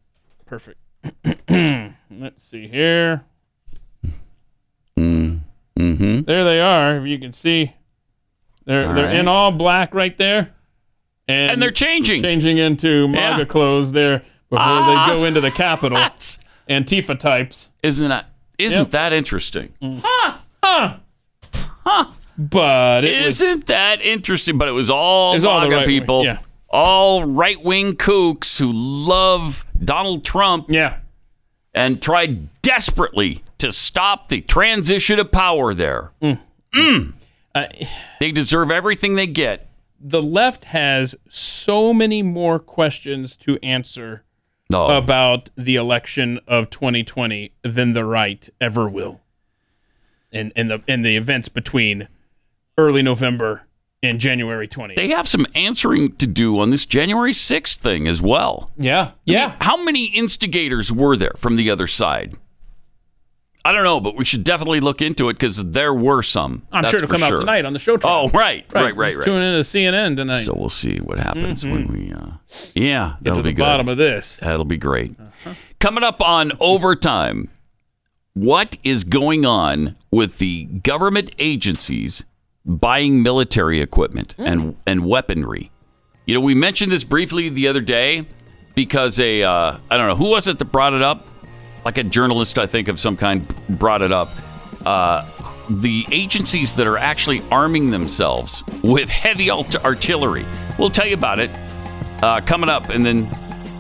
Perfect. 0.45 0.79
Let's 2.11 2.43
see 2.45 2.67
here. 2.69 3.25
mm-hmm. 4.99 6.21
There 6.23 6.45
they 6.45 6.61
are. 6.61 6.97
If 6.99 7.07
you 7.07 7.19
can 7.19 7.33
see, 7.33 7.75
they're 8.65 8.87
All 8.89 8.95
they're 8.95 9.07
right. 9.07 9.17
in 9.17 9.29
all 9.29 9.53
black 9.53 9.95
right 9.95 10.17
there, 10.19 10.55
and, 11.29 11.53
And 11.53 11.63
they're 11.63 11.71
changing. 11.71 12.23
changing 12.23 12.59
into 12.59 13.09
MAGA 13.09 13.39
Yeah. 13.41 13.45
clothes 13.45 13.93
there 13.93 14.21
before 14.51 14.59
Ah. 14.67 15.07
they 15.09 15.15
go 15.15 15.25
into 15.25 15.41
the 15.41 15.51
Capitol. 15.51 15.99
Antifa 16.69 17.19
types. 17.19 17.71
Isn't 17.83 18.09
that 18.09 18.27
isn't 18.59 18.85
Yep. 18.87 18.91
that 18.93 19.13
interesting? 19.13 19.73
Huh. 19.83 20.35
Huh. 20.63 20.95
Huh. 21.85 22.07
But 22.39 23.05
it 23.05 23.25
was, 23.25 23.41
Isn't 23.41 23.67
that 23.67 24.01
interesting? 24.03 24.59
But 24.59 24.69
it 24.69 24.73
was 24.73 24.91
all 24.91 25.35
It's 25.37 25.45
all 25.45 25.61
MAGA 25.61 25.71
right 25.77 25.87
wing, 25.87 26.01
people, 26.01 26.25
yeah. 26.25 26.39
all 26.69 27.25
right 27.25 27.63
wing 27.63 27.95
kooks 27.97 28.59
who 28.59 28.71
love 28.73 29.65
Donald 29.85 30.25
Trump. 30.25 30.67
Yeah. 30.71 30.97
And 31.75 32.01
tried 32.03 32.49
desperately 32.63 33.43
to 33.59 33.71
stop 33.71 34.29
the 34.31 34.41
transition 34.41 35.19
of 35.19 35.31
power 35.31 35.73
there. 35.75 36.11
Mm. 36.23 37.13
they 38.21 38.33
deserve 38.33 38.71
everything 38.71 39.15
they 39.15 39.27
get. 39.27 39.69
The 40.01 40.23
left 40.23 40.65
has 40.65 41.15
so 41.29 41.93
many 41.95 42.23
more 42.23 42.59
questions 42.59 43.37
to 43.39 43.59
answer 43.63 44.25
No. 44.71 44.87
about 44.97 45.51
the 45.57 45.77
election 45.77 46.39
of 46.47 46.71
2020 46.71 47.53
than 47.63 47.93
the 47.93 48.05
right 48.05 48.49
ever 48.61 48.89
will. 48.89 49.21
In 50.33 50.53
in 50.57 50.69
the 50.69 50.83
in 50.87 51.03
the 51.03 51.17
events 51.17 51.49
between 51.49 52.09
early 52.77 53.01
November 53.03 53.63
and 54.03 54.21
January 54.21 54.69
20th. 54.69 54.97
They 54.97 55.09
have 55.09 55.27
some 55.27 55.47
answering 55.55 56.17
to 56.17 56.27
do 56.27 56.59
on 56.61 56.71
this 56.71 56.85
January 56.85 57.33
6th 57.33 57.77
thing 57.79 58.07
as 58.07 58.21
well. 58.21 58.71
yeah. 58.77 59.13
Yeah. 59.25 59.57
How 59.61 59.83
many 59.83 60.07
instigators 60.07 60.93
were 60.93 61.17
there 61.17 61.33
from 61.37 61.57
the 61.57 61.71
other 61.71 61.87
side? 61.87 62.37
I 63.67 63.73
don't 63.73 63.85
know, 63.85 64.01
but 64.01 64.15
we 64.17 64.25
should 64.25 64.45
definitely 64.45 64.81
look 64.81 65.03
into 65.03 65.29
it 65.29 65.35
because 65.35 65.71
there 65.73 65.93
were 65.93 66.23
some. 66.23 66.67
I'm 66.73 66.83
That's 66.83 66.93
sure 66.93 67.03
it'll 67.05 67.13
come 67.13 67.23
out 67.23 67.37
tonight 67.37 67.65
on 67.65 67.73
the 67.73 67.79
show 67.79 67.97
trial. 67.97 68.31
Oh, 68.33 68.39
right, 68.39 68.65
right, 68.73 68.95
right, 68.97 69.09
Just 69.09 69.19
right. 69.19 69.25
Tune 69.25 69.43
in 69.43 69.55
to 69.55 69.61
CNN 69.69 70.17
tonight. 70.17 70.43
So 70.43 70.55
we'll 70.57 70.69
see 70.71 70.99
what 70.99 71.19
happens 71.19 71.65
Mhm. 71.65 71.73
when 71.73 71.87
we. 71.89 72.13
Uh, 72.13 72.37
yeah, 72.75 73.15
Get 73.23 73.25
that'll 73.25 73.43
be 73.43 73.51
the 73.51 73.55
good. 73.57 73.63
bottom 73.63 73.89
of 73.89 73.97
this. 73.97 74.37
That'll 74.37 74.65
be 74.65 74.77
great. 74.77 75.13
Coming 75.81 76.05
up 76.05 76.21
on 76.23 76.53
overtime, 76.61 77.49
what 78.35 78.77
is 78.85 79.05
going 79.05 79.45
on 79.47 79.97
with 80.11 80.39
the 80.39 80.67
government 80.67 81.31
agencies 81.39 82.25
buying 82.65 83.23
military 83.23 83.81
equipment 83.81 84.35
and 84.39 84.77
and 84.87 85.05
weaponry? 85.05 85.71
You 86.27 86.35
know, 86.35 86.41
we 86.41 86.55
mentioned 86.55 86.91
this 86.93 87.05
briefly 87.05 87.49
the 87.49 87.69
other 87.69 87.81
day 87.81 88.27
because 88.75 89.19
a 89.21 89.43
uh, 89.43 89.79
I 89.91 89.97
don't 89.97 90.07
know 90.09 90.17
who 90.17 90.29
was 90.29 90.47
it 90.49 90.59
that 90.59 90.67
brought 90.67 90.93
it 90.95 91.03
up, 91.03 91.27
like 91.87 91.99
a 91.99 92.03
journalist 92.03 92.59
I 92.59 92.67
think 92.67 92.89
of 92.89 92.99
some 92.99 93.17
kind 93.17 93.47
brought 93.69 94.03
it 94.03 94.11
up. 94.11 94.29
Uh, 94.85 95.25
the 95.71 96.05
agencies 96.11 96.75
that 96.75 96.87
are 96.89 96.99
actually 96.99 97.43
arming 97.53 97.91
themselves 97.93 98.65
with 98.83 99.09
heavy 99.09 99.51
art- 99.51 99.85
artillery. 99.85 100.45
We'll 100.81 100.91
tell 100.91 101.07
you 101.07 101.15
about 101.15 101.39
it 101.39 101.49
uh, 102.23 102.41
coming 102.41 102.69
up, 102.69 102.91
and 102.91 103.07
then 103.07 103.29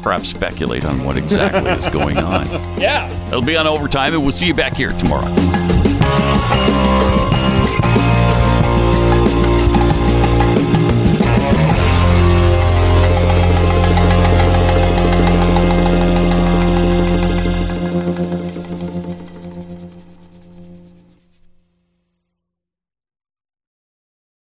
perhaps 0.03 0.29
speculate 0.29 0.85
on 0.85 1.05
what 1.05 1.17
exactly 1.17 1.69
is 1.73 1.89
going 1.89 2.19
on. 2.19 2.47
Yeah. 2.81 3.11
It'll 3.27 3.43
be 3.43 3.57
on 3.57 3.67
overtime, 3.67 4.13
and 4.15 4.23
we'll 4.23 4.31
see 4.31 4.47
you 4.47 4.55
back 4.55 4.75
here 4.75 4.93
tomorrow. 4.93 5.27